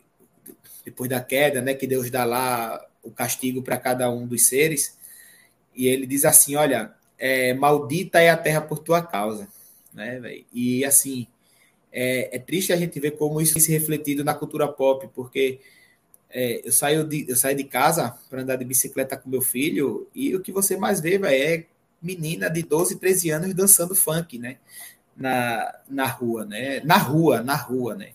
depois 0.84 1.10
da 1.10 1.20
queda, 1.20 1.60
né, 1.60 1.74
que 1.74 1.86
Deus 1.86 2.10
dá 2.10 2.24
lá 2.24 2.87
o 3.02 3.10
castigo 3.10 3.62
para 3.62 3.76
cada 3.78 4.10
um 4.10 4.26
dos 4.26 4.46
seres. 4.46 4.96
E 5.74 5.86
ele 5.86 6.06
diz 6.06 6.24
assim: 6.24 6.56
Olha, 6.56 6.92
é, 7.18 7.54
maldita 7.54 8.20
é 8.20 8.30
a 8.30 8.36
terra 8.36 8.60
por 8.60 8.78
tua 8.78 9.02
causa. 9.02 9.48
Né, 9.92 10.42
e 10.52 10.84
assim, 10.84 11.26
é, 11.92 12.36
é, 12.36 12.38
triste 12.38 12.72
a 12.72 12.76
gente 12.76 13.00
ver 13.00 13.12
como 13.12 13.40
isso 13.40 13.54
tem 13.54 13.62
se 13.62 13.72
refletido 13.72 14.22
na 14.22 14.34
cultura 14.34 14.68
pop, 14.68 15.08
porque 15.14 15.60
é, 16.30 16.60
eu, 16.66 16.70
saio 16.70 17.04
de, 17.04 17.26
eu 17.28 17.36
saio 17.36 17.56
de 17.56 17.64
casa 17.64 18.16
para 18.28 18.42
andar 18.42 18.56
de 18.56 18.64
bicicleta 18.64 19.16
com 19.16 19.30
meu 19.30 19.40
filho 19.40 20.06
e 20.14 20.34
o 20.36 20.40
que 20.40 20.52
você 20.52 20.76
mais 20.76 21.00
vê 21.00 21.18
véio, 21.18 21.42
é 21.42 21.66
menina 22.00 22.48
de 22.48 22.62
12, 22.62 22.96
13 22.96 23.30
anos 23.30 23.54
dançando 23.54 23.94
funk, 23.94 24.38
né? 24.38 24.58
Na, 25.16 25.74
na 25.88 26.06
rua, 26.06 26.44
né? 26.44 26.80
Na 26.84 26.96
rua, 26.96 27.42
na 27.42 27.56
rua, 27.56 27.96
né? 27.96 28.10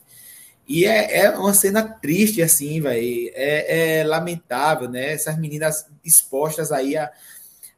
E 0.67 0.85
é, 0.85 1.19
é 1.19 1.29
uma 1.31 1.53
cena 1.53 1.83
triste, 1.83 2.41
assim, 2.41 2.79
velho. 2.81 3.31
É, 3.33 3.99
é, 3.99 4.03
lamentável, 4.03 4.89
né? 4.89 5.13
Essas 5.13 5.37
meninas 5.37 5.85
expostas 6.03 6.71
aí 6.71 6.95
a, 6.95 7.11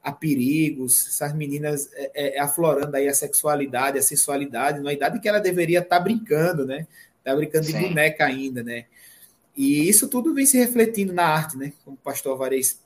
a 0.03 0.11
perigos, 0.11 1.07
essas 1.07 1.33
meninas 1.33 1.89
é, 1.93 2.11
é, 2.13 2.37
é, 2.37 2.39
aflorando 2.39 2.95
aí 2.95 3.07
a 3.07 3.13
sexualidade, 3.13 3.97
a 3.97 4.03
sensualidade, 4.03 4.79
numa 4.79 4.93
idade 4.93 5.19
que 5.19 5.27
ela 5.27 5.39
deveria 5.39 5.79
estar 5.79 5.97
tá 5.97 6.03
brincando, 6.03 6.65
né? 6.65 6.85
Tá 7.23 7.35
brincando 7.35 7.65
Sim. 7.65 7.73
de 7.73 7.87
boneca 7.87 8.25
ainda, 8.25 8.61
né? 8.61 8.85
E 9.57 9.89
isso 9.89 10.07
tudo 10.07 10.33
vem 10.33 10.45
se 10.45 10.57
refletindo 10.57 11.11
na 11.11 11.25
arte, 11.25 11.57
né? 11.57 11.73
Como 11.83 11.95
o 11.95 11.99
pastor 11.99 12.33
Alvarez 12.33 12.79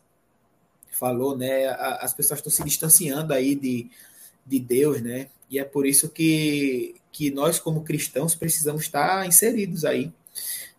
falou, 0.92 1.38
né? 1.38 1.68
As 2.00 2.14
pessoas 2.14 2.40
estão 2.40 2.52
se 2.52 2.64
distanciando 2.64 3.34
aí 3.34 3.54
de, 3.54 3.90
de 4.46 4.60
Deus, 4.60 5.02
né? 5.02 5.28
E 5.50 5.60
é 5.60 5.66
por 5.66 5.86
isso 5.86 6.08
que, 6.08 6.96
que 7.12 7.32
nós, 7.32 7.60
como 7.60 7.84
cristãos, 7.84 8.36
precisamos 8.36 8.84
estar 8.84 9.28
inseridos 9.28 9.86
aí 9.86 10.12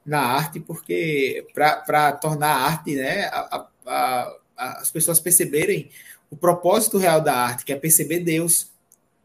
na 0.05 0.21
arte, 0.21 0.61
porque 0.61 1.47
para 1.55 2.13
tornar 2.13 2.49
a 2.49 2.65
arte, 2.65 2.95
né? 2.97 3.25
A, 3.27 3.69
a, 3.87 4.37
a, 4.57 4.81
as 4.81 4.91
pessoas 4.91 5.21
perceberem 5.21 5.91
o 6.31 6.37
propósito 6.37 6.99
real 6.99 7.21
da 7.21 7.35
arte, 7.35 7.65
que 7.65 7.73
é 7.73 7.77
perceber 7.77 8.21
Deus, 8.21 8.71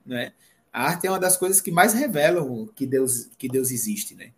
né? 0.05 0.33
A 0.71 0.87
arte 0.89 1.07
é 1.07 1.09
uma 1.09 1.19
das 1.19 1.37
coisas 1.37 1.61
que 1.61 1.71
mais 1.71 1.93
revelam 1.93 2.67
que 2.75 2.85
Deus, 2.85 3.29
que 3.37 3.47
Deus 3.47 3.71
existe, 3.71 4.13
né? 4.15 4.31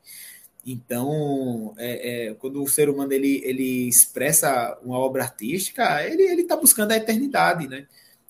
Então, 0.65 1.73
é, 1.77 2.27
é, 2.27 2.34
quando 2.35 2.61
o 2.61 2.68
ser 2.68 2.89
humano 2.89 3.14
ele, 3.14 3.41
ele 3.44 3.88
expressa 3.88 4.77
uma 4.84 4.99
obra 4.99 5.23
artística, 5.23 6.03
ele 6.06 6.41
está 6.41 6.57
buscando 6.57 6.91
a 6.91 6.98
eternidade, 6.98 7.68
né? 7.68 7.88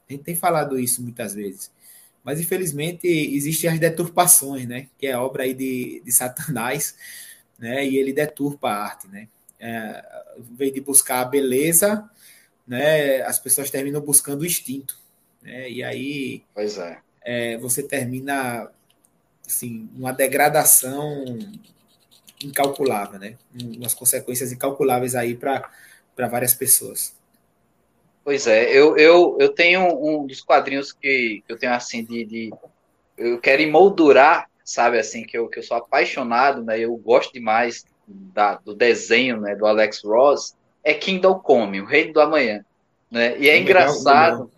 A 0.08 0.14
gente 0.14 0.24
tem 0.24 0.36
falado 0.36 0.80
isso 0.80 1.02
muitas 1.02 1.34
vezes. 1.34 1.72
Mas, 2.28 2.42
infelizmente, 2.42 3.08
existem 3.08 3.70
as 3.70 3.80
deturpações, 3.80 4.68
né? 4.68 4.90
Que 5.00 5.08
é 5.08 5.18
obra 5.18 5.44
aí 5.44 5.54
de, 5.54 6.02
de 6.04 6.12
Satanás, 6.12 6.94
né? 7.58 7.88
E 7.88 7.96
ele 7.96 8.12
deturpa 8.12 8.68
a 8.68 8.84
arte, 8.84 9.08
né? 9.08 9.30
É, 9.58 10.04
em 10.38 10.56
vez 10.58 10.74
de 10.74 10.82
buscar 10.82 11.22
a 11.22 11.26
beleza, 11.26 12.04
né? 12.68 13.22
As 13.22 13.40
pessoas 13.40 13.72
terminam 13.72 14.02
buscando 14.02 14.42
o 14.42 14.46
instinto, 14.46 15.00
né? 15.42 15.72
E 15.72 15.82
aí... 15.82 16.44
Pois 16.54 16.78
é. 16.78 17.00
é 17.22 17.58
você 17.60 17.82
termina, 17.82 18.70
assim, 19.48 19.90
uma 19.96 20.12
degradação 20.12 21.24
incalculável, 22.44 23.20
né? 23.20 23.38
Umas 23.58 23.94
consequências 23.94 24.52
incalculáveis 24.52 25.16
aí 25.16 25.34
para 25.34 25.72
várias 26.28 26.54
pessoas. 26.54 27.16
Pois 28.28 28.46
é, 28.46 28.70
eu, 28.70 28.98
eu, 28.98 29.38
eu 29.40 29.48
tenho 29.48 29.88
um 29.88 30.28
dos 30.28 30.42
quadrinhos 30.42 30.92
que, 30.92 31.42
eu 31.48 31.58
tenho 31.58 31.72
assim 31.72 32.04
de, 32.04 32.26
de, 32.26 32.54
eu 33.18 33.40
quero 33.40 33.62
emoldurar, 33.62 34.50
sabe 34.66 35.00
assim, 35.00 35.24
que 35.24 35.38
eu, 35.38 35.48
que 35.48 35.60
eu 35.60 35.64
sou 35.64 35.78
apaixonado, 35.78 36.62
né? 36.62 36.78
Eu 36.78 36.94
gosto 36.98 37.32
demais 37.32 37.86
da, 38.06 38.56
do 38.56 38.76
desenho, 38.76 39.40
né, 39.40 39.56
do 39.56 39.66
Alex 39.66 40.04
Ross, 40.04 40.58
é 40.84 40.94
Kingdom 40.94 41.40
Come, 41.40 41.80
o 41.80 41.86
Reino 41.86 42.12
do 42.12 42.20
Amanhã, 42.20 42.66
né? 43.10 43.40
E 43.40 43.48
é, 43.48 43.54
é 43.54 43.60
engraçado 43.60 44.52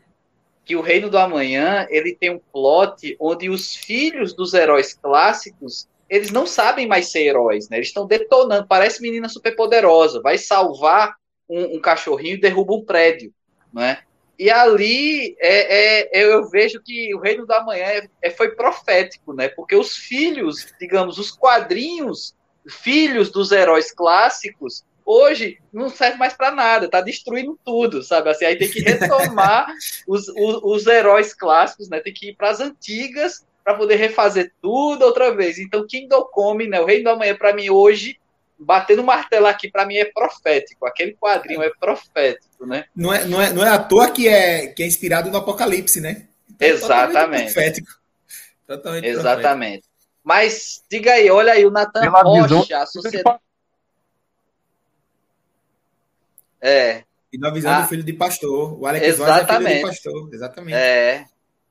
que 0.66 0.76
o 0.76 0.82
Reino 0.82 1.08
do 1.08 1.20
Amanhã 1.20 1.86
ele 1.92 2.16
tem 2.16 2.32
um 2.32 2.42
plot 2.52 3.16
onde 3.20 3.52
os 3.52 3.76
filhos 3.76 4.34
dos 4.34 4.56
heróis 4.56 4.96
clássicos 4.96 5.88
eles 6.10 6.32
não 6.32 6.48
sabem 6.48 6.88
mais 6.88 7.12
ser 7.12 7.20
heróis, 7.28 7.70
né? 7.70 7.78
Eles 7.78 7.90
estão 7.90 8.08
detonando. 8.08 8.66
Parece 8.66 9.00
menina 9.00 9.30
superpoderosa, 9.30 10.24
vai 10.24 10.40
salvar 10.40 11.14
um, 11.48 11.76
um 11.76 11.80
cachorrinho 11.80 12.34
e 12.34 12.42
derruba 12.42 12.74
um 12.74 12.84
prédio, 12.84 13.32
né? 13.74 14.00
E 14.38 14.50
ali 14.50 15.36
é, 15.38 16.20
é, 16.20 16.24
eu 16.24 16.50
vejo 16.50 16.82
que 16.82 17.14
o 17.14 17.20
Reino 17.20 17.46
da 17.46 17.62
Manhã 17.62 17.84
é, 17.84 18.10
é, 18.22 18.30
foi 18.30 18.52
profético, 18.56 19.34
né? 19.34 19.50
Porque 19.50 19.76
os 19.76 19.98
filhos, 19.98 20.68
digamos, 20.80 21.18
os 21.18 21.30
quadrinhos, 21.30 22.34
filhos 22.66 23.30
dos 23.30 23.52
heróis 23.52 23.92
clássicos, 23.92 24.86
hoje 25.06 25.58
não 25.74 25.90
serve 25.90 26.18
mais 26.18 26.34
para 26.34 26.52
nada, 26.52 26.90
tá 26.90 27.02
destruindo 27.02 27.60
tudo, 27.66 28.02
sabe? 28.02 28.30
Assim, 28.30 28.46
aí 28.46 28.56
tem 28.56 28.70
que 28.70 28.80
retomar 28.80 29.68
os, 30.08 30.30
os, 30.30 30.60
os, 30.64 30.88
heróis 30.88 31.34
clássicos, 31.34 31.90
né? 31.90 32.00
Tem 32.00 32.14
que 32.14 32.30
ir 32.30 32.36
para 32.36 32.52
as 32.52 32.62
antigas 32.62 33.46
para 33.62 33.74
poder 33.74 33.96
refazer 33.96 34.54
tudo 34.62 35.04
outra 35.04 35.36
vez. 35.36 35.60
Então, 35.60 35.86
Kingdom 35.86 36.24
Come, 36.32 36.68
né? 36.68 36.80
O 36.80 36.86
Reino 36.86 37.04
da 37.04 37.16
Manhã, 37.16 37.36
para 37.36 37.54
mim, 37.54 37.70
hoje, 37.70 38.18
batendo 38.60 39.04
martelo 39.04 39.48
aqui, 39.48 39.72
para 39.72 39.86
mim, 39.86 39.96
é 39.96 40.06
profético. 40.06 40.86
Aquele 40.86 41.14
quadrinho 41.14 41.64
é 41.64 41.72
profético, 41.80 42.66
né? 42.66 42.86
Não 42.96 43.14
é, 43.14 43.26
não 43.26 43.42
é, 43.42 43.54
não 43.54 43.66
é 43.66 43.70
à 43.70 43.80
toa 43.80 44.12
que 44.12 44.28
é, 44.28 44.68
que 44.68 44.84
é 44.84 44.88
inspirado 44.88 45.32
no 45.32 45.38
Apocalipse, 45.38 46.02
né? 46.02 46.28
Então, 46.50 46.68
Exatamente. 46.68 47.54
Profético. 47.54 47.90
Totalmente 48.68 49.08
Exatamente. 49.08 49.72
Profético. 49.72 49.90
Mas 50.24 50.84
diga 50.92 51.14
aí, 51.14 51.30
olha 51.32 51.54
aí, 51.54 51.66
o 51.66 51.72
Natan 51.72 52.10
Rocha, 52.10 52.78
a 52.78 52.86
sociedade. 52.86 53.40
É. 56.62 57.04
E 57.32 57.38
na 57.38 57.50
visão 57.52 57.72
ah, 57.72 57.82
do 57.82 57.88
filho 57.88 58.04
de 58.04 58.14
pastor. 58.14 58.78
O 58.80 58.86
Alex 58.86 59.08
Exatamente. 59.08 59.54
é 59.54 59.70
filho 59.70 59.76
de 59.76 59.88
pastor. 59.88 60.30
Exatamente. 60.34 60.76
É. 60.76 61.26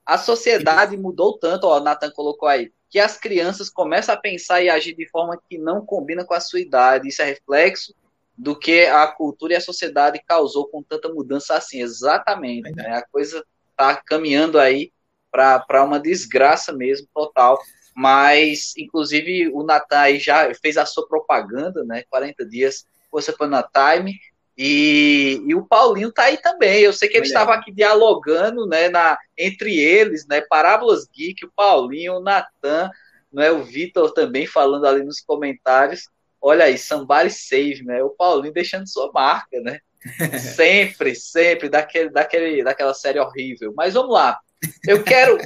A 0.07 0.17
sociedade 0.17 0.97
mudou 0.97 1.39
tanto, 1.39 1.67
ó, 1.67 1.77
o 1.77 1.81
Nathan 1.81 2.11
colocou 2.11 2.49
aí, 2.49 2.73
que 2.91 2.99
as 2.99 3.19
crianças 3.19 3.69
começam 3.69 4.15
a 4.15 4.19
pensar 4.19 4.63
e 4.63 4.71
agir 4.71 4.95
de 4.95 5.09
forma 5.09 5.41
que 5.49 5.59
não 5.59 5.85
combina 5.85 6.25
com 6.25 6.35
a 6.35 6.41
sua 6.41 6.61
idade. 6.61 7.09
Isso 7.09 7.23
é 7.23 7.27
reflexo 7.27 7.95
do 8.37 8.59
que 8.59 8.87
a 8.87 9.07
cultura 9.07 9.53
e 9.53 9.57
a 9.57 9.61
sociedade 9.61 10.23
causou 10.27 10.69
com 10.69 10.83
tanta 10.83 11.09
mudança 11.09 11.55
assim. 11.55 11.83
Exatamente. 11.83 12.71
Né? 12.73 12.89
A 12.91 13.03
coisa 13.03 13.45
está 13.71 13.97
caminhando 13.97 14.59
aí 14.59 14.93
para 15.31 15.85
uma 15.85 16.01
desgraça 16.01 16.73
mesmo, 16.73 17.07
total. 17.15 17.59
Mas, 17.95 18.75
inclusive, 18.77 19.49
o 19.53 19.63
Natan 19.63 19.99
aí 19.99 20.19
já 20.19 20.55
fez 20.55 20.77
a 20.77 20.87
sua 20.87 21.07
propaganda, 21.07 21.83
né? 21.85 22.05
40 22.09 22.47
dias, 22.47 22.87
você 23.11 23.33
foi 23.33 23.49
na 23.49 23.63
Time. 23.63 24.15
E, 24.59 25.41
e, 25.47 25.55
o 25.55 25.65
Paulinho 25.65 26.11
tá 26.11 26.25
aí 26.25 26.37
também. 26.37 26.81
Eu 26.81 26.93
sei 26.93 27.09
que 27.09 27.17
eles 27.17 27.29
estavam 27.29 27.55
aqui 27.55 27.71
dialogando, 27.71 28.67
né, 28.67 28.89
na, 28.89 29.17
entre 29.37 29.79
eles, 29.79 30.27
né, 30.27 30.41
Parábolas 30.41 31.07
Geek, 31.07 31.45
o 31.45 31.53
Paulinho, 31.55 32.17
o 32.17 32.21
Natan, 32.21 32.91
né, 33.33 33.53
o 33.53 33.63
Vitor 33.63 34.13
também 34.13 34.49
falando 34.49 34.85
ali 34.85 35.05
nos 35.05 35.21
comentários. 35.21 36.09
Olha 36.43 36.65
aí, 36.65 36.77
Somebody 36.77 37.31
Save, 37.31 37.85
né? 37.85 38.03
O 38.03 38.11
Paulinho 38.11 38.53
deixando 38.53 38.89
sua 38.89 39.11
marca, 39.13 39.61
né? 39.61 39.81
sempre, 40.57 41.15
sempre, 41.15 41.69
daquele, 41.69 42.11
daquele, 42.11 42.63
daquela 42.63 42.95
série 42.95 43.19
horrível. 43.19 43.73
Mas 43.77 43.95
vamos 43.95 44.13
lá. 44.13 44.39
Eu 44.87 45.03
quero, 45.05 45.39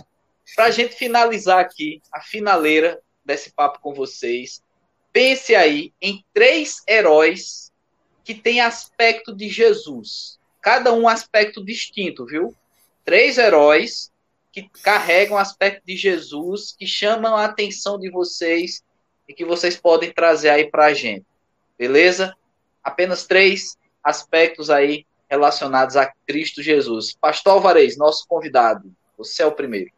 para 0.55 0.67
a 0.67 0.71
gente 0.71 0.95
finalizar 0.95 1.61
aqui, 1.61 2.01
a 2.13 2.21
finaleira 2.21 3.01
desse 3.25 3.53
papo 3.53 3.79
com 3.81 3.95
vocês, 3.95 4.63
pense 5.13 5.55
aí 5.55 5.93
em 6.01 6.25
três 6.33 6.83
heróis 6.89 7.72
que 8.25 8.35
tem 8.35 8.61
aspecto 8.61 9.35
de 9.35 9.49
Jesus. 9.49 10.39
Cada 10.61 10.93
um 10.93 11.09
aspecto 11.09 11.65
distinto, 11.65 12.25
viu? 12.25 12.55
Três 13.05 13.39
heróis 13.39 14.13
que 14.53 14.69
carregam 14.83 15.39
aspecto 15.39 15.85
de 15.85 15.97
Jesus, 15.97 16.75
que 16.79 16.87
chamam 16.87 17.35
a 17.35 17.47
atenção 17.47 17.99
de 17.99 18.11
vocês 18.11 18.85
e 19.27 19.33
que 19.33 19.45
vocês 19.45 19.77
podem 19.77 20.13
trazer 20.13 20.51
aí 20.51 20.71
para 20.71 20.87
a 20.87 20.95
gente. 20.95 21.27
Beleza? 21.79 22.37
Apenas 22.85 23.27
três 23.27 23.77
aspectos 24.05 24.69
aí 24.71 25.07
relacionados 25.29 25.97
a 25.97 26.13
Cristo 26.27 26.63
Jesus. 26.63 27.15
Pastor 27.15 27.55
Alvarez, 27.55 27.97
nosso 27.97 28.27
convidado, 28.29 28.95
você 29.17 29.43
é 29.43 29.47
o 29.47 29.53
primeiro. 29.53 29.91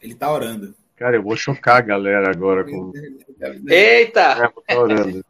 Ele 0.00 0.14
está 0.14 0.32
orando. 0.32 0.74
Cara, 1.00 1.16
eu 1.16 1.22
vou 1.22 1.34
chocar 1.34 1.78
a 1.78 1.80
galera 1.80 2.30
agora 2.30 2.62
com. 2.62 2.92
Eita! 3.66 4.52
É, 4.68 5.22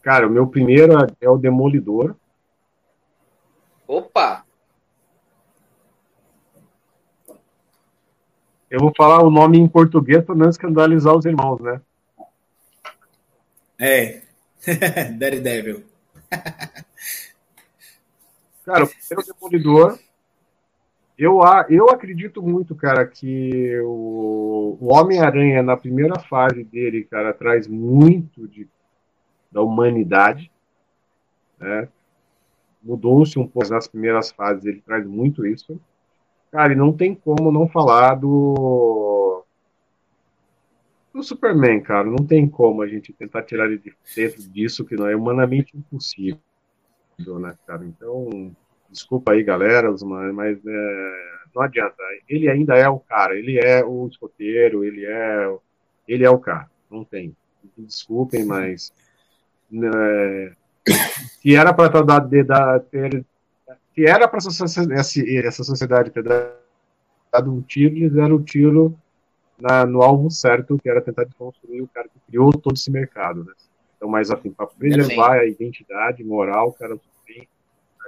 Cara, 0.00 0.26
o 0.26 0.30
meu 0.30 0.46
primeiro 0.46 0.94
é 1.20 1.28
o 1.28 1.36
Demolidor. 1.36 2.16
Opa! 3.86 4.46
Eu 8.70 8.80
vou 8.80 8.90
falar 8.96 9.22
o 9.22 9.30
nome 9.30 9.58
em 9.58 9.68
português 9.68 10.24
para 10.24 10.34
não 10.34 10.48
escandalizar 10.48 11.14
os 11.14 11.26
irmãos, 11.26 11.60
né? 11.60 11.82
É. 13.78 14.22
Daredevil. 15.18 15.84
Cara, 18.64 18.84
o 18.84 18.88
primeiro 18.88 19.34
Demolidor 19.34 19.98
eu, 21.16 21.40
eu 21.68 21.90
acredito 21.90 22.42
muito, 22.42 22.74
cara, 22.74 23.06
que 23.06 23.78
o, 23.80 24.76
o 24.80 24.92
Homem-Aranha, 24.92 25.62
na 25.62 25.76
primeira 25.76 26.18
fase 26.18 26.64
dele, 26.64 27.04
cara, 27.04 27.32
traz 27.32 27.68
muito 27.68 28.48
de, 28.48 28.68
da 29.50 29.62
humanidade. 29.62 30.50
Né? 31.58 31.88
Mudou-se 32.82 33.38
um 33.38 33.46
pouco 33.46 33.70
nas 33.70 33.86
primeiras 33.86 34.32
fases, 34.32 34.64
ele 34.64 34.80
traz 34.80 35.06
muito 35.06 35.46
isso. 35.46 35.80
Cara, 36.50 36.72
e 36.72 36.76
não 36.76 36.92
tem 36.92 37.14
como 37.14 37.50
não 37.50 37.68
falar 37.68 38.16
do. 38.16 39.44
do 41.12 41.22
Superman, 41.22 41.80
cara. 41.80 42.04
Não 42.08 42.24
tem 42.26 42.48
como 42.48 42.82
a 42.82 42.86
gente 42.86 43.12
tentar 43.12 43.42
tirar 43.42 43.66
ele 43.66 43.78
de 43.78 43.92
dentro 44.14 44.42
disso, 44.48 44.84
que 44.84 44.96
não 44.96 45.08
é 45.08 45.16
humanamente 45.16 45.76
impossível, 45.76 46.38
né, 47.40 47.56
cara? 47.66 47.84
Então 47.84 48.54
Desculpa 48.94 49.32
aí, 49.32 49.42
galera, 49.42 49.90
mas 50.32 50.56
é, 50.64 51.12
não 51.52 51.62
adianta. 51.64 51.96
Ele 52.28 52.48
ainda 52.48 52.76
é 52.76 52.88
o 52.88 53.00
cara, 53.00 53.36
ele 53.36 53.58
é 53.58 53.84
o 53.84 54.06
escoteiro, 54.06 54.84
ele 54.84 55.04
é, 55.04 55.52
ele 56.06 56.24
é 56.24 56.30
o 56.30 56.38
cara. 56.38 56.70
Não 56.88 57.02
tem. 57.02 57.36
Desculpem, 57.76 58.44
mas 58.44 58.92
é, 59.72 60.52
se 61.42 61.56
era 61.56 61.74
para 61.74 61.90
ter, 61.90 63.26
se 63.92 64.06
era 64.06 64.28
para 64.28 64.38
essa 64.38 65.64
sociedade 65.64 66.10
ter 66.12 66.22
dado 66.22 67.52
um 67.52 67.60
tiro, 67.62 67.96
eles 67.96 68.12
deram 68.12 68.36
um 68.36 68.44
tiro 68.44 68.96
na, 69.60 69.84
no 69.84 70.02
alvo 70.02 70.30
certo, 70.30 70.78
que 70.78 70.88
era 70.88 71.00
tentar 71.00 71.24
desconstruir 71.24 71.82
o 71.82 71.88
cara 71.88 72.06
que 72.06 72.20
criou 72.28 72.52
todo 72.52 72.76
esse 72.76 72.92
mercado, 72.92 73.42
né? 73.42 73.52
Então, 73.96 74.08
mais 74.08 74.30
assim, 74.30 74.52
para 74.52 74.68
preservar 74.68 75.32
a 75.32 75.46
identidade 75.46 76.22
moral, 76.22 76.68
o 76.68 76.72
cara 76.72 76.96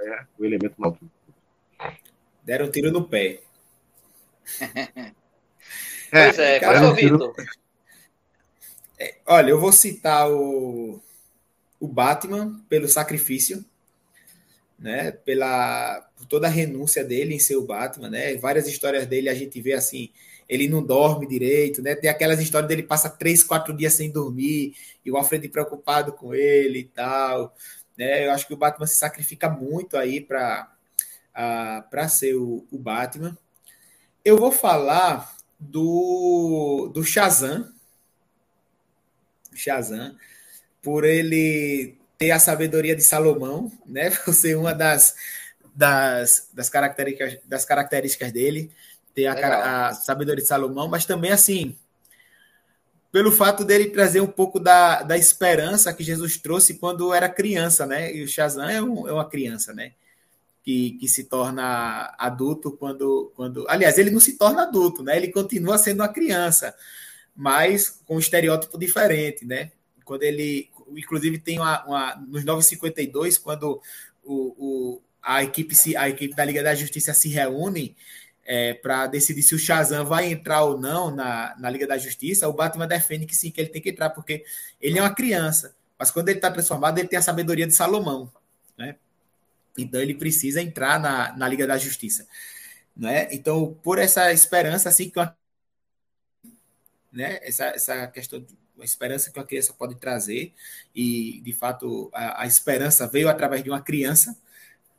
é 0.01 0.25
o 0.37 0.45
elemento 0.45 0.75
mal. 0.77 0.97
Deram 2.43 2.67
um 2.67 2.71
tiro 2.71 2.91
no 2.91 3.07
pé. 3.07 3.41
É, 4.61 5.11
pois 6.11 6.39
é, 6.39 6.59
cara, 6.59 6.93
Vitor. 6.93 7.35
É, 8.99 9.15
olha, 9.25 9.51
eu 9.51 9.59
vou 9.59 9.71
citar 9.71 10.31
o, 10.31 11.01
o 11.79 11.87
Batman 11.87 12.63
pelo 12.67 12.87
sacrifício, 12.87 13.63
né? 14.79 15.11
Pela 15.11 16.01
por 16.17 16.25
toda 16.25 16.47
a 16.47 16.49
renúncia 16.49 17.03
dele 17.03 17.35
em 17.35 17.39
ser 17.39 17.57
o 17.57 17.65
Batman, 17.65 18.09
né? 18.09 18.35
Várias 18.37 18.67
histórias 18.67 19.05
dele 19.05 19.29
a 19.29 19.35
gente 19.35 19.61
vê 19.61 19.73
assim, 19.73 20.09
ele 20.49 20.67
não 20.67 20.81
dorme 20.81 21.27
direito, 21.27 21.81
né? 21.81 21.93
Tem 21.93 22.09
aquelas 22.09 22.39
histórias 22.39 22.67
dele 22.67 22.83
passa 22.83 23.09
três, 23.09 23.43
quatro 23.43 23.75
dias 23.75 23.93
sem 23.93 24.09
dormir 24.09 24.75
e 25.05 25.11
o 25.11 25.17
Alfred 25.17 25.47
preocupado 25.49 26.13
com 26.13 26.33
ele 26.33 26.79
e 26.79 26.83
tal. 26.85 27.53
Né? 27.97 28.27
Eu 28.27 28.31
acho 28.31 28.45
que 28.45 28.53
o 28.53 28.57
Batman 28.57 28.85
se 28.85 28.95
sacrifica 28.95 29.49
muito 29.49 29.97
aí 29.97 30.21
para 30.21 30.71
para 31.89 32.09
ser 32.09 32.33
o, 32.33 32.65
o, 32.71 32.79
Batman. 32.79 33.37
Eu 34.25 34.37
vou 34.37 34.51
falar 34.51 35.35
do, 35.59 36.89
do 36.91 37.03
Shazam. 37.03 37.71
Shazam, 39.53 40.17
por 40.81 41.03
ele 41.03 41.95
ter 42.17 42.31
a 42.31 42.39
sabedoria 42.39 42.95
de 42.95 43.03
Salomão, 43.03 43.71
né? 43.85 44.09
Por 44.25 44.33
ser 44.33 44.57
uma 44.57 44.73
das, 44.73 45.15
das, 45.75 46.49
das, 46.51 46.69
características, 46.69 47.37
das 47.45 47.65
características 47.65 48.31
dele, 48.31 48.71
ter 49.13 49.27
a, 49.27 49.89
a 49.89 49.93
sabedoria 49.93 50.41
de 50.41 50.47
Salomão, 50.47 50.87
mas 50.87 51.05
também 51.05 51.31
assim 51.31 51.77
pelo 53.11 53.31
fato 53.31 53.63
dele 53.63 53.89
trazer 53.89 54.21
um 54.21 54.27
pouco 54.27 54.59
da, 54.59 55.01
da 55.01 55.17
esperança 55.17 55.93
que 55.93 56.03
Jesus 56.03 56.37
trouxe 56.37 56.75
quando 56.75 57.13
era 57.13 57.29
criança, 57.29 57.85
né? 57.85 58.13
E 58.13 58.23
o 58.23 58.27
Shazam 58.27 58.69
é, 58.69 58.81
um, 58.81 59.07
é 59.07 59.13
uma 59.13 59.27
criança, 59.27 59.73
né? 59.73 59.93
Que, 60.63 60.91
que 60.91 61.07
se 61.07 61.23
torna 61.23 62.13
adulto 62.17 62.71
quando, 62.71 63.31
quando. 63.35 63.65
Aliás, 63.69 63.97
ele 63.97 64.11
não 64.11 64.19
se 64.19 64.37
torna 64.37 64.63
adulto, 64.63 65.01
né? 65.01 65.15
Ele 65.15 65.29
continua 65.29 65.77
sendo 65.77 66.01
uma 66.01 66.09
criança, 66.09 66.75
mas 67.35 68.01
com 68.05 68.17
um 68.17 68.19
estereótipo 68.19 68.77
diferente, 68.77 69.45
né? 69.45 69.71
Quando 70.03 70.23
ele. 70.23 70.69
inclusive 70.89 71.39
tem 71.39 71.59
uma, 71.59 71.85
uma 71.85 72.15
nos 72.15 72.43
952, 72.43 73.37
quando 73.37 73.81
o, 74.23 74.33
o, 74.57 75.01
a, 75.23 75.43
equipe 75.43 75.73
se, 75.73 75.95
a 75.95 76.09
equipe 76.09 76.35
da 76.35 76.43
Liga 76.43 76.61
da 76.61 76.75
Justiça 76.75 77.13
se 77.13 77.29
reúne 77.29 77.95
é, 78.47 78.73
para 78.73 79.07
decidir 79.07 79.43
se 79.43 79.53
o 79.53 79.59
Shazam 79.59 80.05
vai 80.05 80.31
entrar 80.31 80.63
ou 80.63 80.79
não 80.79 81.13
na, 81.13 81.53
na 81.59 81.69
Liga 81.69 81.85
da 81.85 81.97
Justiça, 81.97 82.47
o 82.47 82.53
Batman 82.53 82.87
defende 82.87 83.25
que 83.25 83.35
sim, 83.35 83.51
que 83.51 83.59
ele 83.59 83.69
tem 83.69 83.81
que 83.81 83.89
entrar, 83.89 84.09
porque 84.11 84.45
ele 84.79 84.97
é 84.97 85.01
uma 85.01 85.13
criança. 85.13 85.75
Mas 85.99 86.09
quando 86.11 86.29
ele 86.29 86.37
está 86.37 86.49
transformado, 86.49 86.97
ele 86.97 87.09
tem 87.09 87.19
a 87.19 87.21
sabedoria 87.21 87.67
de 87.67 87.73
Salomão. 87.73 88.31
Né? 88.77 88.95
Então 89.77 89.99
ele 89.99 90.15
precisa 90.15 90.61
entrar 90.61 90.97
na, 90.97 91.35
na 91.35 91.47
Liga 91.47 91.67
da 91.67 91.77
Justiça. 91.77 92.25
Né? 92.95 93.27
Então, 93.33 93.77
por 93.83 93.99
essa 93.99 94.31
esperança, 94.31 94.87
assim, 94.87 95.09
que 95.09 95.19
uma, 95.19 95.37
né? 97.11 97.39
essa, 97.41 97.65
essa 97.65 98.07
questão 98.07 98.39
de 98.39 98.57
uma 98.77 98.85
esperança 98.85 99.29
que 99.29 99.37
uma 99.37 99.45
criança 99.45 99.73
pode 99.73 99.95
trazer, 99.95 100.53
e 100.95 101.41
de 101.41 101.51
fato 101.51 102.09
a, 102.13 102.43
a 102.43 102.47
esperança 102.47 103.07
veio 103.07 103.27
através 103.27 103.61
de 103.61 103.69
uma 103.69 103.81
criança, 103.81 104.37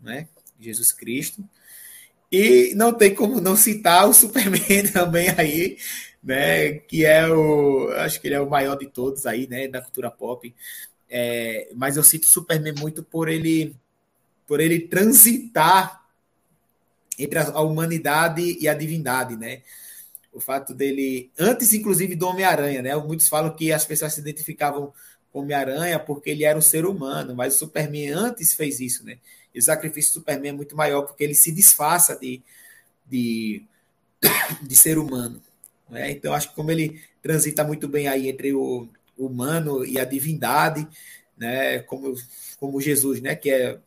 né? 0.01 0.29
Jesus 0.61 0.93
Cristo. 0.93 1.49
E 2.31 2.75
não 2.75 2.93
tem 2.93 3.15
como 3.15 3.41
não 3.41 3.57
citar 3.57 4.09
o 4.09 4.13
Superman 4.15 4.87
também 4.93 5.29
aí, 5.31 5.79
né? 6.23 6.73
Que 6.75 7.05
é 7.05 7.27
o. 7.29 7.91
Acho 7.97 8.21
que 8.21 8.29
ele 8.29 8.35
é 8.35 8.41
o 8.41 8.51
maior 8.51 8.77
de 8.77 8.87
todos 8.87 9.27
aí, 9.27 9.47
né? 9.47 9.69
Da 9.69 9.81
cultura 9.81 10.11
pop. 10.11 10.55
É, 11.11 11.71
mas 11.75 11.97
eu 11.97 12.05
cito 12.05 12.27
o 12.27 12.31
Superman 12.31 12.75
muito 12.79 13.03
por 13.03 13.29
ele 13.29 13.75
por 14.47 14.61
ele 14.61 14.81
transitar 14.81 16.03
entre 17.19 17.39
a 17.39 17.61
humanidade 17.61 18.57
e 18.61 18.69
a 18.69 18.75
divindade, 18.75 19.37
né? 19.37 19.63
O 20.33 20.41
fato 20.41 20.73
dele, 20.73 21.31
antes 21.39 21.73
inclusive 21.75 22.15
do 22.15 22.27
Homem-Aranha, 22.27 22.81
né? 22.81 22.97
Muitos 22.97 23.29
falam 23.29 23.55
que 23.55 23.73
as 23.73 23.85
pessoas 23.85 24.15
se 24.15 24.21
identificavam 24.21 24.93
com 25.31 25.41
Homem-Aranha 25.41 25.99
porque 25.99 26.31
ele 26.31 26.45
era 26.45 26.59
um 26.59 26.63
ser 26.63 26.87
humano, 26.87 27.35
mas 27.35 27.55
o 27.55 27.59
Superman 27.59 28.11
antes 28.11 28.55
fez 28.55 28.81
isso, 28.81 29.05
né? 29.05 29.19
E 29.55 29.59
o 29.59 29.63
sacrifício 29.63 30.13
do 30.13 30.15
Superman 30.15 30.51
é 30.51 30.53
muito 30.53 30.77
maior 30.77 31.03
porque 31.03 31.25
ele 31.25 31.35
se 31.35 31.51
disfarça 31.53 32.17
de, 32.17 32.43
de, 33.07 33.63
de 34.63 34.77
ser 34.77 34.99
humano. 34.99 35.43
Né? 35.89 36.11
Então, 36.11 36.35
acho 36.35 36.51
que 36.51 36.55
como 36.55 36.71
ele 36.71 37.01
transita 37.23 37.65
muito 37.65 37.89
bem 37.89 38.09
aí 38.09 38.29
entre 38.29 38.53
o 38.53 38.89
humano 39.17 39.85
e 39.85 39.99
a 39.99 40.05
divindade, 40.05 40.87
né? 41.37 41.81
como, 41.81 42.15
como 42.59 42.81
Jesus, 42.81 43.21
né? 43.21 43.35
que 43.35 43.51
é 43.51 43.79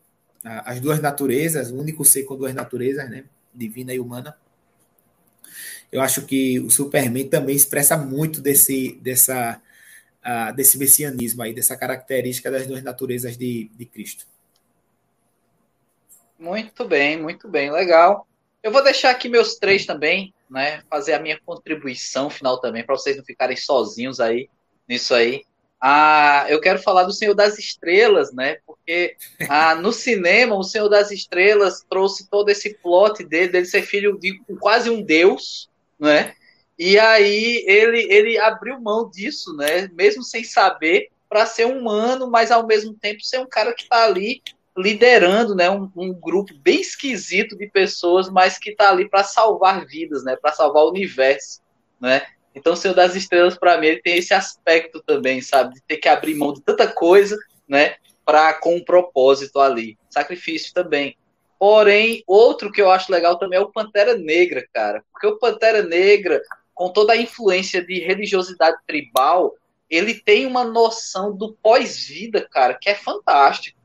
as 0.43 0.79
duas 0.79 0.99
naturezas, 0.99 1.71
o 1.71 1.77
único 1.77 2.03
ser 2.03 2.23
com 2.23 2.35
duas 2.35 2.53
naturezas, 2.53 3.09
né? 3.09 3.25
divina 3.53 3.93
e 3.93 3.99
humana. 3.99 4.35
Eu 5.91 6.01
acho 6.01 6.25
que 6.25 6.59
o 6.59 6.69
Superman 6.69 7.27
também 7.27 7.55
expressa 7.55 7.97
muito 7.97 8.39
desse, 8.39 8.97
dessa, 9.01 9.61
uh, 10.25 10.55
desse 10.55 10.77
messianismo 10.77 11.43
aí, 11.43 11.53
dessa 11.53 11.75
característica 11.75 12.49
das 12.49 12.65
duas 12.65 12.81
naturezas 12.81 13.38
de, 13.38 13.69
de 13.75 13.85
Cristo. 13.85 14.25
Muito 16.41 16.85
bem, 16.85 17.22
muito 17.22 17.47
bem, 17.47 17.72
legal. 17.72 18.27
Eu 18.63 18.72
vou 18.72 18.84
deixar 18.84 19.11
aqui 19.11 19.30
meus 19.30 19.57
três 19.57 19.85
também, 19.85 20.34
né? 20.49 20.81
Fazer 20.89 21.13
a 21.13 21.19
minha 21.19 21.39
contribuição 21.39 22.31
final 22.31 22.59
também, 22.59 22.84
para 22.84 22.97
vocês 22.97 23.15
não 23.15 23.23
ficarem 23.23 23.55
sozinhos 23.55 24.19
aí 24.19 24.49
nisso 24.89 25.13
aí. 25.13 25.43
Ah, 25.80 26.47
eu 26.49 26.59
quero 26.59 26.80
falar 26.80 27.03
do 27.03 27.13
Senhor 27.13 27.35
das 27.35 27.59
Estrelas, 27.59 28.34
né? 28.34 28.57
Porque 28.65 29.15
ah, 29.47 29.76
no 29.76 29.93
cinema, 29.93 30.55
o 30.55 30.63
Senhor 30.63 30.89
das 30.89 31.11
Estrelas 31.11 31.85
trouxe 31.88 32.27
todo 32.27 32.49
esse 32.49 32.73
plot 32.73 33.23
dele, 33.23 33.49
dele 33.49 33.65
ser 33.68 33.84
filho 33.84 34.18
de 34.18 34.41
quase 34.59 34.89
um 34.89 35.03
deus, 35.03 35.69
né? 35.99 36.34
E 36.76 36.97
aí 36.97 37.63
ele, 37.68 38.11
ele 38.11 38.39
abriu 38.39 38.81
mão 38.81 39.07
disso, 39.07 39.55
né? 39.55 39.88
Mesmo 39.93 40.23
sem 40.23 40.43
saber, 40.43 41.09
para 41.30 41.45
ser 41.45 41.65
humano, 41.65 42.31
mas 42.31 42.49
ao 42.49 42.65
mesmo 42.65 42.95
tempo 42.95 43.22
ser 43.22 43.38
um 43.38 43.47
cara 43.47 43.76
que 43.76 43.84
está 43.84 44.05
ali 44.05 44.41
liderando 44.77 45.53
né, 45.56 45.69
um, 45.69 45.89
um, 45.95 46.14
grupo 46.14 46.53
bem 46.56 46.80
esquisito 46.80 47.57
de 47.57 47.68
pessoas, 47.68 48.30
mas 48.30 48.57
que 48.57 48.72
está 48.72 48.89
ali 48.89 49.10
para 49.10 49.23
salvar 49.23 49.85
vidas, 49.85 50.23
né, 50.23 50.35
para 50.35 50.53
salvar 50.53 50.84
o 50.84 50.89
universo. 50.89 51.61
Né? 51.99 52.26
Então, 52.56 52.73
o 52.73 52.76
Senhor 52.76 52.93
das 52.93 53.15
Estrelas, 53.15 53.57
para 53.57 53.77
mim, 53.77 53.88
ele 53.88 54.02
tem 54.02 54.18
esse 54.18 54.34
aspecto 54.34 55.02
também, 55.06 55.41
sabe, 55.41 55.76
de 55.76 55.81
ter 55.81 55.98
que 55.98 56.07
abrir 56.07 56.35
mão 56.35 56.53
de 56.53 56.61
tanta 56.61 56.88
coisa 56.88 57.38
né, 57.68 57.95
para 58.26 58.53
com 58.53 58.76
um 58.76 58.84
propósito 58.84 59.60
ali. 59.60 59.98
Sacrifício 60.10 60.73
também. 60.73 61.18
Porém, 61.60 62.23
outro 62.26 62.72
que 62.72 62.81
eu 62.81 62.89
acho 62.89 63.11
legal 63.11 63.38
também 63.38 63.60
é 63.60 63.61
o 63.61 63.72
Pantera 63.72 64.18
Negra, 64.18 64.65
cara. 64.73 65.03
Porque 65.11 65.27
o 65.27 65.38
Pantera 65.38 65.84
Negra, 65.84 66.41
com 66.73 66.89
toda 66.89 67.14
a 67.14 67.18
influência 67.18 67.85
de 67.85 67.99
religiosidade 67.99 68.77
tribal, 68.88 69.56
ele 69.89 70.15
tem 70.15 70.45
uma 70.45 70.64
noção 70.64 71.35
do 71.35 71.53
pós-vida, 71.61 72.48
cara, 72.49 72.73
que 72.73 72.89
é 72.89 72.95
fantástico 72.95 73.81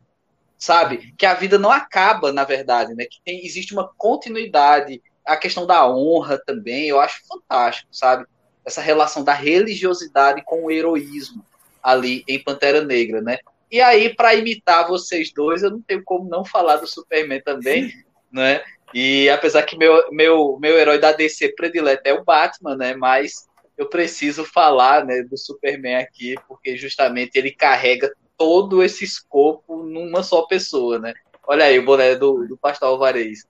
sabe? 0.58 1.12
Que 1.16 1.26
a 1.26 1.34
vida 1.34 1.58
não 1.58 1.70
acaba, 1.70 2.32
na 2.32 2.44
verdade, 2.44 2.94
né? 2.94 3.04
Que 3.04 3.18
tem, 3.24 3.44
existe 3.44 3.72
uma 3.72 3.90
continuidade, 3.96 5.02
a 5.24 5.36
questão 5.36 5.66
da 5.66 5.88
honra 5.88 6.40
também, 6.44 6.88
eu 6.88 7.00
acho 7.00 7.20
fantástico, 7.26 7.88
sabe? 7.92 8.26
Essa 8.64 8.80
relação 8.80 9.22
da 9.22 9.32
religiosidade 9.32 10.42
com 10.44 10.64
o 10.64 10.70
heroísmo 10.70 11.44
ali 11.82 12.24
em 12.26 12.42
Pantera 12.42 12.82
Negra, 12.82 13.20
né? 13.20 13.38
E 13.70 13.80
aí, 13.80 14.14
para 14.14 14.34
imitar 14.34 14.86
vocês 14.86 15.32
dois, 15.32 15.62
eu 15.62 15.70
não 15.70 15.82
tenho 15.82 16.02
como 16.04 16.28
não 16.28 16.44
falar 16.44 16.76
do 16.76 16.86
Superman 16.86 17.40
também, 17.42 17.92
né? 18.32 18.62
E 18.94 19.28
apesar 19.28 19.62
que 19.64 19.76
meu, 19.76 20.10
meu, 20.12 20.58
meu 20.60 20.78
herói 20.78 20.98
da 20.98 21.12
DC 21.12 21.54
predileto 21.54 22.02
é 22.04 22.12
o 22.12 22.24
Batman, 22.24 22.76
né? 22.76 22.94
Mas 22.94 23.46
eu 23.76 23.88
preciso 23.88 24.44
falar 24.44 25.04
né, 25.04 25.22
do 25.22 25.36
Superman 25.36 25.96
aqui, 25.96 26.34
porque 26.48 26.76
justamente 26.76 27.36
ele 27.36 27.50
carrega 27.50 28.12
todo 28.36 28.82
esse 28.82 29.04
escopo 29.04 29.82
numa 29.82 30.22
só 30.22 30.42
pessoa, 30.42 30.98
né? 30.98 31.14
Olha 31.46 31.66
aí 31.66 31.78
o 31.78 31.84
boné 31.84 32.16
do, 32.16 32.46
do 32.46 32.56
Pastor 32.56 32.88
Alvarez. 32.88 33.46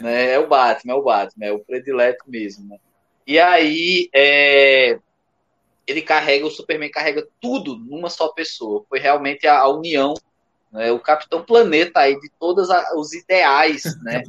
Né? 0.00 0.32
É 0.32 0.38
o 0.38 0.46
Batman, 0.46 0.92
é 0.92 0.96
o 0.96 1.02
Batman, 1.02 1.46
é 1.46 1.52
o 1.52 1.58
predileto 1.58 2.24
mesmo, 2.26 2.68
né? 2.68 2.78
E 3.26 3.38
aí, 3.38 4.08
é, 4.14 4.98
ele 5.86 6.02
carrega, 6.02 6.46
o 6.46 6.50
Superman 6.50 6.90
carrega 6.90 7.26
tudo 7.40 7.76
numa 7.76 8.08
só 8.08 8.28
pessoa. 8.28 8.84
Foi 8.88 8.98
realmente 8.98 9.46
a, 9.46 9.58
a 9.58 9.68
união, 9.68 10.14
né? 10.72 10.90
o 10.92 10.98
Capitão 11.00 11.42
Planeta 11.42 12.00
aí, 12.00 12.18
de 12.18 12.30
todos 12.38 12.68
os 12.96 13.12
ideais, 13.12 13.82
né? 14.02 14.22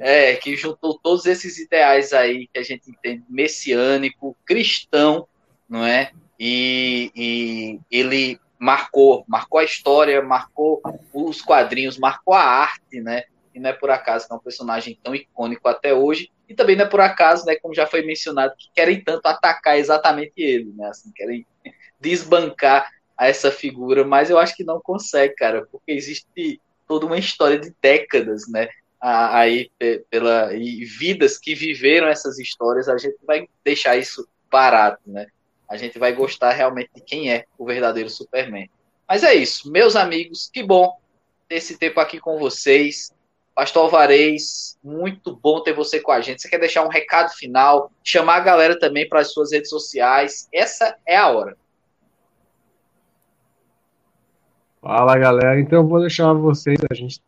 É, 0.00 0.34
que 0.36 0.56
juntou 0.56 0.98
todos 0.98 1.26
esses 1.26 1.58
ideais 1.58 2.12
aí 2.12 2.48
que 2.52 2.58
a 2.58 2.62
gente 2.62 2.90
entende, 2.90 3.22
messiânico, 3.28 4.36
cristão, 4.44 5.26
não 5.68 5.84
é? 5.84 6.10
E, 6.38 7.12
e 7.14 7.80
ele 7.90 8.40
marcou, 8.62 9.24
marcou 9.26 9.58
a 9.58 9.64
história, 9.64 10.22
marcou 10.22 10.80
os 11.12 11.42
quadrinhos, 11.42 11.98
marcou 11.98 12.32
a 12.32 12.44
arte, 12.44 13.00
né? 13.00 13.24
E 13.52 13.58
não 13.58 13.70
é 13.70 13.72
por 13.72 13.90
acaso 13.90 14.28
que 14.28 14.32
é 14.32 14.36
um 14.36 14.40
personagem 14.40 14.96
tão 15.02 15.16
icônico 15.16 15.66
até 15.66 15.92
hoje. 15.92 16.30
E 16.48 16.54
também 16.54 16.76
não 16.76 16.84
é 16.84 16.88
por 16.88 17.00
acaso, 17.00 17.44
né, 17.44 17.56
como 17.56 17.74
já 17.74 17.88
foi 17.88 18.02
mencionado, 18.02 18.54
que 18.56 18.70
querem 18.72 19.02
tanto 19.02 19.26
atacar 19.26 19.76
exatamente 19.76 20.34
ele, 20.36 20.72
né? 20.76 20.86
Assim, 20.86 21.10
querem 21.12 21.44
desbancar 22.00 22.88
essa 23.18 23.50
figura, 23.50 24.04
mas 24.04 24.30
eu 24.30 24.38
acho 24.38 24.54
que 24.54 24.62
não 24.62 24.80
consegue, 24.80 25.34
cara, 25.34 25.66
porque 25.70 25.90
existe 25.90 26.60
toda 26.86 27.04
uma 27.04 27.18
história 27.18 27.58
de 27.58 27.74
décadas, 27.82 28.48
né? 28.48 28.68
Aí 29.00 29.72
pela 30.08 30.54
e 30.54 30.84
vidas 30.84 31.36
que 31.36 31.52
viveram 31.56 32.06
essas 32.06 32.38
histórias, 32.38 32.88
a 32.88 32.96
gente 32.96 33.18
vai 33.26 33.48
deixar 33.64 33.96
isso 33.96 34.24
parado, 34.48 34.98
né? 35.04 35.26
A 35.72 35.76
gente 35.78 35.98
vai 35.98 36.12
gostar 36.12 36.52
realmente 36.52 36.90
de 36.94 37.00
quem 37.00 37.32
é 37.32 37.46
o 37.56 37.64
verdadeiro 37.64 38.10
Superman. 38.10 38.68
Mas 39.08 39.24
é 39.24 39.32
isso, 39.32 39.72
meus 39.72 39.96
amigos, 39.96 40.50
que 40.52 40.62
bom 40.62 40.98
ter 41.48 41.54
esse 41.54 41.78
tempo 41.78 41.98
aqui 41.98 42.20
com 42.20 42.38
vocês. 42.38 43.10
Pastor 43.54 43.84
Alvarez, 43.84 44.78
muito 44.84 45.34
bom 45.34 45.62
ter 45.62 45.72
você 45.72 45.98
com 45.98 46.12
a 46.12 46.20
gente. 46.20 46.42
Você 46.42 46.48
quer 46.50 46.60
deixar 46.60 46.84
um 46.84 46.90
recado 46.90 47.30
final, 47.30 47.90
chamar 48.04 48.36
a 48.36 48.40
galera 48.40 48.78
também 48.78 49.08
para 49.08 49.20
as 49.20 49.32
suas 49.32 49.50
redes 49.50 49.70
sociais? 49.70 50.46
Essa 50.52 50.94
é 51.06 51.16
a 51.16 51.30
hora. 51.30 51.56
Fala 54.82 55.16
galera, 55.16 55.58
então 55.58 55.78
eu 55.78 55.88
vou 55.88 56.00
deixar 56.00 56.34
vocês. 56.34 56.78
A 56.90 56.94
gente 56.94 57.18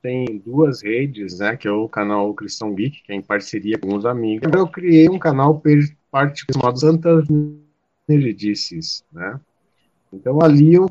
tem 0.00 0.38
duas 0.38 0.82
redes, 0.82 1.38
né? 1.38 1.54
Que 1.54 1.68
é 1.68 1.70
o 1.70 1.86
canal 1.86 2.32
Cristão 2.32 2.74
Geek, 2.74 3.02
que 3.02 3.12
é 3.12 3.14
em 3.14 3.20
parceria 3.22 3.76
com 3.78 3.94
os 3.94 4.06
amigos. 4.06 4.50
Eu 4.54 4.66
criei 4.66 5.06
um 5.10 5.18
canal 5.18 5.60
parte 6.10 6.44
chamado 6.52 6.78
Santas 6.78 7.26
Nerdices, 8.08 9.04
né? 9.12 9.40
Então 10.12 10.40
ali 10.42 10.74
eu 10.74 10.86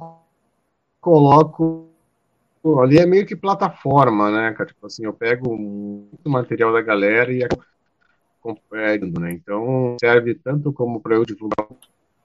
coloco 1.02 1.88
ali 2.82 2.98
é 2.98 3.06
meio 3.06 3.26
que 3.26 3.36
plataforma, 3.36 4.30
né? 4.30 4.54
Tipo 4.66 4.88
assim, 4.88 5.06
eu 5.06 5.14
pego 5.14 5.56
muito 5.58 6.30
material 6.30 6.74
da 6.74 6.82
galera 6.82 7.32
e 7.32 7.48
compartilhando, 8.42 9.20
né? 9.20 9.32
Então 9.32 9.96
serve 10.00 10.36
tanto 10.36 10.72
como 10.74 11.00
para 11.00 11.16
eu 11.16 11.26
divulgar 11.26 11.68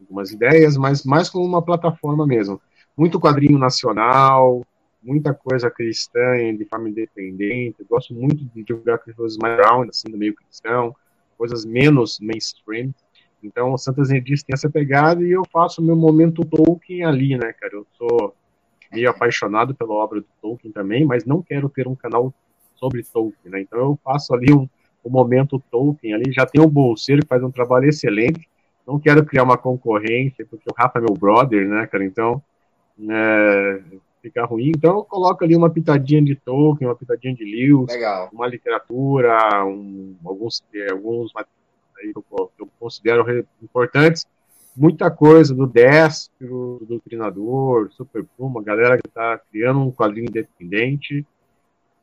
algumas 0.01 0.31
ideias, 0.31 0.77
mas 0.77 1.05
mais 1.05 1.31
como 1.31 1.45
uma 1.45 1.63
plataforma 1.63 2.27
mesmo. 2.27 2.61
Muito 2.97 3.21
quadrinho 3.21 3.59
nacional, 3.59 4.67
muita 5.03 5.33
coisa 5.33 5.71
cristã 5.71 6.55
de 6.57 6.65
forma 6.67 6.91
independente. 6.91 7.77
Eu 7.79 7.87
gosto 7.87 8.13
muito 8.13 8.45
de 8.45 8.63
divulgar 8.63 8.99
coisas 8.99 9.37
mais 9.39 9.57
ground, 9.57 9.89
assim, 9.89 10.11
do 10.11 10.19
meio 10.19 10.35
cristão 10.35 10.95
coisas 11.37 11.65
menos 11.65 12.19
mainstream. 12.21 12.93
Então, 13.43 13.73
o 13.73 13.79
Santas 13.79 14.09
Nerdice 14.09 14.45
tem 14.45 14.55
essa 14.55 14.71
pegada 14.71 15.23
e 15.23 15.33
eu 15.33 15.43
faço 15.53 15.81
o 15.81 15.85
meu 15.85 15.97
momento 15.97 16.45
Tolkien 16.45 17.05
ali, 17.05 17.37
né, 17.37 17.53
cara? 17.53 17.75
Eu 17.75 17.87
sou 17.99 18.35
meio 18.93 19.11
apaixonado 19.11 19.75
pela 19.75 19.95
obra 19.95 20.21
do 20.21 20.27
Tolkien 20.41 20.73
também, 20.73 21.05
mas 21.05 21.25
não 21.25 21.43
quero 21.43 21.69
ter 21.69 21.89
um 21.89 21.95
canal 21.95 22.33
sobre 22.77 23.03
Tolkien, 23.03 23.51
né? 23.53 23.61
Então 23.61 23.79
eu 23.79 23.99
faço 24.05 24.35
ali 24.35 24.53
um 24.53 24.69
momento 25.05 25.63
Tolkien 25.71 26.15
ali, 26.15 26.33
já 26.33 26.47
tem 26.47 26.61
um 26.61 26.69
bolseiro 26.69 27.23
que 27.23 27.29
faz 27.29 27.43
um 27.43 27.51
trabalho 27.51 27.89
excelente, 27.89 28.49
não 28.87 28.99
quero 28.99 29.25
criar 29.25 29.45
uma 29.45 29.57
concorrência, 29.57 30.47
porque 30.47 30.69
o 30.71 30.75
Rafa 30.77 30.99
é 30.99 31.03
meu 31.03 31.15
brother, 31.15 31.69
né, 31.69 31.87
cara? 31.87 32.05
Então, 32.05 32.43
é, 33.09 33.81
fica 34.23 34.45
ruim. 34.45 34.71
Então 34.75 34.99
eu 34.99 35.05
coloco 35.05 35.45
ali 35.45 35.57
uma 35.57 35.69
pitadinha 35.69 36.23
de 36.23 36.37
Tolkien, 36.37 36.89
uma 36.89 36.97
pitadinha 36.97 37.35
de 37.35 37.45
Lewis, 37.45 37.93
Legal. 37.93 38.31
uma 38.33 38.47
literatura, 38.47 39.65
um, 39.65 40.17
alguns, 40.25 40.65
alguns 40.91 41.33
aí 41.99 42.13
que 42.13 42.63
eu 42.63 42.71
considero 42.79 43.25
importantes, 43.63 44.27
muita 44.77 45.11
coisa 45.11 45.55
do 45.55 45.67
Destro, 45.67 46.79
do 46.81 46.87
Doutrinador, 46.87 47.91
Super 47.93 48.25
Puma, 48.37 48.63
galera 48.63 48.97
que 48.97 49.07
está 49.07 49.39
criando 49.51 49.81
um 49.81 49.93
quadrinho 49.93 50.29
independente. 50.29 51.27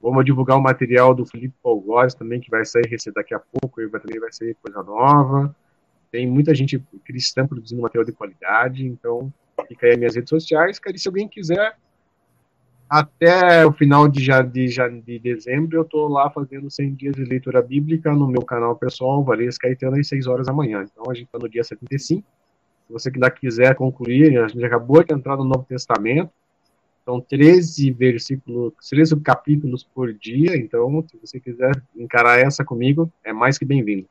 Vamos 0.02 0.24
divulgar 0.24 0.58
o 0.58 0.62
material 0.62 1.14
do 1.14 1.26
Felipe 1.26 1.54
Polgores 1.62 2.14
também, 2.14 2.40
que 2.40 2.50
vai 2.50 2.64
sair 2.66 2.84
daqui 3.14 3.34
a 3.34 3.40
pouco, 3.40 3.82
e 3.82 3.90
também 3.90 4.20
vai 4.20 4.32
sair 4.32 4.56
coisa 4.64 4.82
nova. 4.82 5.54
Tem 6.10 6.26
muita 6.26 6.56
gente 6.56 6.82
cristã 7.04 7.46
produzindo 7.46 7.82
material 7.82 8.06
de 8.06 8.14
qualidade, 8.14 8.86
então 8.86 9.32
fica 9.68 9.88
aí 9.88 9.92
as 9.94 9.98
minhas 9.98 10.16
redes 10.16 10.30
sociais, 10.30 10.80
cara, 10.80 10.96
e 10.96 11.00
se 11.00 11.08
alguém 11.08 11.28
quiser, 11.28 11.76
até 12.90 13.66
o 13.66 13.72
final 13.72 14.08
de, 14.08 14.26
de, 14.52 15.02
de 15.02 15.20
dezembro 15.20 15.78
eu 15.78 15.84
estou 15.84 16.08
lá 16.08 16.30
fazendo 16.32 16.72
100 16.72 16.96
dias 16.96 17.16
de 17.16 17.24
leitura 17.24 17.62
bíblica 17.62 18.12
no 18.12 18.28
meu 18.28 18.42
canal 18.42 18.76
pessoal, 18.76 19.24
Valês 19.24 19.58
Caetano, 19.60 20.00
às 20.00 20.08
6 20.08 20.26
horas 20.26 20.48
da 20.48 20.54
manhã. 20.54 20.84
Então 20.92 21.10
a 21.12 21.14
gente 21.14 21.26
está 21.26 21.38
no 21.38 21.48
dia 21.48 21.64
75. 21.64 22.28
Se 22.88 22.92
você 22.92 23.10
ainda 23.10 23.30
quiser 23.30 23.76
concluir, 23.76 24.40
a 24.40 24.48
gente 24.48 24.66
acabou 24.66 25.04
de 25.04 25.14
entrar 25.14 25.38
no 25.38 25.44
Novo 25.44 25.64
Testamento. 25.66 26.32
São 27.06 27.22
13 27.22 27.92
versículos, 27.92 28.74
13 28.90 29.20
capítulos 29.22 29.84
por 29.84 30.12
dia. 30.12 30.58
Então, 30.58 31.04
se 31.08 31.18
você 31.18 31.40
quiser 31.40 31.72
encarar 31.96 32.40
essa 32.40 32.66
comigo, 32.66 33.12
é 33.24 33.32
mais 33.32 33.58
que 33.58 33.66
bem-vindo. 33.66 34.08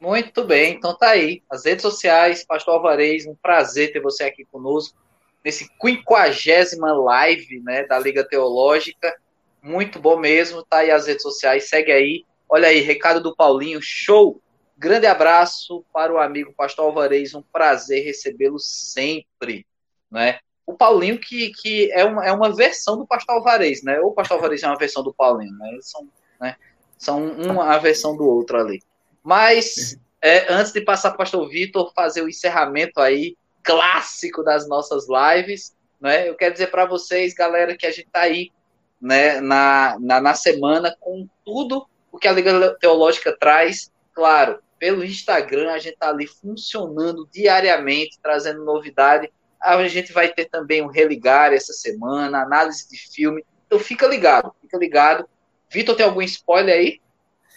Muito 0.00 0.44
bem, 0.44 0.74
então 0.74 0.96
tá 0.96 1.10
aí. 1.10 1.42
As 1.50 1.64
redes 1.64 1.82
sociais, 1.82 2.44
Pastor 2.44 2.74
Alvarez, 2.74 3.26
um 3.26 3.34
prazer 3.34 3.92
ter 3.92 4.00
você 4.00 4.24
aqui 4.24 4.44
conosco 4.44 5.03
nesse 5.44 5.68
quinquagésima 5.78 6.92
live 6.92 7.60
né, 7.60 7.84
da 7.84 7.98
Liga 7.98 8.26
Teológica. 8.26 9.14
Muito 9.62 9.98
bom 9.98 10.16
mesmo, 10.16 10.64
tá 10.64 10.78
aí 10.78 10.90
as 10.90 11.06
redes 11.06 11.22
sociais, 11.22 11.68
segue 11.68 11.92
aí. 11.92 12.24
Olha 12.48 12.68
aí, 12.68 12.80
recado 12.80 13.20
do 13.20 13.36
Paulinho, 13.36 13.80
show! 13.82 14.40
Grande 14.76 15.06
abraço 15.06 15.84
para 15.92 16.12
o 16.12 16.18
amigo 16.18 16.52
Pastor 16.52 16.86
Alvarez, 16.86 17.34
um 17.34 17.42
prazer 17.42 18.04
recebê-lo 18.04 18.58
sempre, 18.58 19.66
né? 20.10 20.38
O 20.66 20.74
Paulinho 20.74 21.18
que, 21.18 21.50
que 21.50 21.92
é, 21.92 22.04
uma, 22.04 22.26
é 22.26 22.32
uma 22.32 22.54
versão 22.54 22.96
do 22.96 23.06
Pastor 23.06 23.36
Alvarez, 23.36 23.82
né? 23.82 24.00
Ou 24.00 24.08
o 24.08 24.14
Pastor 24.14 24.36
Alvarez 24.36 24.62
é 24.62 24.66
uma 24.66 24.78
versão 24.78 25.02
do 25.02 25.14
Paulinho, 25.14 25.56
né? 25.58 25.70
Eles 25.72 25.88
são, 25.88 26.08
né? 26.40 26.56
são 26.98 27.24
uma 27.32 27.74
a 27.74 27.78
versão 27.78 28.16
do 28.16 28.24
outro 28.24 28.58
ali. 28.58 28.82
Mas, 29.22 29.98
é, 30.20 30.52
antes 30.52 30.72
de 30.72 30.80
passar 30.80 31.10
para 31.10 31.16
o 31.16 31.18
Pastor 31.18 31.48
Vitor 31.48 31.92
fazer 31.94 32.22
o 32.22 32.28
encerramento 32.28 33.00
aí, 33.00 33.36
clássico 33.64 34.44
das 34.44 34.68
nossas 34.68 35.06
lives, 35.08 35.74
né? 36.00 36.28
Eu 36.28 36.34
quero 36.34 36.52
dizer 36.52 36.70
para 36.70 36.84
vocês, 36.84 37.32
galera, 37.32 37.76
que 37.76 37.86
a 37.86 37.90
gente 37.90 38.06
está 38.06 38.20
aí 38.20 38.52
né, 39.00 39.40
na, 39.40 39.96
na, 39.98 40.20
na, 40.20 40.34
semana 40.34 40.94
com 41.00 41.26
tudo 41.44 41.86
o 42.12 42.18
que 42.18 42.28
a 42.28 42.32
Liga 42.32 42.76
Teológica 42.78 43.36
traz. 43.36 43.90
Claro, 44.12 44.60
pelo 44.78 45.04
Instagram, 45.04 45.72
a 45.72 45.78
gente 45.78 45.94
está 45.94 46.10
ali 46.10 46.26
funcionando 46.26 47.28
diariamente, 47.32 48.18
trazendo 48.22 48.64
novidade. 48.64 49.32
A 49.60 49.88
gente 49.88 50.12
vai 50.12 50.28
ter 50.28 50.44
também 50.44 50.82
um 50.82 50.88
religar 50.88 51.52
essa 51.52 51.72
semana, 51.72 52.42
análise 52.42 52.88
de 52.88 52.98
filme. 52.98 53.44
Então 53.66 53.78
fica 53.78 54.06
ligado, 54.06 54.54
fica 54.60 54.76
ligado. 54.76 55.26
Vitor, 55.70 55.96
tem 55.96 56.04
algum 56.04 56.22
spoiler 56.22 56.74
aí? 56.74 57.00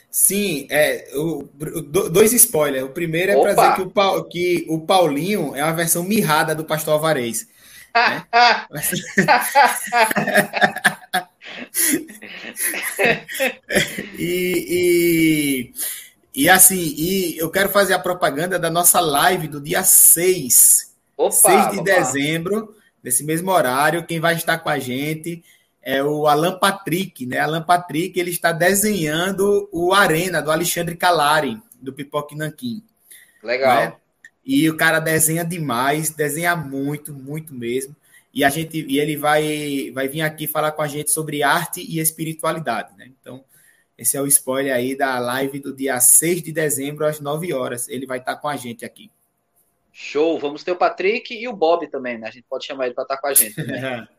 Sim, 0.10 0.66
é, 0.70 1.10
o, 1.14 1.44
dois 2.10 2.32
spoilers. 2.34 2.86
O 2.86 2.90
primeiro 2.90 3.34
é 3.34 3.40
para 3.40 3.54
dizer 3.54 3.76
que 3.76 3.82
o, 3.82 3.92
que 4.24 4.66
o 4.70 4.82
Paulinho 4.82 5.56
é 5.56 5.64
uma 5.64 5.74
versão 5.74 6.04
mirrada 6.04 6.56
do 6.56 6.66
Pastor 6.66 6.96
Alvarez. 6.96 7.48
Né? 7.96 8.26
e, 14.18 14.66
e, 14.70 15.74
e, 16.34 16.50
assim, 16.50 16.94
e 16.98 17.38
eu 17.38 17.50
quero 17.50 17.70
fazer 17.70 17.94
a 17.94 18.00
propaganda 18.00 18.60
da 18.60 18.70
nossa 18.70 19.00
live 19.00 19.48
do 19.48 19.62
dia 19.62 19.84
6. 19.84 20.94
Opa, 21.16 21.32
6 21.32 21.72
de 21.72 21.80
opa. 21.80 21.84
dezembro, 21.84 22.76
nesse 23.04 23.24
mesmo 23.24 23.52
horário. 23.52 24.06
Quem 24.06 24.20
vai 24.20 24.36
estar 24.36 24.58
com 24.60 24.70
a 24.70 24.78
gente 24.80 25.44
é 25.88 26.04
o 26.04 26.28
Alan 26.28 26.60
Patrick, 26.60 27.26
né? 27.26 27.40
Alan 27.40 27.62
Patrick, 27.62 28.20
ele 28.20 28.30
está 28.30 28.52
desenhando 28.52 29.70
o 29.72 29.94
Arena 29.94 30.42
do 30.42 30.52
Alexandre 30.52 30.98
Calari, 30.98 31.62
do 31.82 31.94
Pipoque 31.94 32.36
Nanquim. 32.36 32.84
Legal. 33.42 33.80
Né? 33.80 33.94
E 34.46 34.70
o 34.70 34.76
cara 34.76 35.00
desenha 35.00 35.46
demais, 35.46 36.10
desenha 36.10 36.58
muito, 36.58 37.14
muito 37.14 37.54
mesmo. 37.54 37.96
E 38.34 38.44
a 38.44 38.50
gente 38.50 38.86
e 38.86 39.00
ele 39.00 39.16
vai 39.16 39.90
vai 39.94 40.10
vir 40.10 40.24
aqui 40.24 40.46
falar 40.46 40.74
com 40.74 40.82
a 40.82 40.90
gente 40.90 41.10
sobre 41.10 41.42
arte 41.42 41.80
e 41.80 42.02
espiritualidade, 42.02 42.94
né? 42.98 43.10
Então, 43.22 43.42
esse 43.98 44.18
é 44.18 44.22
o 44.22 44.28
spoiler 44.28 44.76
aí 44.76 44.94
da 44.94 45.18
live 45.20 45.58
do 45.62 45.74
dia 45.74 46.02
6 46.02 46.42
de 46.42 46.52
dezembro 46.52 47.06
às 47.06 47.22
9 47.22 47.54
horas. 47.54 47.88
Ele 47.88 48.06
vai 48.06 48.18
estar 48.18 48.36
com 48.36 48.50
a 48.50 48.58
gente 48.58 48.84
aqui. 48.84 49.10
Show, 49.94 50.38
vamos 50.38 50.66
ter 50.66 50.74
o 50.74 50.76
Patrick 50.76 51.34
e 51.34 51.48
o 51.48 51.54
Bob 51.54 51.88
também, 51.88 52.18
né? 52.18 52.28
A 52.28 52.32
gente 52.32 52.46
pode 52.50 52.66
chamar 52.66 52.88
ele 52.88 52.94
para 52.94 53.04
estar 53.04 53.18
com 53.18 53.28
a 53.28 53.34
gente. 53.34 53.56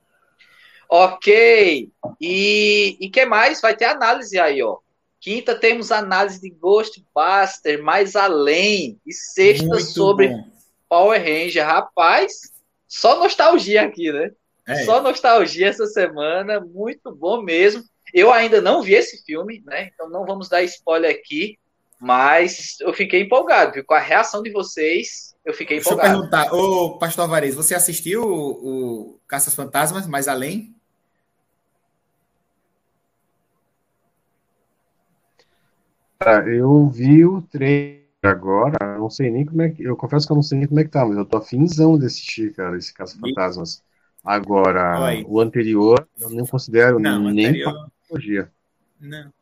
Ok. 0.88 1.90
E, 2.20 2.96
e 2.98 3.10
que 3.10 3.24
mais? 3.26 3.60
Vai 3.60 3.76
ter 3.76 3.84
análise 3.84 4.38
aí, 4.38 4.62
ó. 4.62 4.78
Quinta 5.20 5.54
temos 5.54 5.92
análise 5.92 6.40
de 6.40 6.50
Ghostbuster, 6.50 7.82
mais 7.82 8.16
além. 8.16 8.98
E 9.06 9.12
sexta 9.12 9.66
Muito 9.66 9.84
sobre 9.84 10.28
bom. 10.28 10.44
Power 10.88 11.20
Ranger. 11.20 11.66
Rapaz, 11.66 12.52
só 12.86 13.18
nostalgia 13.18 13.82
aqui, 13.82 14.12
né? 14.12 14.30
É. 14.66 14.84
Só 14.84 15.02
nostalgia 15.02 15.68
essa 15.68 15.86
semana. 15.86 16.60
Muito 16.60 17.14
bom 17.14 17.42
mesmo. 17.42 17.82
Eu 18.14 18.32
ainda 18.32 18.60
não 18.60 18.80
vi 18.80 18.94
esse 18.94 19.22
filme, 19.24 19.62
né? 19.66 19.90
Então 19.92 20.08
não 20.08 20.24
vamos 20.24 20.48
dar 20.48 20.62
spoiler 20.62 21.10
aqui. 21.10 21.58
Mas 22.00 22.76
eu 22.80 22.94
fiquei 22.94 23.22
empolgado, 23.22 23.72
viu? 23.72 23.84
Com 23.84 23.94
a 23.94 23.98
reação 23.98 24.40
de 24.40 24.52
vocês, 24.52 25.34
eu 25.44 25.52
fiquei 25.52 25.78
empolgado. 25.78 26.08
Deixa 26.08 26.26
eu 26.26 26.30
perguntar, 26.30 26.54
ô 26.54 26.96
Pastor 26.96 27.22
Alvarez, 27.24 27.56
você 27.56 27.74
assistiu 27.74 28.22
o, 28.22 29.14
o 29.14 29.20
Caças 29.26 29.52
Fantasmas, 29.52 30.06
mais 30.06 30.28
além? 30.28 30.77
Eu 36.46 36.88
vi 36.88 37.24
o 37.24 37.42
trailer 37.42 38.08
agora, 38.22 38.98
não 38.98 39.08
sei 39.08 39.30
nem 39.30 39.44
como 39.44 39.62
é 39.62 39.70
que. 39.70 39.82
Eu 39.82 39.96
confesso 39.96 40.26
que 40.26 40.32
eu 40.32 40.36
não 40.36 40.42
sei 40.42 40.58
nem 40.58 40.68
como 40.68 40.80
é 40.80 40.84
que 40.84 40.90
tá, 40.90 41.04
mas 41.04 41.16
eu 41.16 41.24
tô 41.24 41.36
afinzão 41.36 41.98
de 41.98 42.06
assistir, 42.06 42.52
cara, 42.54 42.76
esse 42.76 42.92
Caça 42.92 43.18
Fantasmas. 43.18 43.82
Agora, 44.24 45.00
Oi. 45.04 45.24
o 45.28 45.40
anterior, 45.40 46.06
eu 46.20 46.30
nem 46.30 46.44
considero 46.44 46.98
não, 46.98 47.30
nem 47.30 47.46
anterior... 47.46 47.90
patologia. 48.02 48.50
Não. 49.00 49.32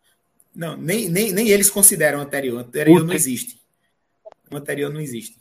Não, 0.55 0.77
nem, 0.77 1.09
nem, 1.09 1.33
nem 1.33 1.49
eles 1.49 1.69
consideram 1.69 2.19
o 2.19 2.23
anterior. 2.23 2.57
O 2.57 2.61
anterior 2.61 3.03
o 3.03 3.05
não 3.05 3.15
existe. 3.15 3.61
O 4.51 4.57
anterior 4.57 4.93
não 4.93 5.01
existe. 5.01 5.39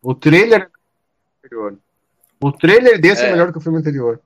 O 0.00 0.14
trailer 0.14 0.62
é 0.62 1.46
anterior. 1.46 1.78
O 2.40 2.52
trailer 2.52 3.00
desse 3.00 3.22
é, 3.22 3.28
é 3.28 3.32
melhor 3.32 3.52
que 3.52 3.58
o 3.58 3.60
filme 3.60 3.78
anterior. 3.78 4.20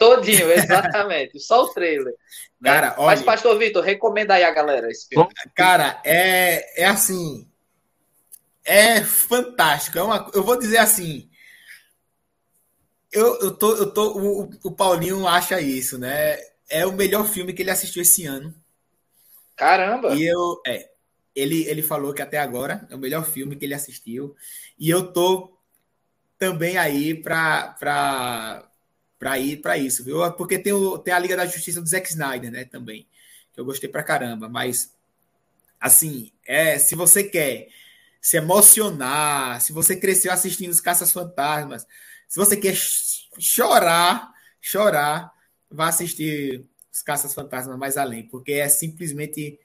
Todinho, 0.00 0.50
exatamente. 0.50 1.38
Só 1.38 1.64
o 1.64 1.68
trailer. 1.68 2.14
Né? 2.58 2.70
Cara, 2.70 2.94
olha, 2.96 3.16
Mas, 3.16 3.22
Pastor 3.22 3.58
Vitor, 3.58 3.84
recomenda 3.84 4.34
aí 4.34 4.42
a 4.42 4.50
galera 4.50 4.90
esse 4.90 5.06
filme. 5.06 5.28
Cara, 5.54 6.00
é, 6.02 6.82
é 6.82 6.86
assim. 6.86 7.46
É 8.64 9.02
fantástico. 9.02 9.98
É 9.98 10.02
uma, 10.02 10.30
eu 10.34 10.42
vou 10.42 10.58
dizer 10.58 10.78
assim. 10.78 11.28
Eu, 13.12 13.38
eu 13.40 13.50
tô, 13.54 13.76
eu 13.76 13.92
tô, 13.92 14.18
o, 14.18 14.50
o 14.64 14.70
Paulinho 14.70 15.26
acha 15.26 15.60
isso, 15.60 15.98
né? 15.98 16.38
É 16.68 16.86
o 16.86 16.92
melhor 16.92 17.26
filme 17.26 17.52
que 17.52 17.60
ele 17.60 17.70
assistiu 17.70 18.00
esse 18.00 18.24
ano. 18.24 18.54
Caramba! 19.54 20.14
E 20.14 20.24
eu, 20.24 20.62
é, 20.66 20.88
ele, 21.34 21.64
ele 21.68 21.82
falou 21.82 22.14
que 22.14 22.22
até 22.22 22.38
agora 22.38 22.86
é 22.88 22.94
o 22.94 22.98
melhor 22.98 23.26
filme 23.26 23.56
que 23.56 23.64
ele 23.66 23.74
assistiu. 23.74 24.34
E 24.78 24.88
eu 24.88 25.12
tô 25.12 25.58
também 26.38 26.78
aí 26.78 27.14
para 27.14 28.69
para 29.20 29.38
ir 29.40 29.58
para 29.58 29.78
isso, 29.78 30.04
viu? 30.04 30.32
Porque 30.34 30.58
tem, 30.58 30.74
o, 30.74 30.98
tem 30.98 31.14
a 31.14 31.20
Liga 31.20 31.36
da 31.38 31.46
Justiça 31.46 31.82
do 31.82 31.88
Zack 31.88 32.10
Snyder, 32.10 32.52
né, 32.52 32.66
também, 32.66 33.08
que 33.54 33.60
eu 33.60 33.66
gostei 33.66 33.90
pra 33.90 34.04
caramba, 34.04 34.48
mas 34.50 34.94
assim, 35.80 36.32
é, 36.46 36.78
se 36.78 36.94
você 36.94 37.24
quer 37.24 37.68
se 38.20 38.36
emocionar, 38.36 39.60
se 39.60 39.72
você 39.72 39.96
cresceu 39.96 40.32
assistindo 40.32 40.70
os 40.70 40.80
Caças 40.80 41.12
Fantasmas, 41.12 41.86
se 42.28 42.38
você 42.38 42.56
quer 42.56 42.74
chorar, 43.38 44.32
chorar, 44.60 45.32
vá 45.70 45.88
assistir 45.88 46.66
os 46.92 47.02
Caças 47.02 47.34
Fantasmas 47.34 47.78
mais 47.78 47.96
além, 47.96 48.24
porque 48.28 48.52
é 48.52 48.68
simplesmente 48.68 49.58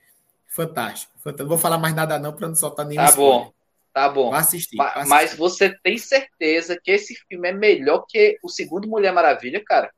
fantástico. 0.47 1.13
fantástico. 1.19 1.43
Não 1.43 1.49
vou 1.49 1.57
falar 1.57 1.77
mais 1.77 1.95
nada 1.95 2.19
não 2.19 2.33
para 2.33 2.47
não 2.47 2.55
soltar 2.55 2.85
nenhum 2.85 3.03
Tá 3.03 3.05
spoiler. 3.05 3.49
bom. 3.49 3.53
Tá 3.95 4.09
bom. 4.09 4.31
Vai 4.31 4.41
assistir, 4.41 4.75
vai 4.75 4.87
assistir. 4.87 5.07
Mas 5.07 5.33
você 5.35 5.73
tem 5.81 5.97
certeza 5.97 6.77
que 6.83 6.91
esse 6.91 7.15
filme 7.29 7.47
é 7.47 7.53
melhor 7.53 8.05
que 8.05 8.37
o 8.43 8.49
segundo 8.49 8.89
Mulher 8.89 9.13
Maravilha, 9.13 9.63
cara? 9.65 9.89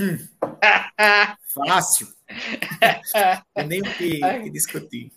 Hum. 0.00 0.18
Fácil. 1.54 2.08
nem 3.64 3.80
o 3.80 3.84
que, 3.84 4.18
que 4.18 4.50
discutir. 4.50 5.12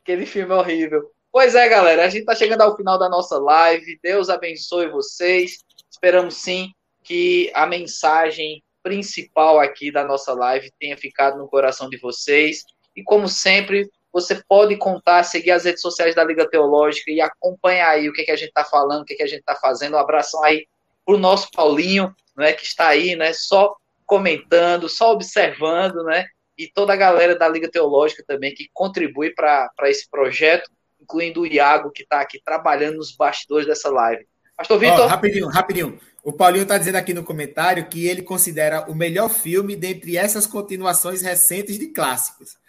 Aquele 0.00 0.24
filme 0.24 0.52
é 0.52 0.56
horrível. 0.56 1.02
Pois 1.32 1.56
é, 1.56 1.68
galera, 1.68 2.04
a 2.04 2.08
gente 2.08 2.20
está 2.20 2.36
chegando 2.36 2.60
ao 2.60 2.76
final 2.76 2.96
da 2.96 3.08
nossa 3.08 3.36
live. 3.40 3.98
Deus 4.00 4.28
abençoe 4.28 4.88
vocês. 4.88 5.64
Esperamos 5.90 6.36
sim 6.36 6.70
que 7.02 7.50
a 7.56 7.66
mensagem 7.66 8.62
principal 8.84 9.58
aqui 9.58 9.90
da 9.90 10.04
nossa 10.04 10.32
live 10.32 10.72
tenha 10.78 10.96
ficado 10.96 11.38
no 11.38 11.48
coração 11.48 11.90
de 11.90 11.98
vocês. 11.98 12.62
E 12.94 13.02
como 13.02 13.26
sempre, 13.26 13.90
você 14.12 14.42
pode 14.46 14.76
contar, 14.76 15.22
seguir 15.22 15.52
as 15.52 15.64
redes 15.64 15.80
sociais 15.80 16.14
da 16.14 16.22
Liga 16.22 16.48
Teológica 16.48 17.10
e 17.10 17.20
acompanhar 17.20 17.90
aí 17.90 18.08
o 18.08 18.12
que, 18.12 18.24
que 18.24 18.30
a 18.30 18.36
gente 18.36 18.48
está 18.48 18.64
falando, 18.64 19.02
o 19.02 19.04
que, 19.04 19.14
que 19.14 19.22
a 19.22 19.26
gente 19.26 19.40
está 19.40 19.54
fazendo. 19.54 19.94
Um 19.94 19.98
abração 19.98 20.44
aí 20.44 20.66
para 21.04 21.14
o 21.14 21.18
nosso 21.18 21.50
Paulinho, 21.50 22.14
né, 22.36 22.52
que 22.52 22.64
está 22.64 22.88
aí, 22.88 23.16
né, 23.16 23.32
só 23.32 23.74
comentando, 24.06 24.88
só 24.88 25.12
observando, 25.12 26.04
né, 26.04 26.26
e 26.56 26.68
toda 26.68 26.92
a 26.92 26.96
galera 26.96 27.34
da 27.34 27.48
Liga 27.48 27.70
Teológica 27.70 28.22
também 28.26 28.54
que 28.54 28.68
contribui 28.72 29.30
para 29.30 29.70
esse 29.84 30.08
projeto, 30.08 30.70
incluindo 31.00 31.40
o 31.40 31.46
Iago, 31.46 31.90
que 31.90 32.02
está 32.02 32.20
aqui 32.20 32.40
trabalhando 32.44 32.96
nos 32.96 33.16
bastidores 33.16 33.66
dessa 33.66 33.88
live. 33.90 34.26
Pastor 34.56 34.78
Vitor. 34.78 35.00
Oh, 35.00 35.06
rapidinho, 35.06 35.48
rapidinho. 35.48 35.98
O 36.22 36.32
Paulinho 36.32 36.62
está 36.62 36.78
dizendo 36.78 36.96
aqui 36.96 37.12
no 37.12 37.24
comentário 37.24 37.88
que 37.88 38.06
ele 38.06 38.22
considera 38.22 38.88
o 38.88 38.94
melhor 38.94 39.28
filme 39.28 39.74
dentre 39.74 40.16
essas 40.16 40.46
continuações 40.46 41.20
recentes 41.22 41.78
de 41.78 41.88
clássicos. 41.88 42.61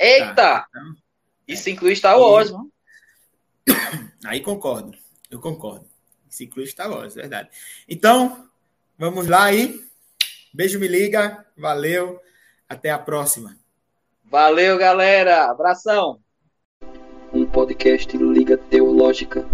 Eita! 0.00 0.34
Tá, 0.34 0.66
então, 0.70 0.94
Isso 1.46 1.68
é. 1.68 1.72
inclui 1.72 1.94
Star 1.94 2.18
Wars, 2.18 2.50
mano. 2.50 2.72
Aí 4.24 4.40
concordo. 4.40 4.96
Eu 5.30 5.38
concordo. 5.38 5.86
Isso 6.28 6.42
inclui 6.42 6.66
Star 6.66 6.90
Wars, 6.90 7.14
verdade. 7.14 7.50
Então, 7.86 8.48
vamos 8.96 9.26
lá 9.26 9.44
aí. 9.44 9.78
Beijo, 10.54 10.78
me 10.78 10.88
liga. 10.88 11.44
Valeu. 11.56 12.20
Até 12.68 12.90
a 12.90 12.98
próxima. 12.98 13.56
Valeu, 14.24 14.78
galera. 14.78 15.50
Abração. 15.50 16.20
Um 17.32 17.44
podcast 17.46 18.16
Liga 18.16 18.56
Teológica. 18.56 19.44